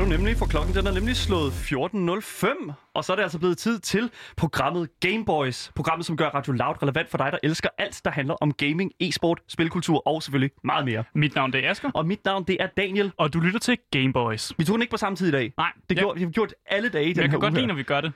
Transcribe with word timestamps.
du 0.00 0.06
nemlig, 0.06 0.36
for 0.36 0.46
klokken 0.46 0.74
den 0.74 0.86
er 0.86 0.92
nemlig 0.92 1.16
slået 1.16 1.50
14.05. 1.52 2.72
Og 2.94 3.04
så 3.04 3.12
er 3.12 3.16
det 3.16 3.22
altså 3.22 3.38
blevet 3.38 3.58
tid 3.58 3.78
til 3.78 4.10
programmet 4.36 4.88
Gameboys. 5.00 5.72
Programmet, 5.74 6.06
som 6.06 6.16
gør 6.16 6.28
Radio 6.28 6.52
Loud 6.52 6.82
relevant 6.82 7.10
for 7.10 7.18
dig, 7.18 7.32
der 7.32 7.38
elsker 7.42 7.68
alt, 7.78 8.00
der 8.04 8.10
handler 8.10 8.34
om 8.34 8.52
gaming, 8.52 8.92
e-sport, 9.00 9.40
spilkultur 9.48 10.08
og 10.08 10.22
selvfølgelig 10.22 10.50
meget 10.64 10.84
mere. 10.84 11.04
Mit 11.14 11.34
navn 11.34 11.52
det 11.52 11.64
er 11.66 11.70
Asger, 11.70 11.90
Og 11.94 12.06
mit 12.06 12.24
navn, 12.24 12.44
det 12.44 12.56
er 12.60 12.66
Daniel. 12.66 13.12
og 13.16 13.32
du 13.32 13.40
lytter 13.40 13.58
til 13.60 13.78
Gameboys. 13.90 14.52
Vi 14.58 14.64
tog 14.64 14.74
den 14.74 14.82
ikke 14.82 14.90
på 14.90 14.96
samme 14.96 15.16
tid 15.16 15.28
i 15.28 15.30
dag. 15.30 15.52
Nej, 15.56 15.72
Det 15.90 15.96
jeg, 15.96 15.96
gjorde, 16.02 16.18
vi 16.18 16.24
har 16.24 16.30
gjort 16.30 16.54
alle 16.66 16.88
dage 16.88 17.04
i 17.04 17.12
den 17.12 17.22
jeg 17.22 17.30
kan 17.30 17.40
godt 17.40 17.54
lide, 17.54 17.66
når 17.66 17.74
vi 17.74 17.82
gør 17.82 18.00
det. 18.00 18.12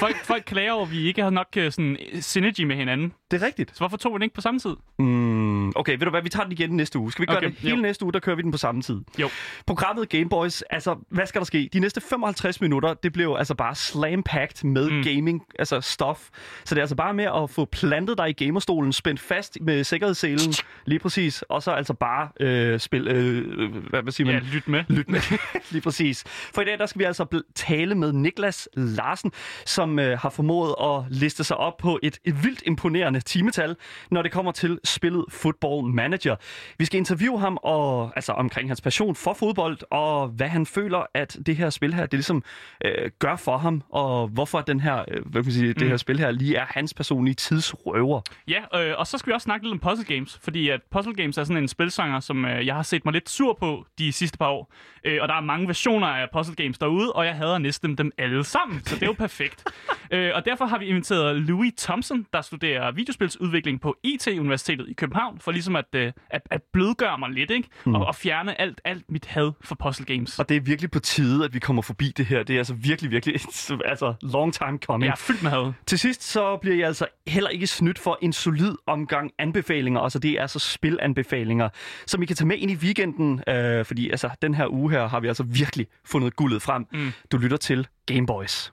Folk, 0.00 0.24
folk 0.24 0.42
klager 0.46 0.72
over, 0.72 0.84
at 0.86 0.90
vi 0.92 1.06
ikke 1.06 1.22
har 1.22 1.30
nok 1.30 1.46
øh, 1.56 1.72
sådan, 1.72 1.96
synergy 2.20 2.60
med 2.64 2.76
hinanden. 2.76 3.12
Det 3.30 3.42
er 3.42 3.46
rigtigt. 3.46 3.70
Så 3.70 3.78
hvorfor 3.78 3.96
tog 3.96 4.12
vi 4.12 4.14
den 4.14 4.22
ikke 4.22 4.34
på 4.34 4.40
samme 4.40 4.60
tid? 4.60 4.76
Mm, 4.98 5.68
okay, 5.76 5.92
ved 5.92 5.98
du 5.98 6.10
hvad, 6.10 6.22
vi 6.22 6.28
tager 6.28 6.44
den 6.44 6.52
igen 6.52 6.70
næste 6.70 6.98
uge. 6.98 7.12
Skal 7.12 7.22
vi 7.22 7.26
gøre 7.26 7.36
Okay, 7.36 7.46
det 7.46 7.56
hele 7.56 7.76
jo. 7.76 7.82
næste 7.82 8.04
uge, 8.04 8.12
der 8.12 8.18
kører 8.20 8.36
vi 8.36 8.42
den 8.42 8.52
på 8.52 8.58
samme 8.58 8.82
tid. 8.82 9.00
Jo. 9.18 9.28
Programmet 9.66 10.08
Gameboys, 10.08 10.62
altså, 10.62 10.96
hvad 11.12 11.26
skal 11.26 11.40
der 11.40 11.44
ske? 11.44 11.68
De 11.72 11.80
næste 11.80 12.00
55 12.00 12.60
minutter, 12.60 12.94
det 12.94 13.12
blev 13.12 13.36
altså 13.38 13.54
bare 13.54 13.74
slam-packed 13.74 14.64
med 14.64 14.90
mm. 14.90 15.02
gaming, 15.02 15.42
altså 15.58 15.80
stof. 15.80 16.28
Så 16.64 16.74
det 16.74 16.80
er 16.80 16.82
altså 16.82 16.96
bare 16.96 17.14
med 17.14 17.24
at 17.24 17.50
få 17.50 17.64
plantet 17.64 18.18
dig 18.18 18.28
i 18.28 18.44
gamerstolen, 18.44 18.92
spændt 18.92 19.20
fast 19.20 19.58
med 19.60 19.84
sikkerhedsselen, 19.84 20.54
lige 20.84 20.98
præcis, 20.98 21.42
og 21.42 21.62
så 21.62 21.70
altså 21.70 21.94
bare 21.94 22.28
øh, 22.40 22.80
spil, 22.80 23.08
øh, 23.08 23.76
hvad, 23.90 24.02
hvad 24.02 24.12
siger 24.12 24.32
man? 24.32 24.42
Ja, 24.42 24.48
lyt 24.52 24.68
med. 24.68 24.84
Lyt 24.88 25.08
med. 25.08 25.20
Lige 25.70 25.82
præcis. 25.82 26.24
For 26.54 26.62
i 26.62 26.64
dag 26.64 26.78
der 26.78 26.86
skal 26.86 26.98
vi 26.98 27.04
altså 27.04 27.42
tale 27.54 27.94
med 27.94 28.12
Niklas 28.12 28.68
Larsen, 28.74 29.32
som 29.66 29.98
øh, 29.98 30.18
har 30.18 30.30
formået 30.30 30.74
at 30.82 31.04
liste 31.10 31.44
sig 31.44 31.56
op 31.56 31.76
på 31.76 31.98
et, 32.02 32.18
et 32.24 32.44
vildt 32.44 32.62
imponerende 32.66 33.20
timetal, 33.20 33.76
når 34.10 34.22
det 34.22 34.32
kommer 34.32 34.52
til 34.52 34.78
spillet 34.84 35.24
Football 35.28 35.94
Manager. 35.94 36.36
Vi 36.78 36.84
skal 36.84 36.98
interviewe 36.98 37.40
ham 37.40 37.58
og, 37.62 38.12
altså, 38.16 38.32
omkring 38.32 38.70
hans 38.70 38.80
passion 38.80 39.14
for 39.14 39.34
fodbold, 39.34 39.78
og 39.90 40.28
hvad 40.28 40.48
han 40.48 40.66
føler, 40.66 40.91
at 41.14 41.38
det 41.46 41.56
her 41.56 41.70
spil 41.70 41.94
her, 41.94 42.02
det 42.02 42.12
ligesom 42.12 42.44
øh, 42.84 43.10
gør 43.18 43.36
for 43.36 43.58
ham, 43.58 43.82
og 43.88 44.28
hvorfor 44.28 44.60
den 44.60 44.80
her, 44.80 45.04
øh, 45.08 45.22
hvad 45.26 45.42
kan 45.42 45.44
man 45.44 45.52
sige, 45.52 45.72
det 45.72 45.88
her 45.88 45.96
spil 45.96 46.18
her 46.18 46.30
lige 46.30 46.56
er 46.56 46.66
hans 46.68 46.94
personlige 46.94 47.34
tidsrøver. 47.34 48.20
Ja, 48.48 48.62
øh, 48.80 48.94
og 48.98 49.06
så 49.06 49.18
skal 49.18 49.30
vi 49.30 49.34
også 49.34 49.44
snakke 49.44 49.66
lidt 49.66 49.72
om 49.72 49.78
puzzle 49.78 50.14
games, 50.14 50.40
fordi 50.42 50.68
at 50.68 50.80
puzzle 50.90 51.14
games 51.14 51.38
er 51.38 51.44
sådan 51.44 51.62
en 51.62 51.68
spilsanger, 51.68 52.20
som 52.20 52.44
øh, 52.44 52.66
jeg 52.66 52.74
har 52.74 52.82
set 52.82 53.04
mig 53.04 53.12
lidt 53.12 53.30
sur 53.30 53.56
på 53.60 53.86
de 53.98 54.12
sidste 54.12 54.38
par 54.38 54.48
år. 54.48 54.72
Øh, 55.04 55.18
og 55.22 55.28
der 55.28 55.34
er 55.34 55.40
mange 55.40 55.66
versioner 55.66 56.06
af 56.06 56.28
puzzle 56.32 56.54
games 56.54 56.78
derude, 56.78 57.12
og 57.12 57.26
jeg 57.26 57.34
hader 57.34 57.58
næsten 57.58 57.98
dem 57.98 58.12
alle 58.18 58.44
sammen, 58.44 58.84
så 58.84 58.94
det 58.94 59.02
er 59.02 59.06
jo 59.06 59.12
perfekt. 59.12 59.64
øh, 60.14 60.30
og 60.34 60.44
derfor 60.44 60.64
har 60.64 60.78
vi 60.78 60.86
inviteret 60.86 61.36
Louis 61.36 61.72
Thompson, 61.78 62.26
der 62.32 62.40
studerer 62.40 62.92
videospilsudvikling 62.92 63.80
på 63.80 63.96
IT-universitetet 64.04 64.88
i 64.88 64.92
København, 64.92 65.38
for 65.38 65.52
ligesom 65.52 65.76
at, 65.76 65.94
øh, 65.94 66.12
at, 66.30 66.42
at 66.50 66.62
blødgøre 66.72 67.18
mig 67.18 67.30
lidt, 67.30 67.50
ikke? 67.50 67.68
Mm. 67.84 67.94
Og, 67.94 68.06
og 68.06 68.14
fjerne 68.14 68.60
alt, 68.60 68.80
alt 68.84 69.10
mit 69.10 69.26
had 69.26 69.52
for 69.60 69.74
puzzle 69.74 70.06
games. 70.06 70.38
Og 70.38 70.48
det 70.48 70.56
er 70.56 70.60
virkelig 70.60 70.81
på 70.88 70.98
tide, 70.98 71.44
at 71.44 71.54
vi 71.54 71.58
kommer 71.58 71.82
forbi 71.82 72.12
det 72.16 72.26
her. 72.26 72.42
Det 72.42 72.54
er 72.54 72.58
altså 72.58 72.74
virkelig, 72.74 73.10
virkelig 73.10 73.40
altså 73.84 74.14
long 74.22 74.54
time 74.54 74.78
coming. 74.86 75.12
Er 75.12 75.16
fyldt 75.16 75.42
med. 75.42 75.72
Til 75.86 75.98
sidst 75.98 76.22
så 76.22 76.56
bliver 76.56 76.76
jeg 76.76 76.86
altså 76.86 77.06
heller 77.26 77.50
ikke 77.50 77.66
snydt 77.66 77.98
for 77.98 78.18
en 78.22 78.32
solid 78.32 78.74
omgang 78.86 79.30
anbefalinger. 79.38 80.00
Altså 80.00 80.18
det 80.18 80.30
er 80.30 80.40
altså 80.42 80.58
spilanbefalinger, 80.58 81.68
som 82.06 82.22
I 82.22 82.26
kan 82.26 82.36
tage 82.36 82.46
med 82.48 82.56
ind 82.58 82.70
i 82.70 82.74
weekenden. 82.76 83.42
Øh, 83.48 83.84
fordi 83.84 84.10
altså 84.10 84.30
den 84.42 84.54
her 84.54 84.66
uge 84.72 84.90
her 84.90 85.08
har 85.08 85.20
vi 85.20 85.28
altså 85.28 85.42
virkelig 85.42 85.86
fundet 86.04 86.36
guldet 86.36 86.62
frem. 86.62 86.86
Mm. 86.92 87.12
Du 87.32 87.36
lytter 87.36 87.56
til 87.56 87.86
Gameboys. 88.06 88.72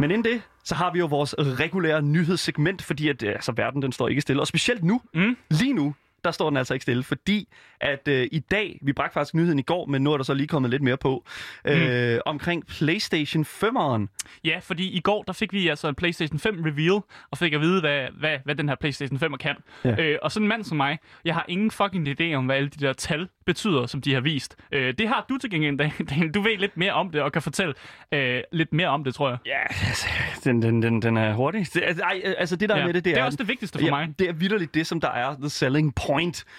Men 0.00 0.10
inden 0.10 0.24
det, 0.32 0.42
så 0.64 0.74
har 0.74 0.92
vi 0.92 0.98
jo 0.98 1.06
vores 1.06 1.34
regulære 1.38 2.02
nyhedssegment, 2.02 2.82
fordi 2.82 3.08
at, 3.08 3.22
øh, 3.22 3.28
altså, 3.28 3.52
verden 3.56 3.82
den 3.82 3.92
står 3.92 4.08
ikke 4.08 4.20
stille. 4.20 4.42
Og 4.42 4.46
specielt 4.46 4.84
nu, 4.84 5.00
Mm. 5.14 5.36
lige 5.50 5.72
nu, 5.72 5.94
der 6.24 6.30
står 6.30 6.50
den 6.50 6.56
altså 6.56 6.74
ikke 6.74 6.82
stille, 6.82 7.02
fordi 7.02 7.48
at 7.80 8.08
øh, 8.08 8.28
i 8.32 8.38
dag, 8.38 8.78
vi 8.82 8.92
bragte 8.92 9.14
faktisk 9.14 9.34
nyheden 9.34 9.58
i 9.58 9.62
går, 9.62 9.86
men 9.86 10.02
nu 10.02 10.12
er 10.12 10.16
der 10.16 10.24
så 10.24 10.34
lige 10.34 10.46
kommet 10.46 10.70
lidt 10.70 10.82
mere 10.82 10.96
på, 10.96 11.24
øh, 11.64 12.18
omkring 12.26 12.66
PlayStation 12.66 13.42
5'eren. 13.44 14.06
Ja, 14.44 14.58
fordi 14.62 14.90
i 14.90 15.00
går 15.00 15.22
der 15.22 15.32
fik 15.32 15.52
vi 15.52 15.68
altså 15.68 15.88
en 15.88 15.94
PlayStation 15.94 16.38
5 16.38 16.62
reveal, 16.66 17.00
og 17.30 17.38
fik 17.38 17.52
at 17.52 17.60
vide, 17.60 17.80
hvad, 17.80 18.06
hvad, 18.18 18.38
hvad 18.44 18.54
den 18.54 18.68
her 18.68 18.76
PlayStation 18.76 19.18
5 19.18 19.34
kan. 19.40 19.56
Ja. 19.84 20.02
Øh, 20.02 20.18
og 20.22 20.32
sådan 20.32 20.44
en 20.44 20.48
mand 20.48 20.64
som 20.64 20.76
mig, 20.76 20.98
jeg 21.24 21.34
har 21.34 21.44
ingen 21.48 21.70
fucking 21.70 22.08
idé 22.20 22.34
om, 22.34 22.44
hvad 22.46 22.56
alle 22.56 22.68
de 22.68 22.86
der 22.86 22.92
tal 22.92 23.28
betyder, 23.46 23.86
som 23.86 24.00
de 24.00 24.14
har 24.14 24.20
vist. 24.20 24.56
Øh, 24.72 24.94
det 24.98 25.08
har 25.08 25.26
du 25.28 25.38
til 25.38 25.50
gengæld, 25.50 25.78
Dan- 25.82 26.06
Daniel. 26.10 26.30
Du 26.30 26.40
ved 26.42 26.58
lidt 26.58 26.76
mere 26.76 26.92
om 26.92 27.10
det, 27.10 27.22
og 27.22 27.32
kan 27.32 27.42
fortælle 27.42 27.74
øh, 28.12 28.40
lidt 28.52 28.72
mere 28.72 28.88
om 28.88 29.04
det, 29.04 29.14
tror 29.14 29.28
jeg. 29.28 29.38
Ja, 29.46 29.60
altså, 29.86 30.06
den, 30.44 30.62
den, 30.62 30.82
den, 30.82 31.02
den 31.02 31.16
er 31.16 31.34
hurtig. 31.34 31.66
Det, 31.74 31.82
altså, 31.86 32.02
ej, 32.02 32.34
altså 32.38 32.56
det 32.56 32.68
der 32.68 32.76
Ja. 32.78 32.86
med 32.86 32.94
det, 32.94 33.04
det, 33.04 33.14
det 33.14 33.20
er 33.20 33.24
også 33.24 33.36
det 33.36 33.48
vigtigste 33.48 33.78
for 33.78 33.88
mig. 33.90 34.08
Det 34.18 34.28
er 34.28 34.32
vidderligt 34.32 34.74
det, 34.74 34.86
som 34.86 35.00
der 35.00 35.08
er 35.10 35.34
the 35.40 35.48
selling 35.50 35.94
point 35.94 36.13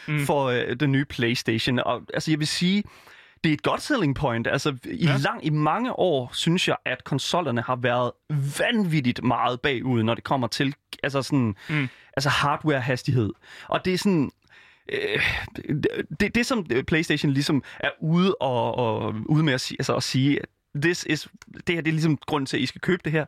mm. 0.08 0.26
for 0.26 0.46
øh, 0.46 0.76
den 0.80 0.92
nye 0.92 1.06
PlayStation. 1.06 1.80
Og 1.80 2.02
altså, 2.14 2.32
jeg 2.32 2.40
vil 2.40 2.48
sige, 2.48 2.84
det 3.44 3.50
er 3.50 3.54
et 3.54 3.64
godt 3.64 3.82
selling 3.82 4.16
point. 4.16 4.48
Altså, 4.48 4.78
i, 4.86 5.06
Ja. 5.06 5.18
lang, 5.18 5.46
i 5.46 5.50
mange 5.50 6.00
år 6.00 6.30
synes 6.34 6.68
jeg, 6.68 6.76
at 6.86 7.04
konsollerne 7.04 7.62
har 7.62 7.76
været 7.76 8.12
vanvittigt 8.60 9.24
meget 9.24 9.62
bagud, 9.62 10.04
når 10.04 10.16
det 10.16 10.24
kommer 10.24 10.48
til 10.48 10.76
altså 11.04 11.22
sådan, 11.22 11.56
Mm. 11.70 11.88
altså 12.18 12.30
hardware-hastighed. 12.30 13.30
Og 13.68 13.86
det 13.86 13.94
er 13.94 13.98
sådan... 13.98 14.32
Øh, 14.92 15.22
det, 16.20 16.36
det, 16.36 16.46
som 16.46 16.66
PlayStation 16.88 17.32
ligesom 17.32 17.64
er 17.80 17.90
ude 18.02 18.36
og, 18.36 18.76
og 18.76 19.16
ude 19.26 19.44
med 19.44 19.54
at 19.54 19.62
sige, 19.62 19.76
altså 19.80 19.96
at 19.96 20.04
sige 20.04 20.40
this 20.76 21.06
is, 21.10 21.28
det 21.68 21.76
her 21.76 21.82
det 21.82 21.88
er 21.88 21.94
ligesom 21.94 22.18
grunden 22.18 22.46
til, 22.46 22.58
at 22.58 22.64
I 22.64 22.66
skal 22.66 22.82
købe 22.82 23.02
det 23.06 23.12
her. 23.12 23.26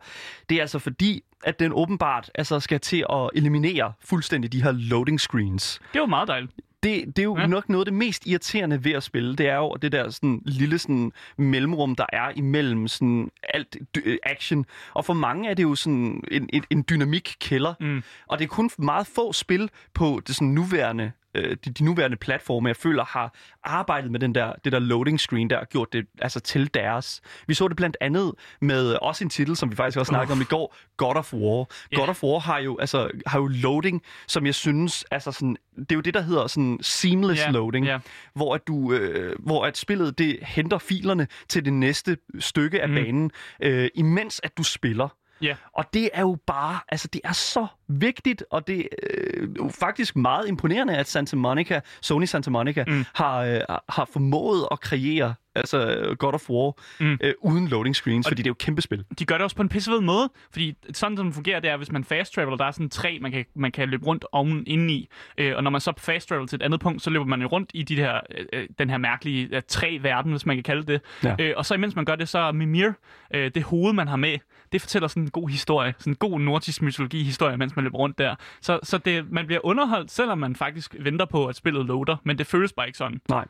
Det 0.50 0.58
er 0.58 0.62
altså 0.62 0.80
fordi, 0.80 1.24
at 1.44 1.60
den 1.60 1.72
åbenbart 1.76 2.32
altså 2.36 2.60
skal 2.60 2.80
til 2.80 3.06
at 3.10 3.30
eliminere 3.36 3.94
fuldstændig 4.02 4.54
de 4.54 4.64
her 4.64 4.72
loading 4.72 5.20
screens. 5.20 5.82
Det 5.94 6.02
var 6.02 6.08
meget 6.08 6.28
dejligt. 6.28 6.52
Det, 6.84 7.06
det 7.06 7.20
er 7.20 7.24
jo 7.24 7.38
ja. 7.38 7.48
Nok 7.48 7.70
noget 7.70 7.82
af 7.82 7.86
det 7.86 7.94
mest 7.94 8.28
irriterende 8.28 8.84
ved 8.84 8.92
at 8.92 9.04
spille. 9.04 9.36
Det 9.36 9.50
er 9.50 9.56
jo 9.56 9.74
det 9.82 9.92
der 9.92 10.10
sådan, 10.10 10.42
lille 10.46 10.80
sådan, 10.80 11.12
mellemrum, 11.38 11.96
der 11.96 12.06
er 12.14 12.32
imellem 12.36 12.88
sådan, 12.88 13.32
alt 13.54 13.78
dy- 13.96 14.18
action. 14.24 14.66
Og 14.94 15.06
for 15.06 15.14
mange 15.14 15.50
er 15.50 15.54
det 15.54 15.64
jo 15.64 15.76
sådan 15.76 16.24
en, 16.32 16.50
en, 16.54 16.64
en 16.70 16.86
dynamikkælder. 16.90 17.74
Mm. 17.80 18.04
Og 18.28 18.40
det 18.40 18.46
er 18.46 18.50
kun 18.50 18.70
meget 18.78 19.08
få 19.08 19.34
spil 19.34 19.70
på 19.94 20.22
det 20.28 20.36
sådan 20.36 20.48
nuværende 20.48 21.12
øh, 21.38 21.58
de, 21.66 21.72
de 21.72 21.84
nuværende 21.84 22.18
platforme, 22.18 22.68
jeg 22.68 22.76
føler 22.76 23.04
har 23.06 23.34
arbejdet 23.64 24.12
med 24.12 24.20
den 24.20 24.36
der, 24.36 24.54
det 24.64 24.72
der 24.72 24.80
loading 24.80 25.20
screen 25.20 25.50
der, 25.50 25.58
og 25.58 25.70
gjort 25.70 25.94
det 25.94 26.06
altså 26.22 26.40
til 26.40 26.74
deres. 26.74 27.22
Vi 27.48 27.54
så 27.54 27.68
det 27.68 27.78
blandt 27.78 27.98
andet 28.02 28.34
med 28.62 28.94
også 29.02 29.24
en 29.24 29.30
titel, 29.30 29.56
som 29.56 29.72
vi 29.72 29.76
faktisk 29.76 29.98
også 29.98 30.10
snakkede 30.10 30.34
om 30.34 30.42
i 30.42 30.44
går, 30.44 30.76
God 30.98 31.16
of 31.16 31.34
War. 31.34 31.66
Ja. 31.92 31.98
God 32.00 32.08
of 32.10 32.24
War 32.24 32.40
har 32.40 32.60
jo, 32.60 32.78
altså, 32.78 33.10
har 33.28 33.40
jo 33.40 33.48
loading, 33.48 34.02
som 34.28 34.46
jeg 34.46 34.56
synes, 34.56 35.06
altså 35.12 35.32
sådan, 35.32 35.58
det 35.78 35.92
er 35.92 35.96
jo 35.96 36.02
det, 36.02 36.14
der 36.14 36.22
hedder 36.22 36.48
sådan 36.48 36.80
seamless 36.82 37.42
Ja, 37.42 37.52
loading, 37.52 37.86
ja. 37.86 38.00
hvor 38.34 38.56
at 38.56 38.68
du, 38.68 38.94
øh, 38.94 39.36
hvor 39.40 39.66
at 39.66 39.78
spillet 39.78 40.18
det 40.18 40.40
henter 40.42 40.78
filerne 40.78 41.28
til 41.50 41.66
det 41.66 41.74
næste 41.74 42.18
stykke 42.40 42.82
af 42.82 42.90
Mm. 42.90 42.96
banen, 42.96 43.32
øh, 43.64 43.90
imens 43.96 44.42
at 44.44 44.58
du 44.58 44.64
spiller. 44.64 45.08
Ja. 45.42 45.56
Og 45.74 45.86
det 45.94 46.10
er 46.14 46.22
jo 46.22 46.38
bare, 46.48 46.80
altså 46.90 47.08
det 47.08 47.22
er 47.24 47.32
så 47.32 47.68
vigtigt, 47.88 48.44
og 48.52 48.68
det 48.68 48.88
øh, 49.04 49.44
er 49.44 49.48
jo 49.58 49.70
faktisk 49.80 50.16
meget 50.16 50.48
imponerende, 50.48 50.98
at 50.98 51.08
Santa 51.08 51.36
Monica, 51.36 51.80
Sony 52.02 52.26
Santa 52.26 52.50
Monica, 52.50 52.84
mm. 52.88 53.06
Har, 53.16 53.38
øh, 53.40 53.62
har 53.90 54.10
formået 54.14 54.68
at 54.72 54.80
kreere 54.80 55.34
altså 55.58 56.16
God 56.20 56.34
of 56.34 56.50
War 56.50 56.74
mm. 57.00 57.18
Øh, 57.24 57.34
uden 57.42 57.68
loading 57.68 57.96
screens, 57.96 58.26
Og 58.26 58.30
fordi 58.30 58.42
det 58.42 58.48
er 58.48 58.50
jo 58.50 58.54
et 58.54 58.58
kæmpe 58.58 58.82
spil. 58.82 59.04
de 59.20 59.26
gør 59.26 59.36
det 59.36 59.44
også 59.44 59.56
på 59.56 59.62
en 59.62 59.70
pissefed 59.70 60.02
måde, 60.02 60.30
fordi 60.52 60.76
sådan 60.94 61.18
som 61.18 61.26
det 61.26 61.36
fungerer, 61.36 61.60
det 61.60 61.70
er, 61.70 61.78
hvis 61.78 61.92
man 61.92 62.04
fast 62.04 62.34
traveler, 62.34 62.58
der 62.58 62.66
er 62.66 62.72
sådan 62.72 62.90
træ, 62.90 63.18
man 63.22 63.32
kan, 63.32 63.46
man 63.56 63.72
kan 63.72 63.90
løbe 63.90 64.06
rundt 64.06 64.26
oven 64.32 64.64
indeni, 64.68 65.10
øh, 65.38 65.56
og 65.56 65.64
når 65.64 65.72
man 65.72 65.82
så 65.82 65.94
fast 65.98 66.30
travel 66.30 66.48
til 66.48 66.56
et 66.56 66.62
andet 66.62 66.80
punkt, 66.80 67.02
så 67.02 67.10
løber 67.10 67.26
man 67.26 67.46
rundt 67.46 67.72
i 67.74 67.84
de 67.84 67.96
her, 67.96 68.20
øh, 68.54 68.68
den 68.80 68.90
her 68.90 68.98
mærkelige 68.98 69.56
øh, 69.56 69.62
træ-verden, 69.68 70.32
hvis 70.32 70.46
man 70.46 70.56
kan 70.56 70.64
kalde 70.64 70.84
det. 70.84 71.02
Ja. 71.24 71.36
Øh, 71.40 71.54
og 71.58 71.66
så 71.66 71.74
imens 71.74 71.96
man 71.96 72.06
gør 72.06 72.16
det, 72.16 72.30
så 72.30 72.40
er 72.40 72.52
Mimir, 72.52 72.92
øh, 73.34 73.52
det 73.56 73.64
hoved, 73.64 73.94
man 73.94 74.08
har 74.08 74.16
med, 74.16 74.38
det 74.72 74.82
fortæller 74.82 75.08
sådan 75.08 75.24
en 75.24 75.30
god 75.30 75.50
historie, 75.50 75.94
sådan 75.98 76.12
en 76.12 76.18
god 76.18 76.40
nordisk 76.40 76.82
mytologi-historie, 76.82 77.58
mens 77.58 77.76
man 77.78 77.84
løber 77.84 77.98
rundt 77.98 78.18
der. 78.18 78.36
Så, 78.62 78.80
så 78.84 78.98
det, 78.98 79.32
man 79.32 79.46
bliver 79.46 79.66
underholdt, 79.66 80.12
selvom 80.12 80.38
man 80.38 80.56
faktisk 80.56 80.96
venter 81.00 81.26
på, 81.26 81.46
at 81.46 81.56
spillet 81.56 81.86
loader, 81.86 82.18
men 82.24 82.38
det 82.38 82.48
føles 82.48 82.74
bare 82.74 82.88
ikke 82.88 82.98
sådan. 82.98 83.22
Nej. 83.30 83.46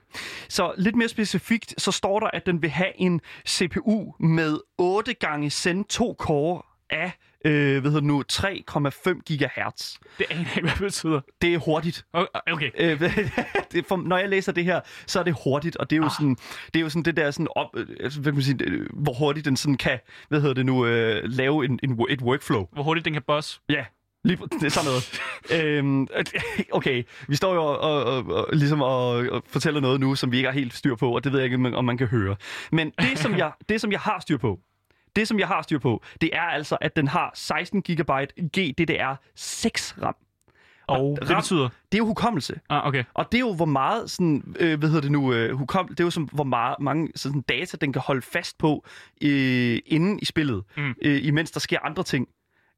Så 0.50 0.74
lidt 0.78 0.96
mere 0.96 1.08
specifikt, 1.08 1.82
så 1.82 1.92
står 1.92 2.20
der, 2.20 2.28
at 2.34 2.46
den 2.46 2.62
vil 2.62 2.70
have 2.70 2.92
en 3.02 3.22
CPU 3.48 4.14
med 4.20 4.58
8 4.78 5.14
gange 5.14 5.50
Zen 5.50 5.84
2 5.84 6.16
core 6.20 6.62
af 6.90 7.12
øh, 7.46 7.82
hvad 7.82 7.92
hedder 7.92 8.08
nu, 8.08 8.24
3,5 8.32 9.22
GHz. 9.34 9.98
Det 10.18 10.26
aner 10.30 10.42
jeg 10.42 10.58
ikke, 10.58 10.62
hvad 10.62 10.72
det 10.72 10.80
betyder. 10.80 11.22
Det 11.42 11.54
er 11.54 11.58
hurtigt. 11.58 12.06
Okay. 12.52 12.72
Øh, 12.80 13.00
det 13.72 13.80
er 13.80 13.84
for, 13.88 13.98
når 13.98 14.18
jeg 14.18 14.30
læser 14.30 14.52
det 14.52 14.66
her, 14.66 14.82
så 15.08 15.20
er 15.20 15.24
det 15.24 15.36
hurtigt, 15.44 15.78
og 15.78 15.90
det 15.90 15.96
er 15.96 15.98
jo, 15.98 16.06
ah. 16.06 16.12
sådan, 16.12 16.36
det, 16.74 16.76
er 16.76 16.80
jo 16.80 16.90
sådan 16.90 17.04
det 17.04 17.18
der 17.18 17.32
sådan 17.32 17.48
op, 17.56 17.68
øh, 17.76 17.88
altså, 18.00 18.22
hvad 18.22 18.32
kan 18.32 18.36
man 18.36 18.44
sige, 18.44 18.64
øh, 18.64 18.88
hvor 18.94 19.14
hurtigt 19.14 19.46
den 19.46 19.58
sådan 19.58 19.78
kan, 19.78 20.00
hvad 20.30 20.42
hedder 20.42 20.54
det 20.54 20.66
nu, 20.66 20.86
øh, 20.86 21.24
lave 21.24 21.66
en, 21.66 21.80
en, 21.84 22.06
et 22.10 22.22
workflow. 22.22 22.68
Hvor 22.74 22.84
hurtigt 22.84 23.06
den 23.06 23.14
kan 23.14 23.24
boss. 23.28 23.62
Ja, 23.70 23.86
lige, 24.28 24.40
det 24.60 24.64
er 24.64 24.70
sådan 24.70 24.90
noget. 24.90 25.22
øhm, 25.78 26.08
okay, 26.72 27.04
vi 27.28 27.36
står 27.36 27.54
jo 27.54 27.64
og, 27.66 27.80
og, 27.80 28.04
og, 28.06 28.26
og 28.26 28.48
ligesom 28.54 28.82
og, 28.82 29.10
og 29.10 29.44
fortæller 29.48 29.82
noget 29.82 30.00
nu, 30.00 30.16
som 30.16 30.32
vi 30.32 30.38
ikke 30.38 30.48
har 30.50 30.54
helt 30.54 30.74
styr 30.74 30.96
på, 30.96 31.16
og 31.16 31.24
det 31.24 31.32
ved 31.32 31.40
jeg 31.40 31.46
ikke, 31.54 31.76
om 31.78 31.86
man- 31.86 31.98
kan 31.98 32.08
høre. 32.08 32.36
Men 32.72 32.92
det, 33.02 33.20
som 33.20 33.38
jeg, 33.38 33.52
det, 33.70 33.82
som 33.82 33.92
jeg 33.92 34.00
har 34.00 34.20
styr 34.20 34.38
på, 34.38 34.60
det, 35.16 35.28
som 35.28 35.40
jeg 35.40 35.48
har 35.48 35.62
styr 35.62 35.80
på, 35.80 36.04
det 36.22 36.30
er 36.34 36.42
altså, 36.42 36.78
at 36.82 36.96
den 36.96 37.08
har 37.08 37.32
16 37.36 37.82
GB 37.82 38.12
GDDR6 38.58 40.02
RAM. 40.04 40.16
Og 40.88 41.18
det 41.22 41.30
ram- 41.32 41.36
betyder... 41.42 41.70
Det 41.92 41.94
er 41.94 41.98
jo 41.98 42.06
hukommelse. 42.06 42.60
Ah, 42.70 42.88
okay. 42.88 43.04
Og 43.14 43.32
det 43.32 43.38
er 43.38 43.40
jo, 43.40 43.54
hvor 43.54 43.66
meget 43.66 44.10
sådan, 44.12 44.56
øh, 44.60 44.80
hvad 44.80 44.90
hedder 44.90 45.02
det 45.02 45.12
nu, 45.12 45.34
øh, 45.34 45.56
hukom, 45.58 45.88
det 45.88 46.00
er 46.00 46.04
jo 46.04 46.10
som, 46.10 46.24
hvor 46.24 46.44
meget, 46.44 46.76
mange 46.80 47.10
sådan, 47.16 47.42
data, 47.42 47.78
den 47.82 47.94
kan 47.94 48.02
holde 48.06 48.22
fast 48.22 48.58
på 48.58 48.86
øh, 49.24 49.80
inden 49.86 50.20
i 50.22 50.26
spillet, 50.26 50.64
Mm. 50.78 50.94
øh, 51.02 51.26
imens 51.26 51.52
der 51.52 51.60
sker 51.60 51.80
andre 51.84 52.04
ting. 52.04 52.28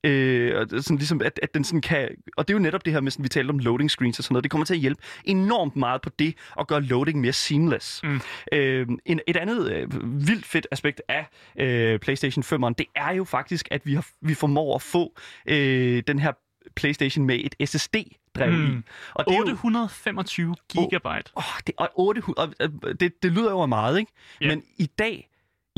Øh, 0.04 0.60
og 0.60 0.70
det 0.70 0.86
sådan 0.86 0.98
ligesom, 0.98 1.22
at, 1.26 1.40
at 1.44 1.54
den 1.54 1.64
sådan 1.64 1.82
kan... 1.82 2.10
Og 2.38 2.48
det 2.48 2.54
er 2.54 2.58
jo 2.58 2.62
netop 2.64 2.86
det 2.86 2.94
her 2.94 3.02
med, 3.02 3.12
sådan, 3.12 3.24
vi 3.24 3.30
talte 3.30 3.50
om 3.52 3.60
loading 3.60 3.92
screens 3.92 4.20
og 4.20 4.24
sådan 4.24 4.34
noget. 4.34 4.44
Det 4.44 4.52
kommer 4.52 4.66
til 4.66 4.74
at 4.74 4.80
hjælpe 4.80 5.02
enormt 5.26 5.76
meget 5.76 6.02
på 6.02 6.10
det, 6.20 6.36
og 6.56 6.68
gøre 6.68 6.82
loading 6.82 7.22
mere 7.22 7.34
seamless. 7.34 8.04
Mm. 8.04 8.22
Øh, 8.52 8.88
en, 9.06 9.20
et 9.28 9.38
andet 9.38 9.72
øh, 9.72 9.88
vildt 10.28 10.46
fedt 10.46 10.68
aspekt 10.72 11.02
af 11.08 11.26
øh, 11.60 12.00
PlayStation 12.00 12.44
5'eren, 12.44 12.74
det 12.78 12.86
er 12.96 13.12
jo 13.14 13.24
faktisk, 13.24 13.68
at 13.72 13.86
vi, 13.86 13.94
har, 13.94 14.08
vi 14.22 14.34
formår 14.34 14.76
at 14.76 14.82
få 14.82 15.18
øh, 15.46 16.04
den 16.08 16.20
her 16.20 16.32
PlayStation 16.76 17.26
med 17.26 17.40
et 17.60 17.70
SSD-drev 17.70 18.52
Mm. 18.52 18.78
i. 18.78 18.82
Og 19.14 19.26
det 19.26 19.34
er 19.34 19.38
jo, 19.38 19.42
825 19.44 20.56
gigabyte. 20.70 21.32
Åh, 21.38 21.44
det, 21.68 21.76
og 21.78 21.90
800, 21.96 22.54
og, 22.60 22.70
øh, 22.86 22.96
det, 23.00 23.24
det 23.24 23.32
lyder 23.32 23.52
jo 23.52 23.66
meget, 23.66 24.00
ikke? 24.00 24.12
Ja. 24.42 24.48
Men 24.48 24.64
i 24.78 24.86
dag, 24.86 25.29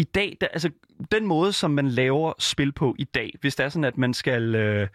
i 0.02 0.04
dag 0.04 0.38
der, 0.42 0.48
altså 0.48 0.70
den 1.12 1.26
måde, 1.26 1.54
som 1.54 1.72
man 1.72 1.88
laver 1.88 2.34
spil 2.40 2.72
på 2.72 2.96
i 3.00 3.04
dag, 3.04 3.36
hvis 3.42 3.56
det 3.56 3.64
er 3.64 3.70
sådan, 3.70 3.84
at 3.86 3.98
man 3.98 4.14
skal... 4.14 4.56
Øh, 4.56 4.88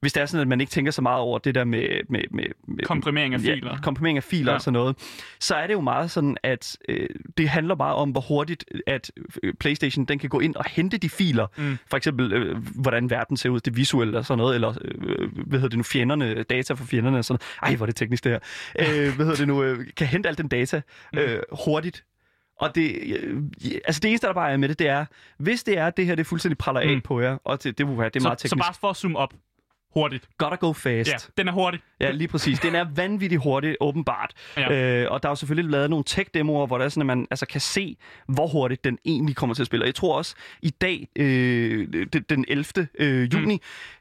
hvis 0.00 0.12
det 0.12 0.20
er 0.20 0.26
sådan, 0.26 0.40
at 0.42 0.48
man 0.48 0.60
ikke 0.60 0.70
tænker 0.70 0.92
så 0.92 1.02
meget 1.02 1.20
over 1.20 1.38
det 1.38 1.54
der 1.54 1.64
med... 1.64 1.88
med, 2.08 2.20
med, 2.30 2.44
med 2.68 2.84
Komprimering 2.84 3.34
af 3.34 3.40
filer. 3.40 3.70
Ja, 3.72 3.80
komprimering 3.80 4.18
af 4.18 4.24
filer 4.24 4.52
Ja. 4.52 4.54
og 4.54 4.62
sådan 4.62 4.72
noget. 4.72 4.96
Så 5.40 5.54
er 5.54 5.66
det 5.66 5.74
jo 5.74 5.80
meget 5.80 6.10
sådan, 6.10 6.36
at 6.42 6.76
øh, 6.88 7.08
det 7.38 7.48
handler 7.48 7.74
bare 7.74 7.94
om, 7.94 8.10
hvor 8.10 8.20
hurtigt, 8.20 8.64
at 8.86 9.12
øh, 9.42 9.54
PlayStation 9.54 10.04
den 10.04 10.18
kan 10.18 10.28
gå 10.28 10.40
ind 10.40 10.56
og 10.56 10.64
hente 10.68 10.98
de 10.98 11.08
filer. 11.10 11.46
Mm. 11.56 11.76
For 11.90 11.96
eksempel, 11.96 12.32
øh, 12.32 12.56
hvordan 12.74 13.10
verden 13.10 13.36
ser 13.36 13.48
ud, 13.50 13.60
det 13.60 13.76
visuelle 13.76 14.18
og 14.18 14.24
sådan 14.24 14.38
noget, 14.38 14.54
eller 14.54 14.74
øh, 14.80 15.28
hvad 15.46 15.58
hedder 15.58 15.68
det 15.68 15.76
nu, 15.76 15.82
fjenderne, 15.82 16.42
data 16.42 16.74
for 16.74 16.84
fjenderne 16.84 17.18
og 17.18 17.24
sådan 17.24 17.40
noget. 17.62 17.70
Ej, 17.72 17.76
hvor 17.76 17.86
er 17.86 17.88
det 17.88 17.96
teknisk 17.96 18.24
det 18.24 18.32
her. 18.32 19.06
Øh, 19.06 19.14
hvad 19.16 19.26
hedder 19.26 19.38
det 19.38 19.48
nu, 19.48 19.62
øh, 19.62 19.86
kan 19.96 20.06
hente 20.06 20.28
al 20.28 20.38
den 20.38 20.48
data 20.48 20.80
øh, 21.14 21.38
hurtigt. 21.64 22.04
Og 22.56 22.74
det, 22.74 22.96
øh, 23.22 23.42
altså 23.84 24.00
det 24.00 24.08
eneste, 24.08 24.26
der 24.26 24.32
bare 24.32 24.52
er 24.52 24.56
med 24.56 24.68
det, 24.68 24.78
det 24.78 24.88
er, 24.88 25.04
hvis 25.38 25.62
det 25.64 25.78
er, 25.78 25.90
det 25.90 26.06
her 26.06 26.14
det 26.14 26.26
fuldstændig 26.26 26.58
praller 26.58 26.80
af 26.80 26.94
Mm. 26.94 27.00
på 27.00 27.20
jer, 27.20 27.38
og 27.44 27.62
det, 27.64 27.78
det, 27.78 27.86
det 27.86 28.16
er 28.16 28.20
så, 28.20 28.28
meget 28.28 28.40
så 28.40 28.48
teknisk. 28.48 28.64
bare 28.66 28.74
for 28.80 28.90
at 28.90 28.96
zoome 28.96 29.18
op 29.18 29.34
hurtigt. 29.94 30.28
Gotta 30.38 30.56
go 30.56 30.72
fast. 30.72 31.10
Ja, 31.10 31.16
den 31.38 31.48
er 31.48 31.52
hurtig. 31.52 31.80
Ja, 32.00 32.10
lige 32.10 32.28
præcis. 32.28 32.60
Den 32.60 32.74
er 32.74 32.86
vanvittigt 32.94 33.42
hurtig, 33.42 33.76
åbenbart. 33.80 34.32
Ja. 34.56 35.02
Øh, 35.02 35.12
og 35.12 35.22
der 35.22 35.28
er 35.28 35.30
jo 35.30 35.36
selvfølgelig 35.36 35.70
lavet 35.70 35.90
nogle 35.90 36.04
tech-demoer, 36.04 36.66
hvor 36.66 36.78
der 36.78 36.84
er 36.84 36.88
sådan, 36.88 37.00
at 37.10 37.16
man 37.16 37.26
altså, 37.30 37.46
kan 37.46 37.60
se, 37.60 37.96
hvor 38.28 38.46
hurtigt 38.46 38.84
den 38.84 38.98
egentlig 39.04 39.36
kommer 39.36 39.54
til 39.54 39.62
at 39.62 39.66
spille. 39.66 39.82
Og 39.82 39.86
jeg 39.86 39.94
tror 39.94 40.16
også, 40.16 40.34
i 40.62 40.70
dag, 40.70 41.08
øh, 41.16 42.06
den 42.28 42.44
11. 42.48 42.88
Øh, 42.98 43.34
juni, 43.34 43.54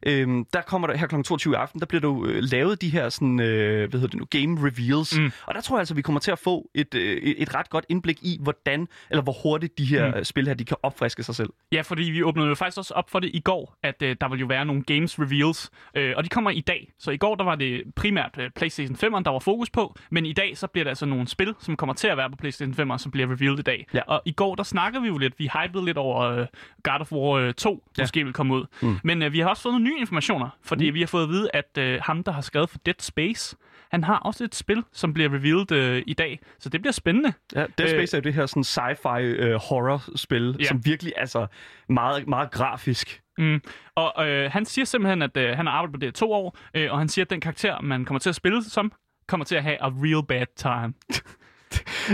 mm. 0.05 0.11
øh, 0.11 0.45
der 0.53 0.61
kommer 0.61 0.87
der 0.87 0.97
her 0.97 1.07
kl. 1.07 1.21
22 1.21 1.53
i 1.53 1.55
aften, 1.55 1.79
der 1.79 1.85
bliver 1.85 2.01
jo 2.03 2.25
øh, 2.25 2.43
lavet 2.43 2.81
de 2.81 2.89
her 2.89 3.09
sådan, 3.09 3.39
øh, 3.39 3.89
hvad 3.89 3.99
hedder 3.99 4.07
det 4.07 4.19
nu, 4.19 4.25
game 4.25 4.67
reveals. 4.67 5.17
Mm. 5.17 5.23
Mm. 5.23 5.31
Og 5.45 5.55
der 5.55 5.61
tror 5.61 5.75
jeg 5.75 5.79
altså, 5.79 5.93
vi 5.93 6.01
kommer 6.01 6.19
til 6.19 6.31
at 6.31 6.39
få 6.39 6.69
et, 6.75 6.95
øh, 6.95 7.17
et 7.17 7.41
et 7.43 7.55
ret 7.55 7.69
godt 7.69 7.85
indblik 7.89 8.19
i, 8.21 8.37
hvordan, 8.41 8.87
eller 9.09 9.21
hvor 9.21 9.35
hurtigt 9.43 9.77
de 9.77 9.85
her 9.85 10.07
Mm. 10.07 10.17
mm. 10.17 10.23
spil 10.23 10.47
her, 10.47 10.53
de 10.53 10.65
kan 10.65 10.77
opfriske 10.83 11.23
sig 11.23 11.35
selv. 11.35 11.49
Ja, 11.71 11.81
fordi 11.81 12.03
vi 12.03 12.23
åbnede 12.23 12.47
jo 12.47 12.55
faktisk 12.55 12.77
også 12.77 12.93
op 12.93 13.09
for 13.09 13.19
det 13.19 13.31
i 13.33 13.39
går, 13.39 13.75
at 13.83 13.95
øh, 14.01 14.15
der 14.21 14.29
vil 14.29 14.39
jo 14.39 14.45
være 14.45 14.65
nogle 14.65 14.83
games 14.83 15.19
reveals, 15.19 15.69
øh, 15.95 16.13
og 16.17 16.23
de 16.23 16.29
kommer 16.29 16.51
i 16.51 16.61
dag. 16.61 16.91
Så 16.99 17.11
i 17.11 17.17
går 17.17 17.35
der 17.35 17.43
var 17.43 17.55
det 17.55 17.83
primært 17.95 18.35
øh, 18.39 18.49
PlayStation 18.55 18.95
5'eren, 18.95 19.23
der 19.23 19.31
var 19.31 19.39
fokus 19.39 19.69
på, 19.69 19.95
men 20.11 20.25
i 20.25 20.33
dag 20.33 20.57
så 20.57 20.67
bliver 20.67 20.83
det 20.83 20.89
altså 20.89 21.05
nogle 21.05 21.27
spil, 21.27 21.55
som 21.59 21.75
kommer 21.75 21.93
til 21.93 22.07
at 22.07 22.17
være 22.17 22.29
på 22.29 22.35
PlayStation 22.35 22.91
5'eren, 22.91 22.97
som 22.97 23.11
bliver 23.11 23.27
revealed 23.31 23.59
i 23.59 23.61
dag. 23.61 23.87
Ja. 23.93 24.01
Og 24.07 24.21
i 24.25 24.31
går 24.31 24.55
der 24.55 24.63
snakkede 24.63 25.01
vi 25.01 25.07
jo 25.07 25.17
lidt, 25.17 25.39
vi 25.39 25.49
hypede 25.63 25.85
lidt 25.85 25.97
over 25.97 26.19
øh, 26.21 26.47
God 26.83 26.99
of 26.99 27.11
War 27.11 27.33
øh, 27.33 27.53
2, 27.53 27.83
Ja. 27.97 28.03
måske 28.03 28.23
vil 28.23 28.33
komme 28.33 28.53
ud. 28.55 28.65
Mm. 28.81 28.97
Men 29.03 29.21
øh, 29.21 29.33
vi 29.33 29.39
har 29.39 29.49
også 29.49 29.63
fået 29.63 29.73
nogle 29.73 29.85
nye 29.85 29.99
informationer, 29.99 30.49
fordi 30.63 30.85
vi 30.85 30.99
har 30.99 31.07
fået 31.07 31.23
at 31.23 31.29
vide, 31.29 31.49
at 31.53 31.77
øh, 31.77 31.99
ham, 32.03 32.23
der 32.23 32.31
har 32.31 32.41
skrevet 32.41 32.69
for 32.69 32.77
Dead 32.85 32.95
Space, 32.99 33.55
han 33.91 34.03
har 34.03 34.15
også 34.17 34.43
et 34.43 34.55
spil, 34.55 34.83
som 34.93 35.13
bliver 35.13 35.29
revealed 35.33 35.71
øh, 35.71 36.03
i 36.07 36.13
dag. 36.13 36.39
Så 36.59 36.69
det 36.69 36.81
bliver 36.81 36.91
spændende. 36.93 37.33
Ja, 37.55 37.59
Dead 37.77 37.81
Øh, 37.81 37.89
Space 37.89 38.17
er 38.17 38.21
jo 38.21 38.23
det 38.23 38.33
her 38.33 38.45
sådan 38.45 38.63
sci-fi 38.63 39.19
øh, 39.19 39.55
horror-spil, 39.55 40.55
Ja. 40.59 40.63
som 40.65 40.85
virkelig 40.85 41.13
altså 41.17 41.47
meget, 41.89 42.27
meget 42.27 42.51
grafisk. 42.51 43.21
Mm. 43.37 43.61
Og 43.95 44.29
øh, 44.29 44.51
han 44.51 44.65
siger 44.65 44.85
simpelthen, 44.85 45.21
at 45.21 45.37
øh, 45.37 45.57
han 45.57 45.65
har 45.65 45.73
arbejdet 45.73 45.93
på 45.93 45.99
det 45.99 46.07
i 46.07 46.11
to 46.11 46.31
år, 46.31 46.57
øh, 46.73 46.91
og 46.91 46.97
han 46.97 47.09
siger, 47.09 47.25
at 47.25 47.29
den 47.29 47.41
karakter, 47.41 47.81
man 47.81 48.05
kommer 48.05 48.19
til 48.19 48.29
at 48.29 48.35
spille 48.35 48.63
som, 48.63 48.91
kommer 49.27 49.45
til 49.45 49.55
at 49.55 49.63
have 49.63 49.81
a 49.81 49.87
real 49.87 50.25
bad 50.27 50.45
time. 50.55 50.93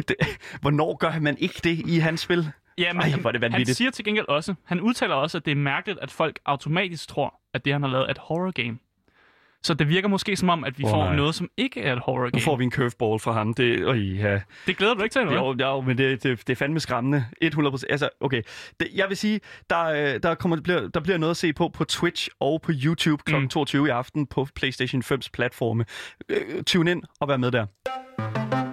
Det, 0.07 0.15
hvornår 0.61 0.97
gør 0.97 1.19
man 1.19 1.37
ikke 1.37 1.59
det 1.63 1.79
i 1.87 1.97
hans 1.99 2.21
spil? 2.21 2.51
Ja, 2.77 2.93
men 2.93 3.01
Ej, 3.01 3.09
han, 3.09 3.23
det 3.23 3.31
han 3.33 3.41
vanvittigt. 3.41 3.77
siger 3.77 3.91
til 3.91 4.05
gengæld 4.05 4.27
også, 4.27 4.55
han 4.65 4.81
udtaler 4.81 5.15
også, 5.15 5.37
at 5.37 5.45
det 5.45 5.51
er 5.51 5.55
mærkeligt, 5.55 5.99
at 5.99 6.11
folk 6.11 6.39
automatisk 6.45 7.07
tror, 7.07 7.39
at 7.53 7.65
det, 7.65 7.73
han 7.73 7.81
har 7.83 7.89
lavet, 7.89 8.05
er 8.05 8.11
et 8.11 8.17
horror 8.17 8.51
game. 8.51 8.77
Så 9.63 9.73
det 9.73 9.89
virker 9.89 10.07
måske 10.07 10.35
som 10.35 10.49
om, 10.49 10.63
at 10.63 10.79
vi 10.79 10.83
Åh, 10.83 10.89
får 10.89 11.05
nej. 11.05 11.15
noget, 11.15 11.35
som 11.35 11.49
ikke 11.57 11.81
er 11.81 11.93
et 11.93 11.99
horror 11.99 12.23
Nu 12.23 12.29
game. 12.29 12.41
får 12.41 12.55
vi 12.55 12.63
en 12.63 12.71
curveball 12.71 13.19
fra 13.19 13.31
ham. 13.31 13.53
Det, 13.53 13.83
øj, 13.83 13.97
ja. 13.97 14.39
Det 14.67 14.77
glæder 14.77 14.93
du 14.93 15.03
ikke 15.03 15.13
til, 15.13 15.21
eller? 15.21 15.33
Jo, 15.35 15.55
jo, 15.61 15.81
men 15.81 15.97
det, 15.97 16.23
det, 16.23 16.39
det 16.47 16.49
er 16.49 16.55
fandme 16.55 16.79
skræmmende. 16.79 17.25
100%. 17.43 17.83
Altså, 17.89 18.09
okay. 18.21 18.41
Det, 18.79 18.87
jeg 18.95 19.05
vil 19.09 19.17
sige, 19.17 19.39
der, 19.69 19.83
øh, 19.85 20.19
der, 20.23 20.35
kommer, 20.35 20.55
der, 20.55 20.63
bliver, 20.63 20.87
der 20.87 20.99
bliver 20.99 21.17
noget 21.17 21.31
at 21.31 21.37
se 21.37 21.53
på 21.53 21.69
på 21.69 21.83
Twitch 21.83 22.29
og 22.39 22.61
på 22.61 22.71
YouTube 22.83 23.23
kl. 23.25 23.35
Mm. 23.35 23.41
Mm. 23.41 23.49
22 23.49 23.87
i 23.87 23.89
aften 23.89 24.27
på 24.27 24.47
PlayStation 24.55 25.01
5's 25.11 25.27
platforme. 25.33 25.85
Øh, 26.29 26.63
tune 26.63 26.91
ind 26.91 27.03
og 27.19 27.27
vær 27.27 27.37
med 27.37 27.51
der. 27.51 28.68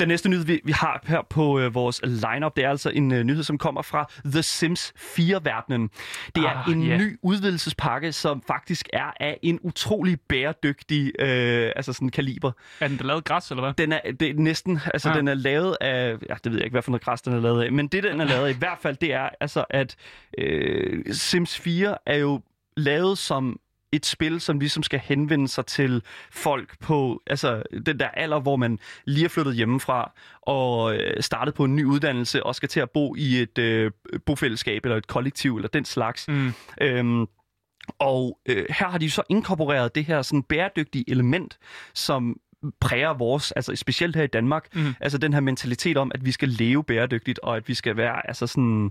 Den 0.00 0.08
næste 0.08 0.28
nyhed, 0.28 0.44
vi, 0.44 0.60
vi 0.64 0.72
har 0.72 1.02
her 1.06 1.22
på 1.30 1.58
øh, 1.60 1.74
vores 1.74 2.00
lineup, 2.04 2.56
det 2.56 2.64
er 2.64 2.70
altså 2.70 2.90
en 2.90 3.12
øh, 3.12 3.24
nyhed, 3.24 3.42
som 3.42 3.58
kommer 3.58 3.82
fra 3.82 4.10
The 4.24 4.42
Sims 4.42 4.92
4-verdenen. 4.98 5.88
Det 6.34 6.44
er 6.44 6.48
Ah, 6.66 6.72
en 6.72 6.82
ja. 6.82 6.96
ny 6.96 7.18
udvidelsespakke, 7.22 8.12
som 8.12 8.42
faktisk 8.46 8.88
er 8.92 9.12
af 9.20 9.38
en 9.42 9.58
utrolig 9.62 10.20
bæredygtig 10.28 11.12
øh, 11.18 11.72
altså 11.76 11.92
sådan 11.92 12.08
kaliber. 12.08 12.52
Er 12.80 12.88
den 12.88 12.96
lavet 13.02 13.24
græs, 13.24 13.50
eller 13.50 13.62
hvad? 13.64 13.72
Den 13.74 13.92
er, 13.92 14.00
det 14.20 14.30
er 14.30 14.34
næsten, 14.34 14.80
altså 14.94 15.08
Ja. 15.08 15.12
ja. 15.14 15.18
den 15.18 15.28
er 15.28 15.34
lavet 15.34 15.76
af, 15.80 16.16
ja, 16.28 16.34
det 16.44 16.52
ved 16.52 16.58
jeg 16.58 16.64
ikke, 16.64 16.74
hvad 16.74 16.82
for 16.82 16.90
noget 16.90 17.02
græs 17.04 17.22
den 17.22 17.32
er 17.32 17.40
lavet 17.40 17.62
af, 17.64 17.72
men 17.72 17.88
det, 17.88 18.02
den 18.02 18.20
er 18.20 18.24
lavet 18.24 18.46
af 18.46 18.50
i 18.50 18.58
hvert 18.58 18.78
fald, 18.82 18.96
det 18.96 19.12
er 19.12 19.28
altså, 19.40 19.64
at 19.70 19.96
øh, 20.38 21.04
Sims 21.14 21.58
4 21.58 21.96
er 22.06 22.16
jo 22.16 22.40
lavet 22.76 23.18
som 23.18 23.60
et 23.92 24.06
spil, 24.06 24.40
som 24.40 24.58
ligesom 24.58 24.82
skal 24.82 24.98
henvende 25.04 25.48
sig 25.48 25.66
til 25.66 26.02
folk 26.30 26.78
på 26.80 27.22
altså 27.26 27.62
den 27.86 27.98
der 28.00 28.08
alder, 28.08 28.40
hvor 28.40 28.56
man 28.56 28.78
lige 29.04 29.24
er 29.24 29.28
flyttet 29.28 29.54
hjemmefra 29.54 30.12
og 30.42 30.94
øh, 30.96 31.22
startet 31.22 31.54
på 31.54 31.64
en 31.64 31.76
ny 31.76 31.84
uddannelse 31.84 32.42
og 32.42 32.54
skal 32.54 32.68
til 32.68 32.80
at 32.80 32.90
bo 32.90 33.14
i 33.14 33.42
et 33.42 33.58
øh, 33.58 33.90
bofællesskab 34.26 34.84
eller 34.84 34.96
et 34.96 35.06
kollektiv 35.06 35.56
eller 35.56 35.68
den 35.68 35.84
slags. 35.84 36.28
Mm. 36.28 36.52
Øhm, 36.80 37.26
og 37.98 38.38
øh, 38.48 38.64
her 38.68 38.88
har 38.88 38.98
de 38.98 39.10
så 39.10 39.22
inkorporeret 39.28 39.94
det 39.94 40.04
her 40.04 40.22
sådan 40.22 40.42
bæredygtige 40.42 41.04
element, 41.10 41.58
som 41.94 42.36
præger 42.80 43.14
vores, 43.14 43.52
altså 43.52 43.76
specielt 43.76 44.16
her 44.16 44.22
i 44.22 44.26
Danmark, 44.26 44.66
Mhm. 44.74 44.94
altså 45.00 45.18
den 45.18 45.32
her 45.32 45.40
mentalitet 45.40 45.96
om, 45.96 46.12
at 46.14 46.24
vi 46.24 46.32
skal 46.32 46.48
leve 46.48 46.84
bæredygtigt, 46.84 47.38
og 47.38 47.56
at 47.56 47.68
vi 47.68 47.74
skal 47.74 47.96
være, 47.96 48.28
altså 48.28 48.46
sådan, 48.46 48.90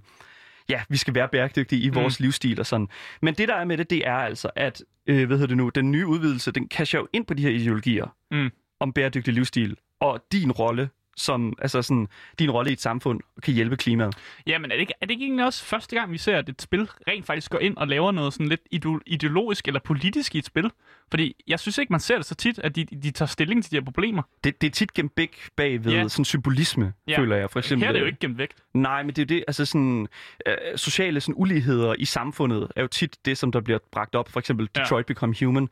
ja, 0.69 0.81
vi 0.89 0.97
skal 0.97 1.15
være 1.15 1.27
bæredygtige 1.27 1.81
i 1.81 1.89
vores 1.89 2.19
livsstil 2.19 2.59
og 2.59 2.65
sådan. 2.65 2.87
Men 3.21 3.33
det, 3.33 3.47
der 3.47 3.55
er 3.55 3.65
med 3.65 3.77
det, 3.77 3.89
det 3.89 4.07
er 4.07 4.13
altså, 4.15 4.49
at, 4.55 4.83
øh, 5.07 5.27
hvad 5.27 5.37
hedder 5.37 5.47
det 5.47 5.57
nu, 5.57 5.69
den 5.69 5.91
nye 5.91 6.07
udvidelse, 6.07 6.51
den 6.51 6.67
casher 6.69 6.99
jo 6.99 7.07
ind 7.13 7.25
på 7.25 7.33
de 7.33 7.41
her 7.41 7.49
ideologier 7.49 8.15
Mm. 8.31 8.49
om 8.79 8.93
bæredygtig 8.93 9.33
livsstil, 9.33 9.77
og 9.99 10.23
din 10.31 10.51
rolle 10.51 10.89
som, 11.17 11.53
altså 11.61 11.81
sådan, 11.81 12.07
din 12.39 12.51
rolle 12.51 12.69
i 12.69 12.73
et 12.73 12.81
samfund 12.81 13.19
kan 13.43 13.53
hjælpe 13.53 13.77
klimaet. 13.77 14.15
Ja, 14.47 14.57
men 14.59 14.71
er 14.71 14.75
det, 14.75 14.81
ikke, 14.81 14.93
er 15.01 15.05
det 15.05 15.11
ikke 15.11 15.25
egentlig 15.25 15.45
også 15.45 15.65
første 15.65 15.95
gang, 15.95 16.11
vi 16.11 16.17
ser, 16.17 16.37
at 16.37 16.49
et 16.49 16.61
spil 16.61 16.89
rent 17.07 17.25
faktisk 17.25 17.51
går 17.51 17.59
ind 17.59 17.77
og 17.77 17.87
laver 17.87 18.11
noget 18.11 18.33
sådan 18.33 18.47
lidt 18.47 18.61
ideo- 18.75 18.99
ideologisk 19.05 19.67
eller 19.67 19.79
politisk 19.79 20.35
i 20.35 20.37
et 20.37 20.45
spil? 20.45 20.71
Fordi 21.09 21.35
jeg 21.47 21.59
synes 21.59 21.77
ikke, 21.77 21.93
man 21.93 21.99
ser 21.99 22.15
det 22.15 22.25
så 22.25 22.35
tit, 22.35 22.59
at 22.59 22.75
de, 22.75 22.85
de 22.85 23.11
tager 23.11 23.27
stilling 23.27 23.63
til 23.63 23.71
de 23.71 23.75
her 23.77 23.83
problemer. 23.83 24.21
Det, 24.43 24.61
det 24.61 24.67
er 24.67 24.71
tit 24.71 24.93
gemt 24.93 25.11
væk 25.17 25.37
bagved 25.55 25.91
Ja. 25.91 26.07
sådan 26.07 26.25
symbolisme, 26.25 26.93
Ja. 27.07 27.19
føler 27.19 27.35
jeg. 27.35 27.49
For 27.49 27.59
eksempel, 27.59 27.83
Her 27.83 27.89
er 27.89 27.93
det 27.93 27.99
jo 27.99 28.05
ikke 28.05 28.19
gemt 28.19 28.37
væk. 28.37 28.49
Nej, 28.73 29.03
men 29.03 29.15
det 29.15 29.17
er 29.31 29.35
jo 29.35 29.37
det, 29.39 29.43
altså 29.47 29.65
sådan, 29.65 30.07
øh, 30.45 30.53
sociale 30.75 31.21
sådan, 31.21 31.35
uligheder 31.37 31.95
i 31.99 32.05
samfundet 32.05 32.67
er 32.75 32.81
jo 32.81 32.87
tit 32.87 33.17
det, 33.25 33.37
som 33.37 33.51
der 33.51 33.61
bliver 33.61 33.79
bragt 33.91 34.15
op. 34.15 34.29
For 34.29 34.39
eksempel 34.39 34.69
Ja. 34.75 34.81
Detroit 34.81 35.05
Become 35.05 35.35
Human 35.43 35.69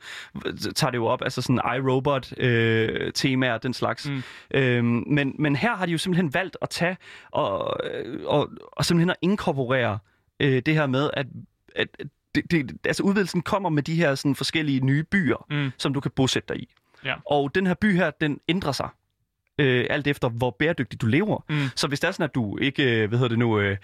tager 0.76 0.90
det 0.90 0.98
jo 0.98 1.06
op, 1.06 1.22
altså 1.22 1.42
sådan 1.42 1.60
iRobot 1.76 2.32
øh, 2.38 3.12
temaer, 3.12 3.58
den 3.58 3.74
slags. 3.74 4.08
Mm. 4.10 4.22
Øhm, 4.54 5.04
men, 5.06 5.34
men 5.38 5.56
her 5.56 5.76
har 5.76 5.86
de 5.86 5.92
jo 5.92 5.98
simpelthen 5.98 6.34
valgt 6.34 6.56
at 6.62 6.70
tage 6.70 6.96
og, 7.30 7.76
øh, 7.94 8.20
og, 8.26 8.50
og 8.72 8.84
simpelthen 8.84 9.10
at 9.10 9.16
inkorporere 9.22 9.98
øh, 10.40 10.62
det 10.66 10.74
her 10.74 10.86
med, 10.86 11.10
at, 11.14 11.26
at 11.76 11.88
det, 12.34 12.50
det, 12.50 12.72
altså 12.84 13.02
udvidelsen 13.02 13.42
kommer 13.42 13.68
med 13.68 13.82
de 13.82 13.94
her 13.94 14.14
sådan, 14.14 14.34
forskellige 14.34 14.80
nye 14.80 15.02
byer, 15.02 15.46
Mm. 15.50 15.70
som 15.78 15.94
du 15.94 16.00
kan 16.00 16.10
bosætte 16.16 16.54
dig 16.54 16.62
i. 16.62 16.74
Ja. 17.04 17.14
Og 17.30 17.54
den 17.54 17.66
her 17.66 17.74
by 17.74 17.96
her, 17.96 18.10
den 18.20 18.40
ændrer 18.48 18.72
sig. 18.72 18.88
Øh, 19.58 19.86
alt 19.90 20.06
efter, 20.06 20.28
hvor 20.28 20.56
bæredygtigt 20.58 21.02
du 21.02 21.06
lever. 21.06 21.44
Mm. 21.48 21.56
Så 21.76 21.86
hvis 21.88 22.00
det 22.00 22.08
er 22.08 22.12
sådan, 22.12 22.24
at 22.24 22.34
du 22.34 22.58
ikke, 22.58 23.02
øh, 23.02 23.08
hvad 23.08 23.18
hedder 23.18 23.28
det 23.28 23.38
nu, 23.38 23.58
øh, 23.60 23.76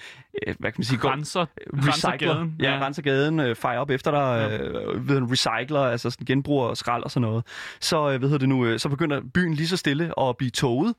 øh, 0.47 0.55
hvad 0.59 0.73
kan 0.73 0.79
man 0.79 0.85
sige, 0.85 0.99
går, 0.99 1.11
Renser, 1.11 1.47
renser 1.75 2.09
recycler, 2.11 2.35
gaden. 2.35 2.57
ja, 2.61 2.75
ja. 2.75 2.85
renser 2.87 3.03
gaden, 3.03 3.41
øh, 3.41 3.57
fejrer 3.57 3.79
op 3.81 3.91
efter 3.91 4.11
dig, 4.11 4.49
Ja. 4.51 4.59
øh, 4.59 5.09
ved 5.09 5.19
en 5.19 5.31
recycler, 5.33 5.81
altså 5.81 6.11
sådan 6.11 6.25
genbruger 6.25 6.67
og 6.67 6.77
skrald 6.77 7.03
og 7.03 7.11
sådan 7.11 7.29
noget, 7.29 7.45
så, 7.81 8.11
øh, 8.11 8.19
hvad 8.19 8.29
hedder 8.29 8.39
det 8.39 8.49
nu, 8.49 8.67
øh, 8.67 8.79
så 8.79 8.89
begynder 8.89 9.21
byen 9.35 9.55
lige 9.55 9.69
så 9.69 9.77
stille 9.77 10.21
at 10.21 10.37
blive 10.37 10.51
toget, 10.51 10.95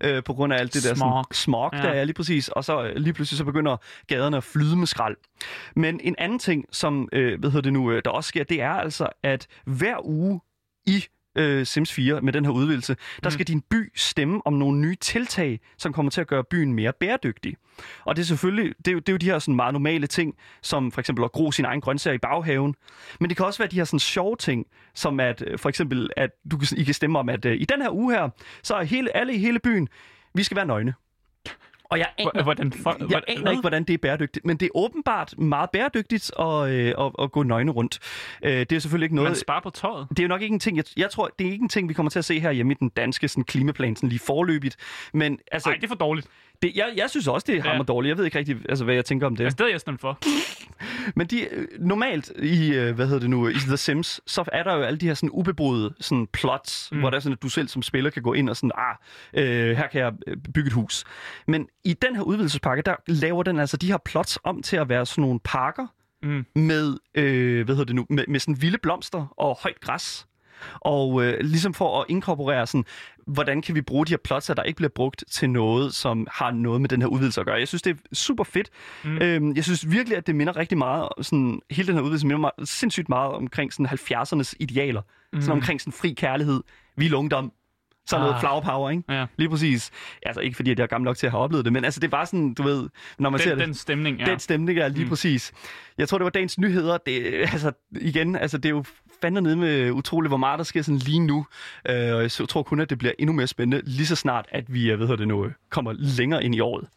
øh, 0.00 0.22
på 0.24 0.34
grund 0.34 0.52
af 0.52 0.58
alt 0.58 0.74
det 0.74 0.82
der 0.84 0.94
Smog. 0.94 1.24
sådan, 1.24 1.34
smog, 1.34 1.72
der 1.72 1.88
Ja. 1.88 2.00
er 2.00 2.04
lige 2.04 2.14
præcis, 2.14 2.48
og 2.48 2.64
så 2.64 2.82
øh, 2.84 2.96
lige 2.96 3.12
pludselig 3.12 3.38
så 3.38 3.44
begynder 3.44 3.76
gaderne 4.06 4.36
at 4.36 4.44
flyde 4.44 4.76
med 4.76 4.86
skrald. 4.86 5.16
Men 5.76 6.00
en 6.02 6.14
anden 6.18 6.38
ting, 6.38 6.64
som 6.72 7.08
øh, 7.12 7.40
hvad 7.40 7.50
hedder 7.50 7.62
det 7.62 7.72
nu, 7.72 7.90
øh, 7.92 8.02
der 8.04 8.10
også 8.10 8.28
sker, 8.28 8.44
det 8.44 8.60
er 8.62 8.70
altså, 8.72 9.08
at 9.22 9.46
hver 9.64 10.06
uge 10.06 10.40
i 10.86 11.04
øh, 11.36 11.66
Sims 11.66 11.92
4 11.92 12.20
med 12.20 12.32
den 12.32 12.44
her 12.44 12.52
udvidelse, 12.52 12.96
der 13.22 13.30
skal 13.30 13.46
din 13.46 13.60
by 13.60 13.92
stemme 13.94 14.40
om 14.46 14.52
nogle 14.52 14.78
nye 14.80 14.94
tiltag, 14.94 15.60
som 15.78 15.92
kommer 15.92 16.10
til 16.10 16.20
at 16.20 16.26
gøre 16.26 16.44
byen 16.44 16.72
mere 16.72 16.92
bæredygtig. 17.00 17.56
Og 18.04 18.16
det 18.16 18.22
er 18.22 18.26
selvfølgelig, 18.26 18.74
det 18.78 18.88
er 18.88 18.92
jo, 18.92 18.98
det 18.98 19.08
er 19.08 19.12
jo 19.12 19.16
de 19.16 19.26
her 19.26 19.38
sådan 19.38 19.56
meget 19.56 19.72
normale 19.72 20.06
ting, 20.06 20.34
som 20.62 20.92
for 20.92 21.00
eksempel 21.00 21.24
at 21.24 21.32
gro 21.32 21.52
sin 21.52 21.64
egen 21.64 21.80
grøntsager 21.80 22.14
i 22.14 22.18
baghaven. 22.18 22.74
Men 23.20 23.28
det 23.30 23.36
kan 23.36 23.46
også 23.46 23.58
være 23.58 23.68
de 23.68 23.76
her 23.76 23.84
sådan 23.84 23.98
sjove 23.98 24.36
ting, 24.36 24.66
som 24.94 25.20
at 25.20 25.44
øh, 25.46 25.58
for 25.58 25.68
eksempel, 25.68 26.10
at 26.16 26.30
du, 26.50 26.56
kan- 26.58 26.68
I 26.78 26.84
kan 26.84 26.94
stemme 26.94 27.18
om, 27.18 27.28
at 27.28 27.44
øh, 27.44 27.56
i 27.60 27.64
den 27.64 27.82
her 27.82 27.90
uge 27.90 28.14
her, 28.14 28.28
så 28.62 28.74
er 28.74 28.82
hele, 28.84 29.16
alle 29.16 29.34
i 29.34 29.38
hele 29.38 29.58
byen, 29.58 29.88
vi 30.34 30.42
skal 30.42 30.56
være 30.56 30.66
nøgne. 30.66 30.94
Og 31.90 31.98
jeg 31.98 32.08
aner, 32.18 32.42
Hvordan, 32.42 32.72
for, 32.72 32.96
jeg 33.10 33.22
aner 33.28 33.50
ikke, 33.50 33.60
hvordan 33.60 33.84
det 33.84 33.94
er 33.94 33.98
bæredygtigt, 33.98 34.46
men 34.46 34.56
det 34.56 34.66
er 34.66 34.70
åbenbart 34.74 35.38
meget 35.38 35.70
bæredygtigt 35.70 36.30
at, 36.38 36.70
øh, 36.70 36.94
at, 36.98 37.12
at 37.22 37.32
gå 37.32 37.42
nøgne 37.42 37.72
rundt. 37.72 37.98
Øh, 38.42 38.50
det 38.52 38.72
er 38.72 38.78
selvfølgelig 38.78 39.06
ikke 39.06 39.14
noget... 39.16 39.30
Man 39.30 39.36
sparer 39.36 39.60
på 39.60 39.70
tøjet. 39.70 40.06
Det 40.10 40.18
er 40.18 40.22
jo 40.22 40.28
nok 40.28 40.42
ikke 40.42 40.52
en 40.52 40.60
ting, 40.60 40.76
jeg, 40.76 40.84
jeg 40.96 41.10
tror, 41.10 41.30
det 41.38 41.46
er 41.46 41.50
ikke 41.50 41.62
en 41.62 41.68
ting, 41.68 41.88
vi 41.88 41.94
kommer 41.94 42.10
til 42.10 42.18
at 42.18 42.24
se 42.24 42.40
her 42.40 42.50
hjemme 42.50 42.72
i 42.72 42.76
den 42.80 42.88
danske 42.88 43.28
sådan, 43.28 43.44
klimaplan, 43.44 43.96
sådan 43.96 44.08
lige 44.08 44.18
forløbigt. 44.18 44.76
Men 45.12 45.38
altså, 45.52 45.68
Nej, 45.68 45.76
det 45.76 45.84
er 45.84 45.88
for 45.88 45.94
dårligt. 45.94 46.28
Det, 46.62 46.72
jeg, 46.76 46.92
jeg 46.96 47.10
synes 47.10 47.28
også, 47.28 47.44
det 47.48 47.56
er 47.56 47.62
hammer 47.62 47.84
dårligt. 47.84 48.08
Jeg 48.08 48.18
ved 48.18 48.24
ikke 48.24 48.38
rigtig, 48.38 48.56
altså, 48.68 48.84
hvad 48.84 48.94
jeg 48.94 49.04
tænker 49.04 49.26
om 49.26 49.36
det. 49.36 49.44
Altså, 49.44 49.56
det 49.58 49.64
er 49.64 49.70
jeg 49.70 49.80
stemt 49.80 50.00
for. 50.00 50.18
Men 51.18 51.26
de, 51.26 51.48
øh, 51.54 51.68
normalt 51.78 52.32
i, 52.38 52.74
øh, 52.74 52.94
hvad 52.94 53.06
hedder 53.06 53.20
det 53.20 53.30
nu, 53.30 53.48
i 53.48 53.52
The 53.52 53.76
Sims, 53.76 54.20
så 54.26 54.44
er 54.52 54.62
der 54.62 54.74
jo 54.74 54.82
alle 54.82 54.98
de 54.98 55.06
her 55.06 55.14
sådan 55.14 55.30
ubeboede 55.30 55.94
sådan 56.00 56.26
plots, 56.26 56.88
mm. 56.92 56.98
hvor 56.98 57.10
der 57.10 57.16
er 57.16 57.20
sådan, 57.20 57.32
at 57.32 57.42
du 57.42 57.48
selv 57.48 57.68
som 57.68 57.82
spiller 57.82 58.10
kan 58.10 58.22
gå 58.22 58.32
ind 58.32 58.48
og 58.48 58.56
sådan, 58.56 58.70
ah, 58.74 58.96
øh, 59.34 59.76
her 59.76 59.86
kan 59.88 60.00
jeg 60.00 60.12
øh, 60.26 60.36
bygge 60.54 60.66
et 60.66 60.72
hus. 60.72 61.04
Men 61.46 61.68
i 61.84 61.92
den 61.92 62.16
her 62.16 62.22
udvidelsespakke, 62.22 62.82
der 62.82 62.94
laver 63.06 63.42
den 63.42 63.58
altså 63.58 63.76
de 63.76 63.86
her 63.86 63.98
plots 64.04 64.38
om 64.44 64.62
til 64.62 64.76
at 64.76 64.88
være 64.88 65.06
sådan 65.06 65.22
nogle 65.22 65.40
parker 65.44 65.86
Mm. 66.22 66.46
med, 66.54 66.98
øh, 67.14 67.64
hvad 67.64 67.74
hedder 67.74 67.84
det 67.84 67.94
nu, 67.94 68.06
med, 68.10 68.24
med 68.28 68.40
sådan 68.40 68.62
vilde 68.62 68.78
blomster 68.78 69.34
og 69.38 69.58
højt 69.62 69.80
græs. 69.80 70.26
Og 70.80 71.24
øh, 71.24 71.40
ligesom 71.40 71.74
for 71.74 72.00
at 72.00 72.06
inkorporere 72.08 72.66
sådan, 72.66 72.84
hvordan 73.26 73.62
kan 73.62 73.74
vi 73.74 73.80
bruge 73.80 74.06
de 74.06 74.10
her 74.12 74.16
plots, 74.24 74.46
der 74.46 74.62
ikke 74.62 74.76
bliver 74.76 74.90
brugt 74.94 75.24
til 75.30 75.50
noget, 75.50 75.94
som 75.94 76.26
har 76.30 76.50
noget 76.50 76.80
med 76.80 76.88
den 76.88 77.02
her 77.02 77.08
udvidelse 77.08 77.40
at 77.40 77.46
gøre. 77.46 77.58
Jeg 77.58 77.68
synes, 77.68 77.82
det 77.82 77.90
er 77.90 78.14
super 78.14 78.44
fedt. 78.44 78.70
Mm. 79.04 79.18
Øhm, 79.22 79.56
jeg 79.56 79.64
synes 79.64 79.90
virkelig, 79.90 80.18
at 80.18 80.26
det 80.26 80.34
minder 80.34 80.56
rigtig 80.56 80.78
meget, 80.78 81.08
sådan, 81.22 81.60
hele 81.70 81.86
den 81.86 81.94
her 81.94 82.02
udvidelse 82.02 82.26
minder 82.26 82.40
mig 82.40 82.50
sindssygt 82.64 83.08
meget 83.08 83.32
omkring 83.32 83.72
sådan 83.72 83.86
70'ernes 83.86 84.52
idealer. 84.60 85.02
Mm. 85.32 85.40
Sådan 85.40 85.52
omkring 85.52 85.80
sådan 85.80 85.92
fri 85.92 86.12
kærlighed, 86.12 86.60
vild 86.96 87.14
ungdom, 87.14 87.52
sådan 88.06 88.20
noget 88.22 88.34
Ah. 88.34 88.40
flower 88.40 88.60
power, 88.60 88.90
ikke? 88.90 89.02
Ja. 89.08 89.26
Lige 89.36 89.48
præcis. 89.48 89.90
Altså 90.22 90.40
ikke 90.40 90.56
fordi, 90.56 90.70
at 90.70 90.78
jeg 90.78 90.82
er 90.82 90.88
gammel 90.88 91.04
nok 91.04 91.16
til 91.16 91.26
at 91.26 91.30
have 91.30 91.42
oplevet 91.42 91.64
det, 91.64 91.72
men 91.72 91.84
altså 91.84 92.00
det 92.00 92.12
var 92.12 92.24
sådan, 92.24 92.54
du 92.54 92.62
ved, 92.62 92.88
når 93.18 93.30
man 93.30 93.40
ser 93.40 93.50
Den, 93.50 93.58
det. 93.58 93.66
den 93.66 93.74
stemning, 93.74 94.18
ja. 94.18 94.24
Den 94.24 94.38
stemning 94.38 94.78
er 94.78 94.88
lige 94.88 95.04
mm. 95.04 95.08
præcis. 95.10 95.52
Jeg 95.98 96.08
tror, 96.08 96.18
det 96.18 96.24
var 96.24 96.30
dagens 96.30 96.58
nyheder. 96.58 96.98
Det, 97.06 97.34
altså, 97.52 97.72
igen, 98.00 98.36
altså, 98.36 98.58
det 98.58 98.64
er 98.66 98.70
jo 98.70 98.84
fandme 99.22 99.40
nede 99.40 99.56
med 99.56 99.90
utroligt, 99.90 100.30
hvor 100.30 100.36
meget 100.36 100.58
der 100.58 100.64
sker 100.64 100.82
sådan 100.82 100.98
lige 100.98 101.20
nu. 101.20 101.46
Øh, 101.88 102.14
og 102.14 102.22
jeg 102.22 102.30
tror 102.30 102.62
kun, 102.62 102.80
at 102.80 102.90
det 102.90 102.98
bliver 102.98 103.12
endnu 103.18 103.32
mere 103.32 103.46
spændende, 103.46 103.82
lige 103.86 104.06
så 104.06 104.16
snart, 104.16 104.46
at 104.48 104.74
vi 104.74 104.88
jeg 104.88 104.96
hvad 104.96 105.06
hedder 105.06 105.16
det 105.16 105.28
nu, 105.28 105.44
øh, 105.44 105.52
kommer 105.70 105.92
længere 105.98 106.44
ind 106.44 106.54
i 106.54 106.60
året. 106.60 106.88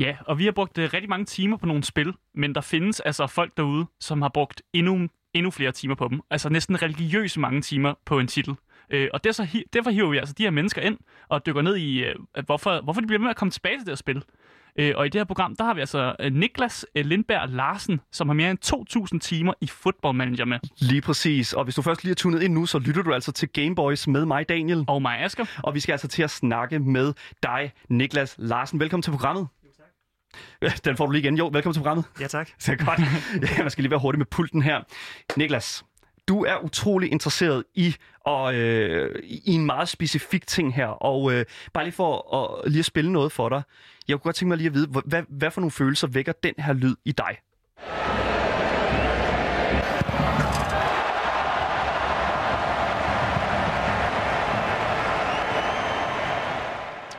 Ja, 0.00 0.16
og 0.26 0.38
vi 0.38 0.44
har 0.44 0.52
brugt 0.52 0.78
uh, 0.78 0.84
rigtig 0.84 1.08
mange 1.08 1.24
timer 1.24 1.56
på 1.56 1.66
nogle 1.66 1.84
spil, 1.84 2.14
men 2.34 2.54
der 2.54 2.60
findes 2.60 3.00
altså 3.00 3.26
folk 3.26 3.56
derude, 3.56 3.86
som 4.00 4.22
har 4.22 4.28
brugt 4.34 4.62
endnu, 4.72 5.08
endnu 5.34 5.50
flere 5.50 5.72
timer 5.72 5.94
på 5.94 6.08
dem. 6.08 6.20
Altså 6.30 6.48
næsten 6.48 6.82
religiøse 6.82 7.40
mange 7.40 7.60
timer 7.60 7.94
på 8.04 8.18
en 8.18 8.26
titel. 8.26 8.54
Øh, 8.90 9.08
og 9.12 9.24
derfor, 9.24 9.44
derfor 9.72 9.90
hiver 9.90 10.10
vi 10.10 10.18
altså 10.18 10.34
de 10.38 10.42
her 10.42 10.50
mennesker 10.50 10.82
ind 10.82 10.98
og 11.28 11.46
dykker 11.46 11.62
ned 11.62 11.76
i, 11.76 12.04
øh, 12.04 12.14
at 12.34 12.44
hvorfor, 12.44 12.80
hvorfor 12.80 13.00
de 13.00 13.06
bliver 13.06 13.18
ved 13.18 13.24
med 13.24 13.30
at 13.30 13.36
komme 13.36 13.50
tilbage 13.50 13.78
til 13.78 13.86
det 13.86 13.90
her 13.90 13.96
spil. 13.96 14.22
Øh, 14.78 14.92
og 14.96 15.06
i 15.06 15.08
det 15.08 15.18
her 15.18 15.24
program, 15.24 15.56
der 15.56 15.64
har 15.64 15.74
vi 15.74 15.80
altså 15.80 16.16
øh, 16.20 16.32
Niklas 16.32 16.86
øh, 16.94 17.06
Lindberg 17.06 17.48
Larsen, 17.48 18.00
som 18.12 18.28
har 18.28 18.34
mere 18.34 18.50
end 18.50 18.58
2.000 19.14 19.18
timer 19.18 19.52
i 19.60 19.66
Football 19.66 20.14
Manager 20.14 20.44
med. 20.44 20.58
Lige 20.78 21.00
præcis. 21.00 21.52
Og 21.52 21.64
hvis 21.64 21.74
du 21.74 21.82
først 21.82 22.04
lige 22.04 22.10
er 22.10 22.14
tunet 22.14 22.42
ind 22.42 22.54
nu, 22.54 22.66
så 22.66 22.78
lytter 22.78 23.02
du 23.02 23.14
altså 23.14 23.32
til 23.32 23.48
Gameboys 23.48 24.06
med 24.06 24.24
mig, 24.24 24.48
Daniel. 24.48 24.84
Og 24.88 25.02
mig, 25.02 25.18
Asger. 25.20 25.44
Og 25.62 25.74
vi 25.74 25.80
skal 25.80 25.92
altså 25.92 26.08
til 26.08 26.22
at 26.22 26.30
snakke 26.30 26.78
med 26.78 27.12
dig, 27.42 27.72
Niklas 27.88 28.34
Larsen. 28.38 28.80
Velkommen 28.80 29.02
til 29.02 29.10
programmet. 29.10 29.46
Ja, 30.62 30.72
Den 30.84 30.96
får 30.96 31.06
du 31.06 31.12
lige 31.12 31.22
igen. 31.22 31.36
Jo, 31.36 31.46
velkommen 31.52 31.74
til 31.74 31.80
programmet. 31.80 32.04
Ja, 32.20 32.26
tak. 32.26 32.50
Så 32.58 32.76
godt. 32.76 33.00
Ja, 33.58 33.62
man 33.62 33.70
skal 33.70 33.82
lige 33.82 33.90
være 33.90 34.00
hurtig 34.00 34.18
med 34.18 34.26
pulten 34.26 34.62
her. 34.62 34.80
Niklas, 35.36 35.84
du 36.28 36.44
er 36.44 36.64
utrolig 36.64 37.12
interesseret 37.12 37.64
i, 37.74 37.94
og, 38.28 38.54
øh, 38.54 39.22
i 39.24 39.42
en 39.54 39.66
meget 39.66 39.88
specifik 39.88 40.46
ting 40.46 40.74
her, 40.74 40.86
og 40.86 41.32
øh, 41.32 41.44
bare 41.72 41.84
lige 41.84 41.94
for 41.94 42.34
at, 42.64 42.70
lige 42.70 42.78
at 42.78 42.84
spille 42.84 43.12
noget 43.12 43.32
for 43.32 43.48
dig. 43.48 43.62
Jeg 44.08 44.14
kunne 44.16 44.22
godt 44.22 44.36
tænke 44.36 44.48
mig 44.48 44.56
lige 44.58 44.66
at 44.66 44.74
vide, 44.74 44.86
hvad, 45.04 45.22
hvad 45.28 45.50
for 45.50 45.60
nogle 45.60 45.70
følelser 45.70 46.06
vækker 46.06 46.32
den 46.42 46.54
her 46.58 46.72
lyd 46.72 46.94
i 47.04 47.12
dig? 47.12 47.36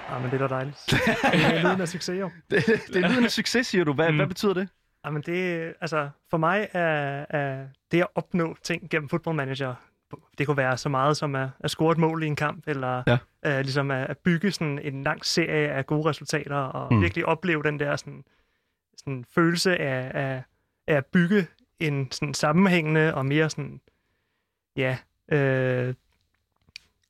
Ah, 0.10 0.22
men 0.22 0.32
det 0.32 0.42
er 0.42 0.48
da 0.48 0.56
dejligt. 0.56 0.78
Det 0.90 1.00
er 1.34 1.62
lyden 1.64 1.82
af 1.82 1.88
succes, 1.96 2.20
jo. 2.20 2.30
Det, 2.52 2.66
det 2.94 3.04
er 3.04 3.10
lyden 3.10 3.24
af 3.26 3.32
succes, 3.32 3.68
siger 3.68 3.84
du. 3.84 3.94
Hvad, 3.94 4.10
Mm. 4.12 4.16
hvad 4.16 4.28
betyder 4.28 4.54
det? 4.54 4.70
Ah, 5.04 5.14
men 5.14 5.22
det, 5.22 5.74
altså, 5.82 6.10
for 6.30 6.38
mig 6.38 6.68
er, 6.74 7.26
er 7.30 7.66
det 7.92 8.02
at 8.02 8.08
opnå 8.16 8.56
ting 8.64 8.90
gennem 8.90 9.10
Football 9.10 9.36
Manager, 9.36 9.76
det 10.38 10.48
kunne 10.48 10.58
være 10.58 10.78
så 10.78 10.90
meget 10.90 11.18
som 11.18 11.36
at, 11.36 11.50
at 11.60 11.72
score 11.72 11.92
et 11.92 11.98
mål 11.98 12.24
i 12.24 12.28
en 12.28 12.36
kamp, 12.36 12.64
eller 12.68 13.04
Ja. 13.08 13.18
uh, 13.48 13.60
ligesom 13.62 13.92
at, 13.92 14.10
at 14.10 14.18
bygge 14.18 14.52
sådan 14.52 14.80
en 14.80 15.04
lang 15.04 15.26
serie 15.26 15.68
af 15.70 15.86
gode 15.86 16.10
resultater, 16.10 16.56
og 16.56 16.94
Mm. 16.94 17.02
virkelig 17.02 17.26
opleve 17.26 17.64
den 17.64 17.80
der 17.80 17.96
sådan, 17.96 18.24
sådan 18.98 19.26
følelse 19.36 19.78
af, 19.78 20.12
af, 20.24 20.44
af 20.88 20.96
at 20.96 21.06
bygge 21.06 21.48
en 21.80 22.12
sådan 22.12 22.34
sammenhængende 22.34 23.14
og 23.16 23.26
mere 23.26 23.50
sådan, 23.50 23.82
ja, 24.76 24.98
øh, 25.32 25.94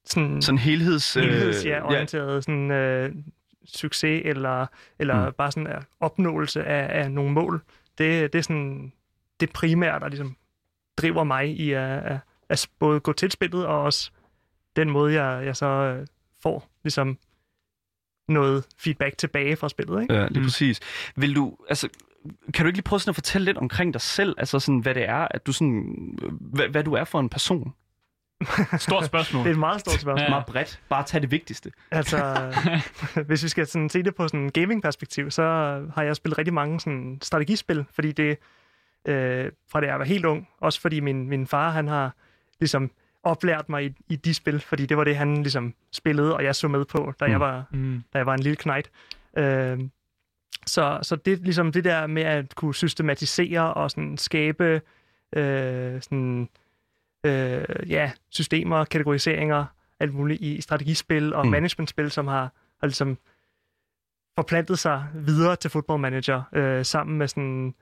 sådan, 0.06 0.42
Sådan 0.42 0.58
helheds... 0.60 1.18
øh, 1.18 1.24
helheds, 1.24 1.66
ja, 1.66 1.86
orienteret 1.86 2.44
sådan, 2.44 2.72
øh, 2.72 3.16
succes 3.66 4.22
eller, 4.26 4.66
eller 5.00 5.26
mm. 5.28 5.34
bare 5.34 5.52
sådan 5.52 5.76
uh, 5.76 5.82
opnåelse 6.00 6.64
af, 6.64 7.02
af 7.04 7.12
nogle 7.12 7.32
mål. 7.32 7.62
Det, 7.98 8.34
det 8.34 8.40
er 8.40 8.44
sådan 8.44 8.94
det 9.40 9.54
primære, 9.54 10.00
der 10.00 10.08
ligesom 10.08 10.36
driver 10.98 11.24
mig 11.24 11.50
i 11.60 11.72
at, 11.72 11.82
at, 12.04 12.18
at 12.50 12.68
både 12.80 13.00
gå 13.00 13.14
til 13.14 13.32
spillet 13.32 13.66
og 13.66 13.82
også 13.84 14.12
den 14.76 14.90
måde, 14.90 15.14
jeg, 15.24 15.46
jeg 15.46 15.56
så 15.56 15.66
øh, 15.66 16.08
får 16.44 16.70
ligesom 16.84 17.18
noget 18.28 18.66
feedback 18.78 19.18
tilbage 19.18 19.56
fra 19.56 19.70
spillet. 19.70 20.02
Ikke? 20.02 20.14
Ja, 20.14 20.28
lige 20.28 20.40
Mm. 20.40 20.46
præcis. 20.46 20.80
Vil 21.16 21.36
du, 21.36 21.58
altså, 21.70 21.90
kan 22.54 22.66
du 22.66 22.68
ikke 22.68 22.78
lige 22.78 22.84
prøve 22.84 23.00
sådan 23.00 23.10
at 23.10 23.16
fortælle 23.16 23.46
lidt 23.46 23.58
omkring 23.58 23.94
dig 23.94 24.02
selv? 24.02 24.36
Altså 24.38 24.60
sådan, 24.60 24.80
hvad 24.80 24.96
det 24.96 25.10
er, 25.10 25.28
at 25.32 25.48
du 25.48 25.52
sådan, 25.54 26.18
hvad, 26.42 26.68
hvad 26.68 26.84
du 26.84 26.94
er 26.94 27.04
for 27.04 27.20
en 27.20 27.30
person? 27.30 27.74
Stort 28.78 29.06
spørgsmål. 29.06 29.40
Det 29.44 29.50
er 29.50 29.54
et 29.54 29.60
meget 29.60 29.80
stort 29.80 29.94
spørgsmål. 30.02 30.22
Ja. 30.24 30.30
Meget 30.30 30.46
bredt. 30.46 30.82
Bare 30.90 31.04
tag 31.04 31.22
det 31.22 31.32
vigtigste. 31.32 31.72
Altså, 31.92 32.52
hvis 33.28 33.44
vi 33.44 33.48
skal 33.50 33.68
sådan 33.68 33.90
se 33.90 34.04
det 34.04 34.16
på 34.16 34.28
sådan 34.28 34.40
en 34.40 34.52
gaming-perspektiv, 34.52 35.32
så 35.32 35.44
har 35.96 36.04
jeg 36.04 36.16
spillet 36.16 36.38
rigtig 36.38 36.54
mange 36.54 36.80
sådan 36.80 37.18
strategispil, 37.22 37.86
fordi 37.92 38.12
det, 38.12 38.38
øh, 39.08 39.52
fra 39.72 39.82
da 39.82 39.88
jeg 39.88 40.00
var 40.00 40.06
helt 40.06 40.26
ung, 40.26 40.48
også 40.60 40.82
fordi 40.82 41.00
min, 41.00 41.30
min 41.30 41.48
far, 41.48 41.70
han 41.72 41.88
har 41.88 42.16
ligesom 42.60 42.92
oplært 43.24 43.70
mig 43.70 43.86
i, 43.86 43.94
i 44.10 44.16
de 44.16 44.34
spil, 44.34 44.60
fordi 44.60 44.86
det 44.86 44.98
var 44.98 45.04
det, 45.04 45.16
han 45.16 45.36
ligesom 45.38 45.74
spillede, 45.92 46.36
og 46.36 46.44
jeg 46.44 46.56
så 46.56 46.68
med 46.68 46.86
på, 46.86 47.14
da, 47.20 47.26
Mm. 47.26 47.32
jeg, 47.32 47.40
var, 47.40 47.66
Mm. 47.72 48.04
da 48.14 48.18
jeg 48.18 48.26
var 48.26 48.34
en 48.34 48.40
lille 48.40 48.56
knægt. 48.56 48.92
Øh, 49.38 49.80
så, 50.66 51.00
så 51.02 51.16
det 51.16 51.40
ligesom 51.40 51.72
det 51.72 51.84
der 51.84 52.08
med 52.08 52.22
at 52.24 52.56
kunne 52.56 52.76
systematisere 52.76 53.74
og 53.74 53.92
sådan 53.92 54.18
skabe 54.18 54.82
øh, 55.36 56.02
sådan, 56.02 56.50
øh, 57.26 57.66
ja, 57.90 58.12
systemer, 58.30 58.86
kategoriseringer, 58.86 59.66
alt 60.00 60.14
muligt 60.14 60.42
i 60.42 60.62
strategispil 60.62 61.34
og 61.34 61.46
mm. 61.46 61.52
managementspil, 61.52 62.12
som 62.12 62.28
har, 62.28 62.52
har 62.80 62.88
ligesom 62.88 63.18
forplantet 64.36 64.80
sig 64.80 65.06
videre 65.16 65.56
til 65.56 65.70
Football 65.70 66.00
Manager, 66.00 66.42
øh, 66.54 66.86
sammen 66.86 67.18
med 67.18 67.28
sådan, 67.28 67.76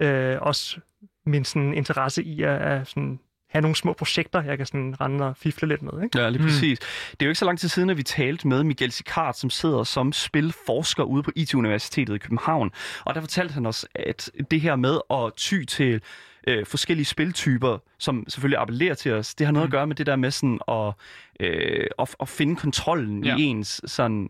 øh, 0.00 0.36
også 0.40 0.80
min 1.26 1.44
sådan, 1.44 1.74
interesse 1.74 2.22
i 2.22 2.42
at, 2.42 2.60
at 2.60 2.86
sådan, 2.86 3.20
have 3.48 3.62
nogle 3.62 3.76
små 3.76 3.92
projekter, 3.92 4.42
jeg 4.42 4.56
kan 4.56 4.66
sådan 4.66 5.00
rende 5.00 5.26
og 5.26 5.36
fifle 5.36 5.68
lidt 5.68 5.82
med. 5.82 6.02
Ikke? 6.04 6.18
Ja, 6.20 6.28
lige 6.28 6.42
Mm. 6.42 6.48
præcis. 6.48 6.78
Det 7.10 7.22
er 7.22 7.26
jo 7.26 7.30
ikke 7.30 7.38
så 7.38 7.44
lang 7.44 7.58
tid 7.58 7.68
siden, 7.68 7.90
at 7.90 7.96
vi 7.96 8.02
talte 8.02 8.48
med 8.48 8.64
Miguel 8.64 8.92
Sicard, 8.92 9.34
som 9.34 9.50
sidder 9.50 9.84
som 9.84 10.12
spilforsker 10.12 11.02
ude 11.02 11.22
på 11.22 11.30
IT-universitetet 11.36 12.14
i 12.14 12.18
København. 12.18 12.70
Og 13.04 13.14
der 13.14 13.20
fortalte 13.20 13.54
han 13.54 13.66
os, 13.66 13.86
at 13.94 14.30
det 14.50 14.60
her 14.60 14.76
med 14.76 14.98
at 15.10 15.32
ty 15.36 15.64
til 15.64 16.00
øh, 16.46 16.66
forskellige 16.66 17.04
spiltyper, 17.06 17.78
som 17.98 18.24
selvfølgelig 18.28 18.58
appellerer 18.60 18.94
til 18.94 19.12
os, 19.12 19.34
det 19.34 19.46
har 19.46 19.52
noget 19.52 19.64
Mm. 19.66 19.68
at 19.68 19.72
gøre 19.78 19.86
med 19.86 19.96
det 19.96 20.06
der 20.06 20.16
med 20.16 20.30
sådan 20.30 20.58
at, 20.68 20.92
øh, 21.40 21.86
at, 21.98 22.14
at 22.20 22.28
finde 22.28 22.56
kontrollen 22.56 23.24
Ja. 23.24 23.36
i 23.36 23.42
ens 23.42 23.80
sådan 23.86 24.28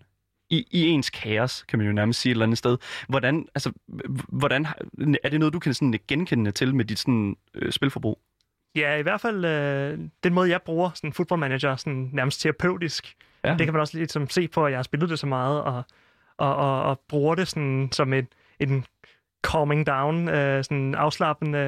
i, 0.51 0.67
i 0.71 0.87
ens 0.89 1.11
kaos, 1.11 1.65
kan 1.69 1.79
man 1.79 1.87
jo 1.87 1.93
nærmest 1.93 2.21
sige 2.21 2.31
et 2.31 2.35
eller 2.35 2.45
andet 2.47 2.59
sted. 2.59 2.77
Hvordan, 3.09 3.47
altså, 3.55 3.73
hvordan, 4.29 4.67
er 5.25 5.29
det 5.29 5.41
noget, 5.41 5.53
du 5.53 5.59
kan 5.59 5.75
sådan 5.75 5.95
genkende 6.09 6.51
til 6.51 6.75
med 6.75 6.85
dit 6.85 6.99
sådan, 6.99 7.37
øh, 7.55 7.73
spilforbrug? 7.73 8.19
Ja, 8.77 8.97
i 8.97 9.03
hvert 9.03 9.21
fald 9.21 9.45
øh, 9.45 9.99
den 10.25 10.35
måde, 10.35 10.51
jeg 10.51 10.63
bruger 10.63 10.91
sådan 10.95 11.13
football 11.13 11.39
manager 11.39 11.77
sådan 11.77 12.11
nærmest 12.13 12.41
terapeutisk. 12.41 13.17
Ja. 13.45 13.51
Det 13.51 13.67
kan 13.67 13.73
man 13.73 13.81
også 13.81 13.99
lidt 13.99 14.13
som 14.13 14.29
se 14.29 14.49
på, 14.49 14.67
at 14.67 14.71
jeg 14.71 14.79
har 14.79 14.83
spillet 14.83 15.11
det 15.11 15.19
så 15.19 15.27
meget, 15.27 15.63
og, 15.63 15.83
og, 16.37 16.57
og, 16.57 16.83
og 16.83 17.01
bruger 17.09 17.35
det 17.35 17.49
sådan 17.49 17.89
som 17.93 18.13
en, 18.13 18.29
en 18.61 18.85
calming 19.47 19.87
down, 19.87 20.29
øh, 20.29 20.65
sådan 20.65 20.95
afslappende 20.95 21.59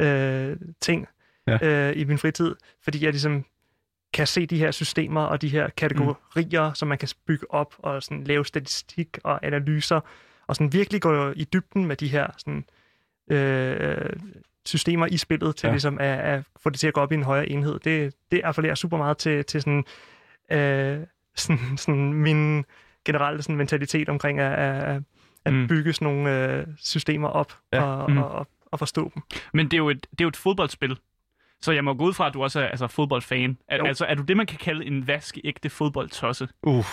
øh, 0.00 0.56
ting 0.80 1.06
Ja. 1.46 1.58
ja. 1.62 1.88
øh, 1.88 1.96
i 1.96 2.04
min 2.04 2.18
fritid. 2.18 2.54
Fordi 2.84 3.04
jeg 3.04 3.12
ligesom 3.12 3.44
kan 4.12 4.26
se 4.26 4.46
de 4.46 4.58
her 4.58 4.70
systemer 4.70 5.20
og 5.20 5.42
de 5.42 5.48
her 5.48 5.68
kategorier, 5.68 6.68
mm. 6.68 6.74
som 6.74 6.88
man 6.88 6.98
kan 6.98 7.08
bygge 7.26 7.50
op 7.50 7.74
og 7.78 8.02
sådan 8.02 8.24
lave 8.24 8.46
statistik 8.46 9.18
og 9.24 9.46
analyser, 9.46 10.00
og 10.46 10.56
sådan 10.56 10.72
virkelig 10.72 11.02
gå 11.02 11.30
i 11.36 11.44
dybden 11.44 11.86
med 11.86 11.96
de 11.96 12.08
her 12.08 12.26
sådan, 12.38 12.58
øh, 12.58 12.64
systemer 14.66 15.06
i 15.06 15.16
spillet 15.16 15.56
til 15.56 15.66
Ja. 15.66 15.72
ligesom 15.72 15.98
at, 16.00 16.18
at 16.18 16.42
få 16.62 16.70
det 16.70 16.78
til 16.80 16.86
at 16.88 16.94
gå 16.94 17.00
op 17.00 17.12
i 17.12 17.14
en 17.14 17.22
højere 17.22 17.48
enhed. 17.48 17.78
Det, 17.80 18.14
det 18.30 18.40
appellerer 18.44 18.74
super 18.74 18.96
meget 18.96 19.18
til, 19.18 19.44
til 19.44 19.60
sådan, 19.62 19.84
øh, 20.52 20.98
sådan, 21.36 21.76
sådan 21.76 22.12
min 22.12 22.64
generelle 23.04 23.42
sådan 23.42 23.56
mentalitet 23.56 24.08
omkring 24.08 24.40
at, 24.40 24.52
at, 24.58 25.02
at 25.44 25.52
Mm. 25.54 25.68
bygge 25.68 25.92
sådan 25.92 26.14
nogle 26.14 26.52
øh, 26.54 26.66
systemer 26.78 27.28
op 27.28 27.52
Ja. 27.72 27.82
og, 27.82 28.10
Mm. 28.10 28.18
og, 28.18 28.28
og, 28.30 28.48
og 28.72 28.78
forstå 28.78 29.10
dem. 29.14 29.22
Men 29.52 29.66
det 29.66 29.72
er, 29.74 29.78
jo 29.78 29.88
et, 29.90 30.02
det 30.10 30.20
er 30.20 30.24
jo 30.24 30.28
et 30.28 30.36
fodboldspil. 30.36 30.98
Så 31.60 31.72
jeg 31.72 31.84
må 31.84 31.94
gå 31.94 32.04
ud 32.04 32.12
fra, 32.12 32.26
at 32.26 32.34
du 32.34 32.42
også 32.42 32.60
er 32.60 32.66
altså, 32.66 32.86
fodboldfan. 32.86 33.58
Er, 33.68 33.76
Jo. 33.76 33.84
altså, 33.84 34.04
er 34.04 34.14
du 34.14 34.22
det, 34.22 34.36
man 34.36 34.46
kan 34.46 34.58
kalde 34.58 34.84
en 34.86 35.06
vaskeægte 35.06 35.70
fodboldtosse? 35.70 36.48
Uh. 36.62 36.84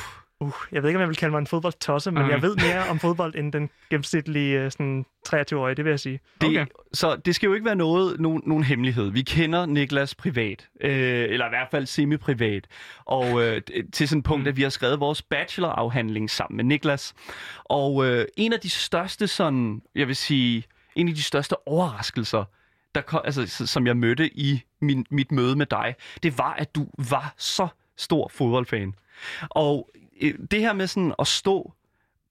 Uh, 0.41 0.53
jeg 0.71 0.83
ved 0.83 0.89
ikke, 0.89 0.97
om 0.97 1.01
jeg 1.01 1.09
vil 1.09 1.17
kalde 1.17 1.31
mig 1.31 1.39
en 1.39 1.47
fodboldtosse, 1.47 2.11
men 2.11 2.23
Okay. 2.23 2.31
jeg 2.33 2.41
ved 2.41 2.55
mere 2.55 2.89
om 2.89 2.99
fodbold 2.99 3.35
end 3.35 3.53
den 3.53 3.69
gennemsnitlige 3.89 4.59
øh, 4.59 4.71
sådan 4.71 5.05
23-årige, 5.27 5.75
det 5.75 5.85
vil 5.85 5.89
jeg 5.91 5.99
sige. 5.99 6.19
Det, 6.41 6.49
Okay. 6.49 6.65
Så 6.93 7.15
det 7.15 7.35
skal 7.35 7.47
jo 7.47 7.53
ikke 7.53 7.65
være 7.65 7.75
noget, 7.75 8.19
nogen, 8.19 8.41
nogen 8.45 8.63
hemmelighed. 8.63 9.11
Vi 9.11 9.21
kender 9.21 9.65
Niklas 9.65 10.15
privat, 10.15 10.67
øh, 10.81 10.91
eller 11.29 11.45
i 11.45 11.49
hvert 11.49 11.67
fald 11.71 11.85
semi-privat. 11.85 12.67
Og 13.05 13.41
øh, 13.43 13.61
til 13.93 14.07
sådan 14.07 14.19
et 14.19 14.25
punkt, 14.25 14.43
Mm. 14.43 14.47
at 14.47 14.57
vi 14.57 14.61
har 14.61 14.69
skrevet 14.69 14.99
vores 14.99 15.21
bachelorafhandling 15.21 16.29
sammen 16.29 16.57
med 16.57 16.63
Niklas. 16.65 17.13
Og 17.63 18.05
øh, 18.05 18.25
en 18.37 18.53
af 18.53 18.59
de 18.59 18.69
største 18.69 19.27
sådan, 19.27 19.81
jeg 19.95 20.07
vil 20.07 20.15
sige, 20.15 20.63
en 20.95 21.07
af 21.09 21.15
de 21.15 21.23
største 21.23 21.67
overraskelser, 21.67 22.43
der 22.95 23.01
kom, 23.01 23.21
altså, 23.25 23.67
som 23.67 23.87
jeg 23.87 23.97
mødte 23.97 24.37
i 24.37 24.61
min, 24.81 25.05
mit 25.11 25.31
møde 25.31 25.55
med 25.55 25.65
dig, 25.65 25.95
det 26.23 26.37
var, 26.37 26.53
at 26.53 26.75
du 26.75 26.87
var 27.09 27.33
så 27.37 27.67
stor 27.97 28.27
fodboldfan. 28.33 28.93
Og 29.49 29.89
det 30.51 30.59
her 30.59 30.73
med 30.73 30.87
sådan 30.87 31.13
at 31.19 31.27
stå 31.27 31.73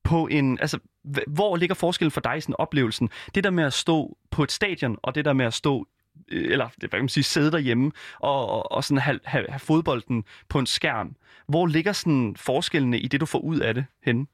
på 0.04 0.26
en... 0.26 0.58
Altså, 0.60 0.78
hv- 1.04 1.24
hvor 1.26 1.56
ligger 1.56 1.74
forskellen 1.74 2.10
for 2.10 2.20
dig 2.20 2.36
i 2.36 2.40
sådan 2.40 2.56
oplevelsen? 2.58 3.10
Det 3.34 3.44
der 3.44 3.50
med 3.50 3.64
at 3.64 3.72
stå 3.72 4.16
på 4.30 4.42
et 4.42 4.52
stadion, 4.52 4.98
og 5.02 5.14
det 5.14 5.24
der 5.24 5.32
med 5.32 5.46
at 5.46 5.54
stå 5.54 5.86
øh, 6.28 6.52
eller 6.52 6.68
hvad 6.78 6.88
kan 6.88 7.00
man 7.00 7.08
sige, 7.08 7.24
sidde 7.24 7.52
derhjemme 7.52 7.92
og, 8.18 8.48
og, 8.48 8.72
og 8.72 8.84
sådan 8.84 9.02
have, 9.02 9.20
have, 9.24 9.46
have 9.48 9.60
fodbolden 9.60 10.24
på 10.48 10.58
en 10.58 10.66
skærm. 10.66 11.16
Hvor 11.46 11.66
ligger 11.66 11.92
sådan 11.92 12.36
forskellene 12.36 12.98
i 12.98 13.08
det, 13.08 13.20
du 13.20 13.26
får 13.26 13.38
ud 13.38 13.58
af 13.58 13.74
det 13.74 13.86
henne? 14.02 14.26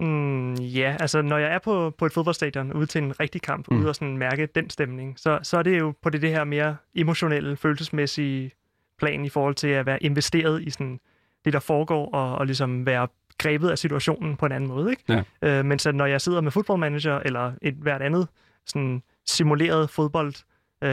Mm, 0.00 0.54
ja, 0.54 0.96
altså 1.00 1.22
når 1.22 1.38
jeg 1.38 1.54
er 1.54 1.58
på, 1.58 1.90
på 1.98 2.06
et 2.06 2.12
fodboldstadion 2.12 2.72
ude 2.72 2.86
til 2.86 3.02
en 3.02 3.20
rigtig 3.20 3.42
kamp, 3.42 3.70
mm. 3.70 3.78
ude 3.78 3.88
og 3.88 3.94
sådan 3.94 4.16
mærke 4.16 4.46
den 4.46 4.70
stemning, 4.70 5.18
så, 5.18 5.38
så 5.42 5.58
er 5.58 5.62
det 5.62 5.78
jo 5.78 5.94
på 6.02 6.10
det, 6.10 6.22
det 6.22 6.30
her 6.30 6.44
mere 6.44 6.76
emotionelle, 6.94 7.56
følelsesmæssige 7.56 8.50
plan 8.98 9.24
i 9.24 9.28
forhold 9.28 9.54
til 9.54 9.68
at 9.68 9.86
være 9.86 10.02
investeret 10.02 10.62
i 10.62 10.70
sådan 10.70 11.00
det, 11.44 11.52
der 11.52 11.58
foregår, 11.60 12.10
og, 12.14 12.34
og 12.38 12.46
ligesom 12.46 12.86
være 12.86 13.08
grebet 13.38 13.70
af 13.70 13.78
situationen 13.78 14.36
på 14.36 14.46
en 14.46 14.52
anden 14.52 14.68
måde. 14.68 14.90
Ikke? 14.90 15.24
Ja. 15.42 15.58
Øh, 15.58 15.64
men 15.64 15.78
så 15.78 15.92
når 15.92 16.06
jeg 16.06 16.20
sidder 16.20 16.40
med 16.40 16.50
Football 16.50 16.78
Manager 16.78 17.18
eller 17.18 17.52
et 17.62 17.74
hvert 17.74 18.02
andet 18.02 18.28
sådan 18.66 19.02
simuleret 19.26 19.90
fodboldoplevelse, 19.90 20.44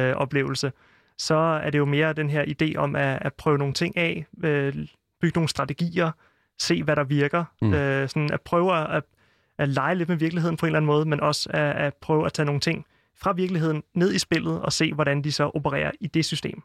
øh, 0.10 0.16
oplevelse, 0.16 0.72
så 1.18 1.36
er 1.36 1.70
det 1.70 1.78
jo 1.78 1.86
mere 1.86 2.14
den 2.14 2.30
her 2.30 2.46
idé 2.46 2.76
om 2.78 2.96
at, 2.96 3.18
at 3.22 3.34
prøve 3.34 3.58
nogle 3.58 3.74
ting 3.74 3.98
af, 3.98 4.26
øh, 4.44 4.76
bygge 5.22 5.38
nogle 5.38 5.50
strategier, 5.50 6.12
se 6.60 6.84
hvad 6.84 6.96
der 6.96 7.04
virker, 7.04 7.46
Mm. 7.62 7.68
mm. 7.68 7.74
øh, 7.74 8.10
sådan 8.10 8.32
at 8.32 8.42
prøve 8.42 8.96
at, 8.96 9.04
at 9.58 9.70
lege 9.70 9.96
lidt 9.96 10.10
med 10.10 10.18
virkeligheden 10.18 10.58
på 10.58 10.66
en 10.66 10.68
eller 10.68 10.78
anden 10.78 10.88
måde, 10.88 11.06
men 11.06 11.20
også 11.20 11.50
at, 11.54 11.76
at 11.76 11.94
prøve 11.96 12.26
at 12.26 12.34
tage 12.34 12.46
nogle 12.46 12.62
ting 12.62 12.86
fra 13.16 13.32
virkeligheden 13.32 13.84
ned 13.94 14.14
i 14.14 14.20
spillet 14.20 14.62
og 14.62 14.74
se, 14.74 14.94
hvordan 14.94 15.24
de 15.24 15.32
så 15.32 15.52
opererer 15.54 15.92
i 16.00 16.08
det 16.08 16.26
system. 16.26 16.62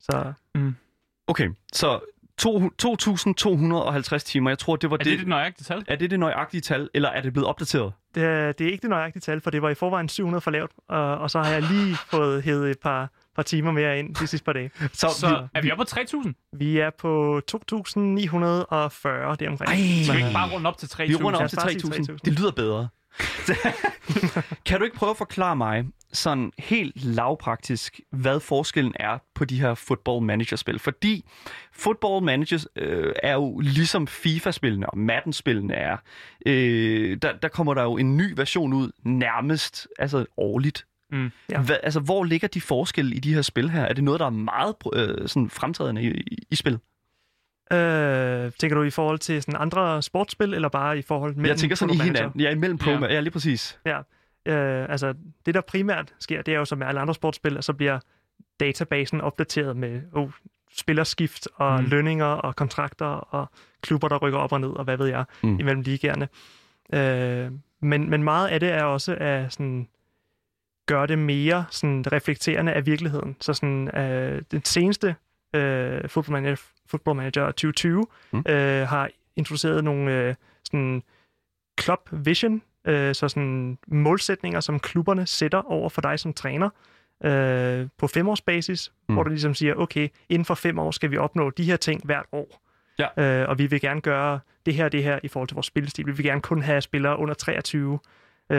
Så 0.00 0.32
Okay, 1.26 1.50
så 1.72 2.00
2.250 2.42 4.18
timer, 4.18 4.50
jeg 4.50 4.58
tror, 4.58 4.76
det 4.76 4.90
var 4.90 4.96
Er 4.96 5.04
det 5.04 5.18
det 5.18 5.28
nøjagtige 5.28 5.64
tal? 5.64 5.84
Er 5.88 5.96
det 5.96 6.10
det 6.10 6.20
nøjagtige 6.20 6.60
tal, 6.60 6.88
eller 6.94 7.08
er 7.08 7.20
det 7.20 7.32
blevet 7.32 7.48
opdateret? 7.48 7.92
det, 8.14 8.24
er- 8.24 8.52
det 8.52 8.66
er 8.66 8.70
ikke 8.72 8.82
det 8.82 8.90
nøjagtige 8.90 9.20
tal, 9.20 9.40
for 9.40 9.50
det 9.50 9.62
var 9.62 9.70
i 9.70 9.74
forvejen 9.74 10.08
700 10.08 10.40
for 10.40 10.50
lavt, 10.50 10.70
og, 10.88 11.18
og 11.18 11.30
så 11.30 11.42
har 11.42 11.50
jeg 11.52 11.62
lige 11.62 11.96
fået 12.10 12.42
hævet 12.42 12.70
et 12.70 12.78
par, 12.78 13.10
par 13.36 13.42
timer 13.42 13.72
mere 13.72 13.98
ind 13.98 14.14
de 14.14 14.26
sidste 14.26 14.44
par 14.44 14.52
dage. 14.52 14.70
Så, 14.92 15.08
Så 15.18 15.46
er 15.54 15.62
vi 15.62 15.70
oppe 15.70 15.84
på 15.84 16.00
3.000? 16.00 16.32
Vi 16.52 16.78
er 16.78 16.90
på 16.98 17.40
2.940 17.52 17.54
deromkring. 19.34 19.70
Ej, 19.70 20.04
Skal 20.04 20.16
vi 20.16 20.20
ikke 20.22 20.32
bare 20.32 20.50
runde 20.54 20.68
op 20.68 20.78
til 20.78 20.86
3.000? 20.86 21.06
Vi 21.06 21.14
runder 21.14 21.40
op 21.42 21.48
til 21.48 21.58
os 21.58 21.64
bare 21.64 21.72
sige 21.72 21.92
3.000. 21.92 22.00
3.000. 22.12 22.16
Det 22.24 22.32
lyder 22.38 22.50
bedre. 22.50 22.88
kan 24.66 24.78
du 24.78 24.84
ikke 24.84 24.96
prøve 24.96 25.10
at 25.10 25.16
forklare 25.16 25.56
mig, 25.56 25.84
sådan 26.14 26.52
helt 26.58 27.04
lavpraktisk, 27.04 28.00
hvad 28.10 28.40
forskellen 28.40 28.92
er 28.94 29.18
på 29.34 29.44
de 29.44 29.60
her 29.60 29.74
football 29.74 30.22
manager-spil? 30.26 30.78
Fordi 30.78 31.24
football 31.72 32.24
managers 32.24 32.66
øh, 32.76 33.12
er 33.22 33.32
jo 33.34 33.58
ligesom 33.58 34.06
FIFA-spillene 34.06 34.90
og 34.90 34.98
Madden-spillene 34.98 35.74
er. 35.74 35.96
Øh, 36.46 37.16
der, 37.22 37.32
der 37.32 37.48
kommer 37.48 37.74
der 37.74 37.82
jo 37.82 37.96
en 37.96 38.16
ny 38.16 38.32
version 38.36 38.72
ud 38.72 38.90
nærmest 39.02 39.88
altså 39.98 40.24
årligt. 40.36 40.86
Mm. 41.10 41.30
Ja. 41.50 41.60
Hvad, 41.60 41.76
altså, 41.82 42.00
hvor 42.00 42.24
ligger 42.24 42.48
de 42.48 42.60
forskelle 42.60 43.14
i 43.14 43.18
de 43.18 43.34
her 43.34 43.42
spil 43.42 43.70
her? 43.70 43.82
Er 43.82 43.92
det 43.92 44.04
noget, 44.04 44.20
der 44.20 44.26
er 44.26 44.30
meget 44.30 44.74
øh, 44.92 45.28
sådan 45.28 45.50
fremtrædende 45.50 46.02
i, 46.02 46.10
i, 46.10 46.38
i 46.50 46.54
spil? 46.54 46.78
Øh, 47.72 48.52
tænker 48.58 48.76
du 48.76 48.82
i 48.82 48.90
forhold 48.90 49.18
til 49.18 49.42
sådan 49.42 49.60
andre 49.60 50.02
sportsspil, 50.02 50.54
eller 50.54 50.68
bare 50.68 50.98
i 50.98 51.02
forhold 51.02 51.34
mellem 51.34 51.48
Jeg 51.48 51.56
tænker 51.56 51.76
sådan 51.76 51.94
i 51.94 51.98
Manager? 51.98 52.16
hinanden. 52.16 52.40
Ja, 52.40 52.50
imellem 52.50 52.78
på. 52.78 52.90
Ja. 52.90 52.98
Ja. 52.98 53.12
ja, 53.14 53.20
lige 53.20 53.30
præcis. 53.30 53.78
Øh, 54.46 54.86
altså, 54.88 55.14
det 55.46 55.54
der 55.54 55.60
primært 55.60 56.14
sker, 56.18 56.42
det 56.42 56.54
er 56.54 56.58
jo 56.58 56.64
som 56.64 56.78
med 56.78 56.86
alle 56.86 57.00
andre 57.00 57.14
sportsspil, 57.14 57.56
at 57.56 57.64
så 57.64 57.72
bliver 57.72 57.98
databasen 58.60 59.20
opdateret 59.20 59.76
med 59.76 60.02
oh, 60.12 60.30
spillerskift 60.72 61.48
og 61.54 61.80
Mm. 61.82 61.86
lønninger 61.88 62.26
og 62.26 62.56
kontrakter 62.56 63.06
og 63.06 63.46
klubber, 63.80 64.08
der 64.08 64.16
rykker 64.18 64.38
op 64.38 64.52
og 64.52 64.60
ned, 64.60 64.68
og 64.70 64.84
hvad 64.84 64.96
ved 64.96 65.06
jeg, 65.06 65.24
Mm. 65.42 65.58
imellem 65.60 65.80
ligaerne. 65.80 66.28
Øh, 66.92 67.52
men, 67.80 68.10
men 68.10 68.22
meget 68.24 68.48
af 68.48 68.60
det 68.60 68.70
er 68.72 68.82
også 68.84 69.16
at 69.20 69.52
sådan, 69.52 69.88
gøre 70.86 71.06
det 71.06 71.18
mere 71.18 71.64
sådan, 71.70 72.12
reflekterende 72.12 72.72
af 72.72 72.86
virkeligheden. 72.86 73.36
Så 73.40 73.54
sådan, 73.54 73.96
øh, 73.98 74.42
den 74.50 74.64
seneste 74.64 75.16
øh, 75.54 76.08
Football, 76.08 76.32
Manager, 76.32 76.56
Football 76.86 77.16
Manager 77.16 77.46
2020 77.46 78.06
Mm. 78.32 78.38
mm. 78.46 78.52
øh, 78.52 78.88
har 78.88 79.08
introduceret 79.36 79.84
nogle 79.84 80.12
øh, 80.12 80.34
sådan, 80.64 81.02
club 81.80 82.08
vision, 82.12 82.62
øh, 82.84 83.14
så 83.14 83.28
sådan 83.28 83.78
målsætninger, 83.86 84.60
som 84.60 84.80
klubberne 84.80 85.26
sætter 85.26 85.58
over 85.72 85.88
for 85.88 86.00
dig 86.00 86.18
som 86.18 86.32
træner 86.32 86.70
øh, 87.24 87.88
på 87.98 88.06
femårsbasis, 88.06 88.92
Mm. 89.08 89.14
hvor 89.14 89.22
du 89.22 89.30
ligesom 89.30 89.54
siger, 89.54 89.74
okay, 89.74 90.08
inden 90.28 90.44
for 90.44 90.54
fem 90.54 90.78
år 90.78 90.90
skal 90.90 91.10
vi 91.10 91.16
opnå 91.16 91.50
de 91.50 91.64
her 91.64 91.76
ting 91.76 92.00
hvert 92.04 92.26
år. 92.32 92.60
Ja. 92.98 93.42
Øh, 93.42 93.48
og 93.48 93.58
vi 93.58 93.66
vil 93.66 93.80
gerne 93.80 94.00
gøre 94.00 94.40
det 94.66 94.74
her 94.74 94.84
og 94.84 94.92
det 94.92 95.02
her 95.02 95.18
i 95.22 95.28
forhold 95.28 95.48
til 95.48 95.54
vores 95.54 95.66
spillestil. 95.66 96.06
Vi 96.06 96.12
vil 96.12 96.24
gerne 96.24 96.40
kun 96.40 96.62
have 96.62 96.80
spillere 96.80 97.18
under 97.18 97.34
23, 97.34 97.98
øh, 98.50 98.58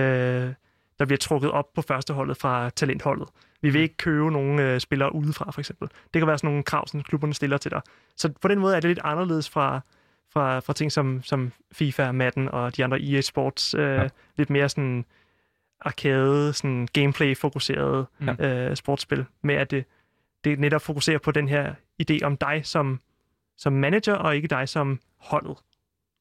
der 0.99 1.05
bliver 1.05 1.17
trukket 1.17 1.51
op 1.51 1.73
på 1.73 1.81
førsteholdet 1.81 2.37
fra 2.37 2.69
talentholdet. 2.69 3.27
Vi 3.61 3.69
vil 3.69 3.81
ikke 3.81 3.97
købe 3.97 4.31
nogle 4.31 4.63
øh, 4.73 4.79
spillere 4.79 5.15
udefra, 5.15 5.51
for 5.51 5.61
eksempel. 5.61 5.87
Det 6.13 6.19
kan 6.19 6.27
være 6.27 6.37
sådan 6.37 6.47
nogle 6.47 6.63
krav, 6.63 6.87
som 6.87 7.03
klubberne 7.03 7.33
stiller 7.33 7.57
til 7.57 7.71
dig. 7.71 7.81
Så 8.17 8.29
på 8.41 8.47
den 8.47 8.59
måde 8.59 8.75
er 8.75 8.79
det 8.79 8.89
lidt 8.89 8.99
anderledes 9.03 9.49
fra, 9.49 9.81
fra, 10.35 10.59
fra 10.59 10.73
ting 10.73 10.91
som, 10.91 11.23
som 11.23 11.51
FIFA, 11.71 12.11
Madden 12.11 12.47
og 12.49 12.77
de 12.77 12.83
andre 12.83 13.01
EA 13.01 13.21
Sports. 13.21 13.73
Øh, 13.73 13.81
Ja. 13.81 14.01
ja. 14.01 14.07
Lidt 14.37 14.49
mere 14.49 14.69
sådan 14.69 15.05
arcade, 15.81 16.53
sådan 16.53 16.87
gameplay-fokuseret 16.93 18.05
Mm. 18.19 18.29
øh, 18.29 18.75
sportsspil, 18.75 19.25
med 19.43 19.55
at 19.55 19.71
det, 19.71 19.85
det 20.43 20.59
netop 20.59 20.81
fokuserer 20.81 21.17
på 21.17 21.31
den 21.31 21.47
her 21.49 21.73
idé 22.03 22.17
om 22.23 22.37
dig 22.37 22.61
som, 22.63 22.99
som 23.57 23.73
manager, 23.73 24.13
og 24.13 24.35
ikke 24.35 24.47
dig 24.47 24.69
som 24.69 24.99
holdet. 25.17 25.57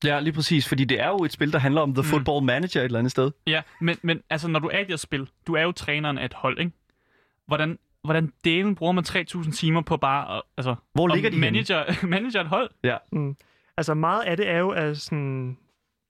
Ja, 0.04 0.20
lige 0.20 0.32
præcis, 0.32 0.68
fordi 0.68 0.84
det 0.84 1.00
er 1.00 1.08
jo 1.08 1.16
et 1.24 1.32
spil, 1.32 1.52
der 1.52 1.58
handler 1.58 1.80
om 1.80 1.94
The 1.94 2.00
Mm. 2.02 2.08
Football 2.08 2.44
Manager 2.44 2.80
et 2.80 2.84
eller 2.84 2.98
andet 2.98 3.10
sted. 3.10 3.30
Ja, 3.46 3.62
men, 3.80 3.96
men 4.02 4.22
altså, 4.30 4.48
når 4.48 4.60
du 4.60 4.68
er 4.68 4.78
i 4.78 4.80
det 4.80 4.88
her 4.88 4.96
spil, 4.96 5.28
du 5.46 5.54
er 5.54 5.62
jo 5.62 5.72
træneren 5.72 6.18
af 6.18 6.24
et 6.24 6.34
hold, 6.34 6.58
ikke? 6.58 6.72
Hvordan, 7.46 7.78
hvordan 8.04 8.32
delen 8.44 8.74
bruger 8.74 8.92
man 8.92 9.04
3.000 9.08 9.52
timer 9.52 9.80
på 9.80 9.96
bare 9.96 10.36
at, 10.36 10.42
altså, 10.56 10.74
Hvor 10.92 11.06
at 11.08 11.14
ligger 11.14 11.30
de 11.30 11.36
manager, 11.38 11.84
manager 12.06 12.40
et 12.40 12.46
hold? 12.46 12.70
Mm. 13.12 13.36
Altså 13.76 13.94
meget 13.94 14.22
af 14.22 14.36
det 14.36 14.48
er 14.48 14.58
jo, 14.58 14.70
at 14.70 14.96
sådan, 14.96 15.56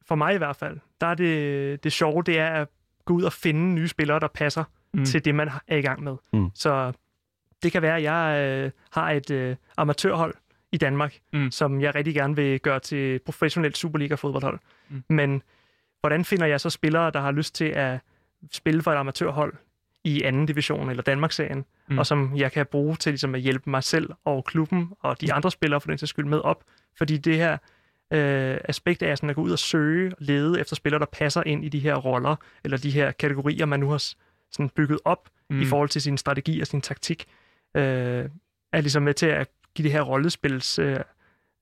for 0.07 0.15
mig 0.15 0.35
i 0.35 0.39
hvert 0.39 0.57
fald, 0.57 0.79
der 1.01 1.07
er 1.07 1.15
det, 1.15 1.85
det 1.85 1.93
sjove, 1.93 2.23
det 2.23 2.39
er 2.39 2.49
at 2.51 2.69
gå 3.05 3.15
ud 3.15 3.23
og 3.23 3.33
finde 3.33 3.61
nye 3.75 3.89
spillere, 3.89 4.21
der 4.21 4.29
passer 4.29 4.65
Mm. 4.95 5.05
til 5.05 5.25
det, 5.25 5.35
man 5.35 5.51
er 5.67 5.77
i 5.77 5.81
gang 5.81 6.03
med. 6.03 6.17
Mm. 6.33 6.51
Så 6.55 6.93
det 7.63 7.73
kan 7.73 7.83
være, 7.83 7.97
at 7.97 8.03
jeg 8.03 8.41
øh, 8.65 8.71
har 8.91 9.11
et 9.11 9.31
øh, 9.31 9.57
amatørhold 9.77 10.35
i 10.73 10.77
Danmark, 10.77 11.19
mm. 11.33 11.51
som 11.51 11.81
jeg 11.81 11.95
rigtig 11.95 12.15
gerne 12.15 12.37
vil 12.37 12.61
gøre 12.61 12.81
til 12.81 13.19
professionelt 13.19 13.77
Superliga-fodboldhold. 13.79 14.59
Mm. 14.89 15.03
Men 15.09 15.43
hvordan 16.01 16.25
finder 16.25 16.47
jeg 16.47 16.61
så 16.61 16.71
spillere, 16.71 17.11
der 17.11 17.21
har 17.21 17.31
lyst 17.33 17.55
til 17.55 17.65
at 17.65 17.99
spille 18.53 18.83
for 18.83 18.93
et 18.93 18.97
amatørhold 18.97 19.55
i 20.05 20.23
anden 20.23 20.47
division 20.47 20.91
eller 20.91 21.03
Danmarksserien, 21.03 21.59
Mm. 21.59 21.93
mm. 21.93 21.99
og 21.99 22.07
som 22.07 22.37
jeg 22.37 22.53
kan 22.53 22.67
bruge 22.67 22.97
til 22.97 23.13
ligesom, 23.13 23.35
at 23.35 23.41
hjælpe 23.41 23.71
mig 23.71 23.83
selv 23.83 24.11
og 24.25 24.45
klubben 24.45 24.93
og 25.01 25.21
de 25.21 25.33
andre 25.33 25.51
spillere 25.51 25.81
for 25.81 25.89
den 25.89 25.99
sags 25.99 26.11
skyld 26.11 26.25
med 26.25 26.39
op. 26.39 26.65
Fordi 26.99 27.17
det 27.17 27.37
her 27.37 27.53
øh, 28.13 28.59
aspekt 28.65 29.03
er 29.03 29.15
sådan 29.15 29.31
at 29.31 29.37
gå 29.37 29.43
ud 29.43 29.51
og 29.51 29.59
søge 29.59 30.11
og 30.11 30.17
lede 30.21 30.61
efter 30.61 30.77
spillere, 30.77 30.99
der 31.01 31.07
passer 31.07 31.43
ind 31.47 31.65
i 31.65 31.69
de 31.69 31.79
her 31.79 31.95
roller, 31.95 32.37
eller 32.65 32.77
de 32.77 32.91
her 32.91 33.13
kategorier, 33.13 33.67
man 33.67 33.81
nu 33.81 33.91
har 33.91 34.05
sådan 34.51 34.69
bygget 34.69 34.99
op 35.05 35.29
mm. 35.51 35.61
i 35.61 35.65
forhold 35.65 35.89
til 35.89 36.03
sin 36.03 36.19
strategi 36.19 36.61
og 36.61 36.67
sin 36.67 36.81
taktik, 36.81 37.25
øh, 37.77 37.83
er 38.73 38.81
ligesom 38.81 39.03
med 39.03 39.15
til 39.15 39.27
at 39.27 39.49
give 39.75 39.85
det 39.85 39.93
her 39.93 40.03
rollespils 40.03 40.79
øh, 40.79 41.01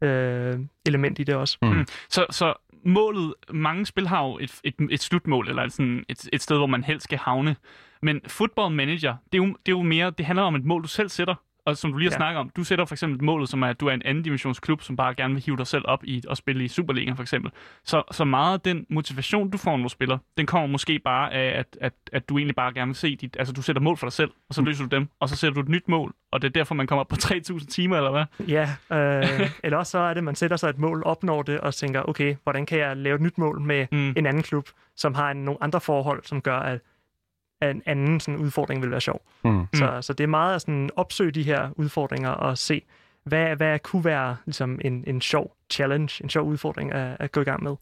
øh, 0.02 0.59
element 0.87 1.18
i 1.18 1.24
det 1.24 1.35
også. 1.35 1.59
Mm. 1.62 1.87
Så, 2.09 2.26
så 2.31 2.55
målet, 2.85 3.35
mange 3.50 3.87
spil 3.87 4.09
har 4.09 4.24
jo 4.26 4.38
et, 4.38 4.61
et, 4.64 4.74
et 4.90 5.00
slutmål, 5.00 5.48
eller 5.48 5.68
sådan 5.68 6.05
et, 6.09 6.28
et 6.33 6.42
sted, 6.42 6.57
hvor 6.57 6.66
man 6.66 6.85
helst 6.85 7.05
skal 7.05 7.18
havne. 7.18 7.57
Men 8.03 8.21
Football 8.27 8.75
Manager, 8.75 9.17
det 9.33 9.38
er, 9.41 9.45
jo, 9.45 9.47
det 9.47 9.73
er 9.73 9.77
jo 9.77 9.83
mere, 9.83 10.11
det 10.11 10.27
handler 10.27 10.43
om 10.43 10.55
et 10.55 10.65
mål, 10.65 10.83
du 10.83 10.88
selv 10.88 11.09
sætter. 11.09 11.35
Og 11.67 11.77
som 11.77 11.93
du 11.93 11.99
lige 11.99 12.09
har 12.11 12.15
ja. 12.15 12.19
Snakket 12.19 12.41
om, 12.41 12.51
du 12.57 12.65
sætter 12.65 12.85
for 12.85 12.95
eksempel 12.95 13.25
målet, 13.25 13.49
som 13.49 13.62
er, 13.62 13.67
at 13.69 13.81
du 13.81 13.87
er 13.87 13.93
en 13.93 14.03
anden 14.05 14.25
dimensionsklub, 14.25 14.83
som 14.83 14.97
bare 14.97 15.15
gerne 15.15 15.35
vil 15.35 15.43
hive 15.43 15.57
dig 15.57 15.67
selv 15.67 15.83
op 15.88 16.05
i 16.05 16.23
at 16.31 16.37
spille 16.37 16.65
i 16.65 16.69
Superligaen 16.69 17.17
for 17.17 17.23
eksempel. 17.23 17.51
Så, 17.85 18.03
så 18.11 18.25
meget 18.25 18.55
af 18.55 18.61
den 18.61 18.87
motivation, 18.91 19.51
du 19.51 19.59
får, 19.59 19.77
når 19.77 19.83
du 19.83 19.88
spiller, 19.88 20.19
den 20.38 20.47
kommer 20.47 20.67
måske 20.67 20.99
bare 20.99 21.33
af, 21.33 21.59
at, 21.59 21.67
at, 21.81 21.93
at 22.12 22.29
du 22.29 22.38
egentlig 22.38 22.55
bare 22.57 22.73
gerne 22.75 22.88
vil 22.88 22.95
se 22.97 23.17
dit... 23.17 23.37
Altså, 23.38 23.53
du 23.55 23.62
sætter 23.62 23.83
mål 23.83 23.97
for 23.97 24.07
dig 24.07 24.12
selv, 24.12 24.31
og 24.49 24.55
så 24.55 24.62
løser 24.62 24.85
du 24.87 24.97
dem, 24.97 25.09
og 25.21 25.29
så 25.29 25.37
sætter 25.37 25.55
du 25.55 25.61
et 25.61 25.69
nyt 25.69 25.88
mål, 25.88 26.15
og 26.33 26.43
det 26.43 26.49
er 26.49 26.53
derfor, 26.53 26.75
man 26.75 26.87
kommer 26.87 27.01
op 27.01 27.09
på 27.09 27.17
3.000 27.25 27.67
timer, 27.67 27.97
eller 27.97 28.11
hvad? 28.11 28.25
Ja, 28.49 28.69
øh, 28.93 29.51
eller 29.65 29.79
også 29.79 29.91
så 29.91 29.99
er 29.99 30.09
det, 30.09 30.19
at 30.19 30.25
man 30.25 30.35
sætter 30.35 30.57
sig 30.57 30.69
et 30.69 30.79
mål, 30.79 31.03
opnår 31.07 31.43
det, 31.43 31.61
og 31.61 31.75
tænker, 31.75 32.03
okay, 32.09 32.37
hvordan 32.43 32.67
kan 32.67 32.79
jeg 32.79 32.97
lave 32.97 33.15
et 33.15 33.21
nyt 33.21 33.38
mål 33.38 33.61
med 33.61 33.87
Mm. 33.93 33.99
mm. 33.99 34.15
en 34.17 34.27
anden 34.27 34.43
klub, 34.43 34.69
som 34.97 35.15
har 35.15 35.31
en, 35.31 35.37
nogle 35.45 35.62
andre 35.62 35.81
forhold, 35.81 36.23
som 36.25 36.41
gør, 36.41 36.57
at 36.59 36.81
en 37.70 37.83
anden 37.87 38.20
sådan, 38.20 38.40
udfordring 38.40 38.83
vil 38.83 38.90
være 38.90 39.01
sjov. 39.01 39.22
Mm. 39.44 39.51
Mm. 39.51 39.66
Så, 39.75 39.98
så 40.03 40.12
det 40.12 40.25
er 40.25 40.29
meget 40.29 40.55
at 40.55 40.61
sådan, 40.61 40.90
opsøge 40.96 41.31
de 41.31 41.42
her 41.42 41.68
udfordringer 41.77 42.31
og 42.31 42.59
se, 42.59 42.83
hvad, 43.25 43.57
hvad 43.57 43.79
kunne 43.79 44.05
være 44.05 44.37
ligesom, 44.46 44.81
en, 44.85 45.05
en 45.07 45.20
sjov 45.20 45.57
challenge, 45.70 46.25
en 46.25 46.31
sjov 46.31 46.46
udfordring 46.46 46.92
at, 46.92 47.16
at 47.20 47.33
gå 47.33 47.40
i 47.40 47.44
gang 47.44 47.62
med. 47.62 47.77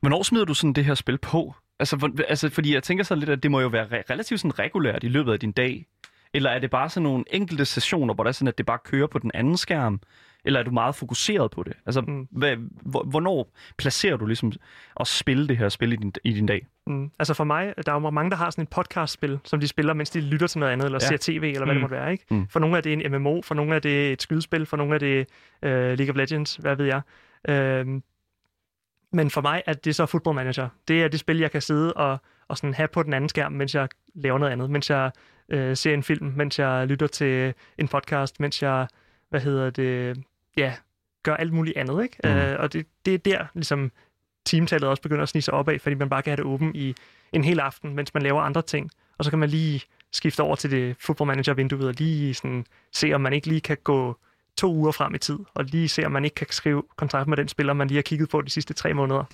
Hvornår 0.00 0.22
smider 0.22 0.44
du 0.44 0.54
sådan 0.54 0.72
det 0.72 0.84
her 0.84 0.94
spil 0.94 1.18
på? 1.18 1.54
Altså, 1.78 1.96
hvor, 1.96 2.10
altså, 2.28 2.50
fordi 2.50 2.74
jeg 2.74 2.82
tænker 2.82 3.04
så 3.04 3.14
lidt, 3.14 3.30
at 3.30 3.42
det 3.42 3.50
må 3.50 3.60
jo 3.60 3.68
være 3.68 3.86
re- 3.86 4.02
relativt 4.10 4.40
sådan 4.40 4.58
regulært 4.58 5.04
i 5.04 5.08
løbet 5.08 5.32
af 5.32 5.40
din 5.40 5.52
dag. 5.52 5.86
Eller 6.34 6.50
er 6.50 6.58
det 6.58 6.70
bare 6.70 6.88
sådan 6.88 7.02
nogle 7.02 7.24
enkelte 7.30 7.64
sessioner, 7.64 8.14
hvor 8.14 8.24
det 8.24 8.28
er 8.28 8.32
sådan, 8.32 8.48
at 8.48 8.58
det 8.58 8.66
bare 8.66 8.78
kører 8.84 9.06
på 9.06 9.18
den 9.18 9.30
anden 9.34 9.56
skærm? 9.56 10.00
Eller 10.44 10.60
er 10.60 10.64
du 10.64 10.70
meget 10.70 10.94
fokuseret 10.94 11.50
på 11.50 11.62
det? 11.62 11.72
Altså, 11.86 12.00
mm. 12.00 12.28
Hvad, 12.30 12.56
hvor, 12.82 13.02
hvornår 13.04 13.52
placerer 13.76 14.16
du 14.16 14.26
ligesom 14.26 14.52
at 15.00 15.06
spille 15.06 15.48
det 15.48 15.56
her 15.58 15.68
spil 15.68 15.92
i 15.92 15.96
din, 15.96 16.12
i 16.24 16.32
din 16.32 16.46
dag? 16.46 16.66
Mm. 16.86 17.10
Altså 17.18 17.34
for 17.34 17.44
mig, 17.44 17.74
der 17.86 17.92
er 17.92 18.00
jo 18.00 18.10
mange, 18.10 18.30
der 18.30 18.36
har 18.36 18.50
sådan 18.50 18.62
et 18.62 18.68
podcastspil, 18.68 19.38
som 19.44 19.60
de 19.60 19.68
spiller, 19.68 19.94
mens 19.94 20.10
de 20.10 20.20
lytter 20.20 20.46
til 20.46 20.58
noget 20.58 20.72
andet, 20.72 20.84
eller 20.84 20.98
Ja. 21.02 21.06
ser 21.06 21.16
tv, 21.20 21.42
eller 21.54 21.64
hvad 21.64 21.66
Mm. 21.66 21.68
det 21.74 21.80
måtte 21.80 21.96
være. 21.96 22.12
Ikke? 22.12 22.24
Mm. 22.30 22.48
For 22.48 22.60
nogle 22.60 22.76
er 22.76 22.80
det 22.80 22.92
en 22.92 23.12
MMO, 23.12 23.42
for 23.42 23.54
nogle 23.54 23.74
er 23.74 23.78
det 23.78 24.12
et 24.12 24.22
skydespil, 24.22 24.66
for 24.66 24.76
nogle 24.76 24.94
er 24.94 24.98
det 24.98 25.26
uh, 25.62 25.68
League 25.70 26.10
of 26.10 26.16
Legends, 26.16 26.56
hvad 26.56 26.76
ved 26.76 26.86
jeg. 26.86 27.00
Uh, 27.84 28.00
men 29.12 29.30
for 29.30 29.40
mig 29.40 29.62
er 29.66 29.72
det 29.72 29.94
så 29.94 30.06
Football 30.06 30.34
Manager. 30.34 30.68
Det 30.88 31.02
er 31.02 31.08
det 31.08 31.20
spil, 31.20 31.38
jeg 31.38 31.50
kan 31.50 31.60
sidde 31.60 31.92
og, 31.92 32.18
og 32.48 32.56
sådan 32.56 32.74
have 32.74 32.88
på 32.88 33.02
den 33.02 33.12
anden 33.14 33.28
skærm, 33.28 33.52
mens 33.52 33.74
jeg 33.74 33.88
laver 34.14 34.38
noget 34.38 34.52
andet. 34.52 34.70
Mens 34.70 34.90
jeg 34.90 35.10
uh, 35.54 35.58
ser 35.74 35.94
en 35.94 36.02
film, 36.02 36.32
mens 36.36 36.58
jeg 36.58 36.86
lytter 36.86 37.06
til 37.06 37.54
en 37.78 37.88
podcast, 37.88 38.40
mens 38.40 38.62
jeg, 38.62 38.86
hvad 39.30 39.40
hedder 39.40 39.70
det, 39.70 40.22
ja, 40.56 40.74
gør 41.22 41.34
alt 41.36 41.52
muligt 41.52 41.76
andet. 41.76 42.02
Ikke? 42.02 42.16
Mm. 42.24 42.30
Uh, 42.30 42.60
og 42.60 42.72
det, 42.72 42.86
det 43.04 43.14
er 43.14 43.18
der, 43.18 43.46
ligesom, 43.54 43.92
timetallet 44.46 44.90
også 44.90 45.02
begynder 45.02 45.22
at 45.22 45.28
snige 45.28 45.42
sig 45.42 45.54
opad, 45.54 45.78
fordi 45.78 45.94
man 45.94 46.08
bare 46.08 46.22
kan 46.22 46.30
have 46.30 46.36
det 46.36 46.44
åben 46.44 46.74
i 46.74 46.94
en 47.32 47.44
hel 47.44 47.60
aften, 47.60 47.94
mens 47.94 48.14
man 48.14 48.22
laver 48.22 48.40
andre 48.40 48.62
ting. 48.62 48.90
Og 49.18 49.24
så 49.24 49.30
kan 49.30 49.38
man 49.38 49.48
lige 49.48 49.82
skifte 50.12 50.42
over 50.42 50.56
til 50.56 50.70
det 50.70 50.96
football 51.00 51.26
manager-vinduet 51.26 51.88
og 51.88 51.94
lige 51.98 52.34
sådan, 52.34 52.66
se, 52.92 53.12
om 53.12 53.20
man 53.20 53.32
ikke 53.32 53.46
lige 53.46 53.60
kan 53.60 53.76
gå 53.84 54.16
to 54.56 54.74
uger 54.74 54.92
frem 54.92 55.14
i 55.14 55.18
tid, 55.18 55.38
og 55.54 55.64
lige 55.64 55.88
se, 55.88 56.06
om 56.06 56.12
man 56.12 56.24
ikke 56.24 56.34
kan 56.34 56.46
skrive 56.50 56.82
kontrakt 56.96 57.28
med 57.28 57.36
den 57.36 57.48
spiller, 57.48 57.72
man 57.72 57.88
lige 57.88 57.96
har 57.98 58.02
kigget 58.02 58.28
på 58.28 58.40
de 58.42 58.50
sidste 58.50 58.74
tre 58.74 58.94
måneder. 58.94 59.24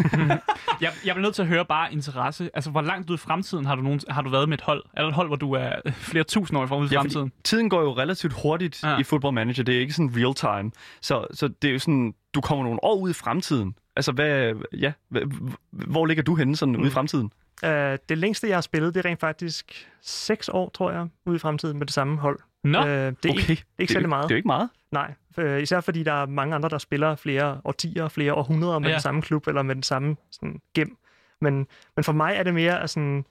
Jeg, 0.80 0.92
jeg 1.04 1.14
bliver 1.14 1.22
nødt 1.22 1.34
til 1.34 1.42
at 1.42 1.48
høre 1.48 1.64
bare 1.64 1.92
interesse. 1.92 2.50
Altså, 2.54 2.70
hvor 2.70 2.80
langt 2.80 3.10
ud 3.10 3.14
i 3.14 3.18
fremtiden 3.18 3.66
har 3.66 3.74
du, 3.74 3.82
nogen, 3.82 4.00
har 4.08 4.22
du 4.22 4.30
været 4.30 4.48
med 4.48 4.58
et 4.58 4.64
hold? 4.64 4.84
Er 4.96 5.00
der 5.02 5.08
et 5.08 5.14
hold, 5.14 5.26
hvor 5.28 5.36
du 5.36 5.52
er 5.52 5.70
flere 5.94 6.24
tusind 6.24 6.58
år 6.58 6.74
ude 6.76 6.86
i 6.86 6.88
Ja, 6.92 7.00
fremtiden? 7.00 7.32
Tiden 7.44 7.68
går 7.70 7.80
jo 7.80 7.96
relativt 7.96 8.32
hurtigt 8.42 8.82
Ja. 8.82 8.90
ja. 8.90 8.98
i 8.98 9.02
Football 9.02 9.34
Manager. 9.34 9.62
Det 9.62 9.76
er 9.76 9.80
ikke 9.80 9.92
sådan 9.92 10.12
real 10.16 10.34
time. 10.34 10.70
Så, 11.00 11.26
så 11.34 11.48
det 11.48 11.68
er 11.68 11.72
jo 11.72 11.78
sådan, 11.78 12.14
du 12.34 12.40
kommer 12.40 12.64
nogle 12.64 12.84
år 12.84 12.96
ud 13.00 13.10
i 13.10 13.12
fremtiden. 13.12 13.74
Altså, 13.96 14.12
hvad, 14.12 14.52
ja, 14.78 14.92
hvad, 15.08 15.22
hvor 15.70 16.06
ligger 16.06 16.22
du 16.22 16.34
henne 16.34 16.56
sådan 16.56 16.74
mm. 16.74 16.80
ude 16.80 16.88
i 16.88 16.92
fremtiden? 16.92 17.32
Uh, 17.64 17.70
det 18.08 18.18
længste, 18.18 18.48
jeg 18.48 18.56
har 18.56 18.60
spillet, 18.60 18.94
det 18.94 19.04
er 19.04 19.08
rent 19.08 19.20
faktisk 19.20 19.88
seks 20.02 20.48
år, 20.52 20.68
tror 20.74 20.90
jeg, 20.92 21.08
ude 21.26 21.36
i 21.36 21.38
fremtiden 21.38 21.78
med 21.78 21.86
det 21.86 21.94
samme 21.94 22.18
hold. 22.18 22.38
Nå, 22.64 22.78
Uh, 22.80 22.84
det 22.86 22.90
er 22.94 23.12
Okay, 23.30 23.50
ikke, 23.50 23.64
ikke 23.78 23.92
særlig 23.92 24.08
meget. 24.08 24.22
Det 24.24 24.30
er 24.30 24.34
jo 24.34 24.36
ikke 24.36 24.46
meget. 24.46 24.68
Nej, 24.92 25.14
for, 25.34 25.42
især 25.42 25.80
fordi 25.80 26.02
der 26.02 26.12
er 26.12 26.26
mange 26.26 26.54
andre, 26.54 26.68
der 26.68 26.78
spiller 26.78 27.14
flere 27.14 27.60
årtier, 27.64 28.08
flere 28.08 28.34
århundreder 28.34 28.78
med 28.78 28.88
Ja. 28.88 28.92
den 28.94 29.00
samme 29.02 29.22
klub, 29.22 29.46
eller 29.46 29.62
med 29.62 29.74
den 29.74 29.82
samme 29.82 30.16
sådan, 30.30 30.60
gem. 30.74 30.96
Men, 31.40 31.66
men 31.96 32.04
for 32.04 32.12
mig 32.12 32.34
er 32.36 32.42
det 32.42 32.54
mere 32.54 32.80
at 32.82 32.90
sådan... 32.90 33.24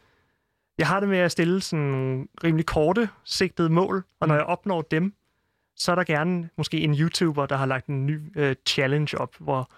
Jeg 0.78 0.88
har 0.88 1.00
det 1.00 1.10
med 1.10 1.18
at 1.18 1.32
stille 1.32 1.62
sådan 1.62 2.30
rimelig 2.44 2.66
korte, 2.66 3.10
sigtede 3.24 3.70
mål, 3.70 4.04
og 4.20 4.28
når 4.28 4.36
Mm. 4.36 4.38
jeg 4.40 4.46
opnår 4.46 4.82
dem, 4.82 5.14
så 5.76 5.92
er 5.92 5.96
der 5.96 6.04
gerne 6.04 6.50
måske 6.58 6.80
en 6.82 6.94
YouTuber, 7.00 7.46
der 7.46 7.58
har 7.58 7.66
lagt 7.66 7.88
en 7.88 8.06
ny 8.06 8.20
øh, 8.36 8.56
challenge 8.68 9.18
op, 9.18 9.36
hvor, 9.40 9.70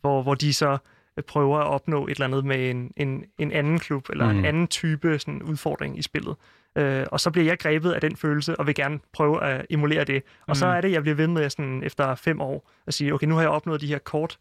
hvor, 0.00 0.22
hvor 0.22 0.34
de 0.34 0.52
så 0.54 0.78
prøver 1.22 1.58
at 1.58 1.66
opnå 1.66 2.06
et 2.06 2.10
eller 2.10 2.24
andet 2.24 2.44
med 2.44 2.70
en, 2.70 2.92
en, 2.96 3.24
en 3.38 3.52
anden 3.52 3.78
klub, 3.78 4.10
eller 4.10 4.32
mm. 4.32 4.38
En 4.38 4.44
anden 4.44 4.66
type 4.66 5.18
sådan, 5.18 5.42
udfordring 5.42 5.98
i 5.98 6.02
spillet. 6.02 6.36
Øh, 6.76 7.06
og 7.12 7.20
så 7.20 7.30
bliver 7.30 7.46
jeg 7.46 7.58
grebet 7.58 7.92
af 7.92 8.00
den 8.00 8.16
følelse, 8.16 8.56
og 8.56 8.66
vil 8.66 8.74
gerne 8.74 9.00
prøve 9.12 9.44
at 9.44 9.66
emulere 9.70 10.04
det. 10.04 10.22
Og 10.40 10.44
mm. 10.48 10.54
så 10.54 10.66
er 10.66 10.80
det, 10.80 10.92
jeg 10.92 11.02
bliver 11.02 11.14
ved 11.14 11.26
med 11.26 11.50
sådan, 11.50 11.82
efter 11.82 12.14
fem 12.14 12.40
år 12.40 12.70
at 12.86 12.94
sige, 12.94 13.14
okay, 13.14 13.26
nu 13.26 13.34
har 13.34 13.42
jeg 13.42 13.50
opnået 13.50 13.80
de 13.80 13.86
her 13.86 13.98
kort, 13.98 14.38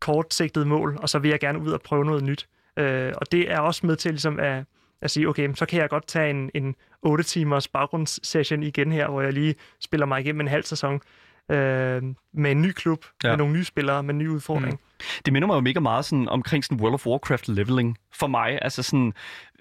kortsigtede 0.00 0.66
mål, 0.66 0.98
og 1.02 1.08
så 1.08 1.18
vil 1.18 1.28
jeg 1.28 1.40
gerne 1.40 1.58
ud 1.58 1.72
og 1.72 1.80
prøve 1.80 2.04
noget 2.04 2.24
nyt. 2.24 2.48
Øh, 2.76 3.12
og 3.16 3.32
det 3.32 3.50
er 3.50 3.58
også 3.58 3.86
med 3.86 3.96
til 3.96 4.10
ligesom 4.10 4.40
at, 4.40 4.64
at 5.00 5.10
sige, 5.10 5.28
okay, 5.28 5.54
så 5.54 5.66
kan 5.66 5.80
jeg 5.80 5.88
godt 5.88 6.06
tage 6.06 6.30
en, 6.30 6.50
en 6.54 6.74
8 7.02 7.24
timers 7.24 7.68
baggrundssession 7.68 8.62
igen 8.62 8.92
her, 8.92 9.08
hvor 9.08 9.22
jeg 9.22 9.32
lige 9.32 9.54
spiller 9.80 10.06
mig 10.06 10.20
igennem 10.20 10.40
en 10.40 10.48
halv 10.48 10.64
sæson 10.64 11.00
øh, 11.50 12.02
med 12.32 12.50
en 12.50 12.62
ny 12.62 12.72
klub, 12.72 13.04
Ja. 13.24 13.28
med 13.28 13.36
nogle 13.36 13.52
nye 13.52 13.64
spillere, 13.64 14.02
med 14.02 14.14
en 14.14 14.18
ny 14.18 14.28
udfordring. 14.28 14.72
Mm. 14.72 15.04
Det 15.24 15.32
minder 15.32 15.46
mig 15.46 15.54
jo 15.54 15.60
mega 15.60 15.80
meget 15.80 16.04
sådan, 16.04 16.28
omkring 16.28 16.64
sådan 16.64 16.80
World 16.80 16.94
of 16.94 17.06
Warcraft 17.06 17.48
leveling 17.48 17.98
for 18.12 18.26
mig. 18.26 18.58
Altså 18.62 18.82
sådan, 18.82 19.12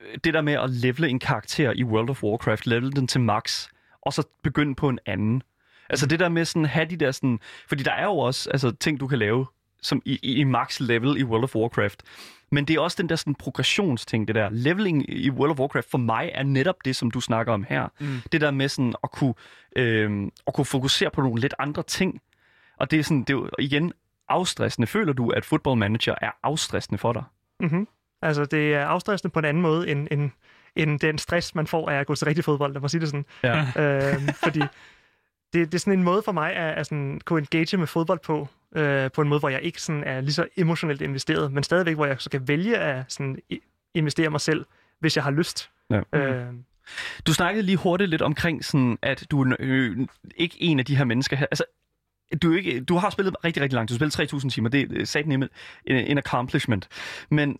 øh, 0.02 0.17
det 0.24 0.34
der 0.34 0.41
med 0.41 0.54
at 0.54 0.69
levele 0.69 1.10
en 1.10 1.19
karakter 1.19 1.72
i 1.76 1.84
World 1.84 2.10
of 2.10 2.24
Warcraft, 2.24 2.67
levele 2.67 2.91
den 2.91 3.08
til 3.08 3.22
max, 3.22 3.67
og 4.02 4.13
så 4.13 4.24
begynde 4.43 4.76
på 4.76 4.89
en 4.89 5.00
anden. 5.06 5.43
Altså 5.89 6.06
det 6.06 6.19
der 6.19 6.30
med 6.30 6.46
sådan 6.46 6.65
have 6.65 6.86
de 6.86 6.96
der 6.98 7.12
sådan, 7.12 7.39
fordi 7.67 7.84
der 7.84 7.91
er 7.91 8.04
jo 8.04 8.17
også 8.17 8.50
altså, 8.50 8.72
ting, 8.72 9.00
du 9.00 9.08
kan 9.08 9.19
lave 9.19 9.46
som 9.82 10.02
i, 10.06 10.19
i, 10.24 10.34
i 10.34 10.43
max 10.43 10.80
level 10.80 11.17
i 11.17 11.24
World 11.24 11.43
of 11.43 11.56
Warcraft. 11.56 12.04
Men 12.53 12.65
det 12.65 12.75
er 12.75 12.79
også 12.79 12.97
den 12.99 13.09
der 13.09 13.15
sådan 13.15 13.35
progressionsting, 13.35 14.27
det 14.27 14.35
der. 14.35 14.49
Leveling 14.51 15.09
i 15.09 15.29
World 15.29 15.51
of 15.51 15.59
Warcraft 15.59 15.91
for 15.91 15.97
mig 15.97 16.31
er 16.33 16.43
netop 16.43 16.75
det, 16.85 16.95
som 16.95 17.11
du 17.11 17.21
snakker 17.21 17.53
om 17.53 17.65
her. 17.69 17.87
Mm. 17.99 18.19
Det 18.31 18.41
der 18.41 18.51
med 18.51 18.69
sådan 18.69 18.95
at 19.03 19.11
kunne, 19.11 19.33
øh, 19.75 20.27
at 20.47 20.53
kunne 20.53 20.65
fokusere 20.65 21.11
på 21.11 21.21
nogle 21.21 21.41
lidt 21.41 21.53
andre 21.59 21.83
ting. 21.83 22.21
Og 22.77 22.91
det 22.91 22.99
er 22.99 23.03
sådan, 23.03 23.19
det 23.19 23.29
er 23.29 23.33
jo 23.33 23.49
igen 23.59 23.93
afstressende. 24.29 24.87
Føler 24.87 25.13
du, 25.13 25.29
at 25.29 25.45
Football 25.45 25.77
Manager 25.77 26.15
er 26.21 26.31
afstressende 26.43 26.97
for 26.97 27.13
dig? 27.13 27.23
Mm-hmm. 27.59 27.87
Altså, 28.21 28.45
det 28.45 28.73
er 28.73 28.85
afstressende 28.85 29.31
på 29.31 29.39
en 29.39 29.45
anden 29.45 29.61
måde, 29.63 29.89
end, 29.89 30.07
end, 30.11 30.31
end 30.75 30.99
den 30.99 31.17
stress, 31.17 31.55
man 31.55 31.67
får 31.67 31.89
af 31.89 31.95
at 31.95 32.07
gå 32.07 32.15
til 32.15 32.25
rigtig 32.25 32.43
fodbold, 32.43 32.73
lad 32.73 32.81
mig 32.81 32.89
sige 32.89 33.01
det 33.01 33.09
sådan. 33.09 33.25
Ja. 33.43 34.13
Øh, 34.13 34.33
fordi 34.43 34.61
det, 35.53 35.71
det 35.71 35.73
er 35.73 35.79
sådan 35.79 35.99
en 35.99 36.03
måde 36.03 36.21
for 36.21 36.31
mig 36.31 36.55
at, 36.55 36.77
at 36.77 36.85
sådan, 36.85 37.21
kunne 37.25 37.39
engage 37.39 37.77
med 37.77 37.87
fodbold 37.87 38.19
på, 38.19 38.47
øh, 38.75 39.11
på 39.11 39.21
en 39.21 39.29
måde, 39.29 39.39
hvor 39.39 39.49
jeg 39.49 39.61
ikke 39.61 39.81
sådan 39.81 40.03
er 40.03 40.21
lige 40.21 40.33
så 40.33 40.47
emotionelt 40.57 41.01
investeret, 41.01 41.51
men 41.51 41.63
stadigvæk, 41.63 41.95
hvor 41.95 42.05
jeg 42.05 42.15
så 42.19 42.29
kan 42.29 42.47
vælge 42.47 42.77
at 42.77 43.05
sådan, 43.07 43.39
investere 43.93 44.29
mig 44.29 44.41
selv, 44.41 44.65
hvis 44.99 45.15
jeg 45.15 45.23
har 45.23 45.31
lyst. 45.31 45.69
Ja. 45.89 46.01
Øh, 46.13 46.53
Du 47.27 47.33
snakkede 47.33 47.65
lige 47.65 47.77
hurtigt 47.77 48.09
lidt 48.09 48.21
omkring, 48.21 48.65
sådan, 48.65 48.97
at 49.01 49.25
du 49.31 49.41
er 49.41 49.55
øh, 49.59 49.97
ikke 50.35 50.55
en 50.59 50.79
af 50.79 50.85
de 50.85 50.95
her 50.95 51.03
mennesker 51.03 51.37
her. 51.37 51.45
Altså, 51.51 51.63
du, 52.41 52.53
ikke, 52.53 52.81
du 52.83 52.97
har 52.97 53.09
spillet 53.09 53.35
rigtig, 53.43 53.63
rigtig 53.63 53.75
langt. 53.75 53.89
Du 53.89 53.93
har 54.05 54.09
spillet 54.09 54.33
3.000 54.43 54.49
timer. 54.49 54.69
Det 54.69 55.01
er 55.01 55.05
sat 55.05 55.25
en, 55.25 55.49
en 55.85 56.17
accomplishment. 56.17 56.87
Men 57.29 57.57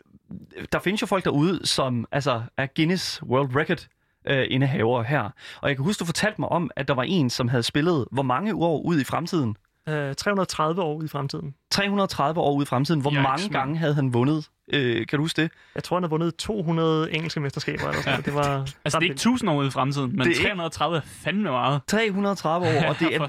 der 0.72 0.80
findes 0.80 1.02
jo 1.02 1.08
folk 1.08 1.24
derude, 1.24 1.66
som 1.68 2.06
altså, 2.12 2.42
er 2.58 2.68
Guinness 2.76 3.24
World 3.24 3.56
Record 3.56 3.88
øh, 4.26 4.48
indehaver 4.50 5.04
her. 5.04 5.30
Og 5.62 5.70
jeg 5.70 5.76
kan 5.78 5.86
huske, 5.86 6.00
du 6.00 6.06
fortalte 6.06 6.42
mig 6.42 6.50
om, 6.50 6.72
at 6.76 6.88
der 6.88 6.94
var 6.94 7.04
en, 7.04 7.30
som 7.30 7.48
havde 7.48 7.64
spillet 7.64 8.06
hvor 8.12 8.24
mange 8.24 8.56
år 8.56 8.82
ud 8.82 9.00
i 9.00 9.04
fremtiden? 9.04 9.58
øh, 9.90 10.16
330 10.16 10.82
år 10.82 10.96
ud 10.96 11.04
i 11.04 11.08
fremtiden. 11.08 11.56
330 11.72 12.42
år 12.42 12.54
ud 12.54 12.64
i 12.64 12.66
fremtiden. 12.66 13.02
Hvor 13.02 13.12
Yikes, 13.12 13.24
mange 13.24 13.50
gange 13.50 13.78
havde 13.78 13.94
han 13.94 14.14
vundet 14.14 14.50
Øh, 14.74 15.08
kan 15.08 15.18
du 15.18 15.24
huske 15.24 15.42
det? 15.42 15.52
Jeg 15.76 15.84
tror, 15.84 15.96
han 15.98 16.04
har 16.04 16.10
vundet 16.10 16.36
200 16.36 17.12
engelske 17.14 17.40
mesterskaber. 17.40 17.88
Eller 17.88 18.02
sådan. 18.02 18.12
noget. 18.12 18.26
Det 18.26 18.34
var 18.34 18.42
Altså, 18.60 18.76
det 18.86 18.94
er 18.94 19.02
ikke 19.02 19.04
vildt. 19.12 19.20
1000 19.22 19.50
år 19.50 19.56
ude 19.56 19.68
i 19.68 19.72
fremtiden, 19.72 20.10
men 20.12 20.20
Det 20.20 20.26
er 20.26 20.30
ikke- 20.30 20.42
330 20.44 20.98
er 20.98 21.02
fandme 21.06 21.50
meget. 21.50 21.82
330 21.88 22.68
år, 22.68 22.90
og 22.90 22.96
det, 23.00 23.16
er, 23.16 23.20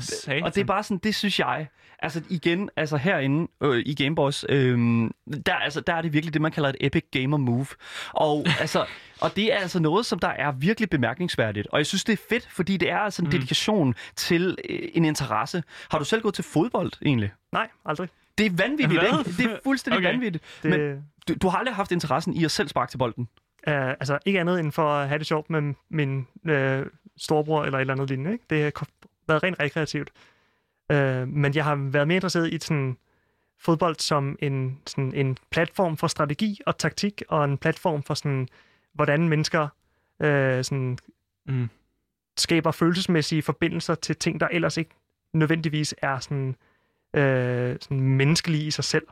og 0.45 0.55
det 0.55 0.61
er 0.61 0.65
bare 0.65 0.83
sådan, 0.83 0.99
det 0.99 1.15
synes 1.15 1.39
jeg, 1.41 1.67
altså 1.99 2.23
igen, 2.29 2.71
altså 2.77 2.97
herinde 2.97 3.49
øh, 3.63 3.83
i 3.87 3.95
Gameboys, 3.95 4.45
øh, 4.49 4.79
der, 5.47 5.55
altså, 5.55 5.81
der 5.81 5.95
er 5.95 6.03
det 6.03 6.13
virkelig 6.13 6.35
det, 6.35 6.43
man 6.43 6.53
kalder 6.53 6.69
et 6.69 6.77
epic 6.81 7.03
gamer 7.13 7.37
move. 7.37 7.67
Og, 8.13 8.47
altså, 8.61 8.85
og 9.21 9.37
det 9.37 9.53
er 9.53 9.59
altså 9.59 9.79
noget, 9.81 10.07
som 10.07 10.19
der 10.19 10.29
er 10.29 10.53
virkelig 10.53 10.91
bemærkningsværdigt. 10.91 11.67
Og 11.73 11.79
jeg 11.79 11.87
synes, 11.87 12.05
det 12.05 12.13
er 12.13 12.23
fedt, 12.29 12.49
fordi 12.51 12.77
det 12.77 12.91
er 12.91 12.99
altså 12.99 13.23
en 13.25 13.33
dedikation 13.33 13.95
til 14.17 14.57
øh, 14.71 14.79
en 14.95 15.05
interesse. 15.05 15.63
Har 15.91 15.99
du 15.99 16.05
selv 16.05 16.23
gået 16.23 16.35
til 16.35 16.45
fodbold, 16.45 16.93
egentlig? 17.07 17.33
Nej, 17.53 17.69
aldrig. 17.87 18.09
Det 18.39 18.47
er 18.47 18.51
vanvittigt, 18.57 19.01
Hvad? 19.01 19.19
ikke? 19.19 19.43
Det 19.43 19.53
er 19.53 19.59
fuldstændig 19.65 19.99
Okay. 19.99 20.11
vanvittigt. 20.13 20.45
Det, 20.63 20.71
Men 20.71 21.05
du, 21.29 21.35
du 21.43 21.49
har 21.49 21.59
aldrig 21.59 21.75
haft 21.75 21.93
interessen 21.93 22.35
i 22.35 22.45
at 22.45 22.51
selv 22.51 22.69
sparke 22.69 22.91
til 22.91 22.99
bolden? 22.99 23.29
Uh, 23.67 23.73
altså 23.75 24.19
ikke 24.27 24.41
andet 24.41 24.61
end 24.61 24.73
for 24.73 24.91
at 24.95 25.09
have 25.09 25.19
det 25.19 25.27
sjovt 25.27 25.51
med 25.51 25.75
min 25.89 26.27
uh, 26.51 26.87
storebror 27.17 27.65
eller 27.65 27.79
et 27.79 27.81
eller 27.81 27.95
andet 27.95 28.09
lignende. 28.09 28.33
Ikke? 28.33 28.45
Det 28.51 28.63
har 28.79 28.87
været 29.29 29.43
rent 29.43 29.61
rekreativt. 29.61 30.11
Uh, 30.93 31.29
men 31.29 31.55
jeg 31.55 31.65
har 31.65 31.75
været 31.75 32.09
mere 32.09 32.17
interesseret 32.17 32.53
i 32.53 32.59
sådan, 32.61 32.97
fodbold 33.61 33.97
som 33.99 34.37
en, 34.43 34.79
sådan, 34.87 35.15
en 35.15 35.39
platform 35.51 35.97
for 35.97 36.07
strategi 36.07 36.61
og 36.67 36.79
taktik, 36.79 37.23
og 37.29 37.45
en 37.45 37.59
platform 37.59 38.03
for 38.03 38.15
sådan, 38.15 38.49
hvordan 38.95 39.29
mennesker 39.29 39.63
uh, 40.21 40.65
sådan, 40.65 40.99
Mm. 41.49 41.69
skaber 42.37 42.71
følelsesmæssige 42.71 43.43
forbindelser 43.43 43.95
til 43.95 44.17
ting, 44.17 44.41
der 44.41 44.49
ellers 44.51 44.77
ikke 44.77 44.91
nødvendigvis 45.33 45.95
er 46.03 46.19
sådan, 46.19 46.57
uh, 47.15 47.77
sådan 47.81 48.01
menneskelige 48.01 48.65
i 48.67 48.71
sig 48.71 48.85
selv. 48.85 49.07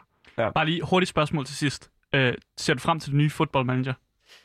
Bare 0.54 0.66
lige 0.66 0.82
hurtigt 0.82 1.08
spørgsmål 1.08 1.46
til 1.46 1.56
sidst. 1.56 1.90
Øh, 2.14 2.34
ser 2.56 2.74
du 2.74 2.80
frem 2.80 3.00
til 3.00 3.10
den 3.10 3.18
nye 3.18 3.30
Football 3.30 3.66
Manager? 3.66 3.94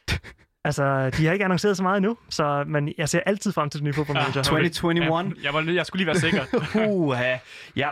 Altså, 0.67 1.09
de 1.09 1.25
har 1.25 1.33
ikke 1.33 1.45
annonceret 1.45 1.77
så 1.77 1.83
meget 1.83 1.97
endnu, 1.97 2.17
så, 2.29 2.63
men 2.67 2.93
jeg 2.97 3.09
ser 3.09 3.19
altid 3.25 3.51
frem 3.51 3.69
til 3.69 3.79
den 3.79 3.85
nye 3.85 3.93
fodboldmanager. 3.97 4.39
Ah, 4.39 4.43
2021. 4.43 5.33
Ja, 5.37 5.45
jeg, 5.45 5.53
var, 5.53 5.71
jeg 5.71 5.85
skulle 5.85 5.99
lige 5.99 6.07
være 6.07 6.19
sikker. 6.19 6.43
Uha. 6.89 7.35
Ja. 7.75 7.89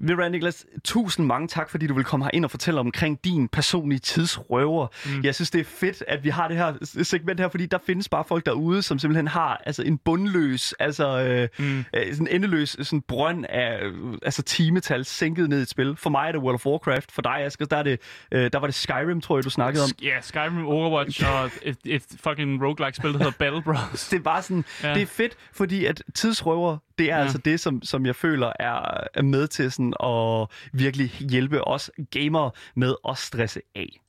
Hvad, 0.00 0.30
Niklas, 0.30 0.66
tusind 0.84 1.26
mange 1.26 1.48
tak, 1.48 1.70
fordi 1.70 1.86
du 1.86 1.94
vil 1.94 2.04
komme 2.04 2.24
her 2.24 2.30
ind 2.34 2.44
og 2.44 2.50
fortælle 2.50 2.80
omkring 2.80 3.24
din 3.24 3.48
personlige 3.48 3.98
tidsrøver. 3.98 4.86
Mm. 5.06 5.24
Jeg 5.24 5.34
synes, 5.34 5.50
det 5.50 5.60
er 5.60 5.64
fedt, 5.64 6.02
at 6.08 6.24
vi 6.24 6.28
har 6.28 6.48
det 6.48 6.56
her 6.56 6.74
segment 7.02 7.40
her, 7.40 7.48
fordi 7.48 7.66
der 7.66 7.78
findes 7.86 8.08
bare 8.08 8.24
folk 8.28 8.46
derude, 8.46 8.82
som 8.82 8.98
simpelthen 8.98 9.28
har 9.28 9.62
altså, 9.66 9.82
en 9.82 9.98
bundløs, 9.98 10.72
altså 10.72 11.22
øh, 11.22 11.48
mm. 11.58 11.78
øh, 11.78 12.12
sådan 12.12 12.28
endeløs 12.30 12.76
sådan 12.82 13.00
brønd 13.00 13.44
af 13.48 13.78
øh, 13.82 14.18
altså, 14.22 14.42
timetal 14.42 15.04
sænket 15.04 15.48
ned 15.48 15.58
i 15.58 15.62
et 15.62 15.68
spil. 15.68 15.96
For 15.96 16.10
mig 16.10 16.28
er 16.28 16.32
det 16.32 16.40
World 16.40 16.54
of 16.54 16.66
Warcraft. 16.66 17.12
For 17.12 17.22
dig, 17.22 17.36
Asger, 17.44 17.66
der, 17.66 17.76
er 17.76 17.82
det, 17.82 18.00
øh, 18.32 18.52
der 18.52 18.58
var 18.58 18.66
det 18.66 18.74
Skyrim, 18.74 19.20
tror 19.20 19.36
jeg, 19.36 19.44
du 19.44 19.50
snakkede 19.50 19.84
om. 19.84 19.90
Ja, 20.02 20.20
Skyrim, 20.20 20.66
Overwatch 20.66 21.24
og 21.32 21.50
et, 21.62 21.76
et 21.84 22.04
fucking 22.16 22.64
roguelike-spil, 22.64 23.12
der 23.12 23.18
hedder 23.18 23.32
Battle 23.38 23.62
Bros. 23.62 24.08
det 24.10 24.16
er 24.18 24.22
bare 24.22 24.42
sådan, 24.42 24.64
Ja. 24.82 24.94
det 24.94 25.02
er 25.02 25.06
fedt, 25.06 25.36
fordi 25.52 25.84
at 25.86 26.02
tidsrøver, 26.14 26.78
det 26.98 27.10
er 27.10 27.16
ja. 27.16 27.22
altså 27.22 27.38
det, 27.38 27.60
som, 27.60 27.82
som 27.82 28.06
jeg 28.06 28.16
føler 28.16 28.52
er, 28.60 29.04
er 29.14 29.22
med 29.22 29.48
til 29.48 29.72
sådan 29.72 29.94
at 30.04 30.48
virkelig 30.72 31.10
hjælpe 31.10 31.68
os 31.68 31.90
gamere 32.10 32.50
med 32.76 32.94
at 33.08 33.18
stresse 33.18 33.60
af. 33.76 34.00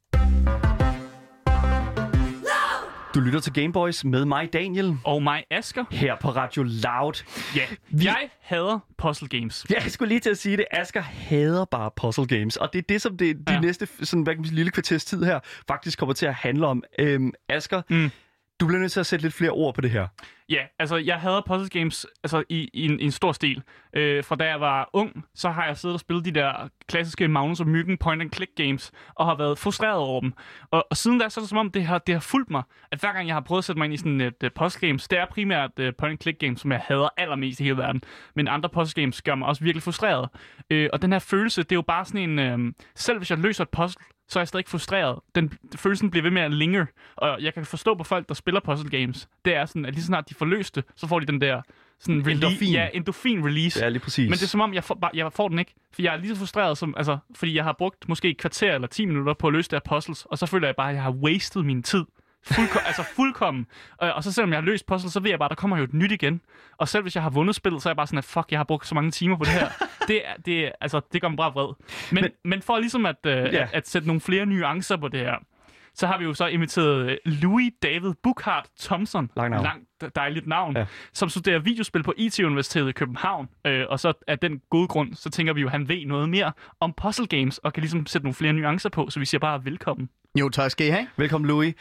Du 3.17 3.21
lytter 3.21 3.39
til 3.39 3.53
Gameboys 3.53 4.05
med 4.05 4.25
mig, 4.25 4.53
Daniel, 4.53 4.97
Og 5.03 5.23
mig, 5.23 5.43
Asker. 5.51 5.85
her 5.91 6.15
på 6.21 6.29
Radio 6.29 6.63
Loud. 6.63 7.23
Ja, 7.55 7.61
jeg 8.03 8.29
hader 8.41 8.79
puzzle 8.97 9.27
games. 9.27 9.65
Ja, 9.69 9.75
jeg 9.83 9.91
skulle 9.91 10.09
lige 10.09 10.19
til 10.19 10.29
at 10.29 10.37
sige 10.37 10.57
det. 10.57 10.65
Asger 10.71 11.01
hader 11.01 11.65
bare 11.65 11.91
puzzle 11.95 12.25
games, 12.27 12.57
og 12.57 12.69
det 12.73 12.79
er 12.79 12.83
det, 12.89 13.01
som 13.01 13.17
det, 13.17 13.47
de 13.47 13.53
Ja. 13.53 13.59
næste 13.59 13.87
sådan, 14.03 14.23
hvad 14.23 14.33
kan 14.33 14.41
man 14.41 14.45
sige, 14.45 14.55
lille 14.55 14.71
kvarters 14.71 15.05
tid 15.05 15.23
her 15.23 15.39
faktisk 15.67 15.99
kommer 15.99 16.13
til 16.13 16.25
at 16.25 16.33
handle 16.33 16.67
om. 16.67 16.83
Øhm, 16.99 17.31
Asger, 17.49 17.81
Mm 17.89 18.09
du 18.59 18.67
bliver 18.67 18.79
nødt 18.79 18.91
til 18.91 18.99
at 18.99 19.05
sætte 19.05 19.25
lidt 19.25 19.33
flere 19.33 19.51
ord 19.51 19.75
på 19.75 19.81
det 19.81 19.91
her. 19.91 20.07
Ja, 20.49 20.61
altså 20.79 20.95
jeg 20.95 21.15
hader 21.15 21.41
puzzle 21.47 21.69
games 21.69 22.05
altså, 22.23 22.43
i, 22.49 22.69
i, 22.73 22.85
en, 22.85 22.99
i 22.99 23.03
en 23.03 23.11
stor 23.11 23.31
stil. 23.31 23.63
Øh, 23.93 24.23
fra 24.23 24.35
da 24.35 24.45
jeg 24.45 24.61
var 24.61 24.89
ung, 24.93 25.25
så 25.35 25.49
har 25.49 25.65
jeg 25.65 25.77
siddet 25.77 25.93
og 25.93 25.99
spillet 25.99 26.25
de 26.25 26.31
der 26.31 26.69
klassiske 26.87 27.27
Magnus 27.27 27.59
og 27.59 27.67
Myggen 27.67 27.97
point-and-click 27.97 28.55
games, 28.55 28.91
og 29.15 29.25
har 29.25 29.35
været 29.35 29.59
frustreret 29.59 29.97
over 29.97 30.21
dem. 30.21 30.33
Og, 30.71 30.87
og 30.89 30.97
siden 30.97 31.19
da, 31.19 31.29
så 31.29 31.39
er 31.39 31.41
det 31.41 31.49
som 31.49 31.57
om, 31.57 31.71
det 31.71 31.85
har, 31.85 31.97
det 31.97 32.15
har 32.15 32.19
fulgt 32.19 32.49
mig, 32.51 32.63
at 32.91 32.99
hver 32.99 33.13
gang 33.13 33.27
jeg 33.27 33.35
har 33.35 33.41
prøvet 33.41 33.61
at 33.61 33.65
sætte 33.65 33.79
mig 33.79 33.85
ind 33.85 33.93
i 33.93 33.97
sådan 33.97 34.21
et 34.21 34.43
uh, 34.43 34.49
puzzle 34.55 34.87
games, 34.87 35.07
det 35.07 35.19
er 35.19 35.25
primært 35.25 35.71
øh, 35.79 35.87
uh, 35.87 35.93
point-and-click 35.97 36.37
games, 36.39 36.61
som 36.61 36.71
jeg 36.71 36.79
hader 36.79 37.09
allermest 37.17 37.59
i 37.59 37.63
hele 37.63 37.77
verden. 37.77 38.01
Men 38.35 38.47
andre 38.47 38.69
puzzle 38.69 39.01
games 39.01 39.21
gør 39.21 39.35
mig 39.35 39.47
også 39.47 39.63
virkelig 39.63 39.83
frustreret. 39.83 40.29
Øh, 40.69 40.89
og 40.93 41.01
den 41.01 41.11
her 41.11 41.19
følelse, 41.19 41.63
det 41.63 41.71
er 41.71 41.75
jo 41.75 41.81
bare 41.81 42.05
sådan 42.05 42.29
en... 42.29 42.39
Øh, 42.39 42.73
selv 42.95 43.17
hvis 43.17 43.29
jeg 43.29 43.37
løser 43.37 43.63
et 43.63 43.69
puzzle, 43.69 44.03
så 44.29 44.39
er 44.39 44.41
jeg 44.41 44.47
stadig 44.47 44.65
frustreret. 44.67 45.19
Den 45.35 45.53
følelsen 45.75 46.11
bliver 46.11 46.23
ved 46.23 46.31
med 46.31 46.41
at 46.41 46.53
linger, 46.53 46.85
og 47.15 47.41
jeg 47.41 47.53
kan 47.53 47.65
forstå 47.65 47.95
på 47.95 48.03
folk, 48.03 48.27
der 48.27 48.33
spiller 48.33 48.61
puzzle 48.61 48.89
games, 48.89 49.29
det 49.45 49.55
er 49.55 49.65
sådan, 49.65 49.85
at 49.85 49.93
lige 49.93 50.01
så 50.01 50.07
snart 50.07 50.29
de 50.29 50.35
får 50.35 50.45
løst 50.45 50.75
det, 50.75 50.83
så 50.95 51.07
får 51.07 51.19
de 51.19 51.25
den 51.25 51.41
der 51.41 51.61
sådan 51.99 52.21
rele- 52.21 52.31
Endorfin. 52.31 52.71
Ja, 52.73 52.89
endorfin 52.93 53.45
release. 53.45 53.79
Ja, 53.83 53.89
lige 53.89 53.99
præcis. 53.99 54.29
Men 54.29 54.33
det 54.33 54.43
er 54.43 54.47
som 54.47 54.61
om, 54.61 54.73
jeg 54.73 54.83
får, 54.83 54.95
bare, 54.95 55.11
jeg 55.13 55.33
får 55.33 55.47
den 55.47 55.59
ikke. 55.59 55.73
For 55.93 56.01
jeg 56.01 56.13
er 56.13 56.17
lige 56.17 56.29
så 56.29 56.39
frustreret 56.39 56.77
som, 56.77 56.93
altså, 56.97 57.17
fordi 57.35 57.55
jeg 57.55 57.63
har 57.63 57.73
brugt 57.77 58.09
måske 58.09 58.29
et 58.29 58.37
kvarter 58.37 58.73
eller 58.75 58.87
10 58.87 59.05
minutter 59.05 59.33
på 59.33 59.47
at 59.47 59.53
løse 59.53 59.69
det 59.69 59.75
her 59.85 59.95
puzzles, 59.95 60.25
og 60.25 60.37
så 60.37 60.45
føler 60.45 60.67
jeg 60.67 60.75
bare, 60.75 60.89
at 60.89 60.95
jeg 60.95 61.03
har 61.03 61.11
wasted 61.11 61.63
min 61.63 61.83
tid. 61.83 62.05
Fuldko- 62.47 62.87
altså 62.87 63.03
fuldkommen. 63.15 63.65
Og, 63.97 64.13
og 64.13 64.23
så 64.23 64.31
selvom 64.31 64.49
jeg 64.51 64.57
har 64.57 64.65
løst 64.65 64.85
puzzle, 64.85 65.09
så 65.09 65.19
ved 65.19 65.29
jeg 65.29 65.39
bare, 65.39 65.45
at 65.47 65.49
der 65.49 65.55
kommer 65.55 65.77
jo 65.77 65.83
et 65.83 65.93
nyt 65.93 66.11
igen. 66.11 66.41
Og 66.77 66.87
selv 66.87 67.01
hvis 67.01 67.15
jeg 67.15 67.23
har 67.23 67.29
vundet 67.29 67.55
spillet, 67.55 67.81
så 67.81 67.89
er 67.89 67.91
jeg 67.91 67.95
bare 67.97 68.07
sådan, 68.07 68.17
at 68.17 68.25
fuck, 68.25 68.45
jeg 68.51 68.59
har 68.59 68.63
brugt 68.63 68.87
så 68.87 68.95
mange 68.95 69.11
timer 69.11 69.37
på 69.37 69.43
det 69.43 69.53
her. 69.53 69.69
Det, 70.07 70.27
er, 70.27 70.33
det, 70.45 70.71
altså, 70.81 71.01
det 71.13 71.21
gør 71.21 71.27
mig 71.27 71.37
bare 71.37 71.53
vred. 71.53 71.73
Men, 72.11 72.23
men, 72.23 72.31
Men- 72.43 72.61
for 72.61 72.79
ligesom 72.79 73.05
at, 73.05 73.15
øh, 73.25 73.31
Ja. 73.31 73.43
at, 73.43 73.69
at 73.73 73.87
sætte 73.87 74.07
nogle 74.07 74.21
flere 74.21 74.45
nuancer 74.45 74.97
på 74.97 75.07
det 75.07 75.19
her, 75.19 75.35
så 75.93 76.07
har 76.07 76.17
vi 76.17 76.23
jo 76.23 76.33
så 76.33 76.45
inviteret 76.47 77.09
øh, 77.09 77.17
Louis 77.25 77.71
David 77.83 78.13
Buchhardt 78.23 78.67
Thompson. 78.79 79.31
Lang 79.35 79.49
navn. 79.51 79.63
Langt 79.63 80.15
dejligt 80.15 80.47
navn. 80.47 80.77
Ja. 80.77 80.85
Som 81.13 81.29
studerer 81.29 81.59
videospil 81.59 82.03
på 82.03 82.13
IT-universitetet 82.17 82.89
i 82.89 82.91
København. 82.91 83.49
Øh, 83.67 83.85
og 83.89 83.99
så 83.99 84.13
af 84.27 84.39
den 84.39 84.61
gode 84.69 84.87
grund, 84.87 85.13
så 85.13 85.29
tænker 85.29 85.53
vi 85.53 85.61
jo, 85.61 85.67
at 85.67 85.71
han 85.71 85.89
ved 85.89 86.05
noget 86.05 86.29
mere 86.29 86.51
om 86.79 86.93
puzzle 86.93 87.27
games, 87.27 87.57
og 87.57 87.73
kan 87.73 87.81
ligesom 87.81 88.05
sætte 88.05 88.25
nogle 88.25 88.33
flere 88.35 88.53
nuancer 88.53 88.89
på, 88.89 89.09
så 89.09 89.19
vi 89.19 89.25
siger 89.25 89.39
bare 89.39 89.65
velkommen. 89.65 90.09
Jo, 90.35 90.49
tak 90.49 90.71
skal 90.71 90.87
I 90.87 90.89
have. 90.89 91.07
Velkommen, 91.17 91.47
Louis. 91.47 91.73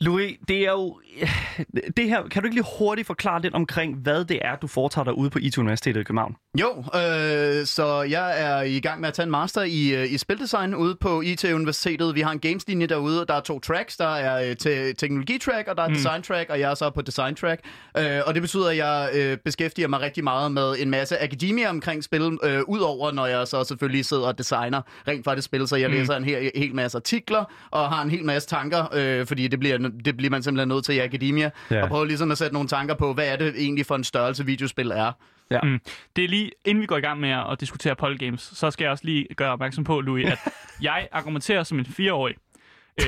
Louis, 0.00 0.36
det 0.48 0.58
er 0.58 0.70
jo... 0.70 1.00
Det 1.96 2.08
her, 2.08 2.28
kan 2.28 2.42
du 2.42 2.46
ikke 2.46 2.54
lige 2.54 2.66
hurtigt 2.78 3.06
forklare 3.06 3.42
lidt 3.42 3.54
omkring, 3.54 3.96
hvad 3.96 4.24
det 4.24 4.38
er, 4.42 4.56
du 4.56 4.66
foretager 4.66 5.04
dig 5.04 5.14
ude 5.14 5.30
på 5.30 5.38
IT-universitetet 5.42 6.00
i 6.00 6.04
København? 6.04 6.36
Jo, 6.60 6.78
øh, 6.78 7.66
så 7.66 8.06
jeg 8.10 8.42
er 8.42 8.62
i 8.62 8.80
gang 8.80 9.00
med 9.00 9.08
at 9.08 9.14
tage 9.14 9.24
en 9.24 9.30
master 9.30 9.62
i, 9.62 9.94
øh, 9.94 10.12
i 10.12 10.18
spildesign 10.18 10.74
ude 10.74 10.96
på 11.00 11.20
IT-universitetet. 11.20 12.14
Vi 12.14 12.20
har 12.20 12.30
en 12.30 12.38
gameslinje 12.38 12.86
derude, 12.86 13.20
og 13.20 13.28
der 13.28 13.34
er 13.34 13.40
to 13.40 13.60
tracks. 13.60 13.96
Der 13.96 14.08
er 14.08 14.50
øh, 14.50 14.56
te- 14.56 14.92
teknologi-track, 14.92 15.68
og 15.68 15.76
der 15.76 15.82
er 15.82 15.88
mm. 15.88 15.94
design-track, 15.94 16.50
og 16.50 16.60
jeg 16.60 16.70
er 16.70 16.74
så 16.74 16.90
på 16.90 17.02
design-track. 17.02 17.60
Øh, 17.98 18.20
og 18.26 18.34
det 18.34 18.42
betyder, 18.42 18.68
at 18.68 18.76
jeg 18.76 19.10
øh, 19.14 19.36
beskæftiger 19.44 19.88
mig 19.88 20.00
rigtig 20.00 20.24
meget 20.24 20.52
med 20.52 20.74
en 20.78 20.90
masse 20.90 21.22
akademia 21.22 21.70
omkring 21.70 22.04
spil, 22.04 22.38
øh, 22.42 22.62
udover 22.68 23.12
når 23.12 23.26
jeg 23.26 23.48
så 23.48 23.64
selvfølgelig 23.64 24.04
sidder 24.04 24.26
og 24.26 24.38
designer 24.38 24.82
rent 25.08 25.24
faktisk 25.24 25.44
spil. 25.44 25.68
Så 25.68 25.76
jeg 25.76 25.88
mm. 25.88 25.94
læser 25.94 26.16
en 26.16 26.24
hel, 26.24 26.50
hel 26.54 26.74
masse 26.74 26.98
artikler, 26.98 27.44
og 27.70 27.93
har 27.94 28.02
en 28.02 28.10
hel 28.10 28.24
masse 28.24 28.48
tanker, 28.48 28.94
øh, 28.94 29.26
fordi 29.26 29.48
det 29.48 29.60
bliver, 29.60 29.78
det 30.04 30.16
bliver 30.16 30.30
man 30.30 30.42
simpelthen 30.42 30.68
nødt 30.68 30.84
til 30.84 30.94
i 30.94 30.98
akademia. 30.98 31.50
Ja. 31.70 31.82
Og 31.82 31.88
prøver 31.88 32.04
ligesom 32.04 32.30
at 32.30 32.38
sætte 32.38 32.54
nogle 32.54 32.68
tanker 32.68 32.94
på, 32.94 33.12
hvad 33.12 33.28
er 33.28 33.36
det 33.36 33.54
egentlig 33.58 33.86
for 33.86 33.94
en 33.94 34.04
størrelse 34.04 34.46
videospil 34.46 34.90
er. 34.90 35.12
Ja. 35.50 35.60
Mm. 35.62 35.80
Det 36.16 36.24
er 36.24 36.28
lige, 36.28 36.50
inden 36.64 36.82
vi 36.82 36.86
går 36.86 36.96
i 36.96 37.00
gang 37.00 37.20
med 37.20 37.30
at 37.30 37.60
diskutere 37.60 37.96
puzzle 37.96 38.18
games, 38.18 38.50
så 38.54 38.70
skal 38.70 38.84
jeg 38.84 38.90
også 38.90 39.04
lige 39.04 39.26
gøre 39.36 39.52
opmærksom 39.52 39.84
på, 39.84 40.00
Louis, 40.00 40.26
at 40.26 40.38
jeg 40.82 41.08
argumenterer 41.12 41.62
som 41.62 41.78
en 41.78 41.86
fireårig. 41.86 42.34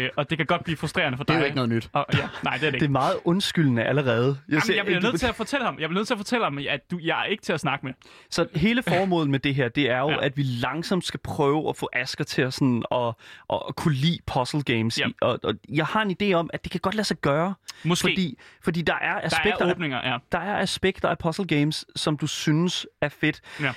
Øh, 0.00 0.08
og 0.16 0.30
det 0.30 0.38
kan 0.38 0.46
godt 0.46 0.64
blive 0.64 0.76
frustrerende 0.76 1.16
for 1.16 1.24
Det 1.24 1.28
dig. 1.28 1.34
er 1.34 1.38
jo 1.38 1.44
ikke 1.44 1.54
noget 1.56 1.68
nyt. 1.70 1.88
Og, 1.92 2.06
ja, 2.14 2.18
nej, 2.18 2.28
det 2.42 2.44
er 2.44 2.50
det 2.52 2.60
Det 2.60 2.74
ikke. 2.74 2.84
er 2.84 2.88
meget 2.88 3.16
undskyldende 3.24 3.84
allerede. 3.84 4.38
Jeg 4.48 4.62
Jamen, 4.68 4.76
jeg 4.76 4.84
bliver 4.84 5.00
du- 5.00 5.06
nødt 5.06 5.20
til 5.20 5.26
at 5.26 5.34
fortælle 5.34 5.64
ham, 5.66 5.78
jeg 5.80 5.88
bliver 5.88 5.98
nødt 6.00 6.06
til 6.06 6.14
at 6.14 6.18
fortælle 6.18 6.44
ham, 6.44 6.58
at 6.68 6.90
du, 6.90 6.98
jeg 7.02 7.20
er 7.20 7.24
ikke 7.24 7.42
til 7.42 7.52
at 7.52 7.60
snakke 7.60 7.86
med. 7.86 7.94
Så 8.30 8.46
hele 8.54 8.82
formålet 8.82 9.30
med 9.30 9.38
det 9.38 9.54
her, 9.54 9.68
det 9.68 9.90
er 9.90 9.98
jo, 9.98 10.10
Ja. 10.10 10.24
at 10.24 10.36
vi 10.36 10.42
langsomt 10.42 11.04
skal 11.04 11.20
prøve 11.24 11.68
at 11.68 11.76
få 11.76 11.88
Asger 11.92 12.24
til 12.24 12.42
at, 12.42 12.54
sådan, 12.54 12.82
at, 12.92 12.98
at, 13.52 13.62
at 13.68 13.76
kunne 13.76 13.94
lide 13.94 14.18
puzzle 14.26 14.62
games. 14.62 15.00
Ja. 15.00 15.06
Og, 15.20 15.38
og 15.42 15.54
jeg 15.68 15.86
har 15.86 16.02
en 16.02 16.16
idé 16.22 16.32
om, 16.32 16.50
at 16.52 16.64
det 16.64 16.72
kan 16.72 16.80
godt 16.80 16.94
lade 16.94 17.06
sig 17.06 17.16
gøre. 17.16 17.54
Måske. 17.84 18.02
Fordi, 18.02 18.38
fordi 18.64 18.82
der 18.82 18.94
er 18.94 19.14
der 19.14 19.20
aspekter, 19.26 19.64
er 19.64 19.68
af, 19.68 19.74
åbninger, 19.74 20.08
ja. 20.12 20.18
der 20.32 20.38
er 20.38 20.58
aspekter 20.58 21.08
af 21.08 21.18
puzzle 21.18 21.46
games, 21.46 21.84
som 21.96 22.16
du 22.16 22.26
synes 22.26 22.86
er 23.00 23.08
fedt. 23.08 23.40
Ja. 23.60 23.72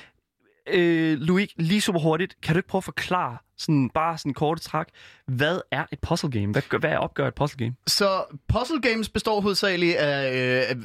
Øh, 0.68 1.18
Louis, 1.20 1.50
lige 1.58 1.82
super 1.82 2.00
hurtigt, 2.00 2.42
kan 2.42 2.56
du 2.56 2.60
ikke 2.60 2.68
prøve 2.70 2.80
at 2.80 2.84
forklare, 2.84 3.38
sådan, 3.60 3.90
bare 3.94 4.18
sådan 4.18 4.34
kort 4.34 4.62
træk, 4.62 4.86
hvad 5.28 5.60
er 5.72 5.84
et 5.92 6.00
puzzle 6.00 6.32
game? 6.32 6.48
Hvad, 6.52 6.80
hvad 6.80 6.96
opgør 6.96 7.28
et 7.28 7.36
puzzle 7.36 7.58
game? 7.66 7.76
Så 7.88 8.24
puzzle 8.54 8.82
games 8.82 9.10
består 9.10 9.42
hovedsageligt 9.42 9.96
af... 9.96 10.70
Øh, 10.70 10.76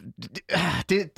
det, 0.88 1.10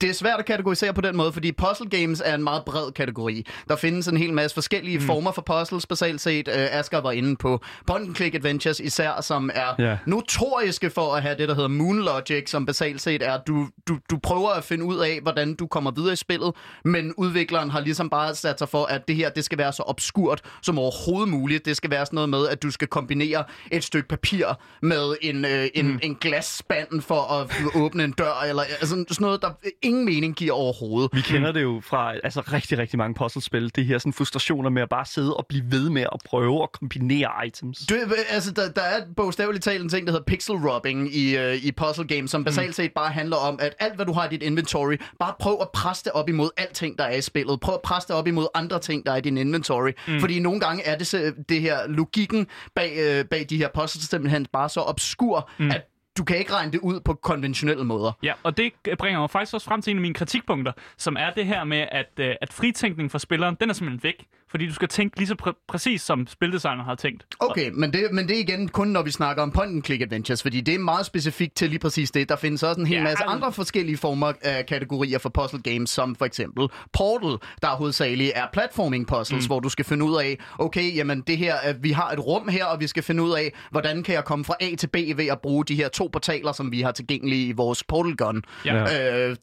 det, 0.00 0.10
er 0.10 0.14
svært 0.14 0.38
at 0.38 0.46
kategorisere 0.46 0.94
på 0.94 1.00
den 1.00 1.16
måde, 1.16 1.32
fordi 1.32 1.52
puzzle 1.52 1.90
games 1.90 2.22
er 2.24 2.34
en 2.34 2.44
meget 2.44 2.62
bred 2.64 2.92
kategori. 2.92 3.46
Der 3.68 3.76
findes 3.76 4.08
en 4.08 4.16
hel 4.16 4.32
masse 4.32 4.54
forskellige 4.54 4.98
mm. 4.98 5.04
former 5.04 5.32
for 5.32 5.42
puzzles, 5.42 5.86
basalt 5.86 6.20
set. 6.20 6.48
Øh, 6.48 6.54
Asger 6.78 7.00
var 7.00 7.12
inde 7.12 7.36
på 7.36 7.60
point-and-click 7.90 8.34
adventures 8.34 8.80
især, 8.80 9.20
som 9.20 9.50
er 9.54 9.74
Ja. 9.78 9.98
notoriske 10.06 10.90
for 10.90 11.14
at 11.14 11.22
have 11.22 11.36
det, 11.38 11.48
der 11.48 11.54
hedder 11.54 11.68
moon 11.68 11.98
logic, 12.02 12.50
som 12.50 12.66
basalt 12.66 13.00
set 13.00 13.22
er, 13.22 13.38
du, 13.46 13.68
du, 13.88 13.98
du 14.10 14.18
prøver 14.22 14.50
at 14.50 14.64
finde 14.64 14.84
ud 14.84 14.98
af, 14.98 15.18
hvordan 15.22 15.54
du 15.54 15.66
kommer 15.66 15.90
videre 15.90 16.12
i 16.12 16.16
spillet, 16.16 16.52
men 16.84 17.14
udvikleren 17.16 17.70
har 17.70 17.80
ligesom 17.80 18.10
bare 18.10 18.34
sat 18.34 18.58
sig 18.58 18.68
for, 18.68 18.84
at 18.84 19.08
det 19.08 19.16
her, 19.16 19.30
det 19.30 19.44
skal 19.44 19.58
være 19.58 19.72
så 19.72 19.82
obskurt 19.82 20.40
som 20.62 20.78
overhovedet 20.78 20.95
overhovedet 20.96 21.28
muligt. 21.28 21.64
Det 21.64 21.76
skal 21.76 21.90
være 21.90 22.06
sådan 22.06 22.14
noget 22.14 22.28
med, 22.28 22.48
at 22.48 22.62
du 22.62 22.70
skal 22.70 22.88
kombinere 22.88 23.44
et 23.72 23.84
stykke 23.84 24.08
papir 24.08 24.46
med 24.82 25.16
en, 25.22 25.44
øh, 25.44 25.68
en, 25.74 25.86
mm. 25.86 25.98
en 26.02 26.14
glasspand 26.14 27.00
for 27.00 27.32
at 27.32 27.50
åbne 27.74 28.04
en 28.04 28.12
dør, 28.12 28.46
eller 28.48 28.62
altså, 28.62 28.88
sådan 28.88 29.06
noget, 29.20 29.42
der 29.42 29.50
ingen 29.82 30.04
mening 30.04 30.34
giver 30.34 30.52
overhovedet. 30.52 31.10
Vi 31.12 31.20
kender 31.20 31.52
det 31.52 31.62
jo 31.62 31.82
fra 31.84 32.14
altså, 32.24 32.40
rigtig, 32.40 32.78
rigtig 32.78 32.98
mange 32.98 33.14
puzzlespil. 33.14 33.72
Det 33.76 33.86
her 33.86 33.98
sådan, 33.98 34.12
frustrationer 34.12 34.70
med 34.70 34.82
at 34.82 34.88
bare 34.88 35.06
sidde 35.06 35.36
og 35.36 35.46
blive 35.48 35.64
ved 35.70 35.90
med 35.90 36.02
at 36.02 36.20
prøve 36.26 36.62
at 36.62 36.72
kombinere 36.72 37.46
items. 37.46 37.86
Du, 37.90 37.94
altså, 38.30 38.52
der, 38.52 38.70
der 38.70 38.82
er 38.82 39.00
bogstaveligt 39.16 39.64
talt 39.64 39.82
en 39.82 39.88
ting, 39.88 40.06
der 40.06 40.12
hedder 40.12 40.24
pixel 40.24 40.56
robbing 40.56 41.14
i, 41.14 41.36
øh, 41.36 41.54
i 41.64 41.72
puzzle 41.72 42.06
games, 42.06 42.30
som 42.30 42.44
basalt 42.44 42.74
set 42.74 42.92
bare 42.92 43.10
handler 43.10 43.36
om, 43.36 43.58
at 43.62 43.74
alt, 43.80 43.96
hvad 43.96 44.06
du 44.06 44.12
har 44.12 44.26
i 44.26 44.28
dit 44.30 44.42
inventory, 44.42 44.96
bare 45.18 45.32
prøv 45.40 45.58
at 45.60 45.68
presse 45.70 46.04
det 46.04 46.12
op 46.12 46.28
imod 46.28 46.50
alting, 46.56 46.98
der 46.98 47.04
er 47.04 47.16
i 47.16 47.20
spillet. 47.20 47.60
Prøv 47.60 47.74
at 47.74 47.80
presse 47.80 48.08
det 48.08 48.16
op 48.16 48.26
imod 48.26 48.46
andre 48.54 48.78
ting, 48.78 49.06
der 49.06 49.12
er 49.12 49.16
i 49.16 49.20
din 49.20 49.38
inventory. 49.38 49.90
Mm. 50.08 50.20
Fordi 50.20 50.38
nogle 50.38 50.60
gange 50.60 50.85
er 50.86 50.98
det, 50.98 51.06
så, 51.06 51.32
det 51.48 51.60
her 51.60 51.86
logikken 51.86 52.46
bag, 52.74 52.92
øh, 52.98 53.24
bag 53.24 53.46
de 53.50 53.56
her 53.56 53.68
puzzles 53.74 54.04
simpelthen 54.04 54.46
bare 54.52 54.68
så 54.68 54.80
obskur, 54.80 55.50
mm. 55.58 55.70
at 55.70 55.86
du 56.18 56.24
kan 56.24 56.38
ikke 56.38 56.52
regne 56.52 56.72
det 56.72 56.80
ud 56.80 57.00
på 57.00 57.14
konventionelle 57.14 57.84
måder. 57.84 58.12
Ja, 58.22 58.32
og 58.42 58.56
det 58.56 58.72
bringer 58.98 59.20
mig 59.20 59.30
faktisk 59.30 59.54
også 59.54 59.66
frem 59.66 59.82
til 59.82 59.90
en 59.90 59.96
af 59.96 60.00
mine 60.00 60.14
kritikpunkter, 60.14 60.72
som 60.96 61.16
er 61.16 61.30
det 61.30 61.46
her 61.46 61.64
med, 61.64 61.86
at, 61.92 62.10
øh, 62.20 62.34
at 62.40 62.52
fritænkning 62.52 63.10
for 63.10 63.18
spilleren, 63.18 63.56
den 63.60 63.70
er 63.70 63.74
simpelthen 63.74 64.02
væk. 64.02 64.26
Fordi 64.50 64.66
du 64.66 64.74
skal 64.74 64.88
tænke 64.88 65.18
lige 65.18 65.28
så 65.28 65.34
pr- 65.42 65.64
præcis, 65.68 66.02
som 66.02 66.26
spildesigner 66.26 66.84
har 66.84 66.94
tænkt. 66.94 67.24
Okay, 67.38 67.70
men 67.74 67.92
det, 67.92 68.08
men 68.12 68.28
det 68.28 68.36
er 68.36 68.40
igen 68.40 68.68
kun, 68.68 68.88
når 68.88 69.02
vi 69.02 69.10
snakker 69.10 69.42
om 69.42 69.50
point-and-click 69.50 70.02
adventures, 70.02 70.42
fordi 70.42 70.60
det 70.60 70.74
er 70.74 70.78
meget 70.78 71.06
specifikt 71.06 71.56
til 71.56 71.68
lige 71.68 71.78
præcis 71.78 72.10
det. 72.10 72.28
Der 72.28 72.36
findes 72.36 72.62
også 72.62 72.80
en 72.80 72.86
hel 72.86 72.96
ja, 72.96 73.02
masse 73.02 73.24
andre 73.24 73.52
forskellige 73.52 73.96
former 73.96 74.32
af 74.42 74.66
kategorier 74.66 75.18
for 75.18 75.28
puzzle 75.28 75.62
games, 75.62 75.90
som 75.90 76.16
for 76.16 76.24
eksempel 76.24 76.68
Portal, 76.92 77.48
der 77.62 77.68
hovedsageligt 77.68 78.32
er 78.34 78.46
platforming 78.52 79.06
puzzles, 79.06 79.44
mm. 79.44 79.46
hvor 79.46 79.60
du 79.60 79.68
skal 79.68 79.84
finde 79.84 80.04
ud 80.04 80.16
af, 80.16 80.38
okay, 80.58 80.96
jamen 80.96 81.20
det 81.20 81.38
her, 81.38 81.54
vi 81.80 81.90
har 81.90 82.10
et 82.10 82.18
rum 82.18 82.48
her, 82.48 82.64
og 82.64 82.80
vi 82.80 82.86
skal 82.86 83.02
finde 83.02 83.22
ud 83.22 83.32
af, 83.32 83.52
hvordan 83.70 84.02
kan 84.02 84.14
jeg 84.14 84.24
komme 84.24 84.44
fra 84.44 84.54
A 84.60 84.74
til 84.74 84.86
B 84.86 84.96
ved 85.16 85.26
at 85.26 85.40
bruge 85.40 85.64
de 85.64 85.74
her 85.74 85.88
to 85.88 86.10
portaler, 86.12 86.52
som 86.52 86.72
vi 86.72 86.80
har 86.80 86.92
tilgængelige 86.92 87.46
i 87.46 87.52
vores 87.52 87.84
Portal 87.84 88.16
Gun. 88.16 88.42
Ja. 88.64 89.28
Øh, 89.28 89.36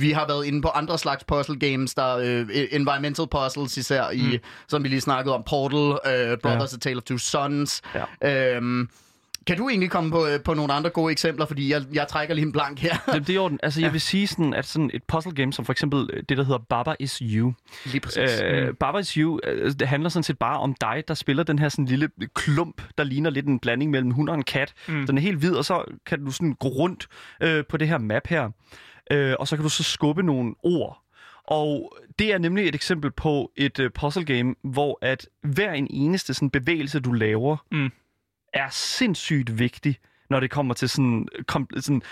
vi 0.00 0.10
har 0.10 0.26
været 0.26 0.46
inde 0.46 0.62
på 0.62 0.68
andre 0.68 0.98
slags 0.98 1.24
puzzle 1.24 1.58
games, 1.58 1.94
der 1.94 2.16
øh, 2.16 2.48
environmental 2.70 3.26
puzzles 3.30 3.76
især 3.76 4.10
i, 4.20 4.36
mm. 4.36 4.42
som 4.68 4.84
vi 4.84 4.88
lige 4.88 5.00
snakkede 5.00 5.34
om, 5.34 5.42
Portal, 5.46 5.78
uh, 5.78 6.38
Brothers 6.42 6.72
ja. 6.72 6.76
A 6.76 6.78
Tale 6.80 6.96
of 6.96 7.02
Two 7.02 7.18
Sons. 7.18 7.82
Ja. 8.22 8.56
Øhm, 8.56 8.88
kan 9.46 9.56
du 9.56 9.68
egentlig 9.68 9.90
komme 9.90 10.10
på, 10.10 10.26
øh, 10.26 10.40
på 10.42 10.54
nogle 10.54 10.72
andre 10.72 10.90
gode 10.90 11.12
eksempler, 11.12 11.46
fordi 11.46 11.72
jeg, 11.72 11.82
jeg 11.92 12.08
trækker 12.08 12.34
lige 12.34 12.46
en 12.46 12.52
blank 12.52 12.78
her. 12.78 12.96
Jamen, 13.08 13.24
det 13.24 13.36
er 13.36 13.40
orden. 13.40 13.60
Altså, 13.62 13.80
jeg 13.80 13.92
vil 13.92 14.00
sige 14.00 14.26
sådan, 14.26 14.54
at 14.54 14.66
sådan 14.66 14.90
et 14.94 15.02
puzzle 15.02 15.32
game, 15.32 15.52
som 15.52 15.64
for 15.64 15.72
eksempel 15.72 16.10
øh, 16.12 16.22
det, 16.28 16.38
der 16.38 16.44
hedder 16.44 16.58
Baba 16.58 16.94
is 16.98 17.18
You. 17.18 17.52
Lige 17.84 18.00
præcis. 18.00 18.40
Øh, 18.44 18.68
mm. 18.68 18.76
Baba 18.76 18.98
is 18.98 19.12
You, 19.12 19.40
det 19.78 19.88
handler 19.88 20.08
sådan 20.08 20.22
set 20.22 20.38
bare 20.38 20.60
om 20.60 20.74
dig, 20.80 21.04
der 21.08 21.14
spiller 21.14 21.42
den 21.42 21.58
her 21.58 21.68
sådan 21.68 21.84
lille 21.84 22.08
klump, 22.34 22.82
der 22.98 23.04
ligner 23.04 23.30
lidt 23.30 23.46
en 23.46 23.58
blanding 23.58 23.90
mellem 23.90 24.10
hund 24.10 24.28
og 24.28 24.34
en 24.34 24.44
kat. 24.44 24.72
Mm. 24.88 25.06
Den 25.06 25.18
er 25.18 25.22
helt 25.22 25.38
hvid, 25.38 25.54
og 25.54 25.64
så 25.64 25.84
kan 26.06 26.24
du 26.24 26.30
sådan 26.30 26.52
gå 26.52 26.68
rundt 26.68 27.08
øh, 27.42 27.64
på 27.68 27.76
det 27.76 27.88
her 27.88 27.98
map 27.98 28.26
her. 28.26 28.50
Øh, 29.12 29.34
og 29.38 29.48
så 29.48 29.56
kan 29.56 29.62
du 29.62 29.68
så 29.68 29.82
skubbe 29.82 30.22
nogle 30.22 30.54
ord 30.62 31.02
og 31.50 31.96
det 32.18 32.32
er 32.32 32.38
nemlig 32.38 32.68
et 32.68 32.74
eksempel 32.74 33.10
på 33.10 33.52
et 33.56 33.78
uh, 33.78 33.86
puzzle 33.94 34.24
game, 34.24 34.54
hvor 34.62 34.98
at 35.02 35.28
hver 35.42 35.72
en 35.72 35.86
eneste 35.90 36.34
sådan, 36.34 36.50
bevægelse, 36.50 37.00
du 37.00 37.12
laver, 37.12 37.56
mm. 37.72 37.90
er 38.54 38.68
sindssygt 38.70 39.58
vigtig 39.58 39.98
når 40.30 40.40
det 40.40 40.50
kommer 40.50 40.74
til 40.74 40.88
sådan, 40.88 41.28
kom, 41.46 41.68
sådan 41.76 42.02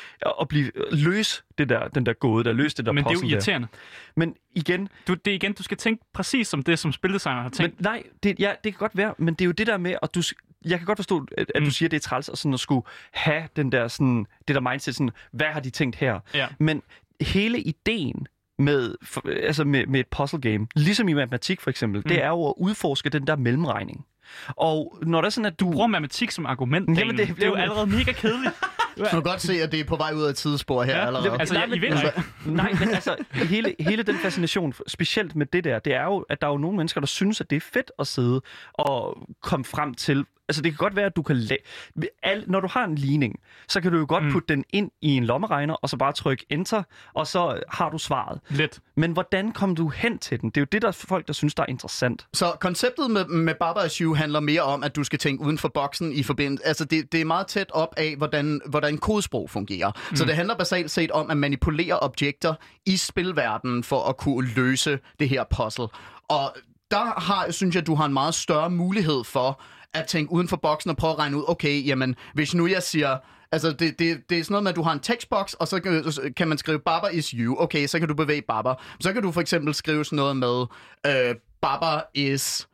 at 0.40 0.48
blive 0.48 0.70
løs 0.92 1.44
det 1.59 1.68
der, 1.68 1.88
den 1.88 2.07
der 2.07 2.12
gåde, 2.12 2.44
der 2.44 2.53
løs 2.53 2.74
det 2.74 2.87
der 2.87 2.92
Men 2.92 3.05
det 3.05 3.11
er 3.11 3.14
jo 3.22 3.29
irriterende. 3.29 3.68
Der. 3.72 3.79
Men 4.16 4.37
igen... 4.55 4.88
Du, 5.09 5.14
det 5.14 5.31
er 5.31 5.35
igen, 5.35 5.53
du 5.53 5.62
skal 5.62 5.77
tænke 5.77 6.05
præcis 6.12 6.48
som 6.48 6.62
det, 6.62 6.79
som 6.79 6.92
spildesigner 6.92 7.42
har 7.42 7.48
tænkt. 7.48 7.77
Men 7.77 7.85
nej, 7.85 8.03
det, 8.22 8.40
ja, 8.40 8.55
det 8.64 8.72
kan 8.72 8.79
godt 8.79 8.96
være, 8.96 9.14
men 9.18 9.35
det 9.35 9.40
er 9.40 9.46
jo 9.46 9.53
det 9.53 9.66
der 9.66 9.77
med, 9.77 9.96
at 10.03 10.14
du, 10.14 10.22
jeg 10.64 10.79
kan 10.79 10.87
godt 10.87 10.98
forstå, 10.98 11.27
at, 11.38 11.53
at 11.55 11.62
mm. 11.62 11.66
du 11.66 11.70
siger, 11.70 11.87
at 11.87 11.90
det 11.90 11.96
er 11.96 12.01
træls 12.01 12.29
at, 12.29 12.38
sådan 12.38 12.55
at 12.55 12.61
skulle 12.61 12.87
have 13.11 13.48
den 13.57 13.72
der, 13.72 13.88
sådan, 13.88 14.27
det 14.48 14.55
der 14.55 14.61
mindset, 14.61 14.94
sådan, 14.94 15.11
hvad 15.33 15.46
har 15.46 15.61
de 15.61 15.70
tænkt 15.70 15.96
her? 15.96 16.20
Ja. 16.35 16.48
Men 16.59 16.83
hele 17.20 17.61
ideen 17.61 18.27
med, 18.58 18.94
for, 19.02 19.22
altså 19.42 19.64
med, 19.64 19.86
med 19.86 20.00
et 20.00 20.06
puzzle 20.06 20.40
game, 20.40 20.66
ligesom 20.76 21.08
i 21.08 21.12
matematik 21.12 21.60
for 21.60 21.70
eksempel, 21.70 21.98
mm. 22.04 22.08
det 22.08 22.22
er 22.22 22.28
jo 22.28 22.46
at 22.48 22.54
udforske 22.56 23.10
den 23.10 23.26
der 23.26 23.36
mellemregning. 23.36 24.06
Og 24.48 24.98
når 25.02 25.20
det 25.20 25.26
er 25.26 25.30
sådan, 25.30 25.46
at 25.46 25.60
du... 25.60 25.66
du 25.66 25.72
bruger 25.72 25.86
matematik 25.86 26.30
som 26.30 26.46
argument, 26.46 26.98
Jamen, 26.98 27.18
det, 27.18 27.28
det, 27.28 27.36
det 27.36 27.42
er 27.42 27.48
jo 27.48 27.54
allerede 27.54 27.86
mega 27.86 28.12
kedeligt. 28.12 28.54
Du 28.98 29.04
kan 29.10 29.22
godt 29.22 29.40
se, 29.40 29.62
at 29.62 29.72
det 29.72 29.80
er 29.80 29.84
på 29.84 29.96
vej 29.96 30.12
ud 30.14 30.22
af 30.22 30.34
tidsspor 30.34 30.82
her 30.82 30.96
ja, 30.96 31.06
allerede. 31.06 31.30
Det, 31.30 31.40
altså, 31.40 31.54
nej, 31.54 31.64
I 31.74 31.80
ved 31.80 31.88
altså, 31.88 32.22
nej, 32.46 32.72
men 32.80 32.88
altså, 32.88 33.16
hele, 33.50 33.74
hele 33.80 34.02
den 34.02 34.16
fascination, 34.16 34.74
specielt 34.86 35.36
med 35.36 35.46
det 35.46 35.64
der, 35.64 35.78
det 35.78 35.94
er 35.94 36.04
jo, 36.04 36.18
at 36.18 36.40
der 36.40 36.46
er 36.46 36.50
jo 36.50 36.58
nogle 36.58 36.76
mennesker, 36.76 37.00
der 37.00 37.06
synes, 37.06 37.40
at 37.40 37.50
det 37.50 37.56
er 37.56 37.60
fedt 37.72 37.92
at 37.98 38.06
sidde 38.06 38.40
og 38.72 39.28
komme 39.42 39.64
frem 39.64 39.94
til, 39.94 40.24
Altså, 40.48 40.62
det 40.62 40.72
kan 40.72 40.76
godt 40.76 40.96
være, 40.96 41.06
at 41.06 41.16
du 41.16 41.22
kan... 41.22 41.37
La- 41.37 42.06
Al- 42.22 42.44
når 42.46 42.61
du 42.61 42.68
har 42.70 42.84
en 42.84 42.94
ligning, 42.94 43.34
så 43.68 43.80
kan 43.80 43.92
du 43.92 43.98
jo 43.98 44.06
godt 44.08 44.24
mm. 44.24 44.32
putte 44.32 44.54
den 44.54 44.64
ind 44.70 44.90
i 45.02 45.08
en 45.08 45.24
lommeregner, 45.24 45.74
og 45.74 45.88
så 45.88 45.96
bare 45.96 46.12
trykke 46.12 46.46
enter, 46.50 46.82
og 47.14 47.26
så 47.26 47.61
har 47.68 47.90
du 47.90 47.98
svaret. 47.98 48.40
Let. 48.48 48.80
Men 48.96 49.12
hvordan 49.12 49.52
kom 49.52 49.74
du 49.74 49.88
hen 49.88 50.18
til 50.18 50.40
den? 50.40 50.50
Det 50.50 50.56
er 50.56 50.61
jo 50.61 50.66
det, 50.72 50.82
der 50.82 50.88
er 50.88 50.92
folk, 50.92 51.26
der 51.26 51.32
synes, 51.32 51.54
der 51.54 51.62
er 51.62 51.66
interessant. 51.66 52.26
Så 52.34 52.52
konceptet 52.61 53.11
med, 53.11 53.24
med 53.24 53.54
Baba 53.54 53.80
Issue 53.80 54.16
handler 54.16 54.40
mere 54.40 54.62
om, 54.62 54.82
at 54.82 54.96
du 54.96 55.04
skal 55.04 55.18
tænke 55.18 55.44
uden 55.44 55.58
for 55.58 55.68
boksen 55.68 56.12
i 56.12 56.22
forbindelse... 56.22 56.66
Altså, 56.66 56.84
det, 56.84 57.12
det 57.12 57.20
er 57.20 57.24
meget 57.24 57.46
tæt 57.46 57.70
op 57.70 57.94
af, 57.96 58.16
hvordan, 58.16 58.61
hvordan 58.66 58.98
kodesprog 58.98 59.50
fungerer. 59.50 59.92
Mm. 60.11 60.16
Så 60.16 60.24
det 60.24 60.34
handler 60.34 60.54
basalt 60.54 60.90
set 60.90 61.11
om 61.11 61.30
at 61.30 61.37
manipulere 61.37 62.00
objekter 62.00 62.54
i 62.87 62.96
spilverdenen 62.96 63.84
for 63.84 64.08
at 64.08 64.16
kunne 64.16 64.48
løse 64.56 64.98
det 65.20 65.28
her 65.28 65.44
puzzle. 65.56 65.88
Og 66.28 66.56
der 66.90 67.20
har, 67.20 67.50
synes 67.50 67.74
jeg, 67.74 67.87
du 67.87 67.94
har 67.94 68.04
en 68.04 68.12
meget 68.12 68.34
større 68.34 68.70
mulighed 68.70 69.24
for 69.24 69.62
at 69.94 70.07
tænke 70.07 70.33
uden 70.33 70.48
for 70.48 70.57
boksen 70.57 70.90
og 70.90 70.96
prøve 70.96 71.12
at 71.12 71.18
regne 71.18 71.37
ud, 71.37 71.44
okay, 71.48 71.87
jamen, 71.87 72.16
hvis 72.35 72.55
nu 72.55 72.66
jeg 72.66 72.83
siger, 72.83 73.16
altså 73.53 73.72
det, 73.72 73.98
det, 73.98 74.31
det 74.31 74.38
er 74.38 74.44
sådan 74.44 74.53
noget 74.53 74.62
med, 74.62 74.70
at 74.70 74.77
du 74.77 74.83
har 74.83 74.92
en 74.92 75.01
tekstboks, 75.01 75.55
og 75.55 75.68
så 75.68 75.81
kan, 75.81 76.05
kan 76.37 76.48
man 76.48 76.59
skrive, 76.59 76.79
Baba 76.79 77.07
is 77.07 77.29
you, 77.31 77.62
okay, 77.62 77.87
så 77.87 77.98
kan 77.98 78.09
du 78.09 78.14
bevæge 78.14 78.42
Baba. 78.42 78.74
Så 79.01 79.12
kan 79.12 79.22
du 79.22 79.33
for 79.33 79.40
eksempel 79.40 79.74
skrive 79.74 80.05
sådan 80.05 80.16
noget 80.16 80.37
med, 80.37 80.66
øh, 81.07 81.35
Baba 81.61 82.01
is 82.14 82.68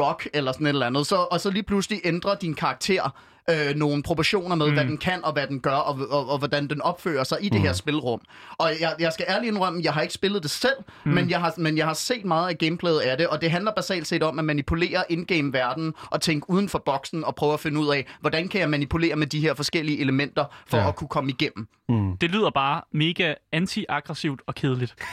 rock, 0.00 0.28
eller 0.34 0.52
sådan 0.52 0.66
et 0.66 0.68
eller 0.68 0.86
andet, 0.86 1.06
så, 1.06 1.16
og 1.16 1.40
så 1.40 1.50
lige 1.50 1.62
pludselig 1.62 2.00
ændrer 2.04 2.34
din 2.34 2.54
karakter 2.54 3.10
øh, 3.50 3.76
nogle 3.76 4.02
proportioner 4.02 4.56
med, 4.56 4.66
mm. 4.66 4.72
hvad 4.72 4.84
den 4.84 4.98
kan 4.98 5.24
og 5.24 5.32
hvad 5.32 5.46
den 5.46 5.60
gør, 5.60 5.74
og, 5.74 5.98
og, 6.10 6.28
og 6.28 6.38
hvordan 6.38 6.68
den 6.68 6.82
opfører 6.82 7.24
sig 7.24 7.38
i 7.40 7.48
det 7.48 7.60
mm. 7.60 7.66
her 7.66 7.72
spilrum. 7.72 8.20
Og 8.58 8.70
jeg, 8.80 8.94
jeg 8.98 9.12
skal 9.12 9.26
ærligt 9.28 9.50
indrømme, 9.52 9.80
jeg 9.82 9.92
har 9.92 10.02
ikke 10.02 10.14
spillet 10.14 10.42
det 10.42 10.50
selv, 10.50 10.76
mm. 11.04 11.12
men, 11.12 11.30
jeg 11.30 11.40
har, 11.40 11.54
men 11.56 11.76
jeg 11.76 11.86
har 11.86 11.94
set 11.94 12.24
meget 12.24 12.48
af 12.48 12.58
gameplayet 12.58 12.98
af 12.98 13.16
det, 13.16 13.26
og 13.26 13.40
det 13.40 13.50
handler 13.50 13.72
basalt 13.76 14.06
set 14.06 14.22
om 14.22 14.38
at 14.38 14.44
manipulere 14.44 15.04
in-game-verden 15.08 15.94
og 16.10 16.20
tænke 16.20 16.50
uden 16.50 16.68
for 16.68 16.82
boksen 16.86 17.24
og 17.24 17.34
prøve 17.34 17.52
at 17.52 17.60
finde 17.60 17.80
ud 17.80 17.88
af, 17.88 18.06
hvordan 18.20 18.48
kan 18.48 18.60
jeg 18.60 18.70
manipulere 18.70 19.16
med 19.16 19.26
de 19.26 19.40
her 19.40 19.54
forskellige 19.54 20.00
elementer 20.00 20.44
for 20.66 20.76
ja. 20.76 20.88
at 20.88 20.96
kunne 20.96 21.08
komme 21.08 21.30
igennem. 21.30 21.68
Mm. 21.88 22.16
Det 22.16 22.30
lyder 22.30 22.50
bare 22.50 22.82
mega 22.92 23.34
anti-aggressivt 23.52 24.40
og 24.46 24.54
kedeligt. 24.54 24.94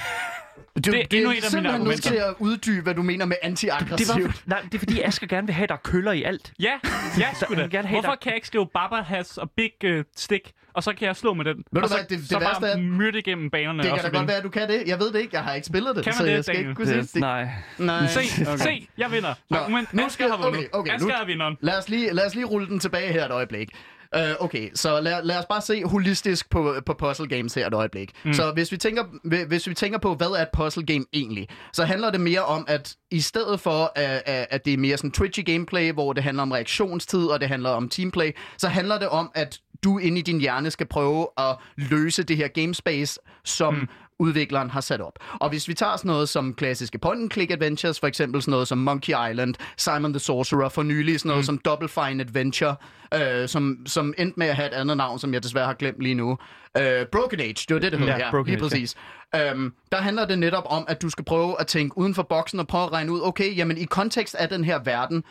Du, 0.75 0.91
det, 0.91 0.93
det, 0.93 1.11
det 1.11 1.37
er 1.37 1.49
simpelthen 1.49 1.81
nødt 1.81 2.03
til 2.03 2.15
at 2.15 2.33
uddybe, 2.39 2.81
hvad 2.81 2.95
du 2.95 3.01
mener 3.01 3.25
med 3.25 3.35
anti-aggressivt. 3.43 4.17
Det, 4.17 4.35
det, 4.35 4.47
nej, 4.47 4.61
det 4.61 4.73
er 4.73 4.79
fordi, 4.79 5.01
Asger 5.01 5.27
gerne 5.27 5.47
vil 5.47 5.53
have, 5.53 5.67
der 5.67 5.75
køller 5.75 6.11
i 6.11 6.23
alt. 6.23 6.53
Ja, 6.59 6.79
ja 7.19 7.27
sgu 7.33 7.55
da. 7.55 7.61
Gerne 7.61 7.87
have, 7.87 8.01
Hvorfor 8.01 8.09
der... 8.09 8.15
kan 8.15 8.29
jeg 8.29 8.35
ikke 8.35 8.47
skrive 8.47 8.67
Baba 8.73 9.01
has 9.01 9.37
og 9.37 9.51
Big 9.51 9.71
uh, 9.83 10.03
Stick, 10.15 10.51
og 10.73 10.83
så 10.83 10.93
kan 10.93 11.07
jeg 11.07 11.15
slå 11.15 11.33
med 11.33 11.45
den? 11.45 11.63
Ved 11.71 11.81
og 11.81 11.89
så, 11.89 11.97
det, 11.97 12.09
det 12.09 12.29
så 12.29 12.39
værste 12.39 12.61
bare 12.61 12.77
myrde 12.77 13.19
igennem 13.19 13.49
banerne. 13.49 13.83
Det 13.83 13.93
kan 13.93 14.11
da 14.11 14.17
godt 14.17 14.27
være, 14.27 14.37
at 14.37 14.43
du 14.43 14.49
kan 14.49 14.69
det. 14.69 14.83
Jeg 14.87 14.99
ved 14.99 15.13
det 15.13 15.19
ikke. 15.19 15.35
Jeg 15.35 15.43
har 15.43 15.53
ikke 15.53 15.67
spillet 15.67 15.95
det. 15.95 16.03
Kan 16.03 16.11
man 16.11 16.17
så 16.17 16.25
det, 16.25 16.31
jeg 16.31 16.43
skal 16.43 16.55
Daniel? 16.55 16.69
ikke 16.69 16.85
kunne 16.85 17.01
det, 17.01 17.15
Nej. 17.15 17.47
Nej. 17.77 18.07
Se, 18.07 18.19
okay. 18.51 18.57
se, 18.57 18.87
jeg 18.97 19.11
vinder. 19.11 19.33
Nå, 19.49 19.57
Argument, 19.57 19.93
nu 19.93 20.09
skal, 20.09 20.25
Asger 20.25 20.37
har 20.37 20.43
vundet. 20.43 20.67
Okay, 20.73 20.79
okay, 20.79 20.95
Asger 20.95 21.15
er 21.15 21.25
vinderen. 21.25 21.57
Lad 21.61 21.77
os, 21.77 21.89
lige, 21.89 22.13
lad 22.13 22.25
os 22.25 22.35
lige 22.35 22.45
rulle 22.45 22.67
den 22.67 22.79
tilbage 22.79 23.13
her 23.13 23.25
et 23.25 23.31
øjeblik. 23.31 23.69
Uh, 24.15 24.45
okay, 24.45 24.69
så 24.75 25.01
lad, 25.01 25.23
lad 25.23 25.37
os 25.37 25.45
bare 25.49 25.61
se 25.61 25.83
holistisk 25.83 26.49
på, 26.49 26.75
på 26.85 26.93
puzzle 26.93 27.27
games 27.27 27.53
her 27.53 27.67
et 27.67 27.73
øjeblik. 27.73 28.11
Mm. 28.25 28.33
Så 28.33 28.51
hvis 28.51 28.71
vi, 28.71 28.77
tænker, 28.77 29.03
hvis 29.47 29.67
vi 29.67 29.73
tænker 29.73 29.99
på, 29.99 30.15
hvad 30.15 30.27
er 30.27 30.41
et 30.41 30.47
puzzle 30.53 30.85
game 30.85 31.05
egentlig, 31.13 31.47
så 31.73 31.85
handler 31.85 32.09
det 32.09 32.21
mere 32.21 32.43
om, 32.43 32.65
at 32.67 32.95
i 33.11 33.19
stedet 33.19 33.59
for, 33.59 33.91
at, 33.95 34.23
at 34.25 34.65
det 34.65 34.73
er 34.73 34.77
mere 34.77 34.97
sådan 34.97 35.11
twitchy 35.11 35.45
gameplay, 35.45 35.91
hvor 35.91 36.13
det 36.13 36.23
handler 36.23 36.43
om 36.43 36.51
reaktionstid, 36.51 37.25
og 37.25 37.39
det 37.39 37.47
handler 37.47 37.69
om 37.69 37.89
teamplay, 37.89 38.31
så 38.57 38.67
handler 38.67 38.99
det 38.99 39.09
om, 39.09 39.31
at 39.35 39.59
du 39.83 39.97
inde 39.97 40.19
i 40.19 40.21
din 40.21 40.39
hjerne 40.39 40.71
skal 40.71 40.87
prøve 40.87 41.27
at 41.37 41.55
løse 41.77 42.23
det 42.23 42.37
her 42.37 42.47
gamespace, 42.47 43.19
som 43.43 43.73
mm 43.73 43.87
udvikleren 44.19 44.69
har 44.69 44.81
sat 44.81 45.01
op. 45.01 45.19
Og 45.33 45.49
hvis 45.49 45.67
vi 45.67 45.73
tager 45.73 45.97
sådan 45.97 46.09
noget 46.09 46.29
som 46.29 46.53
klassiske 46.53 46.97
point-and-click 46.97 47.51
adventures, 47.51 47.99
for 47.99 48.07
eksempel 48.07 48.41
sådan 48.41 48.51
noget 48.51 48.67
som 48.67 48.77
Monkey 48.77 49.13
Island, 49.31 49.55
Simon 49.77 50.13
the 50.13 50.19
Sorcerer, 50.19 50.69
for 50.69 50.83
nylig 50.83 51.19
sådan 51.19 51.29
noget 51.29 51.41
mm. 51.41 51.45
som 51.45 51.57
Double 51.57 51.87
Fine 51.87 52.23
Adventure, 52.23 52.75
øh, 53.13 53.47
som, 53.47 53.77
som 53.85 54.13
endte 54.17 54.39
med 54.39 54.47
at 54.47 54.55
have 54.55 54.67
et 54.67 54.73
andet 54.73 54.97
navn, 54.97 55.19
som 55.19 55.33
jeg 55.33 55.43
desværre 55.43 55.65
har 55.65 55.73
glemt 55.73 55.99
lige 55.99 56.15
nu. 56.15 56.37
Øh, 56.77 57.05
Broken 57.11 57.39
Age, 57.39 57.65
det 57.67 57.73
var 57.73 57.79
det, 57.79 57.91
det 57.91 57.99
hed. 57.99 58.07
Ja, 58.07 58.17
ja 58.17 58.43
lige 58.45 58.57
præcis. 58.57 58.95
Ja. 59.33 59.51
Øhm, 59.51 59.73
der 59.91 59.97
handler 59.97 60.25
det 60.25 60.39
netop 60.39 60.63
om, 60.69 60.85
at 60.87 61.01
du 61.01 61.09
skal 61.09 61.25
prøve 61.25 61.59
at 61.59 61.67
tænke 61.67 61.97
uden 61.97 62.15
for 62.15 62.23
boksen 62.23 62.59
og 62.59 62.67
prøve 62.67 62.83
at 62.83 62.91
regne 62.91 63.11
ud, 63.11 63.19
okay, 63.23 63.57
jamen 63.57 63.77
i 63.77 63.85
kontekst 63.85 64.35
af 64.35 64.49
den 64.49 64.63
her 64.63 64.79
verden, 64.79 65.23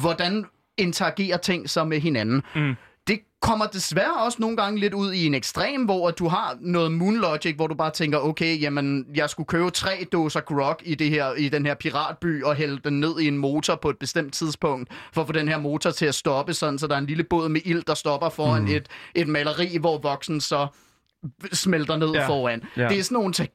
hvordan 0.00 0.44
interagerer 0.78 1.36
ting 1.36 1.70
så 1.70 1.84
med 1.84 2.00
hinanden? 2.00 2.42
Mm 2.54 2.76
kommer 3.42 3.66
desværre 3.66 4.14
også 4.24 4.38
nogle 4.40 4.56
gange 4.56 4.80
lidt 4.80 4.94
ud 4.94 5.12
i 5.12 5.26
en 5.26 5.34
ekstrem, 5.34 5.84
hvor 5.84 6.10
du 6.10 6.28
har 6.28 6.56
noget 6.60 6.92
Moon 6.92 7.16
Logic, 7.16 7.56
hvor 7.56 7.66
du 7.66 7.74
bare 7.74 7.90
tænker, 7.90 8.18
okay, 8.18 8.60
jamen, 8.62 9.06
jeg 9.14 9.30
skulle 9.30 9.46
købe 9.46 9.70
tre 9.70 10.06
dåser 10.12 10.40
grog 10.40 10.76
i, 10.84 10.94
det 10.94 11.10
her, 11.10 11.34
i 11.34 11.48
den 11.48 11.66
her 11.66 11.74
piratby 11.74 12.42
og 12.44 12.54
hælde 12.54 12.80
den 12.84 13.00
ned 13.00 13.20
i 13.20 13.28
en 13.28 13.38
motor 13.38 13.74
på 13.74 13.90
et 13.90 13.98
bestemt 13.98 14.34
tidspunkt, 14.34 14.90
for 15.12 15.20
at 15.20 15.26
få 15.26 15.32
den 15.32 15.48
her 15.48 15.58
motor 15.58 15.90
til 15.90 16.06
at 16.06 16.14
stoppe, 16.14 16.54
sådan, 16.54 16.78
så 16.78 16.86
der 16.86 16.94
er 16.94 16.98
en 16.98 17.06
lille 17.06 17.24
båd 17.24 17.48
med 17.48 17.60
ild, 17.64 17.82
der 17.82 17.94
stopper 17.94 18.28
foran 18.28 18.62
mm. 18.62 18.68
et, 18.68 18.88
et 19.14 19.28
maleri, 19.28 19.76
hvor 19.80 19.98
voksen 19.98 20.40
så 20.40 20.66
smelter 21.52 21.96
ned 21.96 22.10
Ja. 22.12 22.28
foran. 22.28 22.62
Ja. 22.76 22.88
Det 22.88 22.98
er 22.98 23.02
sådan 23.02 23.14
nogle 23.14 23.32
ting, 23.32 23.48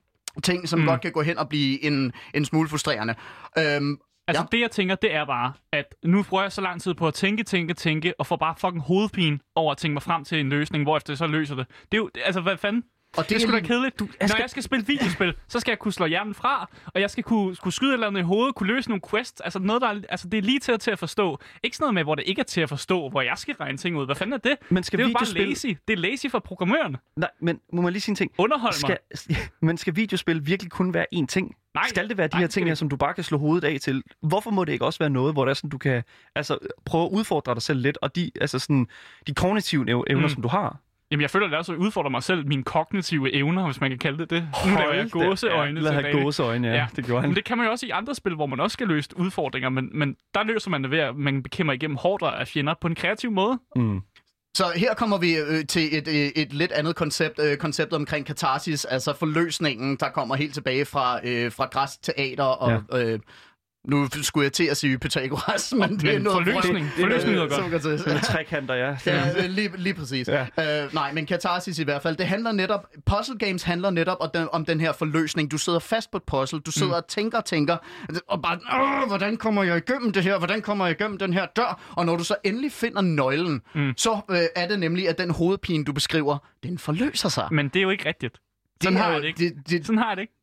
ting 0.44 0.70
som 0.70 0.80
mm. 0.80 0.86
godt 0.86 1.02
kan 1.02 1.12
gå 1.12 1.22
hen 1.22 1.38
og 1.38 1.50
blive 1.50 1.84
en, 1.84 2.12
en 2.34 2.46
smule 2.46 2.70
frustrerende. 2.70 3.16
Øhm, 3.58 3.98
Altså, 4.28 4.44
Ja. 4.52 4.58
det 4.58 4.62
jeg 4.62 4.72
tænker, 4.72 4.96
det 4.96 5.14
er 5.16 5.26
bare, 5.26 5.54
at 5.74 5.96
nu 6.06 6.24
bruger 6.24 6.44
jeg 6.44 6.52
så 6.52 6.62
lang 6.62 6.82
tid 6.82 6.94
på 6.94 7.08
at 7.08 7.14
tænke, 7.14 7.44
tænke, 7.44 7.74
tænke, 7.74 8.14
og 8.20 8.26
får 8.28 8.36
bare 8.36 8.56
fucking 8.58 8.82
hovedpine 8.84 9.40
over 9.56 9.72
at 9.72 9.78
tænke 9.78 9.94
mig 9.94 10.04
frem 10.04 10.24
til 10.24 10.40
en 10.40 10.50
løsning, 10.50 10.84
hvor 10.84 10.98
efter 10.98 11.14
jeg 11.14 11.18
så 11.18 11.28
løser 11.28 11.56
det. 11.56 11.66
Det 11.92 11.94
er 11.94 11.98
jo, 11.98 12.10
altså, 12.26 12.42
hvad 12.42 12.58
fanden? 12.58 12.84
Og 13.18 13.30
Det 13.30 13.36
er 13.36 13.40
sgu 13.40 13.52
da 13.52 13.60
kedeligt. 13.60 14.00
Du, 14.00 14.04
jeg 14.06 14.14
Når 14.22 14.28
skal- 14.28 14.42
jeg 14.42 14.50
skal 14.50 14.64
spille 14.64 14.86
videospil, 14.86 15.34
så 15.48 15.60
skal 15.60 15.72
jeg 15.72 15.80
kunne 15.80 15.92
slå 15.94 16.06
hjernen 16.06 16.34
fra, 16.34 16.70
og 16.94 17.02
jeg 17.02 17.10
skal 17.10 17.24
kunne, 17.24 17.56
kunne 17.56 17.72
skyde 17.74 17.90
et 17.90 17.94
eller 17.94 18.08
andet 18.08 18.20
i 18.20 18.24
hovedet, 18.24 18.56
kunne 18.56 18.68
løse 18.74 18.90
nogle 18.90 19.02
quests. 19.12 19.42
Altså, 19.42 19.60
noget, 19.60 19.82
der 19.82 19.88
er, 19.88 20.02
altså 20.10 20.28
det 20.30 20.38
er 20.38 20.42
lige 20.42 20.60
til, 20.60 20.80
til 20.80 20.92
at 20.92 21.00
forstå. 21.00 21.40
Ikke 21.64 21.78
sådan 21.78 21.84
noget 21.84 21.94
med, 21.94 22.04
hvor 22.04 22.16
det 22.16 22.24
ikke 22.28 22.40
er 22.40 22.44
til 22.44 22.62
at 22.62 22.70
forstå, 22.70 23.10
hvor 23.10 23.22
jeg 23.22 23.34
skal 23.38 23.56
regne 23.56 23.78
ting 23.78 23.98
ud. 23.98 24.06
Hvad 24.06 24.16
fanden 24.16 24.34
er 24.34 24.38
det? 24.38 24.56
Men 24.70 24.84
skal 24.84 25.00
det 25.00 25.06
er 25.06 25.10
jo 25.10 25.14
bare 25.14 25.28
videospil- 25.28 25.50
lazy. 25.50 25.66
Det 25.88 25.94
er 25.94 25.98
lazy 25.98 26.26
for 26.32 26.40
programmørerne. 26.40 26.98
Nej, 27.16 27.30
men 27.42 27.60
må 27.74 27.82
man 27.82 27.94
lige 27.94 28.02
sige 28.02 28.12
en 28.12 28.16
ting? 28.16 28.32
Underhold 28.38 28.88
mig. 28.90 28.98
Skal, 29.14 29.38
men 29.68 29.78
skal 29.78 29.96
videospil 29.96 30.46
virkelig 30.48 30.72
kun 30.72 30.94
være 30.94 31.06
én 31.16 31.26
ting? 31.26 31.56
Nej. 31.76 31.84
Skal 31.88 32.10
det 32.10 32.18
være 32.18 32.28
de 32.28 32.32
Nej, 32.34 32.40
her 32.40 32.48
det 32.48 32.54
ting 32.54 32.66
her, 32.66 32.72
det 32.72 32.78
som 32.78 32.90
du 32.90 32.96
bare 32.98 33.14
kan 33.14 33.24
slå 33.24 33.38
hovedet 33.38 33.68
af 33.68 33.80
til? 33.82 34.04
Hvorfor 34.22 34.52
må 34.52 34.66
det 34.66 34.72
ikke 34.74 34.86
også 34.86 35.00
være 35.00 35.10
noget, 35.10 35.34
hvor 35.34 35.46
det 35.46 35.50
er 35.50 35.54
sådan, 35.54 35.70
du 35.70 35.78
kan 35.78 36.04
altså, 36.36 36.58
prøve 36.86 37.06
at 37.06 37.10
udfordre 37.12 37.54
dig 37.54 37.62
selv 37.62 37.80
lidt, 37.80 37.98
og 38.02 38.16
de, 38.16 38.32
altså 38.42 38.60
sådan, 38.60 38.88
de 39.28 39.34
kognitive 39.34 39.90
ev- 39.90 40.04
evner, 40.10 40.28
Mm. 40.28 40.34
som 40.34 40.42
du 40.42 40.48
har? 40.48 40.78
Jamen, 41.12 41.22
jeg 41.22 41.30
føler, 41.30 41.46
at 41.46 41.52
det 41.52 41.58
også 41.58 41.74
udfordrer 41.74 42.10
mig 42.10 42.24
selv, 42.24 42.48
mine 42.48 42.64
kognitive 42.64 43.34
evner, 43.34 43.66
hvis 43.66 43.82
man 43.82 43.90
kan 43.90 44.00
kalde 44.00 44.18
det 44.18 44.30
det. 44.30 44.48
Nu 44.66 44.78
laver 44.78 44.94
jeg 44.94 45.12
gåseøjne 45.12 45.82
Ja, 45.82 45.92
have 45.92 46.24
gåseøjne, 46.24 46.68
ja. 46.68 46.74
ja. 46.74 46.88
Det 46.96 47.06
gjorde 47.06 47.22
han. 47.22 47.30
Men 47.30 47.36
det 47.36 47.46
kan 47.46 47.58
man 47.58 47.66
jo 47.66 47.72
også 47.72 47.86
i 47.86 47.90
andre 47.90 48.16
spil, 48.16 48.36
hvor 48.36 48.46
man 48.46 48.60
også 48.60 48.74
skal 48.74 48.88
løse 48.88 49.10
udfordringer, 49.16 49.70
men, 49.70 49.90
men 49.94 50.16
der 50.34 50.44
løser 50.44 50.70
man 50.70 50.84
det 50.84 50.92
ved, 50.92 51.00
at 51.00 51.16
man 51.16 51.44
bekæmper 51.44 51.74
igennem 51.74 51.98
hårdere 51.98 52.40
af 52.40 52.48
fjender 52.48 52.74
på 52.82 52.88
en 52.88 52.96
kreativ 52.96 53.32
måde. 53.32 53.60
Mm. 53.76 54.02
Så 54.58 54.72
her 54.76 54.94
kommer 54.94 55.18
vi 55.18 55.38
øh, 55.38 55.66
til 55.66 55.98
et, 55.98 56.08
øh, 56.08 56.44
et 56.44 56.54
lidt 56.54 56.72
andet 56.72 56.96
koncept, 56.96 57.40
øh, 57.40 57.58
konceptet 57.58 57.96
omkring 57.96 58.26
katarsis, 58.26 58.86
altså 58.86 59.14
forløsningen, 59.14 59.98
der 60.00 60.10
kommer 60.10 60.36
helt 60.36 60.54
tilbage 60.54 60.86
fra, 60.86 61.20
øh, 61.24 61.52
fra 61.52 61.66
græsk 61.66 62.02
teater 62.04 62.44
og... 62.44 62.84
Ja. 62.92 63.00
Øh, 63.14 63.20
nu 63.88 64.08
skulle 64.22 64.44
jeg 64.44 64.54
til 64.54 64.64
at 64.64 64.78
sige 64.78 64.98
Pythagoras, 65.00 65.74
men 65.80 66.00
det 66.00 66.10
er 66.10 66.14
Men 66.14 66.22
noget 66.22 66.46
forløsning. 66.48 66.86
vrøvl. 66.86 67.00
Forløsning 67.00 67.34
lyder 67.36 67.48
godt. 67.48 67.84
Sokrates. 67.84 68.06
Med 68.06 68.22
trekanter, 68.22 68.74
ja. 68.76 68.96
Ja, 69.06 69.48
lige, 69.48 69.72
lige 69.78 69.94
præcis. 69.94 70.28
Ja. 70.28 70.84
Øh, 70.84 70.94
nej, 70.94 71.14
men 71.14 71.26
katarsis 71.26 71.80
i 71.80 71.84
hvert 71.84 72.02
fald. 72.02 72.16
Det 72.18 72.28
handler 72.28 72.52
netop, 72.52 72.88
puzzle 73.06 73.38
games 73.38 73.64
handler 73.64 73.90
netop 73.90 74.18
om 74.20 74.30
den, 74.34 74.48
om 74.52 74.66
den 74.66 74.80
her 74.80 74.92
forløsning. 74.92 75.52
Du 75.52 75.58
sidder 75.58 75.80
fast 75.80 76.12
på 76.12 76.18
et 76.18 76.24
puzzle, 76.24 76.60
du 76.60 76.72
sidder 76.72 76.88
mm. 76.88 76.94
og 76.98 77.08
tænker 77.08 77.38
og 77.38 77.46
tænker, 77.46 77.78
og 78.28 78.42
bare, 78.42 78.60
Åh, 79.04 79.08
hvordan 79.08 79.38
kommer 79.38 79.64
jeg 79.64 79.78
igennem 79.78 80.12
det 80.12 80.24
her? 80.24 80.38
Hvordan 80.38 80.62
kommer 80.62 80.86
jeg 80.86 81.00
igennem 81.00 81.18
den 81.18 81.34
her 81.34 81.46
dør? 81.56 81.94
Og 81.96 82.06
når 82.06 82.16
du 82.16 82.24
så 82.24 82.36
endelig 82.44 82.72
finder 82.72 83.02
nøglen, 83.02 83.62
mm. 83.76 83.94
så 83.98 84.20
øh, 84.32 84.38
er 84.56 84.68
det 84.68 84.80
nemlig, 84.80 85.10
at 85.10 85.18
den 85.18 85.30
hovedpine, 85.32 85.84
du 85.84 85.94
beskriver, 85.94 86.38
den 86.64 86.78
forløser 86.78 87.30
sig. 87.30 87.48
Men 87.52 87.68
det 87.68 87.76
er 87.76 87.84
jo 87.84 87.90
ikke 87.90 88.06
rigtigt. 88.10 88.38
Sådan 88.84 88.98
er 88.98 89.02
har 89.04 89.12
jeg 89.12 89.22
det 89.22 89.28
ikke. 89.28 89.40
Det, 89.40 89.70
det, 89.70 89.86
Sådan 89.86 89.98
har 89.98 90.08
jeg 90.08 90.18
det 90.18 90.22
ikke. 90.22 90.34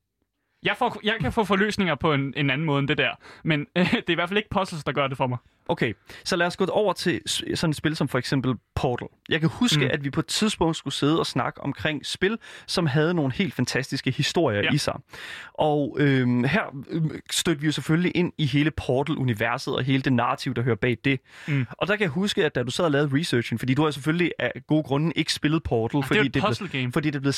Jeg, 0.65 0.75
får, 0.79 1.01
jeg 1.05 1.15
kan 1.21 1.33
få 1.33 1.45
forløsninger 1.45 1.95
på 1.95 2.13
en, 2.15 2.35
en 2.37 2.51
anden 2.51 2.67
måde 2.67 2.79
end 2.79 2.89
det 2.89 2.99
der, 2.99 3.11
men 3.45 3.67
øh, 3.77 3.91
det 3.93 4.09
er 4.09 4.13
i 4.13 4.15
hvert 4.15 4.29
fald 4.29 4.39
ikke 4.39 4.51
puzzles, 4.51 4.85
der 4.85 4.93
gør 4.93 5.07
det 5.07 5.17
for 5.17 5.27
mig. 5.27 5.39
Okay, 5.69 5.93
så 6.25 6.37
lad 6.37 6.47
os 6.47 6.57
gå 6.57 6.65
over 6.67 6.93
til 6.93 7.21
sådan 7.55 7.71
et 7.71 7.77
spil 7.77 7.97
som 7.97 8.09
for 8.09 8.19
eksempel 8.19 8.55
Portal. 8.75 9.09
Jeg 9.29 9.41
kan 9.41 9.49
huske, 9.53 9.81
mm. 9.85 9.91
At 9.93 10.05
vi 10.05 10.11
på 10.11 10.21
et 10.21 10.27
tidspunkt 10.27 10.77
skulle 10.77 10.95
sidde 10.95 11.19
og 11.19 11.27
snakke 11.27 11.61
omkring 11.61 12.07
spil, 12.07 12.39
som 12.67 12.87
havde 12.87 13.15
nogle 13.15 13.33
helt 13.33 13.55
fantastiske 13.55 14.11
historier 14.11 14.59
ja. 14.59 14.65
Ja. 14.65 14.73
i 14.73 14.79
sig. 14.79 14.95
Og 15.55 15.97
øhm, 16.01 16.45
her 16.45 16.63
øhm, 16.91 17.21
stødte 17.31 17.61
vi 17.61 17.67
jo 17.67 17.73
selvfølgelig 17.73 18.13
ind 18.15 18.33
i 18.39 18.47
hele 18.47 18.71
Portal-universet 18.71 19.77
og 19.77 19.85
hele 19.85 20.03
det 20.03 20.13
narrativ, 20.13 20.55
der 20.55 20.63
hører 20.63 20.77
bag 20.77 20.97
det. 21.05 21.21
Mm. 21.49 21.67
Og 21.71 21.89
der 21.89 21.97
kan 21.97 22.03
jeg 22.03 22.11
huske, 22.11 22.45
at 22.45 22.55
da 22.55 22.63
du 22.63 22.71
sad 22.71 22.85
og 22.85 22.91
lavede 22.91 23.19
researchen, 23.19 23.59
fordi 23.59 23.75
du 23.75 23.85
har 23.85 23.91
selvfølgelig 23.91 24.33
af 24.39 24.53
gode 24.67 24.83
grunde 24.83 25.13
ikke 25.17 25.33
spillet 25.33 25.63
Portal, 25.63 25.99
det 25.99 26.05
er 26.05 26.07
fordi 26.07 26.19
jo 26.21 26.25
et 26.25 26.33
blev- 26.33 26.93
fordi 26.93 27.11
det 27.11 27.21
blev 27.23 27.33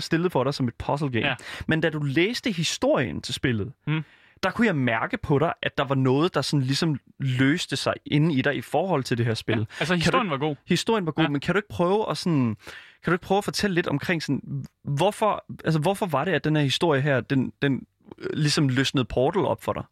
stillet 0.00 0.32
for 0.32 0.44
dig 0.44 0.54
som 0.54 0.68
et 0.68 0.74
puzzle 0.74 1.10
game. 1.10 1.20
Ja. 1.26 1.28
Ja. 1.28 1.34
Men 1.66 1.80
da 1.80 1.90
du 1.90 1.98
læste 2.02 2.45
historien 2.52 3.22
til 3.22 3.34
spillet, 3.34 3.72
Mm. 3.86 4.04
der 4.42 4.50
kunne 4.50 4.66
jeg 4.66 4.76
mærke 4.76 5.16
på 5.16 5.38
dig, 5.38 5.52
at 5.62 5.78
der 5.78 5.84
var 5.84 5.94
noget, 5.94 6.34
der 6.34 6.42
sådan 6.42 6.62
ligesom 6.66 7.00
løste 7.18 7.76
sig 7.76 7.94
inde 8.06 8.34
i 8.34 8.42
dig 8.42 8.56
i 8.56 8.60
forhold 8.60 9.04
til 9.04 9.18
det 9.18 9.26
her 9.26 9.34
spil. 9.34 9.58
Ja. 9.58 9.64
Altså, 9.80 9.94
historien 9.94 10.30
var 10.30 10.36
god. 10.36 10.56
Historien 10.66 11.06
var 11.06 11.12
god, 11.12 11.22
ja. 11.22 11.26
Ja. 11.26 11.30
men 11.32 11.40
kan 11.40 11.54
du 11.54 11.58
ikke 11.58 11.68
prøve 11.68 12.10
at 12.10 12.16
sådan... 12.18 12.56
Kan 13.04 13.10
du 13.10 13.12
ikke 13.12 13.22
prøve 13.24 13.38
at 13.38 13.44
fortælle 13.44 13.74
lidt 13.74 13.86
omkring 13.86 14.22
sådan, 14.22 14.64
hvorfor, 14.84 15.44
altså 15.64 15.80
hvorfor 15.80 16.06
var 16.06 16.24
det, 16.24 16.32
at 16.32 16.44
den 16.44 16.56
her 16.56 16.62
historie 16.62 17.00
her, 17.00 17.20
den, 17.20 17.52
den 17.62 17.86
øh, 18.18 18.30
ligesom 18.32 18.68
løsnede 18.68 19.04
Portal 19.04 19.44
op 19.44 19.62
for 19.62 19.72
dig? 19.72 19.82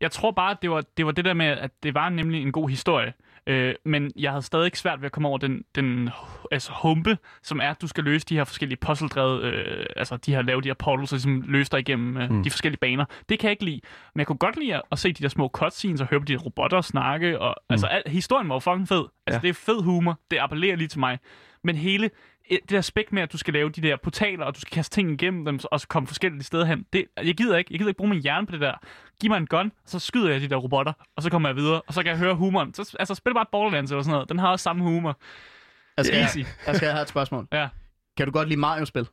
Jeg 0.00 0.10
tror 0.10 0.30
bare, 0.30 0.50
at 0.50 0.62
det 0.62 0.70
var, 0.70 0.84
det 0.96 1.06
var 1.06 1.12
det 1.12 1.24
der 1.24 1.34
med, 1.34 1.46
at 1.46 1.70
det 1.82 1.94
var 1.94 2.08
nemlig 2.08 2.42
en 2.42 2.52
god 2.52 2.68
historie. 2.68 3.12
Øh, 3.46 3.74
men 3.84 4.10
jeg 4.16 4.30
havde 4.30 4.42
stadig 4.42 4.64
ikke 4.64 4.78
svært 4.78 5.00
ved 5.00 5.06
at 5.06 5.12
komme 5.12 5.28
over 5.28 5.38
den, 5.38 5.64
den 5.74 6.10
altså, 6.52 6.72
humpe, 6.82 7.18
som 7.42 7.60
er, 7.60 7.70
at 7.70 7.82
du 7.82 7.86
skal 7.86 8.04
løse 8.04 8.26
de 8.26 8.34
her 8.36 8.44
forskellige 8.44 8.78
puzzle-drevet, 8.80 9.42
øh, 9.42 9.86
altså 9.96 10.16
de 10.16 10.34
her, 10.34 10.42
lave 10.42 10.60
de 10.60 10.68
her 10.68 10.74
portals, 10.74 11.12
og 11.12 11.16
ligesom 11.16 11.40
løse 11.46 11.70
dig 11.70 11.80
igennem 11.80 12.16
øh, 12.16 12.30
Mm. 12.30 12.42
de 12.42 12.50
forskellige 12.50 12.78
baner. 12.78 13.04
Det 13.28 13.38
kan 13.38 13.46
jeg 13.48 13.50
ikke 13.52 13.64
lide. 13.64 13.80
Men 14.14 14.18
jeg 14.18 14.26
kunne 14.26 14.36
godt 14.38 14.56
lide 14.56 14.74
at, 14.74 14.82
at 14.92 14.98
se 14.98 15.12
de 15.12 15.22
der 15.22 15.28
små 15.28 15.48
cutscenes 15.48 16.00
og 16.00 16.06
høre 16.06 16.20
på 16.20 16.24
de 16.24 16.36
robotter 16.36 16.80
snakke. 16.80 17.38
Og, 17.40 17.54
mm. 17.60 17.72
Altså, 17.72 17.86
al, 17.86 18.02
historien 18.06 18.48
var 18.48 18.54
jo 18.54 18.58
fucking 18.58 18.88
fed. 18.88 19.04
Altså, 19.26 19.36
Ja. 19.36 19.40
det 19.42 19.48
er 19.48 19.54
fed 19.54 19.82
humor. 19.82 20.18
Det 20.30 20.38
appellerer 20.38 20.76
lige 20.76 20.88
til 20.88 21.00
mig. 21.00 21.18
Men 21.64 21.76
hele 21.76 22.10
det 22.62 22.70
der 22.70 22.78
aspekt 22.78 23.12
med, 23.12 23.22
at 23.22 23.32
du 23.32 23.38
skal 23.38 23.54
lave 23.54 23.70
de 23.70 23.80
der 23.80 23.96
portaler, 23.96 24.44
og 24.44 24.54
du 24.54 24.60
skal 24.60 24.74
kaste 24.74 24.94
ting 24.94 25.10
igennem 25.10 25.44
dem, 25.44 25.60
og 25.70 25.80
så 25.80 25.88
komme 25.88 26.06
forskellige 26.06 26.42
steder 26.42 26.64
hen. 26.64 26.86
Det, 26.92 27.04
jeg 27.24 27.34
gider 27.34 27.56
ikke. 27.56 27.68
Jeg 27.72 27.78
gider 27.78 27.88
ikke 27.90 27.98
bruge 27.98 28.10
min 28.10 28.22
hjerne 28.22 28.46
på 28.46 28.52
det 28.52 28.60
der. 28.60 28.74
Giv 29.20 29.30
mig 29.30 29.36
en 29.36 29.46
gun, 29.46 29.72
så 29.86 29.98
skyder 29.98 30.30
jeg 30.30 30.40
de 30.40 30.48
der 30.48 30.56
robotter, 30.56 30.92
og 31.16 31.22
så 31.22 31.30
kommer 31.30 31.48
jeg 31.48 31.56
videre, 31.56 31.80
og 31.86 31.94
så 31.94 32.02
kan 32.02 32.10
jeg 32.10 32.18
høre 32.18 32.34
humoren. 32.34 32.74
Så, 32.74 32.96
altså, 32.98 33.14
spil 33.14 33.34
bare 33.34 33.46
Borderlands 33.52 33.90
eller 33.90 34.02
sådan 34.02 34.12
noget. 34.12 34.28
Den 34.28 34.38
har 34.38 34.48
også 34.48 34.62
samme 34.62 34.82
humor. 34.82 35.18
jeg, 35.96 36.06
skal, 36.06 36.18
Easy. 36.18 36.38
jeg 36.66 36.76
skal 36.76 36.88
have 36.90 37.02
et 37.02 37.08
spørgsmål. 37.08 37.48
Ja. 37.52 37.68
Kan 38.16 38.26
du 38.26 38.32
godt 38.32 38.48
lide 38.48 38.60
Mario-spil? 38.60 39.06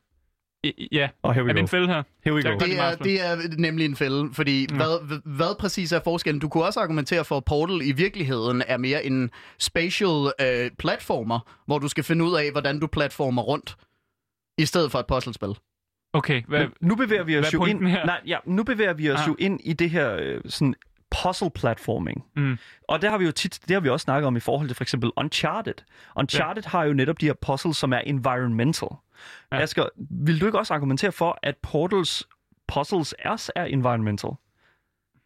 Ja. 0.91 1.10
Og 1.22 1.34
here 1.34 1.43
we 1.43 1.49
Er 1.49 1.53
det 1.53 1.62
en 1.62 1.68
fælde 1.68 1.88
her? 1.88 2.03
Here 2.26 2.36
we 2.36 2.43
go. 2.43 2.57
Det 2.57 2.82
er, 2.86 2.95
det 2.95 3.26
er 3.26 3.38
nemlig 3.57 3.86
en 3.86 3.95
fælde, 3.95 4.30
fordi 4.34 4.68
Ja. 4.72 4.76
hvad, 4.76 5.20
hvad 5.26 5.55
præcis 5.60 5.91
er 5.91 5.99
forskellen? 6.03 6.39
Du 6.39 6.49
kunne 6.49 6.66
også 6.66 6.80
argumentere 6.80 7.26
for, 7.26 7.38
at 7.38 7.45
Portal 7.45 7.82
i 7.84 7.91
virkeligheden 7.91 8.64
er 8.68 8.78
mere 8.78 9.05
en 9.05 9.30
spatial 9.60 10.32
øh, 10.41 10.72
platformer, 10.80 11.39
hvor 11.66 11.80
du 11.80 11.88
skal 11.88 12.03
finde 12.03 12.26
ud 12.26 12.36
af, 12.36 12.51
hvordan 12.51 12.80
du 12.80 12.88
platformer 12.88 13.41
rundt, 13.41 13.76
i 14.57 14.66
stedet 14.66 14.91
for 14.91 14.99
et 14.99 15.07
puzzlespil. 15.07 15.49
Okay, 16.14 16.43
hvad, 16.47 16.60
Men 16.60 16.70
nu 16.82 16.95
bevæger 16.95 17.24
vi 17.24 17.38
os 17.38 17.53
jo 17.53 17.66
ind, 17.66 17.88
her? 17.88 18.05
nej, 18.05 18.22
ja, 18.28 18.38
nu 18.45 18.64
bevæger 18.64 18.93
vi 18.93 19.12
os 19.12 19.20
Ah. 19.20 19.28
jo 19.28 19.36
ind 19.39 19.60
i 19.64 19.74
det 19.74 19.89
her 19.89 20.16
øh, 20.20 20.41
sådan 20.45 20.76
puzzle 21.12 21.49
platforming. 21.49 22.26
Mm. 22.36 22.57
Og 22.88 23.01
det 23.01 23.10
har 23.10 23.18
vi 23.18 23.26
jo 23.26 23.32
tit, 23.32 23.60
det 23.68 23.74
har 23.74 23.82
vi 23.82 23.89
også 23.89 24.03
snakket 24.03 24.28
om 24.28 24.38
i 24.38 24.39
forhold 24.39 24.68
til 24.68 24.76
for 24.76 24.84
eksempel 24.84 25.12
Uncharted. 25.18 25.74
Uncharted 26.16 26.64
ja. 26.64 26.70
har 26.70 26.84
jo 26.84 26.93
netop 26.93 27.22
de 27.22 27.26
her 27.26 27.34
puzzles, 27.34 27.78
som 27.78 27.93
er 27.93 27.99
environmental. 27.99 28.89
Ja. 29.51 29.62
Asger, 29.62 29.89
vil 30.10 30.41
du 30.41 30.45
ikke 30.45 30.60
også 30.60 30.74
argumentere 30.74 31.12
for, 31.12 31.39
at 31.43 31.57
Portals 31.57 32.28
puzzles 32.68 33.16
også 33.26 33.51
er 33.55 33.66
environmental? 33.66 34.30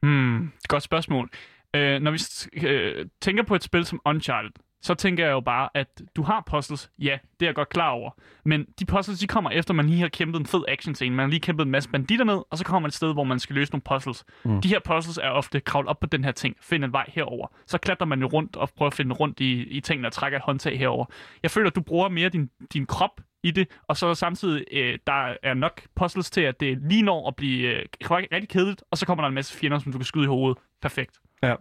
Hmm, 0.01 0.51
godt 0.67 0.83
spørgsmål. 0.83 1.29
Øh, 1.75 2.01
når 2.01 2.11
vi 2.11 2.21
øh, 2.67 3.05
tænker 3.21 3.43
på 3.43 3.55
et 3.55 3.63
spil 3.63 3.85
som 3.85 4.01
Uncharted, 4.05 4.51
så 4.83 4.93
tænker 4.93 5.25
jeg 5.25 5.31
jo 5.31 5.39
bare, 5.39 5.69
at 5.73 6.01
du 6.15 6.23
har 6.23 6.43
puzzles. 6.45 6.91
Ja, 6.99 7.17
det 7.39 7.45
er 7.45 7.49
jeg 7.49 7.55
godt 7.55 7.69
klar 7.69 7.89
over. 7.89 8.11
Men 8.45 8.65
de 8.79 8.85
puzzles, 8.85 9.19
de 9.19 9.27
kommer 9.27 9.49
efter, 9.49 9.73
man 9.73 9.89
lige 9.89 10.01
har 10.01 10.07
kæmpet 10.07 10.39
en 10.39 10.45
fed 10.45 10.63
action 10.67 10.95
scene. 10.95 11.15
Man 11.15 11.23
har 11.23 11.29
lige 11.29 11.39
kæmpet 11.39 11.65
en 11.65 11.71
masse 11.71 11.89
banditter 11.89 12.25
ned, 12.25 12.41
og 12.49 12.57
så 12.57 12.65
kommer 12.65 12.79
man 12.79 12.87
et 12.87 12.93
sted, 12.93 13.13
hvor 13.13 13.23
man 13.23 13.39
skal 13.39 13.55
løse 13.55 13.71
nogle 13.71 13.81
puzzles. 13.81 14.25
Mm. 14.45 14.61
De 14.61 14.67
her 14.67 14.79
puzzles 14.79 15.17
er 15.17 15.29
ofte 15.29 15.59
kravl 15.59 15.87
op 15.87 15.99
på 15.99 16.07
den 16.07 16.23
her 16.23 16.31
ting, 16.31 16.55
find 16.61 16.83
en 16.83 16.93
vej 16.93 17.05
herover. 17.07 17.47
Så 17.65 17.77
klatrer 17.77 18.05
man 18.07 18.21
jo 18.21 18.27
rundt 18.27 18.55
og 18.55 18.69
prøver 18.77 18.87
at 18.87 18.93
finde 18.93 19.15
rundt 19.15 19.39
i, 19.39 19.63
i 19.63 19.79
tingene 19.79 20.07
og 20.07 20.13
trækker 20.13 20.37
et 20.37 20.43
håndtag 20.45 20.79
herover. 20.79 21.05
Jeg 21.43 21.51
føler, 21.51 21.69
at 21.69 21.75
du 21.75 21.81
bruger 21.81 22.09
mere 22.09 22.29
din, 22.29 22.49
din 22.73 22.85
krop 22.85 23.21
i 23.43 23.51
det, 23.51 23.67
og 23.87 23.97
så 23.97 24.13
samtidig, 24.13 24.65
øh, 24.71 24.99
der 25.07 25.33
er 25.43 25.53
nok 25.53 25.81
puzzles 25.95 26.31
til, 26.31 26.41
at 26.41 26.59
det 26.59 26.77
lige 26.81 27.01
når 27.01 27.27
at 27.27 27.35
blive 27.35 27.67
øh, 27.67 27.85
rigtig 28.11 28.49
kedeligt, 28.49 28.83
og 28.91 28.97
så 28.97 29.05
kommer 29.05 29.23
der 29.23 29.27
en 29.27 29.35
masse 29.35 29.57
fjender, 29.57 29.79
som 29.79 29.91
du 29.91 29.97
kan 29.97 30.05
skyde 30.05 30.23
i 30.23 30.27
hovedet. 30.27 30.57
Perfekt. 30.81 31.19
Ja, 31.43 31.55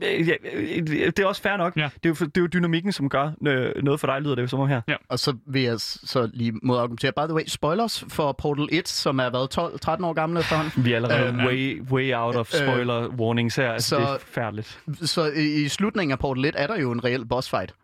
det 0.00 1.18
er 1.18 1.26
også 1.26 1.42
fair 1.42 1.56
nok. 1.56 1.76
Ja. 1.76 1.90
Det, 2.02 2.08
er 2.08 2.08
jo, 2.08 2.26
det 2.26 2.36
er 2.36 2.40
jo 2.40 2.46
dynamikken, 2.46 2.92
som 2.92 3.08
gør 3.08 3.30
øh, 3.46 3.82
noget 3.82 4.00
for 4.00 4.06
dig, 4.06 4.22
lyder 4.22 4.34
det 4.34 4.42
jo 4.42 4.46
som 4.46 4.60
om 4.60 4.68
her. 4.68 4.80
Og 5.08 5.18
så 5.18 5.36
vil 5.46 5.62
jeg 5.62 5.80
så 5.80 6.30
lige 6.34 6.52
modargumentere. 6.62 7.12
By 7.12 7.20
the 7.28 7.34
way, 7.34 7.42
spoilers 7.46 8.04
for 8.08 8.32
Portal 8.32 8.68
1, 8.72 8.88
som 8.88 9.18
er 9.18 9.30
været 9.30 9.58
12-13 9.58 10.04
år 10.06 10.12
gammel 10.12 10.40
efterhånden. 10.40 10.84
Vi 10.84 10.92
er 10.92 10.96
allerede 10.96 11.28
Øh, 11.28 11.38
øh, 11.40 11.46
way, 11.46 11.82
way 11.90 12.14
out 12.14 12.36
of 12.36 12.46
spoiler 12.48 13.08
warnings 13.08 13.56
her. 13.56 13.72
Altså, 13.72 13.88
så- 13.88 13.96
det 14.00 14.04
er 14.08 14.18
færdigt. 14.18 14.80
Så 15.02 15.30
i, 15.36 15.68
slutningen 15.68 16.12
af 16.12 16.18
Portal 16.18 16.44
1 16.44 16.54
er 16.58 16.66
der 16.66 16.78
jo 16.80 16.92
en 16.92 17.04
reel 17.04 17.26
boss 17.26 17.50
fight. 17.50 17.74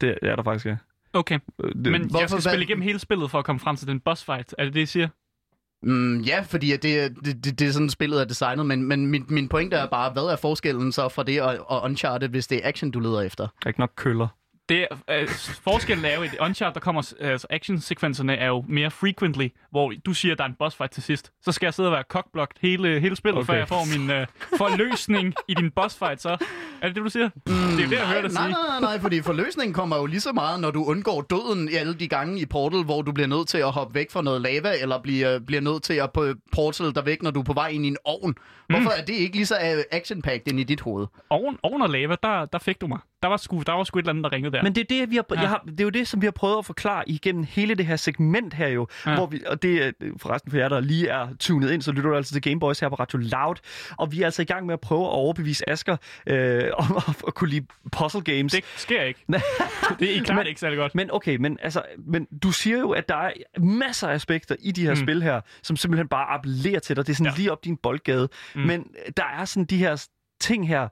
Det 0.00 0.18
er 0.22 0.36
der 0.36 0.42
faktisk, 0.42 0.66
ja. 0.66 0.76
Okay, 1.12 1.38
Øh, 1.64 1.74
Det, 1.74 1.92
men 1.92 2.00
Hvorfor 2.02 2.18
jeg 2.20 2.28
skal 2.28 2.42
spille 2.42 2.64
igennem 2.64 2.82
hele 2.82 2.98
spillet 2.98 3.30
for 3.30 3.38
at 3.38 3.44
komme 3.44 3.60
frem 3.60 3.76
til 3.76 3.86
den 3.88 4.00
boss 4.00 4.24
fight. 4.24 4.54
Er 4.58 4.64
det 4.64 4.74
det, 4.74 4.80
I 4.80 4.86
siger? 4.86 5.08
Mm, 5.82 6.20
ja, 6.20 6.40
fordi 6.40 6.70
det, 6.70 6.82
det, 7.24 7.44
det, 7.44 7.58
det 7.58 7.68
er 7.68 7.72
sådan, 7.72 7.90
spillet 7.90 8.20
er 8.20 8.24
designet, 8.24 8.66
men, 8.66 8.82
men 8.82 9.06
min, 9.06 9.26
min 9.28 9.48
pointe 9.48 9.76
er 9.76 9.86
bare, 9.86 10.10
hvad 10.10 10.22
er 10.22 10.36
forskellen 10.36 10.92
så 10.92 11.08
fra 11.08 11.22
det 11.22 11.42
og, 11.42 11.58
og 11.66 11.82
Uncharted, 11.82 12.28
hvis 12.28 12.46
det 12.46 12.64
er 12.64 12.68
action, 12.68 12.90
du 12.90 13.00
leder 13.00 13.20
efter? 13.20 13.44
der 13.44 13.66
er 13.66 13.68
ikke 13.68 13.80
nok 13.80 13.92
køller. 13.96 14.28
Det 14.70 14.86
er, 14.90 15.20
øh, 15.20 15.28
forskellen 15.64 16.04
er 16.04 16.14
jo, 16.16 16.22
at 16.22 16.32
i 16.32 16.36
Uncharted, 16.40 16.74
der 16.74 16.80
kommer 16.80 17.12
altså 17.20 17.46
action-sekvenserne 17.50 18.36
er 18.36 18.46
jo 18.46 18.64
mere 18.68 18.90
frequently, 18.90 19.48
hvor 19.70 19.92
du 20.06 20.14
siger, 20.14 20.32
at 20.32 20.38
der 20.38 20.44
er 20.44 20.48
en 20.48 20.54
boss 20.58 20.76
fight 20.76 20.92
til 20.92 21.02
sidst. 21.02 21.32
Så 21.42 21.52
skal 21.52 21.66
jeg 21.66 21.74
sidde 21.74 21.88
og 21.88 21.92
være 21.92 22.02
cockblocked 22.08 22.56
hele, 22.60 23.00
hele 23.00 23.16
spillet, 23.16 23.38
okay. 23.38 23.46
før 23.46 23.54
jeg 23.54 23.68
får 23.68 23.98
min 23.98 24.10
øh, 24.10 24.26
forløsning 24.58 25.34
i 25.48 25.54
din 25.54 25.70
boss 25.70 25.98
fight, 25.98 26.22
så 26.22 26.28
er 26.82 26.86
det 26.86 26.96
det, 26.96 27.04
du 27.04 27.10
siger? 27.10 27.30
Mm, 27.46 27.52
det 27.52 27.84
er 27.84 27.88
det, 27.88 27.98
jeg 27.98 28.06
hører 28.06 28.22
dig 28.22 28.32
nej, 28.32 28.42
sige. 28.42 28.56
nej, 28.68 28.80
nej, 28.80 28.80
nej, 28.80 29.00
fordi 29.00 29.22
forløsningen 29.22 29.74
kommer 29.74 29.96
jo 29.96 30.06
lige 30.06 30.20
så 30.20 30.32
meget, 30.32 30.60
når 30.60 30.70
du 30.70 30.84
undgår 30.84 31.20
døden 31.20 31.68
i 31.68 31.74
alle 31.74 31.94
de 31.94 32.08
gange 32.08 32.40
i 32.40 32.46
Portal, 32.46 32.82
hvor 32.82 33.02
du 33.02 33.12
bliver 33.12 33.28
nødt 33.28 33.48
til 33.48 33.58
at 33.58 33.72
hoppe 33.72 33.94
væk 33.94 34.10
fra 34.10 34.22
noget 34.22 34.40
lava, 34.40 34.72
eller 34.82 35.02
bliver, 35.02 35.38
bliver 35.38 35.60
nødt 35.60 35.82
til 35.82 35.94
at 35.94 36.12
på 36.12 36.26
Portal 36.52 36.94
der 36.94 37.02
væk, 37.02 37.22
når 37.22 37.30
du 37.30 37.40
er 37.40 37.44
på 37.44 37.52
vej 37.52 37.68
ind 37.68 37.84
i 37.84 37.88
en 37.88 37.96
ovn. 38.04 38.34
Hvorfor 38.68 38.90
er 38.90 39.04
det 39.04 39.14
ikke 39.14 39.36
lige 39.36 39.46
så 39.46 39.54
øh, 39.54 39.98
action-packed 39.98 40.42
ind 40.46 40.60
i 40.60 40.64
dit 40.64 40.80
hoved? 40.80 41.06
Oven, 41.30 41.58
oven 41.62 41.82
og 41.82 41.90
lava, 41.90 42.16
der, 42.22 42.44
der 42.44 42.58
fik 42.58 42.80
du 42.80 42.86
mig. 42.86 42.98
Der 43.22 43.28
var, 43.28 43.36
sgu, 43.36 43.62
der 43.66 43.72
var 43.72 43.84
sgu 43.84 43.98
et 43.98 44.02
eller 44.02 44.10
andet, 44.12 44.24
der 44.24 44.32
ringede 44.32 44.56
der. 44.56 44.62
Men 44.62 44.74
det 44.74 44.80
er, 44.80 44.84
det, 45.00 45.10
vi 45.10 45.16
har, 45.16 45.24
Ja. 45.34 45.40
jeg 45.40 45.48
har, 45.48 45.62
det 45.68 45.80
er 45.80 45.84
jo 45.84 45.90
det, 45.90 46.08
som 46.08 46.20
vi 46.20 46.26
har 46.26 46.30
prøvet 46.30 46.58
at 46.58 46.66
forklare 46.66 47.08
igennem 47.08 47.44
hele 47.48 47.74
det 47.74 47.86
her 47.86 47.96
segment 47.96 48.54
her 48.54 48.68
jo. 48.68 48.86
Ja. 49.06 49.14
Hvor 49.14 49.26
vi, 49.26 49.42
og 49.46 49.62
det 49.62 49.84
er 49.86 49.92
forresten 50.16 50.50
for 50.50 50.58
jer, 50.58 50.68
der 50.68 50.80
lige 50.80 51.08
er 51.08 51.28
tunet 51.40 51.70
ind, 51.70 51.82
så 51.82 51.92
lytter 51.92 52.10
du 52.10 52.16
altså 52.16 52.32
til 52.32 52.42
Gameboys 52.42 52.80
her 52.80 52.88
på 52.88 52.94
Radio 52.94 53.18
Loud. 53.18 53.54
Og 53.98 54.12
vi 54.12 54.20
er 54.20 54.24
altså 54.24 54.42
i 54.42 54.44
gang 54.44 54.66
med 54.66 54.72
at 54.74 54.80
prøve 54.80 55.00
at 55.04 55.10
overbevise 55.10 55.70
Asger 55.70 55.96
øh, 56.26 56.62
om 56.76 56.96
at, 56.96 57.22
at 57.26 57.34
kunne 57.34 57.50
lide 57.50 57.66
puzzle 57.92 58.20
games. 58.20 58.52
det 58.52 58.64
sker 58.76 59.02
ikke. 59.02 59.20
det 60.00 60.16
er 60.18 60.24
klart 60.24 60.36
Men- 60.36 60.46
ikke 60.46 60.60
særlig 60.60 60.78
godt. 60.78 60.94
Men 60.94 61.10
okay, 61.12 61.36
men, 61.36 61.58
altså, 61.62 61.82
men 61.98 62.24
du 62.42 62.52
siger 62.52 62.78
jo, 62.78 62.90
at 62.90 63.08
der 63.08 63.16
er 63.16 63.32
masser 63.60 64.08
af 64.08 64.14
aspekter 64.14 64.56
i 64.60 64.72
de 64.72 64.82
her 64.82 64.90
mm. 64.94 64.96
spil 65.00 65.22
her, 65.22 65.40
som 65.62 65.76
simpelthen 65.76 66.08
bare 66.08 66.26
appellerer 66.34 66.78
til 66.80 66.96
dig. 66.96 67.06
Det 67.06 67.12
er 67.12 67.16
sådan 67.16 67.32
ja. 67.32 67.36
lige 67.36 67.52
op 67.52 67.64
din 67.64 67.76
boldgade. 67.76 68.28
Mm. 68.54 68.60
Men 68.60 68.86
der 69.16 69.24
er 69.38 69.44
sådan 69.44 69.64
de 69.64 69.76
her 69.76 70.06
ting 70.40 70.68
her. 70.68 70.88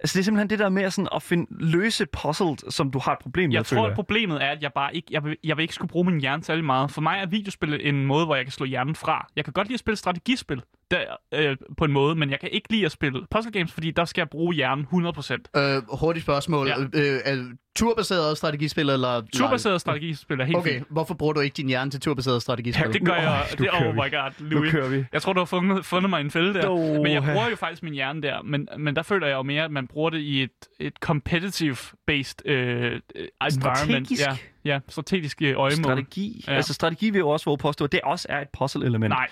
Altså 0.00 0.14
det 0.14 0.20
er 0.20 0.24
simpelthen 0.24 0.50
det 0.50 0.58
der 0.58 0.68
med 0.68 0.90
sådan 0.90 1.08
at 1.14 1.22
finde 1.22 1.46
løse 1.50 2.06
puzzles, 2.06 2.74
som 2.74 2.90
du 2.90 2.98
har 2.98 3.12
et 3.12 3.18
problem 3.18 3.48
med, 3.48 3.54
Jeg 3.56 3.66
tror, 3.66 3.86
at 3.86 3.94
problemet 3.94 4.42
er, 4.42 4.48
at 4.48 4.62
jeg 4.62 4.72
bare 4.72 4.96
ikke, 4.96 5.08
jeg 5.10 5.24
vil, 5.24 5.36
jeg 5.44 5.56
vil 5.56 5.62
ikke 5.62 5.74
skulle 5.74 5.88
bruge 5.88 6.04
min 6.10 6.20
hjerne 6.20 6.44
særlig 6.44 6.64
meget. 6.64 6.90
For 6.90 7.00
mig 7.00 7.18
er 7.18 7.26
videospil 7.26 7.80
en 7.88 8.06
måde, 8.06 8.24
hvor 8.24 8.34
jeg 8.34 8.44
kan 8.44 8.52
slå 8.52 8.66
hjernen 8.66 8.94
fra. 8.94 9.26
Jeg 9.36 9.44
kan 9.44 9.52
godt 9.52 9.68
lide 9.68 9.74
at 9.74 9.80
spille 9.80 9.96
strategispil 9.96 10.62
der, 10.94 11.50
øh, 11.50 11.56
på 11.78 11.84
en 11.84 11.92
måde, 11.92 12.14
men 12.14 12.30
jeg 12.30 12.40
kan 12.40 12.48
ikke 12.52 12.72
lide 12.72 12.84
at 12.86 12.92
spille 12.92 13.26
puzzle 13.30 13.52
games, 13.52 13.72
fordi 13.72 13.90
der 13.90 14.04
skal 14.04 14.20
jeg 14.20 14.28
bruge 14.30 14.54
hjernen 14.54 14.84
100%. 14.84 15.60
Øh, 15.60 15.82
hurtigt 16.00 16.22
spørgsmål. 16.24 16.66
Ja. 16.68 16.74
Ja. 16.80 17.14
Øh, 17.14 17.20
er 17.24 17.44
turbaseret 17.76 18.36
strategispil, 18.36 18.90
eller... 18.90 19.22
Turbaseret 19.34 19.80
strategispil 19.80 20.40
er 20.40 20.44
helt 20.44 20.56
Okay, 20.56 20.74
fint. 20.74 20.86
hvorfor 20.90 21.14
bruger 21.14 21.32
du 21.32 21.40
ikke 21.40 21.54
din 21.54 21.68
hjerne 21.68 21.90
til 21.90 22.00
turbaseret 22.00 22.42
strategispil? 22.42 22.84
Ja, 22.86 22.92
det 22.92 23.04
gør 23.06 23.14
jeg. 23.14 23.46
nu 23.58 23.64
Det, 23.64 23.72
oh 23.72 23.94
my 23.94 23.98
god, 23.98 24.30
Nu 24.40 24.48
Louis. 24.48 24.70
kører 24.70 24.88
vi. 24.88 25.04
Jeg 25.12 25.22
tror, 25.22 25.32
du 25.32 25.40
har 25.40 25.44
fundet, 25.44 25.84
fundet 25.84 26.10
mig 26.10 26.20
en 26.20 26.30
fælde 26.30 26.54
der. 26.54 26.68
Oha. 26.68 26.98
Men 27.02 27.12
jeg 27.12 27.22
bruger 27.22 27.48
jo 27.50 27.56
faktisk 27.56 27.82
min 27.82 27.92
hjerne 27.94 28.22
der. 28.22 28.42
Men, 28.42 28.68
men 28.78 28.96
der 28.96 29.02
føler 29.02 29.26
jeg 29.26 29.34
jo 29.34 29.42
mere, 29.42 29.64
at 29.64 29.70
man 29.70 29.86
bruger 29.86 30.10
det 30.10 30.18
i 30.18 30.42
et, 30.42 30.50
et 30.80 30.92
competitive-based 31.00 32.48
øh, 32.50 32.92
øh, 33.16 33.28
environment. 33.42 34.06
Strategisk? 34.06 34.20
Ja, 34.20 34.36
ja 34.64 34.80
strategisk 34.88 35.42
øh, 35.42 35.54
øjemål. 35.56 35.84
Strategi. 35.84 36.44
Ja. 36.46 36.52
Ja. 36.52 36.56
Altså 36.56 36.74
strategi 36.74 37.10
vil 37.10 37.18
jo 37.18 37.28
også 37.28 37.44
våge 37.44 37.58
påstå, 37.58 37.84
at 37.84 37.92
det 37.92 38.00
også 38.04 38.26
er 38.30 38.40
et 38.40 38.48
puzzle-element. 38.58 39.08
Nej, 39.08 39.28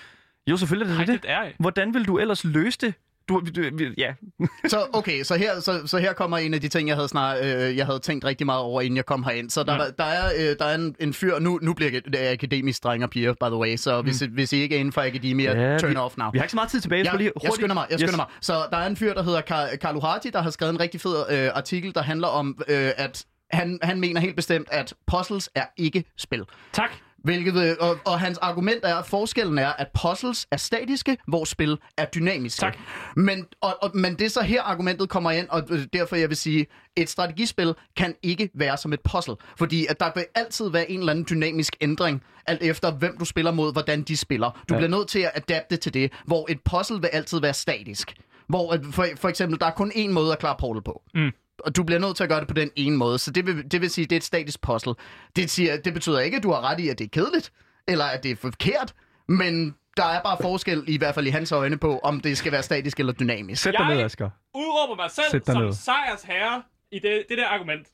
Jo, 0.47 0.57
selvfølgelig 0.57 0.91
er 0.93 0.95
nej, 0.97 1.05
det 1.05 1.13
det. 1.13 1.23
det 1.23 1.31
er 1.31 1.41
jeg. 1.43 1.53
Hvordan 1.59 1.93
vil 1.93 2.07
du 2.07 2.17
ellers 2.19 2.43
løse 2.43 2.77
det? 2.81 2.93
Du, 3.29 3.41
du, 3.55 3.61
ja. 3.97 4.13
Så 4.67 4.85
okay, 4.93 5.23
så 5.23 5.35
her, 5.35 5.59
så, 5.59 5.81
så 5.87 5.97
her 5.97 6.13
kommer 6.13 6.37
en 6.37 6.53
af 6.53 6.61
de 6.61 6.67
ting, 6.67 6.87
jeg 6.87 6.95
havde, 6.95 7.07
snar, 7.07 7.35
øh, 7.43 7.77
jeg 7.77 7.85
havde 7.85 7.99
tænkt 7.99 8.25
rigtig 8.25 8.45
meget 8.45 8.61
over, 8.61 8.81
inden 8.81 8.97
jeg 8.97 9.05
kom 9.05 9.23
herind. 9.23 9.49
Så 9.49 9.63
der, 9.63 9.73
Ja. 9.73 9.83
ja. 9.83 9.89
der 9.97 10.03
er, 10.03 10.31
øh, 10.51 10.55
der 10.59 10.65
er 10.65 10.75
en, 10.75 10.95
en 10.99 11.13
fyr, 11.13 11.39
nu, 11.39 11.59
nu 11.61 11.73
bliver 11.73 11.91
jeg 11.91 12.05
det 12.05 12.27
er 12.27 12.31
akademisk 12.31 12.83
dreng 12.83 13.03
og 13.03 13.09
piger, 13.09 13.33
by 13.33 13.45
the 13.45 13.55
way, 13.55 13.75
så 13.75 14.01
hvis, 14.01 14.19
hvis 14.19 14.53
I 14.53 14.57
ikke 14.57 14.75
er 14.75 14.79
inden 14.79 14.91
for 14.91 15.01
akademia, 15.01 15.71
Ja, 15.71 15.77
turn 15.77 15.89
vi- 15.91 15.95
off 15.95 16.17
now. 16.17 16.31
Vi 16.31 16.37
har 16.37 16.43
ikke 16.43 16.51
så 16.51 16.55
meget 16.57 16.69
tid 16.69 16.81
tilbage. 16.81 16.99
Jeg, 16.99 17.05
Jeg, 17.05 17.09
skal 17.11 17.17
lige 17.19 17.31
jeg 17.35 17.47
hurtigt... 17.49 17.55
skynder 17.55 17.73
mig, 17.73 17.87
jeg 17.89 17.99
skynder 17.99 18.15
mig. 18.15 18.25
Så 18.41 18.53
der 18.71 18.77
er 18.77 18.87
en 18.87 18.95
fyr, 18.97 19.13
der 19.13 19.23
hedder 19.23 19.41
Kar- 19.41 19.75
Carlo 19.75 19.99
Harti, 19.99 20.29
der 20.29 20.41
har 20.41 20.49
skrevet 20.49 20.73
en 20.73 20.79
rigtig 20.79 21.01
fed 21.01 21.15
øh, 21.31 21.49
artikel, 21.55 21.95
der 21.95 22.01
handler 22.01 22.27
om, 22.27 22.57
øh, 22.67 22.91
at 22.97 23.25
han, 23.51 23.79
han 23.81 23.99
mener 23.99 24.21
helt 24.21 24.35
bestemt, 24.35 24.67
at 24.71 24.93
puzzles 25.07 25.49
er 25.55 25.65
ikke 25.77 26.03
spil. 26.17 26.43
Tak. 26.73 26.89
Hvilket, 27.23 27.55
øh, 27.63 27.75
og, 27.79 27.97
og 28.05 28.19
hans 28.19 28.37
argument 28.37 28.79
er, 28.85 28.95
at 28.95 29.05
forskellen 29.05 29.57
er, 29.57 29.67
at 29.69 29.87
puzzles 30.01 30.47
er 30.51 30.57
statiske, 30.57 31.17
hvor 31.27 31.45
spil 31.45 31.77
er 31.97 32.05
dynamiske. 32.05 32.59
Tak. 32.59 32.77
Men, 33.15 33.45
og, 33.61 33.77
og, 33.81 33.91
men 33.93 34.15
det 34.15 34.25
er 34.25 34.29
så 34.29 34.41
her 34.41 34.61
argumentet 34.61 35.09
kommer 35.09 35.31
ind, 35.31 35.47
og 35.49 35.63
øh, 35.69 35.85
derfor 35.93 36.15
jeg 36.15 36.29
vil 36.29 36.37
sige, 36.37 36.65
et 36.95 37.09
strategispil 37.09 37.73
kan 37.97 38.15
ikke 38.23 38.49
være 38.55 38.77
som 38.77 38.93
et 38.93 38.99
puzzle. 39.11 39.35
Fordi 39.57 39.85
at 39.89 39.99
der 39.99 40.11
vil 40.15 40.25
altid 40.35 40.69
være 40.69 40.91
en 40.91 40.99
eller 40.99 41.11
anden 41.11 41.25
dynamisk 41.29 41.75
ændring, 41.81 42.21
alt 42.47 42.61
efter 42.63 42.91
hvem 42.91 43.17
du 43.17 43.25
spiller 43.25 43.51
mod, 43.51 43.73
hvordan 43.73 44.01
de 44.01 44.17
spiller. 44.17 44.49
Du 44.69 44.73
Ja. 44.73 44.77
bliver 44.77 44.89
nødt 44.89 45.07
til 45.07 45.19
at 45.19 45.31
adapte 45.35 45.77
til 45.77 45.93
det, 45.93 46.11
hvor 46.25 46.45
et 46.49 46.59
puzzle 46.71 47.01
vil 47.01 47.07
altid 47.13 47.39
være 47.41 47.53
statisk. 47.53 48.13
Hvor 48.47 48.71
at 48.73 48.81
for, 48.91 49.05
for 49.15 49.29
eksempel, 49.29 49.59
der 49.59 49.65
er 49.65 49.71
kun 49.71 49.91
én 49.91 50.09
måde 50.09 50.31
at 50.31 50.39
klare 50.39 50.55
portal 50.59 50.81
på. 50.81 51.01
Mm. 51.15 51.31
Og 51.65 51.75
du 51.75 51.83
bliver 51.83 51.99
nødt 51.99 52.15
til 52.17 52.23
at 52.23 52.29
gøre 52.29 52.39
det 52.39 52.47
på 52.47 52.53
den 52.53 52.71
ene 52.75 52.97
måde. 52.97 53.19
Så 53.19 53.31
det 53.31 53.45
vil, 53.45 53.71
det 53.71 53.81
vil 53.81 53.89
sige, 53.89 54.03
at 54.03 54.09
det 54.09 54.15
er 54.15 54.19
et 54.19 54.23
statisk 54.23 54.61
puzzle. 54.61 54.93
Det, 55.35 55.49
siger, 55.49 55.77
det 55.77 55.93
betyder 55.93 56.19
ikke, 56.19 56.37
at 56.37 56.43
du 56.43 56.51
har 56.51 56.61
ret 56.61 56.79
i, 56.79 56.89
at 56.89 56.99
det 56.99 57.05
er 57.05 57.09
kedeligt, 57.09 57.51
eller 57.87 58.05
at 58.05 58.23
det 58.23 58.31
er 58.31 58.35
forkert, 58.35 58.93
men 59.27 59.75
der 59.97 60.05
er 60.05 60.21
bare 60.21 60.37
forskel, 60.41 60.83
i 60.87 60.97
hvert 60.97 61.15
fald 61.15 61.27
i 61.27 61.29
hans 61.29 61.51
øjne, 61.51 61.77
på, 61.77 61.99
om 61.99 62.19
det 62.21 62.37
skal 62.37 62.51
være 62.51 62.63
statisk 62.63 62.99
eller 62.99 63.13
dynamisk. 63.13 63.63
Sæt 63.63 63.75
dig 63.77 63.87
ned, 63.87 64.03
Asger. 64.03 64.29
Udråber 64.55 64.95
mig 64.95 65.11
selv 65.11 65.43
som 65.45 65.61
ned. 65.61 65.73
sejrsherre 65.73 66.63
i 66.91 66.99
det, 66.99 67.25
det 67.29 67.37
der 67.37 67.47
argument. 67.47 67.87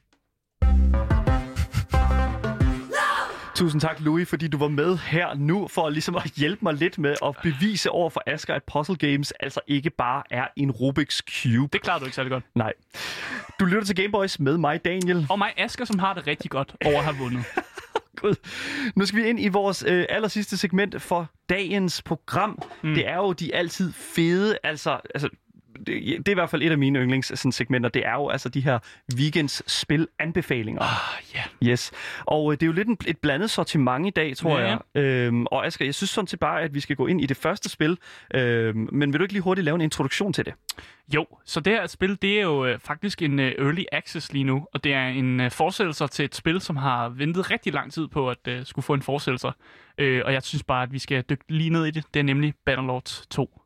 Tusind 3.60 3.82
tak, 3.82 4.00
Louis, 4.00 4.30
fordi 4.30 4.48
du 4.48 4.58
var 4.58 4.68
med 4.68 4.98
her 4.98 5.34
nu, 5.34 5.68
for 5.68 5.90
ligesom 5.90 6.16
at 6.16 6.32
hjælpe 6.36 6.60
mig 6.62 6.74
lidt 6.74 6.98
med 6.98 7.16
at 7.26 7.36
bevise 7.44 7.92
over 7.92 8.10
for 8.10 8.24
Asger, 8.28 8.54
at 8.54 8.64
puzzle 8.64 8.96
games 8.96 9.32
altså 9.32 9.60
ikke 9.68 9.90
bare 9.90 10.24
er 10.30 10.48
en 10.56 10.72
Rubik's 10.72 11.20
Cube. 11.20 11.70
Det 11.74 11.82
klarer 11.82 12.00
du 12.00 12.06
ikke 12.06 12.16
særlig 12.16 12.32
godt. 12.32 12.44
Nej. 12.56 12.74
Du 13.60 13.66
lytter 13.66 13.84
til 13.84 13.96
Gameboys 13.96 14.40
med 14.40 14.58
mig, 14.58 14.86
Daniel. 14.86 15.28
Og 15.30 15.38
mig, 15.38 15.54
Asger, 15.58 15.86
som 15.86 16.00
har 16.00 16.14
det 16.14 16.28
rigtig 16.28 16.52
godt 16.52 16.76
over 16.86 16.98
at 16.98 17.04
have 17.04 17.18
vundet. 17.18 17.44
Gud. 18.22 18.36
Nu 18.96 19.06
skal 19.06 19.24
vi 19.24 19.30
ind 19.30 19.40
i 19.40 19.48
vores 19.48 19.84
øh, 19.88 20.06
aller 20.10 20.28
sidste 20.28 20.58
segment 20.58 21.02
for 21.02 21.30
dagens 21.50 22.02
program. 22.02 22.62
Mm. 22.84 22.94
Det 22.94 23.08
er 23.08 23.16
jo 23.16 23.34
de 23.34 23.56
altid 23.56 23.94
fede, 23.94 24.58
altså... 24.64 25.00
altså 25.16 25.30
det, 25.88 25.88
det 26.18 26.28
er 26.28 26.32
i 26.32 26.34
hvert 26.34 26.50
fald 26.50 26.62
et 26.64 26.72
af 26.72 26.78
mine 26.78 27.00
yndlings 27.00 27.40
sådan, 27.40 27.52
segmenter. 27.52 27.90
Det 27.90 28.06
er 28.06 28.14
jo 28.14 28.30
altså 28.30 28.50
de 28.50 28.62
her 28.62 28.80
weekends 29.16 29.72
spil 29.72 30.08
anbefalinger. 30.20 30.82
Ah, 30.82 31.24
ja. 31.36 31.70
Yes. 31.72 31.92
Og 32.26 32.52
øh, 32.52 32.56
det 32.58 32.64
er 32.64 32.68
jo 32.68 32.74
lidt 32.74 32.88
en, 32.88 32.98
et 33.08 33.18
blandet 33.18 33.50
sortiment 33.50 34.08
i 34.08 34.10
dag, 34.10 34.38
tror 34.38 34.60
Ja. 34.60 34.68
jeg. 34.96 35.02
Øhm, 35.02 35.46
og 35.46 35.66
Asger, 35.66 35.86
jeg 35.86 35.96
synes 35.96 36.10
sådan 36.10 36.28
set 36.28 36.40
bare, 36.40 36.62
at 36.62 36.74
vi 36.74 36.80
skal 36.80 36.96
gå 36.96 37.08
ind 37.08 37.22
i 37.22 37.26
det 37.26 37.38
første 37.38 37.70
spil. 37.70 37.98
Øhm, 38.36 38.90
men 38.92 39.14
vil 39.14 39.20
du 39.20 39.24
ikke 39.24 39.34
lige 39.34 39.44
hurtigt 39.44 39.66
lave 39.66 39.76
en 39.76 39.82
introduktion 39.82 40.34
til 40.34 40.46
det? 40.46 40.54
Jo, 41.16 41.26
så 41.46 41.60
det 41.60 41.74
her 41.74 41.88
spil, 41.88 42.18
det 42.22 42.38
er 42.38 42.42
jo 42.42 42.66
øh, 42.66 42.80
faktisk 42.80 43.22
en 43.22 43.40
øh, 43.40 43.52
early 43.60 43.84
access 43.92 44.34
lige 44.34 44.44
nu, 44.44 44.68
og 44.74 44.84
det 44.84 44.94
er 44.94 45.08
en 45.08 45.40
øh, 45.40 45.52
fortsættelse 45.52 46.08
til 46.08 46.26
et 46.26 46.36
spil, 46.36 46.62
som 46.62 46.76
har 46.76 47.10
ventet 47.10 47.52
rigtig 47.52 47.74
lang 47.74 47.94
tid 47.94 48.08
på 48.08 48.30
at 48.30 48.48
øh, 48.48 48.66
skulle 48.66 48.84
få 48.84 48.94
en 48.94 49.02
fortsættelse. 49.02 49.48
Øh, 49.98 50.22
og 50.26 50.34
jeg 50.34 50.44
synes 50.44 50.64
bare, 50.64 50.84
at 50.84 50.94
vi 50.94 51.00
skal 51.00 51.24
dykke 51.30 51.44
lige 51.50 51.70
ned 51.70 51.86
i 51.86 51.92
det. 51.92 52.04
Det 52.14 52.20
er 52.20 52.24
nemlig 52.24 52.54
Bannerlords 52.66 53.28
2. 53.30 53.59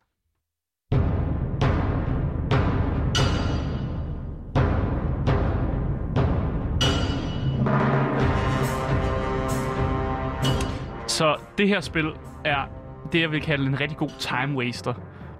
Så 11.13 11.35
det 11.57 11.67
her 11.67 11.81
spil 11.81 12.05
er 12.45 12.61
det, 13.11 13.21
jeg 13.21 13.31
vil 13.31 13.41
kalde 13.41 13.65
en 13.65 13.79
rigtig 13.79 13.97
god 13.97 14.09
time 14.19 14.57
waster. 14.57 14.93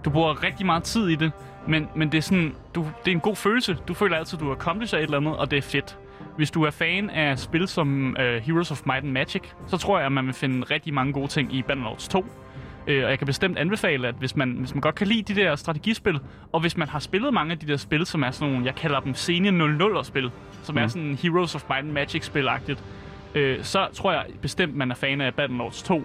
Du 0.06 0.10
bruger 0.10 0.44
rigtig 0.44 0.66
meget 0.66 0.84
tid 0.84 1.08
i 1.08 1.16
det, 1.16 1.32
men, 1.68 1.88
men 1.96 2.12
det, 2.12 2.18
er 2.18 2.22
sådan, 2.22 2.56
du, 2.76 2.88
det 3.06 3.12
er 3.12 3.16
en 3.16 3.20
god 3.20 3.36
følelse. 3.36 3.78
Du 3.88 3.94
føler 3.94 4.18
altid, 4.18 4.38
at 4.38 4.42
du 4.46 4.52
accomplisher 4.52 4.98
et 4.98 5.04
eller 5.04 5.18
andet, 5.18 5.38
og 5.38 5.52
det 5.52 5.58
er 5.58 5.62
fedt. 5.62 5.98
Hvis 6.38 6.52
du 6.52 6.64
er 6.64 6.72
fan 6.72 7.10
af 7.10 7.40
spil 7.40 7.68
som 7.68 8.16
uh, 8.20 8.26
Heroes 8.26 8.72
of 8.72 8.82
Might 8.86 9.04
and 9.04 9.12
Magic, 9.12 9.42
så 9.68 9.78
tror 9.78 9.98
jeg, 9.98 10.06
at 10.06 10.12
man 10.12 10.26
vil 10.26 10.34
finde 10.34 10.66
rigtig 10.72 10.94
mange 10.94 11.14
gode 11.14 11.28
ting 11.28 11.54
i 11.54 11.62
Bannerlords 11.62 12.08
2. 12.08 12.26
Øh, 12.88 13.04
og 13.04 13.10
jeg 13.10 13.18
kan 13.18 13.28
bestemt 13.28 13.58
anbefale, 13.58 14.08
at 14.08 14.16
hvis 14.16 14.36
man, 14.36 14.52
hvis 14.52 14.74
man 14.74 14.82
godt 14.82 14.96
kan 14.96 15.08
lide 15.08 15.34
de 15.34 15.42
der 15.42 15.56
strategispil, 15.56 16.20
og 16.52 16.62
hvis 16.62 16.78
man 16.78 16.88
har 16.88 17.00
spillet 17.00 17.34
mange 17.34 17.52
af 17.52 17.60
de 17.60 17.68
der 17.68 17.78
spil, 17.78 18.06
som 18.06 18.24
er 18.24 18.32
sådan 18.32 18.52
nogle, 18.52 18.66
jeg 18.66 18.76
kalder 18.76 19.00
dem 19.00 19.14
senior 19.14 20.00
00'er-spil, 20.00 20.32
som 20.64 20.76
mm. 20.76 20.82
er 20.82 20.88
sådan 20.88 21.18
Heroes 21.22 21.56
of 21.56 21.64
Might 21.70 21.86
and 21.86 21.92
Magic-spil-agtigt, 21.92 22.84
øh, 23.36 23.64
så 23.64 23.88
tror 23.94 24.12
jeg 24.12 24.26
bestemt, 24.42 24.76
man 24.76 24.92
er 24.92 24.96
fan 24.96 25.22
af 25.22 25.34
Battlelords 25.34 25.84
2. 25.84 26.04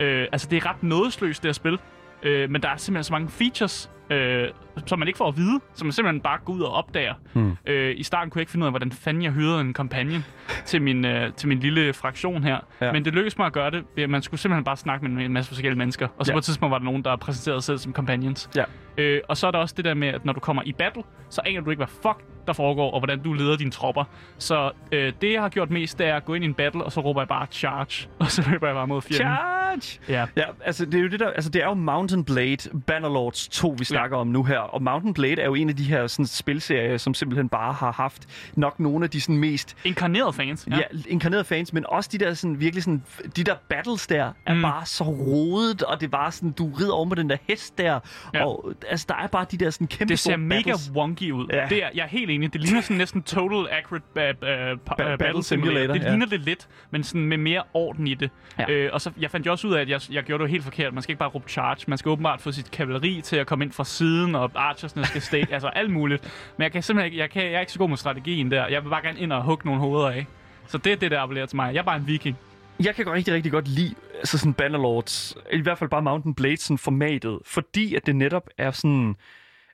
Øh, 0.00 0.28
altså, 0.32 0.48
det 0.50 0.56
er 0.56 0.66
ret 0.66 0.82
nådesløst, 0.82 1.42
det 1.42 1.48
her 1.48 1.52
spil. 1.52 1.78
Øh, 2.22 2.50
men 2.50 2.62
der 2.62 2.68
er 2.68 2.76
simpelthen 2.76 3.04
så 3.04 3.12
mange 3.12 3.28
features, 3.28 3.90
øh, 4.10 4.48
som 4.86 4.98
man 4.98 5.08
ikke 5.08 5.18
får 5.18 5.28
at 5.28 5.36
vide, 5.36 5.60
som 5.74 5.86
man 5.86 5.92
simpelthen 5.92 6.20
bare 6.20 6.38
går 6.44 6.52
ud 6.52 6.60
og 6.60 6.72
opdager. 6.72 7.14
Hmm. 7.32 7.56
Øh, 7.66 7.94
I 7.96 8.02
starten 8.02 8.30
kunne 8.30 8.38
jeg 8.38 8.42
ikke 8.42 8.52
finde 8.52 8.64
ud 8.64 8.66
af, 8.66 8.72
hvordan 8.72 8.92
fanden 8.92 9.22
jeg 9.22 9.32
hyrede 9.32 9.60
en 9.60 9.74
companion 9.74 10.24
til 10.64 10.82
min, 10.82 11.04
øh, 11.04 11.32
til 11.32 11.48
min 11.48 11.58
lille 11.58 11.92
fraktion 11.92 12.44
her. 12.44 12.58
Ja. 12.80 12.92
Men 12.92 13.04
det 13.04 13.12
lykkedes 13.12 13.38
mig 13.38 13.46
at 13.46 13.52
gøre 13.52 13.70
det. 13.70 13.84
ved 13.96 14.04
at 14.04 14.10
Man 14.10 14.22
skulle 14.22 14.40
simpelthen 14.40 14.64
bare 14.64 14.76
snakke 14.76 15.08
med 15.08 15.24
en 15.24 15.32
masse 15.32 15.48
forskellige 15.48 15.78
mennesker. 15.78 16.08
Og 16.18 16.26
så 16.26 16.32
ja. 16.32 16.34
på 16.34 16.38
et 16.38 16.44
tidspunkt 16.44 16.70
var 16.70 16.78
der 16.78 16.84
nogen, 16.84 17.04
der 17.04 17.16
præsenterede 17.16 17.60
sig 17.60 17.66
selv 17.66 17.78
som 17.78 17.92
companions. 17.92 18.50
Ja. 18.56 18.64
Øh, 18.98 19.20
og 19.28 19.36
så 19.36 19.46
er 19.46 19.50
der 19.50 19.58
også 19.58 19.74
det 19.76 19.84
der 19.84 19.94
med, 19.94 20.08
at 20.08 20.24
når 20.24 20.32
du 20.32 20.40
kommer 20.40 20.62
i 20.66 20.72
battle, 20.72 21.02
så 21.30 21.40
aner 21.46 21.60
du 21.60 21.70
ikke, 21.70 21.78
hvad 21.78 21.86
fuck 22.02 22.24
der 22.46 22.52
foregår, 22.52 22.90
og 22.90 23.00
hvordan 23.00 23.22
du 23.22 23.32
leder 23.32 23.56
dine 23.56 23.70
tropper. 23.70 24.04
Så 24.38 24.70
øh, 24.92 25.12
det, 25.20 25.32
jeg 25.32 25.42
har 25.42 25.48
gjort 25.48 25.70
mest, 25.70 25.98
det 25.98 26.06
er 26.06 26.16
at 26.16 26.24
gå 26.24 26.34
ind 26.34 26.44
i 26.44 26.46
en 26.46 26.54
battle, 26.54 26.84
og 26.84 26.92
så 26.92 27.00
råber 27.00 27.20
jeg 27.20 27.28
bare 27.28 27.46
charge, 27.50 28.08
og 28.20 28.26
så 28.26 28.50
løber 28.50 28.66
jeg 28.66 28.74
bare 28.74 28.86
mod 28.86 29.02
fjenden. 29.02 29.26
Charge! 29.26 30.00
Ja. 30.08 30.26
Ja, 30.36 30.44
altså 30.64 30.84
det 30.84 30.94
er 30.94 31.02
jo 31.02 31.08
det 31.08 31.20
der, 31.20 31.30
altså 31.30 31.50
det 31.50 31.62
er 31.62 31.66
jo 31.66 31.74
Mountain 31.74 32.24
Blade 32.24 32.80
Bannerlords 32.86 33.48
2, 33.48 33.74
vi 33.78 33.84
snakker 33.84 34.16
ja. 34.16 34.20
om 34.20 34.26
nu 34.26 34.44
her. 34.44 34.61
Og 34.62 34.82
Mountain 34.82 35.14
Blade 35.14 35.40
er 35.40 35.44
jo 35.46 35.54
en 35.54 35.68
af 35.68 35.76
de 35.76 35.84
her 35.84 36.06
sådan, 36.06 36.26
spilserier, 36.26 36.96
som 36.96 37.14
simpelthen 37.14 37.48
bare 37.48 37.72
har 37.72 37.92
haft 37.92 38.50
nok 38.56 38.80
nogle 38.80 39.04
af 39.04 39.10
de 39.10 39.20
sådan 39.20 39.36
mest 39.38 39.76
Inkarnerede 39.84 40.32
fans. 40.32 40.66
ja. 40.70 40.76
ja, 40.76 40.82
inkarnerede 41.08 41.44
fans, 41.44 41.72
men 41.72 41.84
også 41.88 42.10
de 42.12 42.18
der 42.18 42.34
sådan 42.34 42.60
virkelig 42.60 42.82
sådan, 42.84 43.02
de 43.36 43.44
der 43.44 43.54
battles 43.68 44.06
der 44.06 44.32
er 44.46 44.54
Mm. 44.54 44.62
bare 44.62 44.86
så 44.86 45.04
rodet, 45.04 45.82
og 45.82 46.00
det 46.00 46.06
er 46.06 46.10
bare 46.10 46.32
sådan, 46.32 46.50
du 46.52 46.66
rider 46.80 46.92
over 46.92 47.08
på 47.08 47.14
den 47.14 47.30
der 47.30 47.36
hest 47.48 47.78
der, 47.78 48.00
Ja. 48.34 48.46
og 48.46 48.72
altså 48.88 49.06
der 49.08 49.14
er 49.14 49.26
bare 49.26 49.46
de 49.50 49.56
der 49.56 49.70
sådan 49.70 49.86
kæmpe 49.86 50.10
Det 50.12 50.18
ser 50.18 50.36
mega 50.36 50.56
battles. 50.58 50.90
wonky 50.94 51.30
ud. 51.30 51.46
Ja. 51.52 51.66
Det 51.68 51.84
er, 51.84 51.88
jeg 51.94 52.02
er 52.02 52.08
helt 52.08 52.30
enig. 52.30 52.52
Det 52.52 52.60
ligner 52.60 52.80
sådan 52.80 52.96
næsten 52.96 53.22
Total 53.22 53.66
Accurate 53.72 54.04
uh, 54.16 54.20
uh, 54.22 54.78
Battle 54.96 55.18
Battle 55.18 55.42
Simulator. 55.42 55.42
Simulator, 55.42 55.94
Det 55.94 56.02
ja. 56.02 56.08
ligner 56.08 56.26
det 56.26 56.40
lidt, 56.40 56.68
men 56.90 57.02
sådan 57.04 57.20
med 57.26 57.36
mere 57.38 57.62
orden 57.74 58.06
i 58.06 58.14
det. 58.14 58.30
Ja. 58.58 58.70
Øh, 58.70 58.90
og 58.92 59.00
så 59.00 59.10
jeg 59.20 59.30
fandt 59.30 59.46
jo 59.46 59.50
også 59.52 59.66
ud 59.68 59.72
af, 59.74 59.80
at 59.80 59.88
jeg, 59.88 60.00
jeg 60.10 60.22
gjorde 60.22 60.42
det 60.42 60.50
helt 60.50 60.64
forkert. 60.64 60.92
Man 60.94 61.02
skal 61.02 61.12
ikke 61.12 61.18
bare 61.18 61.28
råbe 61.28 61.50
charge. 61.50 61.84
Man 61.86 61.98
skal 61.98 62.08
åbenbart 62.08 62.40
få 62.40 62.52
sit 62.52 62.70
kavaleri 62.70 63.20
til 63.24 63.36
at 63.36 63.46
komme 63.46 63.64
ind 63.64 63.72
fra 63.72 63.84
siden, 63.84 64.34
og 64.34 64.50
archersne 64.54 65.04
skal 65.04 65.22
stay, 65.22 65.44
altså 65.50 65.68
alt 65.68 65.90
muligt. 65.90 66.52
Men 66.56 66.62
jeg 66.62 66.72
kan 66.72 66.82
simpelthen 66.82 67.12
ikke, 67.12 67.22
jeg, 67.22 67.30
kan, 67.30 67.44
jeg 67.44 67.52
er 67.52 67.60
ikke 67.60 67.72
så 67.72 67.78
god 67.78 67.88
med 67.88 67.96
strategien 67.96 68.50
der. 68.50 68.66
Jeg 68.66 68.84
vil 68.84 68.90
bare 68.90 69.02
gerne 69.02 69.18
ind 69.18 69.32
og 69.32 69.42
hugge 69.42 69.66
nogle 69.66 69.80
hoveder 69.80 70.10
af. 70.10 70.26
Så 70.66 70.78
det 70.78 70.92
er 70.92 70.96
det, 70.96 71.10
der 71.10 71.20
appellerer 71.20 71.46
til 71.46 71.56
mig. 71.56 71.74
Jeg 71.74 71.80
er 71.80 71.84
bare 71.84 71.96
en 71.96 72.06
viking. 72.06 72.36
Jeg 72.84 72.94
kan 72.94 73.04
godt 73.04 73.16
rigtig, 73.16 73.34
rigtig 73.34 73.52
godt 73.52 73.68
lide 73.68 73.94
altså 74.22 74.38
sådan 74.38 74.54
Bannerlords, 74.54 75.36
i 75.52 75.60
hvert 75.60 75.78
fald 75.78 75.90
bare 75.90 76.02
Mountain 76.02 76.34
Blade 76.34 76.56
sådan 76.56 76.78
formatet, 76.78 77.38
fordi 77.46 77.94
at 77.94 78.06
det 78.06 78.16
netop 78.16 78.48
er 78.58 78.70
sådan... 78.70 79.16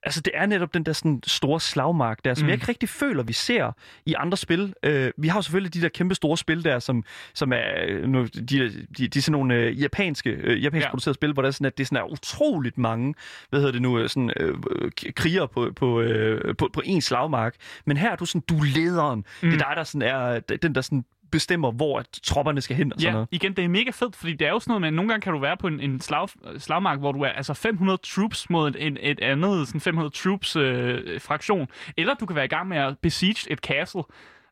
Altså, 0.02 0.20
det 0.20 0.30
er 0.34 0.46
netop 0.46 0.74
den 0.74 0.82
der 0.86 0.92
sådan 0.92 1.20
store 1.26 1.60
slagmark 1.60 2.24
der, 2.24 2.34
som 2.34 2.42
Mm. 2.42 2.46
mm. 2.46 2.48
jeg 2.48 2.54
ikke 2.54 2.68
rigtig 2.68 2.88
føler, 2.88 3.22
vi 3.22 3.32
ser 3.32 3.72
i 4.06 4.14
andre 4.18 4.36
spil. 4.36 4.74
Øh, 4.82 5.10
vi 5.18 5.28
har 5.28 5.38
jo 5.38 5.42
selvfølgelig 5.42 5.74
de 5.74 5.80
der 5.80 5.88
kæmpe 5.88 6.14
store 6.14 6.36
spil 6.36 6.64
der, 6.64 6.78
som, 6.78 7.04
som 7.34 7.52
er 7.52 7.64
øh, 7.88 8.08
nu, 8.08 8.24
de, 8.24 8.40
de, 8.46 8.86
de, 8.98 9.08
de 9.08 9.22
sådan 9.22 9.32
nogle 9.32 9.54
øh, 9.54 9.80
japanske, 9.82 10.30
øh, 10.30 10.62
japansk 10.64 10.84
Ja. 10.84 10.90
producerede 10.90 11.14
spil, 11.14 11.32
hvor 11.32 11.42
der 11.42 11.46
er 11.46 11.52
sådan, 11.52 11.66
at 11.66 11.78
det 11.78 11.86
sådan 11.86 12.04
er 12.04 12.12
utroligt 12.12 12.78
mange, 12.78 13.14
hvad 13.50 13.60
hedder 13.60 13.72
det 13.72 13.82
nu, 13.82 13.98
øh, 13.98 14.08
sådan, 14.08 14.30
øh, 14.36 14.54
øh, 14.70 14.90
kriger 15.16 15.46
på, 15.46 15.72
på, 15.76 16.00
øh, 16.00 16.56
på, 16.56 16.70
på 16.72 16.82
en 16.84 17.00
slagmark. 17.00 17.54
Men 17.86 17.96
her 17.96 18.10
er 18.12 18.16
du 18.16 18.24
sådan, 18.26 18.42
du 18.48 18.54
er 18.58 18.64
lederen. 18.74 19.24
Mm. 19.42 19.50
Det 19.50 19.60
er 19.62 19.66
dig, 19.68 19.76
der 19.76 19.84
sådan 19.84 20.08
er 20.08 20.40
den, 20.40 20.74
der 20.74 20.80
sådan 20.80 21.04
bestemmer, 21.30 21.70
hvor 21.72 21.98
at 21.98 22.06
tropperne 22.22 22.60
skal 22.60 22.76
hen 22.76 22.92
og 22.92 23.00
sådan 23.00 23.08
Ja, 23.08 23.12
noget. 23.12 23.28
igen, 23.30 23.52
det 23.56 23.64
er 23.64 23.68
mega 23.68 23.90
fedt, 23.90 24.16
fordi 24.16 24.32
det 24.32 24.46
er 24.46 24.50
jo 24.50 24.60
sådan 24.60 24.70
noget 24.70 24.80
med, 24.80 24.88
at 24.88 24.94
nogle 24.94 25.08
gange 25.08 25.22
kan 25.22 25.32
du 25.32 25.38
være 25.38 25.56
på 25.56 25.66
en, 25.66 25.80
en 25.80 26.00
slag, 26.00 26.28
slagmark, 26.58 26.98
hvor 26.98 27.12
du 27.12 27.20
er 27.20 27.28
altså 27.28 27.54
500 27.54 27.98
troops 28.02 28.50
mod 28.50 28.74
et, 28.78 28.98
et 29.00 29.20
andet 29.20 29.66
sådan 29.68 29.80
500 29.80 30.10
troops 30.14 30.56
øh, 30.56 31.20
fraktion, 31.20 31.68
eller 31.96 32.14
du 32.14 32.26
kan 32.26 32.36
være 32.36 32.44
i 32.44 32.48
gang 32.48 32.68
med 32.68 32.76
at 32.78 32.98
besiege 33.02 33.52
et 33.52 33.58
castle. 33.58 34.02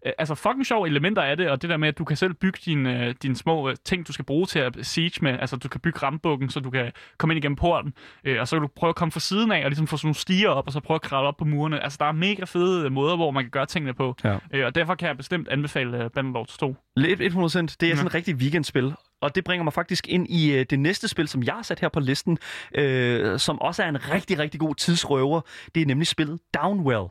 Øh, 0.06 0.12
Altså 0.18 0.34
fucking 0.34 0.66
sjove 0.66 0.86
elementer 0.88 1.22
af 1.22 1.36
det, 1.36 1.50
og 1.50 1.62
det 1.62 1.70
der 1.70 1.76
med, 1.76 1.88
at 1.88 1.98
du 1.98 2.04
kan 2.04 2.16
selv 2.16 2.34
bygge 2.34 2.58
dine, 2.64 3.06
øh, 3.06 3.14
dine 3.22 3.36
små 3.36 3.68
øh, 3.68 3.76
ting, 3.84 4.06
du 4.08 4.12
skal 4.12 4.24
bruge 4.24 4.46
til 4.46 4.58
at 4.58 4.76
siege 4.82 5.18
med. 5.22 5.38
Altså 5.40 5.56
du 5.56 5.68
kan 5.68 5.80
bygge 5.80 5.98
rambukken, 6.02 6.50
så 6.50 6.60
du 6.60 6.70
kan 6.70 6.92
komme 7.18 7.34
ind 7.34 7.44
igennem 7.44 7.56
porten, 7.56 7.92
øh, 8.24 8.40
og 8.40 8.48
så 8.48 8.56
kan 8.56 8.62
du 8.62 8.68
prøve 8.76 8.88
at 8.88 8.94
komme 8.96 9.12
fra 9.12 9.20
siden 9.20 9.52
af, 9.52 9.64
og 9.64 9.70
ligesom 9.70 9.86
få 9.86 9.96
sådan 9.96 10.06
nogle 10.06 10.14
stiger 10.14 10.48
op, 10.48 10.66
og 10.66 10.72
så 10.72 10.80
prøve 10.80 10.94
at 10.94 11.02
kravle 11.02 11.28
op 11.28 11.36
på 11.36 11.44
murene. 11.44 11.80
Altså 11.82 11.96
der 12.00 12.06
er 12.06 12.12
mega 12.12 12.44
fede 12.44 12.84
øh, 12.84 12.92
måder, 12.92 13.16
hvor 13.16 13.30
man 13.30 13.44
kan 13.44 13.50
gøre 13.50 13.66
tingene 13.66 13.94
på. 13.94 14.14
Ja. 14.24 14.36
Øh, 14.54 14.66
og 14.66 14.74
derfor 14.74 14.94
kan 14.94 15.08
jeg 15.08 15.16
bestemt 15.16 15.48
anbefale 15.48 16.04
uh, 16.04 16.10
Bannerlords 16.10 16.58
2. 16.58 16.76
Lidt 16.96 17.20
100%. 17.20 17.26
Det 17.26 17.82
er 17.82 17.86
Ja. 17.88 17.94
sådan 17.94 18.06
et 18.06 18.14
rigtig 18.14 18.34
weekendspil. 18.34 18.92
Og 19.22 19.34
det 19.34 19.44
bringer 19.44 19.64
mig 19.64 19.72
faktisk 19.72 20.08
ind 20.08 20.26
i 20.30 20.52
øh, 20.52 20.66
det 20.70 20.78
næste 20.78 21.08
spil, 21.08 21.28
som 21.28 21.42
jeg 21.42 21.54
har 21.54 21.62
sat 21.62 21.80
her 21.80 21.88
på 21.88 22.00
listen, 22.00 22.38
øh, 22.74 23.38
som 23.38 23.60
også 23.60 23.82
er 23.82 23.88
en 23.88 24.10
rigtig, 24.12 24.38
rigtig 24.38 24.60
god 24.60 24.74
tidsrøver. 24.74 25.40
Det 25.74 25.82
er 25.82 25.86
nemlig 25.86 26.06
spillet 26.06 26.38
Downwell. 26.54 27.04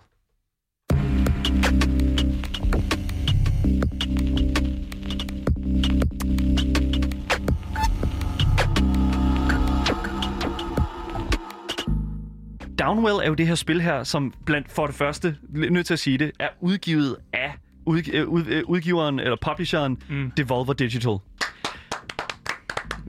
Downwell 12.86 13.16
er 13.16 13.28
jo 13.28 13.34
det 13.34 13.48
her 13.48 13.56
spil 13.56 13.82
her, 13.82 14.04
som 14.04 14.34
blandt 14.46 14.72
for 14.72 14.86
det 14.86 14.96
første, 14.96 15.38
nødt 15.50 15.88
til 15.88 15.94
at 15.94 16.00
sige 16.00 16.18
det, 16.18 16.32
er 16.40 16.50
udgivet 16.62 17.16
af 17.34 17.54
ud, 17.86 18.02
øh, 18.14 18.28
ud, 18.28 18.46
øh, 18.48 18.64
udgiveren 18.66 19.20
eller 19.20 19.38
publisheren 19.42 20.02
Mm. 20.10 20.16
mm. 20.16 20.32
Devolver 20.32 20.74
Digital. 20.74 21.18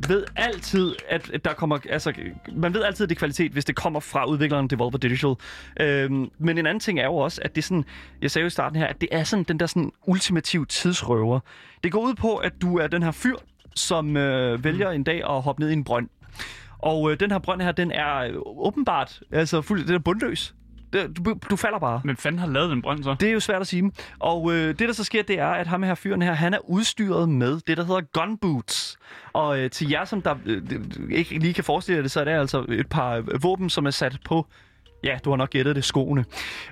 Ved 0.08 0.24
altid, 0.36 0.94
at 1.08 1.44
der 1.44 1.52
kommer, 1.52 1.78
altså, 1.90 2.12
man 2.56 2.74
ved 2.74 2.82
altid, 2.82 3.04
at 3.04 3.10
det 3.10 3.16
er 3.16 3.18
kvalitet, 3.18 3.52
hvis 3.52 3.64
det 3.64 3.76
kommer 3.76 4.00
fra 4.00 4.24
udvikleren 4.24 4.68
Devolver 4.68 4.98
Digital. 4.98 5.34
Øhm, 5.80 6.30
men 6.38 6.58
en 6.58 6.66
anden 6.66 6.80
ting 6.80 7.00
er 7.00 7.04
jo 7.04 7.16
også, 7.16 7.40
at 7.44 7.54
det 7.56 7.62
er 7.62 7.66
sådan, 7.66 7.84
jeg 8.22 8.30
sagde 8.30 8.42
jo 8.42 8.46
i 8.46 8.50
starten 8.50 8.78
her, 8.78 8.86
at 8.86 9.00
det 9.00 9.08
er 9.12 9.24
sådan 9.24 9.42
den 9.44 9.60
der 9.60 9.66
sådan 9.66 9.92
ultimativ 10.06 10.66
tidsrøver. 10.66 11.40
Det 11.84 11.92
går 11.92 12.00
ud 12.00 12.14
på, 12.14 12.36
at 12.36 12.52
du 12.62 12.78
er 12.78 12.86
den 12.86 13.02
her 13.02 13.10
fyr, 13.10 13.36
som 13.74 14.16
øh, 14.16 14.64
vælger 14.64 14.90
en 14.90 15.04
dag 15.04 15.22
at 15.30 15.42
hoppe 15.42 15.62
ned 15.62 15.70
i 15.70 15.72
en 15.72 15.84
brønd. 15.84 16.08
Og 16.78 17.12
øh, 17.12 17.20
den 17.20 17.30
her 17.30 17.38
brønd 17.38 17.60
her, 17.62 17.72
den 17.72 17.90
er 17.90 18.16
øh, 18.18 18.34
åbenbart, 18.46 19.20
altså 19.32 19.62
fuld, 19.62 19.84
den 19.86 19.94
er 19.94 19.98
bundløs. 19.98 20.54
Du, 21.16 21.36
du 21.50 21.56
falder 21.56 21.78
bare. 21.78 22.00
Men 22.04 22.16
fanden 22.16 22.38
har 22.38 22.46
lavet 22.46 22.70
den 22.70 22.82
brønd 22.82 23.04
så? 23.04 23.16
Det 23.20 23.28
er 23.28 23.32
jo 23.32 23.40
svært 23.40 23.60
at 23.60 23.66
sige. 23.66 23.92
Og 24.18 24.52
øh, 24.54 24.68
det, 24.68 24.78
der 24.78 24.92
så 24.92 25.04
sker, 25.04 25.22
det 25.22 25.38
er, 25.38 25.46
at 25.48 25.66
ham 25.66 25.82
her 25.82 25.94
fyren 25.94 26.22
her, 26.22 26.32
han 26.32 26.54
er 26.54 26.58
udstyret 26.70 27.28
med 27.28 27.60
det, 27.66 27.76
der 27.76 27.84
hedder 27.84 28.00
gun 28.00 28.38
boots. 28.38 28.96
Og 29.32 29.58
øh, 29.60 29.70
til 29.70 29.88
jer, 29.90 30.04
som 30.04 30.22
der 30.22 30.34
øh, 30.46 30.62
ikke 31.10 31.38
lige 31.38 31.54
kan 31.54 31.64
forestille 31.64 31.96
jer 31.96 32.02
det, 32.02 32.10
så 32.10 32.20
er 32.20 32.24
det 32.24 32.32
altså 32.32 32.64
et 32.68 32.88
par 32.88 33.14
øh, 33.16 33.42
våben, 33.42 33.70
som 33.70 33.86
er 33.86 33.90
sat 33.90 34.16
på 34.24 34.46
Ja, 35.04 35.18
du 35.24 35.30
har 35.30 35.36
nok 35.36 35.50
gættet 35.50 35.76
det, 35.76 35.84
skoene. 35.84 36.24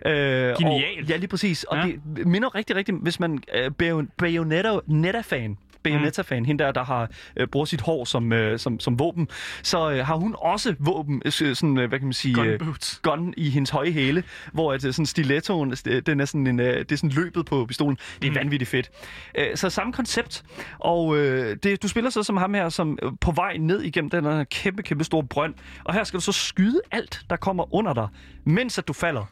Øh, 0.07 0.12
Genialt. 0.14 1.02
Og, 1.02 1.09
ja, 1.09 1.16
lige 1.16 1.28
præcis. 1.28 1.64
Og 1.64 1.76
Ja. 1.76 1.92
det 2.16 2.26
minder 2.26 2.55
rigtig, 2.55 2.76
rigtig, 2.76 2.94
hvis 2.94 3.20
man 3.20 3.42
er 3.48 3.92
uh, 3.94 4.05
Bayonetta-fan, 4.18 5.57
Bayonetta-fan, 5.85 6.47
hende 6.47 6.64
der, 6.64 6.72
der 6.72 6.85
har 6.85 7.11
øh, 7.37 7.47
bruger 7.47 7.66
sit 7.66 7.80
hår 7.80 8.05
som, 8.05 8.32
øh, 8.32 8.59
som, 8.59 8.80
som 8.80 8.99
våben, 8.99 9.28
så 9.62 9.91
øh, 9.91 10.07
har 10.07 10.14
hun 10.16 10.35
også 10.39 10.74
våben, 10.78 11.22
øh, 11.24 11.32
sådan, 11.32 11.78
øh, 11.78 11.89
hvad 11.89 11.99
kan 11.99 12.07
man 12.07 12.12
sige, 12.12 12.35
Gun 12.35 12.47
øh, 12.47 12.61
gun 13.03 13.35
i 13.37 13.51
hendes 13.51 13.70
høje 13.70 13.91
hæle, 13.91 14.22
hvor 14.53 14.72
at, 14.72 14.85
øh, 14.85 14.93
sådan 14.93 15.07
stilettoen, 15.07 15.74
øh, 15.87 16.03
den 16.07 16.20
er 16.20 16.24
sådan, 16.24 16.47
en, 16.47 16.61
øh, 16.61 16.78
det 16.78 16.93
er 16.93 16.97
sådan 16.97 17.11
løbet 17.11 17.47
på 17.47 17.66
pistolen. 17.66 17.97
Det 18.22 18.26
er 18.26 18.30
Mm. 18.30 18.35
mm. 18.35 18.37
vanvittigt 18.37 18.70
fedt. 18.70 18.91
Øh, 19.39 19.57
så 19.57 19.70
samme 19.70 19.93
koncept, 19.93 20.43
og 20.78 21.16
øh, 21.18 21.57
det, 21.62 21.82
du 21.82 21.89
spiller 21.89 22.11
så 22.11 22.22
som 22.22 22.37
ham 22.37 22.55
her, 22.55 22.68
som 22.68 22.99
øh, 23.03 23.12
på 23.20 23.30
vej 23.32 23.57
ned 23.57 23.82
igennem 23.82 24.11
den 24.11 24.24
her 24.24 24.45
kæmpe, 24.45 24.82
kæmpe 24.82 25.05
store 25.05 25.24
brønd, 25.24 25.55
og 25.85 25.95
her 25.95 26.05
skal 26.05 26.18
du 26.18 26.24
så 26.24 26.32
skyde 26.32 26.80
alt, 26.91 27.20
der 27.30 27.37
kommer 27.37 27.74
under 27.74 27.93
dig, 27.95 28.09
mens 28.45 28.78
at 28.78 28.89
du 28.89 28.93
falder. 28.93 29.24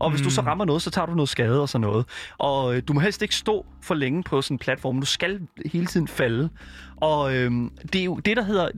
Og 0.00 0.10
hvis 0.10 0.20
mm. 0.20 0.24
du 0.24 0.30
så 0.30 0.40
rammer 0.40 0.64
noget, 0.64 0.82
så 0.82 0.90
tager 0.90 1.06
du 1.06 1.14
noget 1.14 1.28
skade 1.28 1.60
og 1.62 1.68
sådan 1.68 1.80
noget. 1.86 2.06
Og 2.38 2.76
øh, 2.76 2.82
du 2.88 2.92
må 2.92 3.00
helst 3.00 3.22
ikke 3.22 3.34
stå 3.36 3.66
for 3.82 3.94
længe 3.94 4.22
på 4.22 4.42
sådan 4.42 4.54
en 4.54 4.58
platform. 4.58 5.00
Du 5.00 5.06
skal 5.06 5.40
hele 5.72 5.86
tiden 5.86 6.08
falde. 6.08 6.48
Og 6.96 7.36
øh, 7.36 7.52
det 7.92 8.00
er 8.00 8.04
jo 8.04 8.16
det, 8.16 8.36
der 8.36 8.42
hedder... 8.42 8.68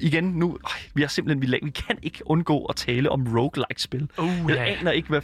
Igen, 0.00 0.24
nu... 0.24 0.52
Øh, 0.52 0.90
vi, 0.94 1.02
er 1.02 1.08
simpelthen, 1.08 1.42
vi, 1.42 1.56
la- 1.56 1.64
vi 1.64 1.70
kan 1.70 1.98
ikke 2.02 2.20
undgå 2.26 2.64
at 2.64 2.76
tale 2.76 3.10
om 3.10 3.36
roguelike-spil. 3.38 4.08
Uh, 4.18 4.26
Jeg 4.48 4.56
ja. 4.56 4.64
aner 4.64 4.90
ikke, 4.90 5.08
hvad, 5.08 5.20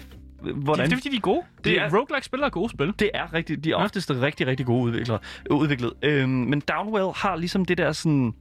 hvordan... 0.54 0.86
det 0.86 0.92
er 0.92 0.96
fordi, 0.96 1.09
de 1.11 1.16
er 1.16 1.20
gode. 1.20 1.42
Det, 1.57 1.64
Det 1.64 1.78
er, 1.78 1.82
er- 1.84 1.90
roguelike 1.98 2.24
spiller 2.26 2.46
er 2.46 2.50
gode 2.50 2.70
spil. 2.70 2.92
Det 2.98 3.11
er 3.14 3.32
rigtigt. 3.34 3.64
De 3.64 3.70
er 3.70 3.78
Ja. 3.78 3.84
oftest 3.84 4.11
rigtig, 4.11 4.46
rigtig 4.46 4.66
gode 4.66 4.82
udviklere, 4.82 5.18
udviklet. 5.50 5.92
Øhm, 6.02 6.28
men 6.30 6.61
Downwell 6.61 7.09
har 7.16 7.36
ligesom 7.36 7.64
det 7.64 7.78
der 7.78 7.92
sådan 7.92 8.34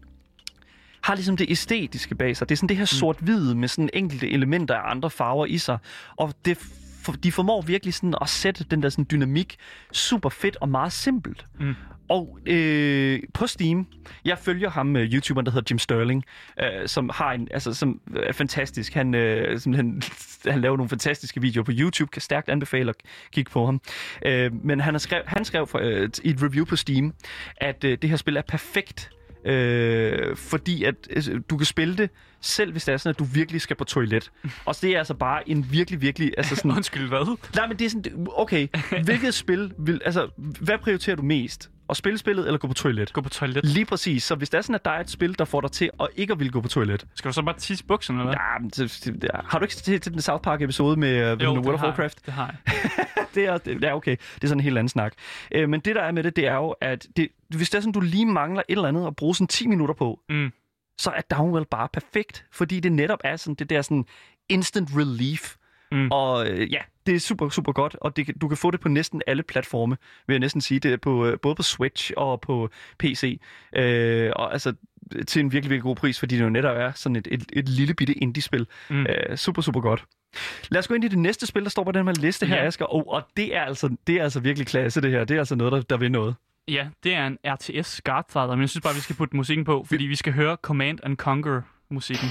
har 1.02 1.16
ligesom 1.16 1.38
det 1.38 1.52
æstetiske 1.52 2.16
bag 2.16 2.38
sig. 2.38 2.50
Det 2.50 2.56
er 2.56 2.58
sådan 2.58 2.70
det 2.70 2.78
her 2.78 2.86
sort-hvide 2.86 3.56
med 3.56 3.68
sådan 3.68 3.90
enkelte 3.94 4.32
elementer 4.32 4.76
af 4.76 4.92
andre 4.92 5.10
farver 5.10 5.46
i 5.46 5.58
sig. 5.58 5.78
Og 6.16 6.34
det 6.46 6.58
for, 7.06 7.12
de 7.12 7.32
formår 7.32 7.62
virkelig 7.62 7.94
sådan 7.94 8.16
at 8.22 8.30
sætte 8.30 8.64
den 8.64 8.84
der 8.84 8.90
sådan 8.90 9.08
dynamik 9.12 9.56
super 9.92 10.30
fedt 10.30 10.58
og 10.62 10.70
meget 10.70 10.92
simpelt. 10.92 11.46
Mm. 11.60 11.76
Og 12.10 12.40
øh, 12.46 13.20
på 13.34 13.48
Steam, 13.48 13.88
jeg 14.26 14.38
følger 14.38 14.70
ham, 14.70 14.96
øh, 14.96 15.14
YouTuberen, 15.14 15.46
der 15.46 15.52
hedder 15.52 15.66
Jim 15.70 15.80
Sterling, 15.80 16.24
øh, 16.64 16.88
som 16.88 17.10
har 17.14 17.34
en, 17.34 17.48
altså, 17.52 17.74
som 17.74 18.02
er 18.16 18.32
fantastisk. 18.32 18.94
Han, 18.94 19.16
øh, 19.16 19.60
simpelthen, 19.60 20.02
han 20.54 20.62
laver 20.62 20.78
nogle 20.78 20.90
fantastiske 20.90 21.42
videoer 21.42 21.64
på 21.64 21.72
YouTube, 21.74 22.12
kan 22.12 22.22
stærkt 22.22 22.50
anbefale 22.50 22.90
at 22.90 22.96
kigge 23.32 23.52
på 23.52 23.66
ham. 23.66 23.82
Øh, 24.26 24.54
men 24.64 24.80
han, 24.80 24.94
har 24.94 25.00
skrev, 25.00 25.22
han 25.26 25.46
skrev 25.46 25.68
for, 25.68 25.80
øh, 25.80 26.10
i 26.24 26.30
et 26.30 26.44
review 26.44 26.66
på 26.66 26.76
Steam, 26.76 27.14
at 27.58 27.84
øh, 27.84 27.98
det 28.02 28.10
her 28.10 28.18
spil 28.18 28.38
er 28.38 28.42
perfekt, 28.48 29.10
øh, 29.46 30.36
fordi 30.36 30.84
at 30.84 30.96
øh, 31.10 31.42
du 31.50 31.58
kan 31.58 31.66
spille 31.66 31.98
det, 31.98 32.10
selv 32.42 32.72
hvis 32.72 32.86
det 32.86 32.94
er 32.94 32.98
sådan, 32.98 33.10
at 33.10 33.20
du 33.20 33.24
virkelig 33.24 33.62
skal 33.62 33.76
på 33.76 33.84
toilet. 33.84 34.32
Og 34.66 34.76
det 34.82 34.90
er 34.92 34.98
altså 34.98 35.14
bare 35.14 35.50
en 35.50 35.68
virkelig, 35.72 36.02
virkelig... 36.02 36.34
Altså 36.38 36.56
sådan, 36.56 36.72
Undskyld, 36.78 37.08
hvad? 37.08 37.38
Nej, 37.56 37.68
men 37.68 37.80
det 37.80 37.86
er 37.86 37.90
sådan, 37.90 38.28
okay, 38.36 38.68
hvilket 39.04 39.34
spil, 39.34 39.72
vil, 39.78 40.02
altså, 40.06 40.30
hvad 40.38 40.78
prioriterer 40.78 41.16
du 41.16 41.24
mest? 41.24 41.70
At 41.90 41.98
spille 41.98 42.18
spillet 42.18 42.46
eller 42.48 42.58
gå 42.58 42.68
på 42.68 42.74
toilet? 42.74 43.14
Gå 43.14 43.22
på 43.22 43.30
toilet. 43.30 43.66
Lige 43.66 43.86
præcis. 43.86 44.24
Så 44.24 44.36
hvis 44.36 44.50
det 44.50 44.58
er 44.58 44.62
sådan, 44.62 44.76
at 44.76 44.86
der 44.86 44.92
er 44.92 45.00
et 45.00 45.10
spil, 45.10 45.38
der 45.40 45.46
får 45.46 45.62
dig 45.62 45.72
til 45.72 45.90
at 46.00 46.08
ikke 46.16 46.34
at 46.34 46.40
ville 46.40 46.52
gå 46.52 46.62
på 46.62 46.68
toilet. 46.68 47.06
Skal 47.16 47.30
du 47.30 47.34
så 47.34 47.42
bare 47.42 47.56
tisse 47.58 47.86
bukserne, 47.86 48.20
eller 48.20 48.36
hvad? 48.78 49.20
Ja, 49.34 49.40
har 49.50 49.60
du 49.60 49.66
ikke 49.66 49.76
set 49.76 50.02
til 50.02 50.14
den 50.14 50.22
South 50.22 50.42
Park 50.42 50.62
episode 50.62 51.00
med 51.00 51.34
uh, 51.34 51.44
Jo, 51.44 51.50
World 51.54 51.66
det 51.66 51.74
of 51.74 51.82
Warcraft? 51.84 52.26
det 52.26 52.34
har 52.34 52.56
jeg. 52.66 52.76
det 53.36 53.46
er, 53.46 53.58
det, 53.58 53.84
ja, 53.84 53.96
okay. 53.96 54.16
Det 54.36 54.44
er 54.44 54.48
sådan 54.48 54.60
en 54.60 54.64
helt 54.64 54.78
anden 54.78 54.90
snak. 54.90 55.14
Øh, 55.52 55.70
men 55.70 55.80
det, 55.80 55.96
der 55.96 56.02
er 56.02 56.12
med 56.12 56.24
det, 56.24 56.36
det 56.36 56.48
er 56.48 56.56
jo, 56.56 56.70
at 56.82 57.08
det, 57.18 57.28
hvis 57.50 57.70
det 57.70 57.78
er 57.78 57.82
sådan, 57.82 57.94
du 57.94 58.00
lige 58.00 58.26
mangler 58.26 58.62
et 58.70 58.76
eller 58.76 58.88
andet 58.88 59.08
at 59.08 59.16
bruge 59.16 59.36
sådan 59.36 59.48
10 59.48 59.68
minutter 59.68 59.96
på, 59.96 60.20
Mm. 60.30 60.52
så 60.98 61.10
er 61.12 61.22
Downwell 61.36 61.66
bare 61.72 61.88
perfekt. 61.94 62.46
Fordi 62.52 62.80
det 62.80 62.92
netop 62.92 63.20
er 63.24 63.36
sådan 63.36 63.56
det 63.56 63.70
der 63.70 63.82
sådan 63.82 64.06
instant 64.50 64.90
relief. 64.96 65.56
Mm. 65.96 66.08
Og 66.12 66.50
øh, 66.50 66.74
ja, 66.74 66.80
det 67.06 67.16
er 67.16 67.20
super, 67.20 67.50
super 67.50 67.72
godt, 67.72 67.96
og 68.02 68.18
det, 68.18 68.42
du 68.42 68.48
kan 68.48 68.58
få 68.58 68.72
det 68.72 68.80
på 68.80 68.90
næsten 68.90 69.22
alle 69.28 69.44
platforme, 69.44 69.98
vil 70.28 70.34
jeg 70.34 70.40
næsten 70.40 70.62
sige. 70.62 70.80
Det 70.80 70.94
er 70.94 70.98
på, 70.98 71.26
øh, 71.26 71.40
både 71.40 71.56
på 71.56 71.64
Switch 71.64 72.12
og 72.18 72.42
på 72.42 72.70
PC. 73.00 73.40
Øh, 73.76 74.32
og 74.36 74.54
altså 74.54 74.74
til 75.28 75.40
en 75.40 75.52
virkelig, 75.52 75.70
virkelig 75.70 75.84
god 75.84 75.96
pris, 75.96 76.20
fordi 76.20 76.38
det 76.38 76.44
jo 76.44 76.50
netop 76.50 76.78
er 76.78 76.92
sådan 76.96 77.16
et, 77.16 77.28
et, 77.32 77.44
et 77.54 77.70
lille 77.70 77.94
bitte 77.94 78.14
indie-spil. 78.14 78.68
Mm. 78.90 79.06
Øh, 79.06 79.38
super, 79.38 79.62
super 79.62 79.82
godt. 79.82 80.06
Lad 80.70 80.80
os 80.80 80.88
gå 80.88 80.94
ind 80.94 81.04
i 81.04 81.08
det 81.08 81.20
næste 81.20 81.48
spil, 81.48 81.64
der 81.64 81.70
står 81.70 81.84
på 81.84 81.92
den 81.92 82.06
her 82.08 82.14
liste 82.14 82.46
her, 82.46 82.56
ja. 82.56 82.66
Asger. 82.66 82.96
Oh, 82.96 83.04
og 83.08 83.24
det 83.38 83.56
er, 83.56 83.62
altså, 83.62 83.96
det 84.08 84.16
er 84.16 84.24
altså 84.24 84.40
virkelig 84.40 84.68
klasse, 84.68 85.02
det 85.02 85.12
her. 85.12 85.24
Det 85.24 85.36
er 85.36 85.40
altså 85.40 85.56
noget, 85.56 85.74
der, 85.74 85.82
der 85.82 85.98
vil 85.98 86.12
noget. 86.12 86.36
Ja, 86.68 86.88
det 87.04 87.14
er 87.14 87.28
en 87.28 87.38
RTS 87.46 88.02
Godfather, 88.02 88.56
men 88.56 88.62
jeg 88.62 88.70
synes 88.70 88.84
bare, 88.84 88.96
vi 88.96 89.00
skal 89.00 89.16
putte 89.16 89.36
musikken 89.36 89.66
på, 89.66 89.86
fordi 89.90 90.04
vi 90.04 90.16
skal 90.16 90.34
høre 90.34 90.58
Command 90.62 91.00
and 91.04 91.18
Conquer 91.18 91.62
musikken. 91.90 92.30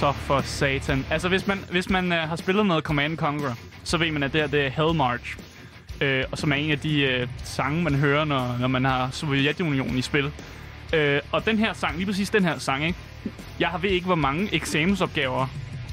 Så 0.00 0.12
for 0.12 0.40
satan. 0.40 1.06
Altså, 1.10 1.28
hvis 1.28 1.46
man, 1.46 1.58
hvis 1.70 1.90
man 1.90 2.12
uh, 2.12 2.18
har 2.18 2.36
spillet 2.36 2.66
noget 2.66 2.84
Command 2.84 3.16
Conquer, 3.16 3.54
så 3.84 3.96
ved 3.96 4.10
man, 4.10 4.22
at 4.22 4.32
det 4.32 4.40
her 4.40 4.48
det 4.48 4.66
er 4.66 4.70
Hell 4.70 4.94
March. 4.94 5.36
Uh, 6.02 6.30
og 6.32 6.38
som 6.38 6.52
er 6.52 6.56
en 6.56 6.70
af 6.70 6.78
de 6.78 7.20
uh, 7.22 7.28
sange, 7.44 7.82
man 7.82 7.94
hører, 7.94 8.24
når, 8.24 8.56
når 8.60 8.68
man 8.68 8.84
har 8.84 9.10
Sovjetunionen 9.10 9.98
i 9.98 10.02
spil. 10.02 10.24
Uh, 10.26 11.00
og 11.32 11.46
den 11.46 11.58
her 11.58 11.72
sang, 11.72 11.96
lige 11.96 12.06
præcis 12.06 12.30
den 12.30 12.44
her 12.44 12.58
sang, 12.58 12.84
ikke? 12.86 12.98
Jeg 13.58 13.68
har 13.68 13.78
ved 13.78 13.90
ikke, 13.90 14.06
hvor 14.06 14.14
mange 14.14 14.54
eksamensopgaver 14.54 15.46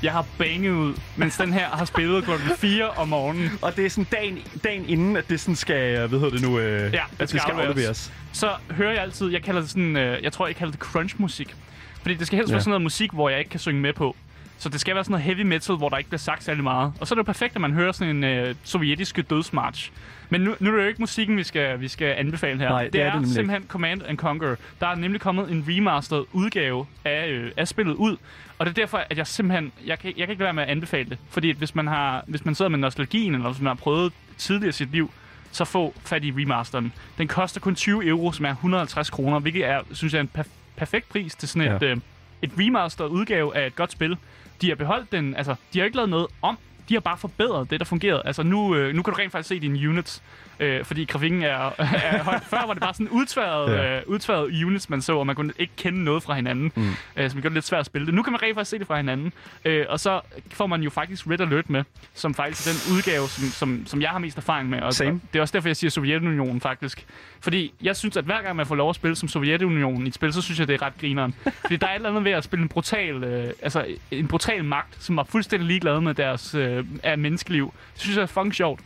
jeg 0.03 0.11
har 0.11 0.25
banget 0.37 0.71
ud, 0.71 0.93
mens 1.15 1.37
den 1.37 1.53
her 1.53 1.65
har 1.65 1.85
spillet 1.85 2.23
klokken 2.23 2.49
4 2.57 2.89
om 2.89 3.07
morgenen. 3.07 3.49
Og 3.61 3.75
det 3.75 3.85
er 3.85 3.89
sådan 3.89 4.07
dagen, 4.11 4.39
dagen 4.63 4.85
inden, 4.89 5.17
at 5.17 5.29
det 5.29 5.39
sådan 5.39 5.55
skal, 5.55 6.07
hvad 6.07 6.19
hedder 6.19 6.29
det 6.29 6.41
nu, 6.41 6.59
øh, 6.59 6.81
ja, 6.81 6.87
det 6.87 6.93
at 6.93 7.29
skal, 7.29 7.39
det 7.39 7.41
skal 7.41 7.53
afleveres. 7.53 8.13
Så 8.33 8.51
hører 8.71 8.91
jeg 8.91 9.01
altid, 9.01 9.31
jeg 9.31 9.43
kalder 9.43 9.61
det 9.61 9.69
sådan, 9.69 9.97
øh, 9.97 10.23
jeg 10.23 10.33
tror, 10.33 10.47
jeg 10.47 10.55
kalder 10.55 10.71
det 10.71 10.81
crunch-musik. 10.81 11.55
Fordi 12.01 12.15
det 12.15 12.27
skal 12.27 12.37
helst 12.37 12.49
ja. 12.49 12.53
være 12.53 12.61
sådan 12.61 12.69
noget 12.69 12.81
musik, 12.81 13.11
hvor 13.11 13.29
jeg 13.29 13.39
ikke 13.39 13.49
kan 13.49 13.59
synge 13.59 13.81
med 13.81 13.93
på. 13.93 14.15
Så 14.59 14.69
det 14.69 14.81
skal 14.81 14.95
være 14.95 15.03
sådan 15.03 15.11
noget 15.11 15.23
heavy 15.23 15.41
metal, 15.41 15.75
hvor 15.75 15.89
der 15.89 15.97
ikke 15.97 16.09
bliver 16.09 16.19
sagt 16.19 16.43
særlig 16.43 16.63
meget. 16.63 16.93
Og 16.99 17.07
så 17.07 17.13
er 17.13 17.15
det 17.15 17.19
jo 17.19 17.23
perfekt, 17.23 17.55
at 17.55 17.61
man 17.61 17.73
hører 17.73 17.91
sådan 17.91 18.15
en 18.15 18.23
øh, 18.23 18.55
sovjetiske 18.63 19.21
dødsmarch. 19.21 19.91
Men 20.29 20.41
nu, 20.41 20.55
nu 20.59 20.69
er 20.69 20.75
det 20.75 20.81
jo 20.81 20.87
ikke 20.87 21.01
musikken, 21.01 21.37
vi 21.37 21.43
skal, 21.43 21.79
vi 21.79 21.87
skal 21.87 22.15
anbefale 22.17 22.59
her. 22.59 22.69
Nej, 22.69 22.83
det, 22.83 22.93
det 22.93 23.01
er, 23.01 23.11
er 23.11 23.19
det 23.19 23.27
simpelthen 23.27 23.61
ikke. 23.61 23.67
Command 23.71 24.01
and 24.07 24.17
Conquer. 24.17 24.55
Der 24.79 24.87
er 24.87 24.95
nemlig 24.95 25.21
kommet 25.21 25.51
en 25.51 25.65
remastered 25.67 26.23
udgave 26.33 26.85
af, 27.05 27.27
øh, 27.27 27.51
af 27.57 27.67
spillet 27.67 27.93
ud. 27.93 28.17
Og 28.59 28.65
det 28.65 28.71
er 28.71 28.75
derfor, 28.81 28.97
at 29.09 29.17
jeg 29.17 29.27
simpelthen... 29.27 29.71
Jeg 29.85 29.99
kan, 29.99 30.13
jeg 30.17 30.27
kan 30.27 30.31
ikke 30.31 30.43
være 30.43 30.53
med 30.53 30.63
at 30.63 30.69
anbefale 30.69 31.09
det. 31.09 31.17
Fordi 31.29 31.51
hvis 31.51 31.75
man, 31.75 31.87
har, 31.87 32.23
hvis 32.27 32.45
man 32.45 32.55
sidder 32.55 32.69
med 32.69 32.79
nostalgien, 32.79 33.35
eller 33.35 33.49
hvis 33.49 33.61
man 33.61 33.67
har 33.67 33.75
prøvet 33.75 34.13
tidligere 34.37 34.69
i 34.69 34.71
sit 34.71 34.91
liv, 34.91 35.11
så 35.51 35.65
få 35.65 35.93
fat 36.05 36.23
i 36.23 36.31
remasteren. 36.31 36.93
Den 37.17 37.27
koster 37.27 37.59
kun 37.59 37.75
20 37.75 38.05
euro, 38.05 38.31
som 38.31 38.45
er 38.45 38.51
150 38.51 39.09
kroner, 39.09 39.39
hvilket 39.39 39.65
er, 39.65 39.81
synes 39.91 40.13
jeg, 40.13 40.21
en 40.21 40.29
perf- 40.37 40.49
perfekt 40.77 41.09
pris 41.09 41.35
til 41.35 41.49
sådan 41.49 41.73
et... 41.73 41.81
Ja. 41.81 41.87
Øh, 41.87 41.97
et 42.41 42.51
remasteret 42.59 43.09
udgave 43.09 43.55
af 43.55 43.67
et 43.67 43.75
godt 43.75 43.91
spil. 43.91 44.17
De 44.61 44.69
har 44.69 44.75
beholdt 44.75 45.11
den, 45.11 45.35
altså, 45.35 45.55
de 45.73 45.79
har 45.79 45.85
ikke 45.85 45.97
lavet 45.97 46.09
noget 46.09 46.27
om. 46.41 46.57
De 46.89 46.93
har 46.93 47.01
bare 47.01 47.17
forbedret 47.17 47.69
det, 47.69 47.79
der 47.79 47.85
fungerede. 47.85 48.21
Altså, 48.25 48.43
nu, 48.43 48.75
øh, 48.75 48.95
nu 48.95 49.01
kan 49.01 49.13
du 49.13 49.19
rent 49.19 49.31
faktisk 49.31 49.49
se 49.49 49.59
dine 49.59 49.89
units, 49.89 50.23
øh, 50.59 50.85
fordi 50.85 51.05
grafikken 51.05 51.43
er, 51.43 51.71
er 51.79 52.23
højt. 52.23 52.43
Før 52.43 52.65
var 52.65 52.73
det 52.73 52.81
bare 52.81 52.93
sådan 52.93 53.09
udtværet, 53.09 53.71
ja. 53.71 53.97
øh, 53.97 54.03
udtværet 54.07 54.63
units, 54.65 54.89
man 54.89 55.01
så, 55.01 55.17
og 55.17 55.27
man 55.27 55.35
kunne 55.35 55.53
ikke 55.59 55.73
kende 55.77 56.03
noget 56.03 56.23
fra 56.23 56.33
hinanden, 56.33 56.71
mm. 56.75 56.89
øh, 57.15 57.29
som 57.29 57.41
gjorde 57.41 57.49
det 57.49 57.53
lidt 57.53 57.65
svært 57.65 57.79
at 57.79 57.85
spille 57.85 58.05
det. 58.05 58.13
Nu 58.13 58.23
kan 58.23 58.31
man 58.31 58.41
rent 58.41 58.55
faktisk 58.55 58.69
se 58.69 58.79
det 58.79 58.87
fra 58.87 58.97
hinanden, 58.97 59.33
øh, 59.65 59.85
og 59.89 59.99
så 59.99 60.21
får 60.51 60.67
man 60.67 60.81
jo 60.81 60.89
faktisk 60.89 61.27
Red 61.27 61.41
Alert 61.41 61.69
med, 61.69 61.83
som 62.13 62.33
faktisk 62.33 62.67
er 62.67 62.71
den 62.71 62.97
udgave, 62.97 63.27
som, 63.27 63.43
som, 63.43 63.83
som 63.87 64.01
jeg 64.01 64.09
har 64.09 64.19
mest 64.19 64.37
erfaring 64.37 64.69
med. 64.69 64.81
Og 64.81 64.93
Same. 64.93 65.21
det 65.33 65.39
er 65.39 65.41
også 65.41 65.51
derfor, 65.51 65.69
jeg 65.69 65.77
siger 65.77 65.91
Sovjetunionen 65.91 66.61
faktisk. 66.61 67.05
Fordi 67.39 67.73
jeg 67.81 67.95
synes, 67.95 68.17
at 68.17 68.25
hver 68.25 68.41
gang 68.41 68.55
man 68.55 68.65
får 68.65 68.75
lov 68.75 68.89
at 68.89 68.95
spille 68.95 69.15
som 69.15 69.29
Sovjetunionen 69.29 70.05
i 70.05 70.07
et 70.07 70.13
spil, 70.13 70.33
så 70.33 70.41
synes 70.41 70.59
jeg, 70.59 70.67
det 70.67 70.73
er 70.73 70.81
ret 70.81 70.97
grineren. 70.99 71.35
fordi 71.61 71.75
der 71.75 71.87
er 71.87 71.91
et 71.91 71.95
eller 71.95 72.09
andet 72.09 72.23
ved 72.23 72.31
at 72.31 72.43
spille 72.43 72.63
en 72.63 72.69
brutal, 72.69 73.23
øh, 73.23 73.53
altså 73.61 73.85
en 74.11 74.27
brutal 74.27 74.63
magt, 74.63 75.03
som 75.03 75.17
er 75.17 75.23
fuldstændig 75.23 75.67
ligeglad 75.67 76.01
med 76.01 76.13
deres 76.13 76.55
øh, 76.55 76.85
af 77.03 77.17
menneskeliv. 77.17 77.73
Det 77.93 78.01
synes 78.01 78.15
jeg 78.15 78.23
er 78.23 78.27
fucking 78.27 78.55
sjovt. 78.55 78.81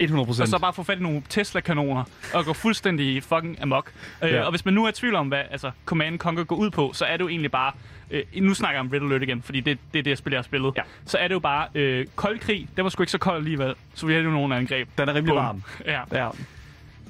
100%. 0.00 0.40
Og 0.42 0.48
så 0.48 0.58
bare 0.60 0.72
få 0.72 0.82
fat 0.82 0.98
i 0.98 1.02
nogle 1.02 1.22
Tesla-kanoner 1.28 2.04
og 2.34 2.44
gå 2.44 2.52
fuldstændig 2.52 3.22
fucking 3.22 3.62
amok. 3.62 3.90
Øh, 4.24 4.30
Ja. 4.30 4.42
Og 4.42 4.50
hvis 4.50 4.64
man 4.64 4.74
nu 4.74 4.84
er 4.84 4.88
i 4.88 4.92
tvivl 4.92 5.14
om, 5.14 5.28
hvad 5.28 5.42
altså, 5.50 5.70
Command 5.86 6.18
Conquer 6.18 6.44
går 6.44 6.56
ud 6.56 6.70
på, 6.70 6.90
så 6.94 7.04
er 7.04 7.16
det 7.16 7.24
jo 7.24 7.28
egentlig 7.28 7.50
bare... 7.50 7.72
Øh, 8.10 8.22
nu 8.36 8.54
snakker 8.54 8.74
jeg 8.74 8.80
om 8.80 8.88
Red 8.92 9.00
Alert 9.02 9.22
igen, 9.22 9.42
fordi 9.42 9.60
det, 9.60 9.78
det 9.92 9.98
er 9.98 10.02
det 10.02 10.18
spil, 10.18 10.30
jeg 10.30 10.38
har 10.38 10.42
spillet. 10.42 10.72
Ja. 10.76 10.82
Så 11.06 11.18
er 11.18 11.28
det 11.28 11.34
jo 11.34 11.38
bare 11.40 11.68
øh, 11.74 12.06
kold 12.16 12.38
krig. 12.38 12.68
Det 12.76 12.84
var 12.84 12.90
sgu 12.90 13.02
ikke 13.02 13.12
så 13.12 13.18
kold 13.18 13.36
alligevel. 13.36 13.74
Sovjetunionen 13.94 14.58
angreb. 14.58 14.88
Den 14.98 15.08
er 15.08 15.14
rimelig 15.14 15.32
Bum. 15.34 15.36
varm. 15.36 15.62
Ja. 15.86 16.00
Ja. 16.12 16.28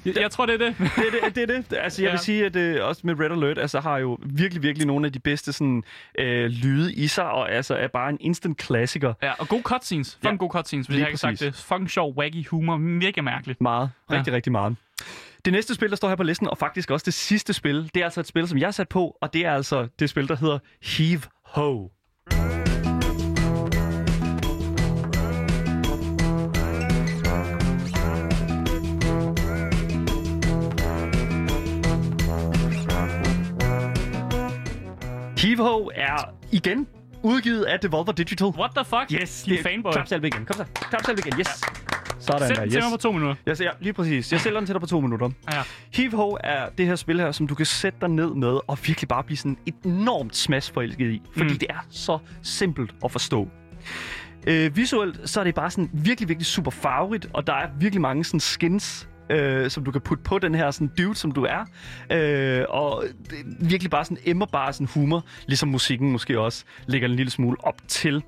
Jeg, 0.05 0.17
jeg 0.17 0.31
tror, 0.31 0.45
det 0.45 0.53
er 0.53 0.57
det. 0.67 0.75
Det 0.77 0.87
er 0.87 1.25
det. 1.25 1.35
det, 1.35 1.43
er 1.43 1.61
det. 1.61 1.77
Altså, 1.77 2.01
jeg 2.01 2.07
Ja. 2.07 2.11
vil 2.13 2.19
sige, 2.19 2.45
at 2.45 2.53
det, 2.53 2.81
også 2.81 3.01
med 3.03 3.19
Red 3.19 3.31
Alert, 3.31 3.57
altså, 3.57 3.79
har 3.79 3.97
jo 3.97 4.17
virkelig, 4.25 4.63
virkelig 4.63 4.87
nogle 4.87 5.05
af 5.05 5.13
de 5.13 5.19
bedste 5.19 5.53
sådan, 5.53 5.83
øh, 6.19 6.45
lyde 6.49 6.93
i 6.93 7.07
sig, 7.07 7.25
og 7.31 7.51
altså 7.51 7.75
er 7.75 7.87
bare 7.87 8.09
en 8.09 8.17
instant 8.21 8.57
klassiker. 8.57 9.13
ja, 9.23 9.31
og 9.39 9.47
gode 9.47 9.61
cutscenes. 9.63 10.13
Fucking 10.15 10.25
Ja, 10.25 10.29
ja. 10.31 10.35
gode 10.37 10.51
cutscenes, 10.51 10.87
hvis 10.87 10.95
lige 10.95 11.03
jeg 11.05 11.09
ikke 11.09 11.23
har 11.25 11.35
sagt 11.35 11.39
det. 11.39 11.55
Fucking 11.55 11.89
sjov, 11.89 12.13
wacky 12.17 12.47
humor. 12.47 12.77
Mega 12.77 13.21
mærkeligt. 13.21 13.61
Meget. 13.61 13.89
Ja. 14.11 14.17
Rigtig, 14.17 14.33
rigtig 14.33 14.51
meget. 14.51 14.75
Det 15.45 15.53
næste 15.53 15.75
spil, 15.75 15.89
der 15.89 15.95
står 15.95 16.07
her 16.09 16.15
på 16.15 16.23
listen, 16.23 16.47
og 16.47 16.57
faktisk 16.57 16.91
også 16.91 17.03
det 17.03 17.13
sidste 17.13 17.53
spil, 17.53 17.89
det 17.93 18.01
er 18.01 18.03
altså 18.03 18.19
et 18.19 18.27
spil, 18.27 18.47
som 18.47 18.57
jeg 18.57 18.67
har 18.67 18.71
sat 18.71 18.89
på, 18.89 19.17
og 19.21 19.33
det 19.33 19.45
er 19.45 19.53
altså 19.53 19.87
det 19.99 20.09
spil, 20.09 20.27
der 20.27 20.35
hedder 20.35 20.59
Heave 20.83 21.21
Ho. 21.45 21.87
Heave 35.41 35.93
er 35.95 36.33
igen 36.51 36.87
udgivet 37.23 37.63
af 37.63 37.79
Devolver 37.79 38.11
Digital. 38.11 38.47
What 38.47 38.71
the 38.75 38.85
fuck? 38.85 39.21
Yes, 39.21 39.43
Din 39.43 39.57
fanboy. 39.63 39.91
Klap 39.91 40.07
selv 40.07 40.23
igen. 40.23 40.45
Kom 40.45 40.53
så. 40.55 40.65
Klap 40.89 41.05
selv 41.05 41.19
igen. 41.19 41.39
Yes. 41.39 41.47
Sådan 42.19 42.47
Sæt 42.47 42.55
der. 42.57 42.61
den 42.61 42.71
til 42.71 42.81
mig 42.81 42.89
på 42.89 42.95
Yes. 42.95 43.01
to 43.01 43.11
minutter. 43.11 43.35
Jeg 43.45 43.57
ser, 43.57 43.71
lige 43.79 43.93
præcis. 43.93 44.31
Jeg 44.31 44.41
sælger 44.41 44.59
den 44.59 44.65
til 44.67 44.73
dig 44.73 44.81
på 44.81 44.87
to 44.87 44.99
minutter. 44.99 45.29
Ja. 45.51 45.61
Heave 45.93 46.11
Ho 46.15 46.37
er 46.43 46.69
det 46.77 46.85
her 46.85 46.95
spil 46.95 47.19
her, 47.19 47.31
som 47.31 47.47
du 47.47 47.55
kan 47.55 47.65
sætte 47.65 47.97
dig 48.01 48.09
ned 48.09 48.33
med 48.35 48.59
og 48.67 48.77
virkelig 48.85 49.07
bare 49.07 49.23
blive 49.23 49.37
sådan 49.37 49.57
enormt 49.83 50.35
smash 50.35 50.73
forelsket 50.73 51.11
i. 51.11 51.21
Fordi 51.37 51.53
mm. 51.53 51.59
det 51.59 51.67
er 51.69 51.85
så 51.89 52.17
simpelt 52.41 52.91
at 53.05 53.11
forstå. 53.11 53.47
Øh, 54.47 54.75
visuelt, 54.75 55.29
så 55.29 55.39
er 55.39 55.43
det 55.43 55.55
bare 55.55 55.71
sådan 55.71 55.89
virkelig, 55.93 56.29
virkelig 56.29 56.45
super 56.45 56.71
farverigt, 56.71 57.27
og 57.33 57.47
der 57.47 57.53
er 57.53 57.67
virkelig 57.79 58.01
mange 58.01 58.23
sådan 58.23 58.39
skins, 58.39 59.09
øh, 59.29 59.69
som 59.69 59.83
du 59.83 59.91
kan 59.91 60.01
putte 60.01 60.23
på 60.23 60.39
den 60.39 60.55
her 60.55 60.71
sådan 60.71 60.91
dude, 60.97 61.15
som 61.15 61.31
du 61.31 61.43
er. 61.49 61.65
Øh, 62.11 62.65
og 62.69 63.03
det 63.29 63.69
virkelig 63.69 63.91
bare 63.91 64.05
sådan 64.05 64.17
emmer 64.25 64.45
bare 64.45 64.73
sådan 64.73 64.87
humor, 64.93 65.25
ligesom 65.45 65.69
musikken 65.69 66.11
måske 66.11 66.39
også 66.39 66.63
lægger 66.85 67.07
en 67.07 67.15
lille 67.15 67.31
smule 67.31 67.57
op 67.59 67.81
til. 67.87 68.23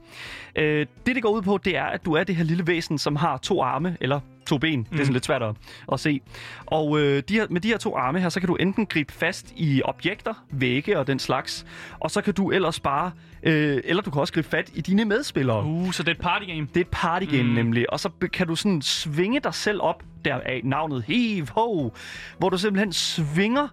Øh, 0.56 0.86
det, 1.06 1.16
det 1.16 1.24
går 1.24 1.30
ud 1.30 1.42
på, 1.42 1.58
det 1.58 1.78
er, 1.78 1.86
at 1.86 2.06
du 2.06 2.14
er 2.14 2.24
det 2.24 2.36
her 2.36 2.44
lille 2.44 2.68
væsen, 2.68 2.98
som 2.98 3.16
har 3.16 3.38
to 3.38 3.62
arme, 3.64 3.98
eller 4.02 4.20
to 4.48 4.58
ben. 4.58 4.80
Mm. 4.80 4.86
Det 4.86 4.94
er 5.00 5.04
sådan 5.04 5.14
lidt 5.14 5.26
svært 5.26 5.44
at, 5.44 5.56
at 5.92 6.00
se. 6.00 6.22
Og 6.66 7.00
øh, 7.00 7.24
de 7.30 7.34
her, 7.34 7.46
med 7.50 7.62
de 7.62 7.68
her 7.68 7.78
to 7.78 7.96
arme 7.98 8.20
her, 8.20 8.30
så 8.30 8.40
kan 8.40 8.48
du 8.48 8.56
enten 8.56 8.86
gribe 8.86 9.14
fast 9.14 9.54
i 9.56 9.82
objekter, 9.86 10.34
vægge 10.52 11.00
og 11.00 11.08
den 11.08 11.20
slags, 11.20 11.66
og 12.00 12.12
så 12.12 12.22
kan 12.22 12.34
du 12.34 12.52
ellers 12.52 12.80
bare, 12.80 13.12
øh, 13.44 13.82
eller 13.84 14.04
du 14.04 14.12
kan 14.12 14.22
også 14.22 14.34
gribe 14.34 14.48
fat 14.48 14.72
i 14.74 14.82
dine 14.82 15.06
medspillere. 15.06 15.64
Uh, 15.66 15.92
så 15.92 16.04
det 16.04 16.10
er 16.10 16.16
et 16.16 16.22
partygame. 16.22 16.68
Det 16.68 16.78
er 16.78 16.82
et 16.82 16.88
partygame 16.92 17.44
Mm. 17.44 17.50
mm. 17.50 17.56
nemlig, 17.56 17.94
og 17.94 18.00
så 18.00 18.10
kan 18.34 18.48
du 18.48 18.56
sådan 18.56 18.82
svinge 18.82 19.40
dig 19.40 19.54
selv 19.54 19.82
op, 19.82 20.04
der 20.26 20.36
af 20.36 20.62
navnet 20.64 21.04
Heave 21.08 21.48
Ho, 21.52 21.90
hvor 22.38 22.50
du 22.50 22.58
simpelthen 22.58 22.94
svinger 22.94 23.68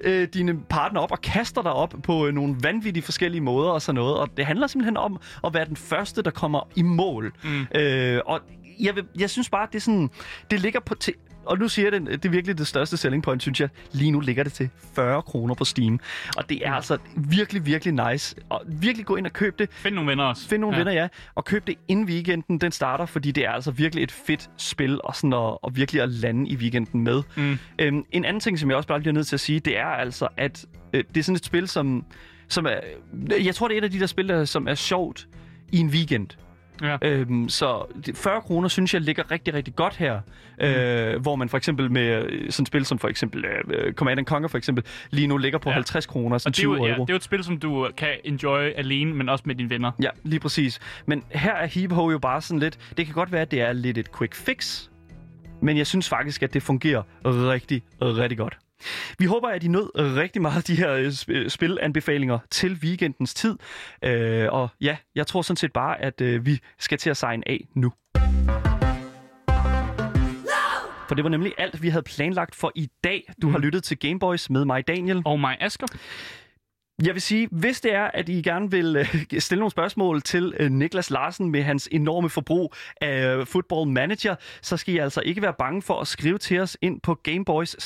øh, 0.00 0.28
dine 0.34 0.60
partner 0.68 1.00
op 1.00 1.12
og 1.12 1.20
kaster 1.20 1.62
dig 1.62 1.72
op 1.72 1.94
på 2.02 2.26
øh, 2.26 2.34
nogle 2.34 2.56
vanvittige 2.62 3.02
forskellige 3.02 3.40
måder 3.40 3.70
og 3.70 3.82
sådan 3.82 3.94
noget. 3.94 4.16
Og 4.16 4.28
det 4.36 4.46
handler 4.46 4.66
simpelthen 4.66 4.96
om 4.96 5.20
at 5.44 5.54
være 5.54 5.64
den 5.64 5.76
første, 5.76 6.22
der 6.22 6.30
kommer 6.30 6.68
i 6.76 6.82
mål. 6.82 7.32
Mm. 7.44 7.66
Øh, 7.80 8.20
og 8.26 8.40
jeg, 8.80 8.96
vil, 8.96 9.04
jeg 9.18 9.30
synes 9.30 9.50
bare, 9.50 9.68
det 9.72 9.74
er 9.74 9.80
sådan, 9.80 10.10
det 10.50 10.60
ligger 10.60 10.80
på 10.80 10.94
til, 10.94 11.14
og 11.44 11.58
nu 11.58 11.68
siger 11.68 11.90
jeg 11.90 12.00
det, 12.00 12.22
det 12.22 12.24
er 12.24 12.32
virkelig 12.32 12.58
det 12.58 12.66
største 12.66 12.96
selling 12.96 13.22
point, 13.22 13.42
synes 13.42 13.60
jeg. 13.60 13.68
Lige 13.92 14.10
nu 14.10 14.20
ligger 14.20 14.42
det 14.44 14.52
til 14.52 14.70
40 14.94 15.22
kroner 15.22 15.54
på 15.54 15.64
Steam. 15.64 16.00
Og 16.36 16.48
det 16.48 16.66
er 16.66 16.72
altså 16.72 16.98
virkelig, 17.16 17.66
virkelig 17.66 18.10
nice. 18.10 18.36
Og 18.48 18.62
virkelig 18.66 19.06
gå 19.06 19.16
ind 19.16 19.26
og 19.26 19.32
køb 19.32 19.58
det. 19.58 19.70
Find 19.72 19.94
nogle 19.94 20.10
venner 20.10 20.24
også. 20.24 20.48
Find 20.48 20.60
nogle 20.60 20.76
Ja. 20.76 20.82
ja. 20.82 20.88
venner, 20.88 21.02
ja. 21.02 21.08
Og 21.34 21.44
køb 21.44 21.66
det 21.66 21.74
inden 21.88 22.06
weekenden, 22.06 22.58
den 22.58 22.72
starter, 22.72 23.06
fordi 23.06 23.30
det 23.30 23.44
er 23.46 23.50
altså 23.50 23.70
virkelig 23.70 24.02
et 24.02 24.12
fedt 24.12 24.50
spil, 24.56 25.00
og, 25.04 25.16
sådan 25.16 25.32
at, 25.32 25.38
og 25.38 25.70
virkelig 25.76 26.02
at 26.02 26.08
lande 26.08 26.50
i 26.50 26.56
weekenden 26.56 27.04
med. 27.04 27.22
Mm. 27.36 27.58
Øhm, 27.78 28.04
en 28.12 28.24
anden 28.24 28.40
ting, 28.40 28.58
som 28.58 28.68
jeg 28.70 28.76
også 28.76 28.88
bare 28.88 29.00
bliver 29.00 29.12
nødt 29.14 29.26
til 29.26 29.36
at 29.36 29.40
sige, 29.40 29.60
det 29.60 29.78
er 29.78 29.86
altså, 29.86 30.28
at 30.36 30.66
øh, 30.92 31.04
det 31.14 31.20
er 31.20 31.24
sådan 31.24 31.36
et 31.36 31.44
spil, 31.44 31.68
som, 31.68 32.04
som 32.48 32.66
er... 32.66 32.80
Jeg 33.44 33.54
tror, 33.54 33.68
det 33.68 33.74
er 33.74 33.78
et 33.78 33.84
af 33.84 33.90
de 33.90 34.00
der 34.00 34.06
spil, 34.06 34.28
der, 34.28 34.44
som 34.44 34.68
er 34.68 34.74
sjovt 34.74 35.28
i 35.72 35.78
en 35.78 35.88
weekend. 35.88 36.26
Ja. 36.82 36.96
Øhm, 37.02 37.48
så 37.48 37.84
det- 38.06 38.16
40 38.16 38.40
kroner 38.40 38.68
synes 38.68 38.94
jeg 38.94 39.00
ligger 39.02 39.30
rigtig, 39.30 39.54
rigtig 39.54 39.76
godt 39.76 39.96
her. 39.96 40.20
Mm. 40.60 40.64
Øh, 40.66 41.22
hvor 41.22 41.36
man 41.36 41.48
for 41.48 41.56
eksempel 41.56 41.90
med 41.90 42.02
øh, 42.24 42.50
sådan 42.50 42.62
et 42.62 42.66
spil 42.68 42.84
som 42.86 42.98
for 42.98 43.08
eksempel 43.08 43.44
øh, 43.44 43.92
Command 43.92 44.18
and 44.18 44.26
Conquer 44.26 44.48
for 44.48 44.58
eksempel, 44.58 44.84
lige 45.10 45.26
nu 45.26 45.36
ligger 45.36 45.58
på 45.58 45.68
Ja. 45.70 45.74
50 45.74 46.06
kroner, 46.06 46.34
Og 46.34 46.40
sådan 46.40 46.52
det 46.52 46.58
er, 46.58 46.62
20 46.62 46.74
jo, 46.76 46.84
ja, 46.86 46.90
euro. 46.92 47.02
det 47.04 47.10
er 47.10 47.14
jo 47.14 47.16
et 47.16 47.22
spil, 47.22 47.44
som 47.44 47.58
du 47.58 47.88
kan 47.96 48.08
enjoy 48.24 48.58
alene, 48.76 49.14
men 49.14 49.28
også 49.28 49.42
med 49.46 49.54
dine 49.54 49.70
venner. 49.70 49.92
Ja, 50.02 50.10
lige 50.24 50.40
præcis. 50.40 50.80
Men 51.06 51.22
her 51.30 51.52
er 51.54 51.66
Heap 51.66 51.92
jo 51.92 52.18
bare 52.18 52.40
sådan 52.42 52.58
lidt... 52.58 52.78
Det 52.96 53.06
kan 53.06 53.14
godt 53.14 53.32
være, 53.32 53.42
at 53.42 53.50
det 53.50 53.60
er 53.60 53.72
lidt 53.72 53.98
et 53.98 54.12
quick 54.18 54.34
fix, 54.34 54.88
men 55.62 55.76
jeg 55.78 55.86
synes 55.86 56.08
faktisk, 56.08 56.42
at 56.42 56.54
det 56.54 56.62
fungerer 56.62 57.02
rigtig, 57.24 57.82
rigtig 58.02 58.38
godt. 58.38 58.56
Vi 59.18 59.24
håber, 59.24 59.48
at 59.48 59.64
I 59.64 59.68
nød 59.68 59.90
rigtig 59.94 60.42
meget 60.42 60.66
de 60.66 60.74
her 60.74 60.92
øh, 60.92 61.06
sp- 61.08 61.48
spilanbefalinger 61.48 62.38
til 62.50 62.78
weekendens 62.82 63.34
tid. 63.34 63.58
Øh, 64.04 64.48
og 64.52 64.68
ja, 64.80 64.96
jeg 65.14 65.26
tror 65.26 65.42
sådan 65.42 65.56
set 65.56 65.72
bare, 65.72 66.00
at 66.00 66.20
øh, 66.20 66.46
vi 66.46 66.60
skal 66.78 66.98
til 66.98 67.10
at 67.10 67.16
signe 67.16 67.48
af 67.48 67.68
nu. 67.74 67.92
For 71.08 71.14
det 71.14 71.24
var 71.24 71.30
nemlig 71.30 71.52
alt, 71.58 71.82
vi 71.82 71.88
havde 71.88 72.02
planlagt 72.02 72.54
for 72.54 72.72
i 72.74 72.88
dag. 73.04 73.32
Du 73.42 73.50
har 73.50 73.58
lyttet 73.58 73.84
til 73.84 73.98
Gameboys 73.98 74.50
med 74.50 74.64
mig, 74.64 74.88
Daniel. 74.88 75.22
Og 75.24 75.40
mig, 75.40 75.56
Asger. 75.60 75.86
Jeg 77.04 77.14
vil 77.14 77.22
sige, 77.22 77.48
hvis 77.52 77.80
det 77.80 77.94
er, 77.94 78.04
at 78.04 78.28
I 78.28 78.42
gerne 78.42 78.70
vil 78.70 78.96
øh, 78.96 79.40
stille 79.40 79.60
nogle 79.60 79.70
spørgsmål 79.70 80.22
til 80.22 80.54
øh, 80.60 80.70
Niklas 80.70 81.10
Larsen 81.10 81.50
med 81.50 81.62
hans 81.62 81.88
enorme 81.92 82.30
forbrug 82.30 82.74
af 83.00 83.36
øh, 83.36 83.46
Football 83.46 83.90
Manager, 83.90 84.34
så 84.62 84.76
skal 84.76 84.94
I 84.94 84.98
altså 84.98 85.20
ikke 85.20 85.42
være 85.42 85.54
bange 85.58 85.82
for 85.82 86.00
at 86.00 86.06
skrive 86.06 86.38
til 86.38 86.60
os 86.60 86.76
ind 86.82 87.00
på 87.00 87.14
gameboys 87.14 87.76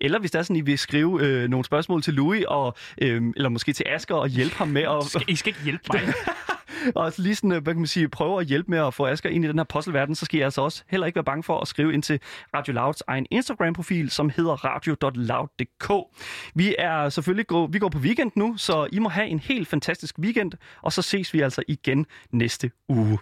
Eller 0.00 0.18
hvis 0.18 0.30
der 0.30 0.38
er 0.38 0.42
sådan, 0.42 0.56
I 0.56 0.60
vil 0.60 0.78
skrive 0.78 1.22
øh, 1.22 1.48
nogle 1.48 1.64
spørgsmål 1.64 2.02
til 2.02 2.14
Louis, 2.14 2.44
og, 2.48 2.76
øh, 3.02 3.22
eller 3.36 3.48
måske 3.48 3.72
til 3.72 3.84
Asger, 3.88 4.14
og 4.14 4.28
hjælpe 4.28 4.54
ham 4.54 4.68
med 4.68 4.82
at, 4.82 5.24
I 5.28 5.36
skal 5.36 5.50
ikke 5.50 5.64
hjælpe 5.64 5.84
mig. 5.92 6.02
og 6.94 7.12
lige 7.18 7.34
sådan, 7.34 7.52
øh, 7.52 7.62
hvad 7.62 7.74
kan 7.74 7.80
man 7.80 7.86
sige, 7.86 8.08
prøve 8.08 8.40
at 8.40 8.46
hjælpe 8.46 8.70
med 8.70 8.78
at 8.78 8.94
få 8.94 9.06
Asger 9.06 9.30
ind 9.30 9.44
i 9.44 9.48
den 9.48 9.58
her 9.58 9.64
puzzleverden, 9.64 10.14
så 10.14 10.24
skal 10.24 10.40
I 10.40 10.42
altså 10.42 10.62
også 10.62 10.84
heller 10.88 11.06
ikke 11.06 11.16
være 11.16 11.24
bange 11.24 11.42
for 11.42 11.60
at 11.60 11.68
skrive 11.68 11.94
ind 11.94 12.02
til 12.02 12.20
Radio 12.54 12.74
Louds 12.74 13.02
egen 13.06 13.26
Instagram-profil, 13.30 14.10
som 14.10 14.30
hedder 14.30 14.64
radio.loud.dk. 14.64 15.92
Vi 16.54 16.74
er 16.78 17.08
selvfølgelig 17.08 17.46
gå, 17.46 17.66
vi 17.66 17.78
går 17.78 17.88
på 17.88 17.98
weekend 17.98 18.32
nu, 18.36 18.56
så 18.56 18.88
I 18.92 18.98
må 18.98 19.08
have 19.08 19.26
en 19.26 19.38
helt 19.38 19.68
fantastisk 19.68 20.18
weekend, 20.18 20.52
og 20.82 20.92
så 20.92 21.02
ses 21.02 21.34
vi 21.34 21.40
altså 21.40 21.62
igen 21.68 22.06
næste 22.32 22.70
uge. 22.88 23.18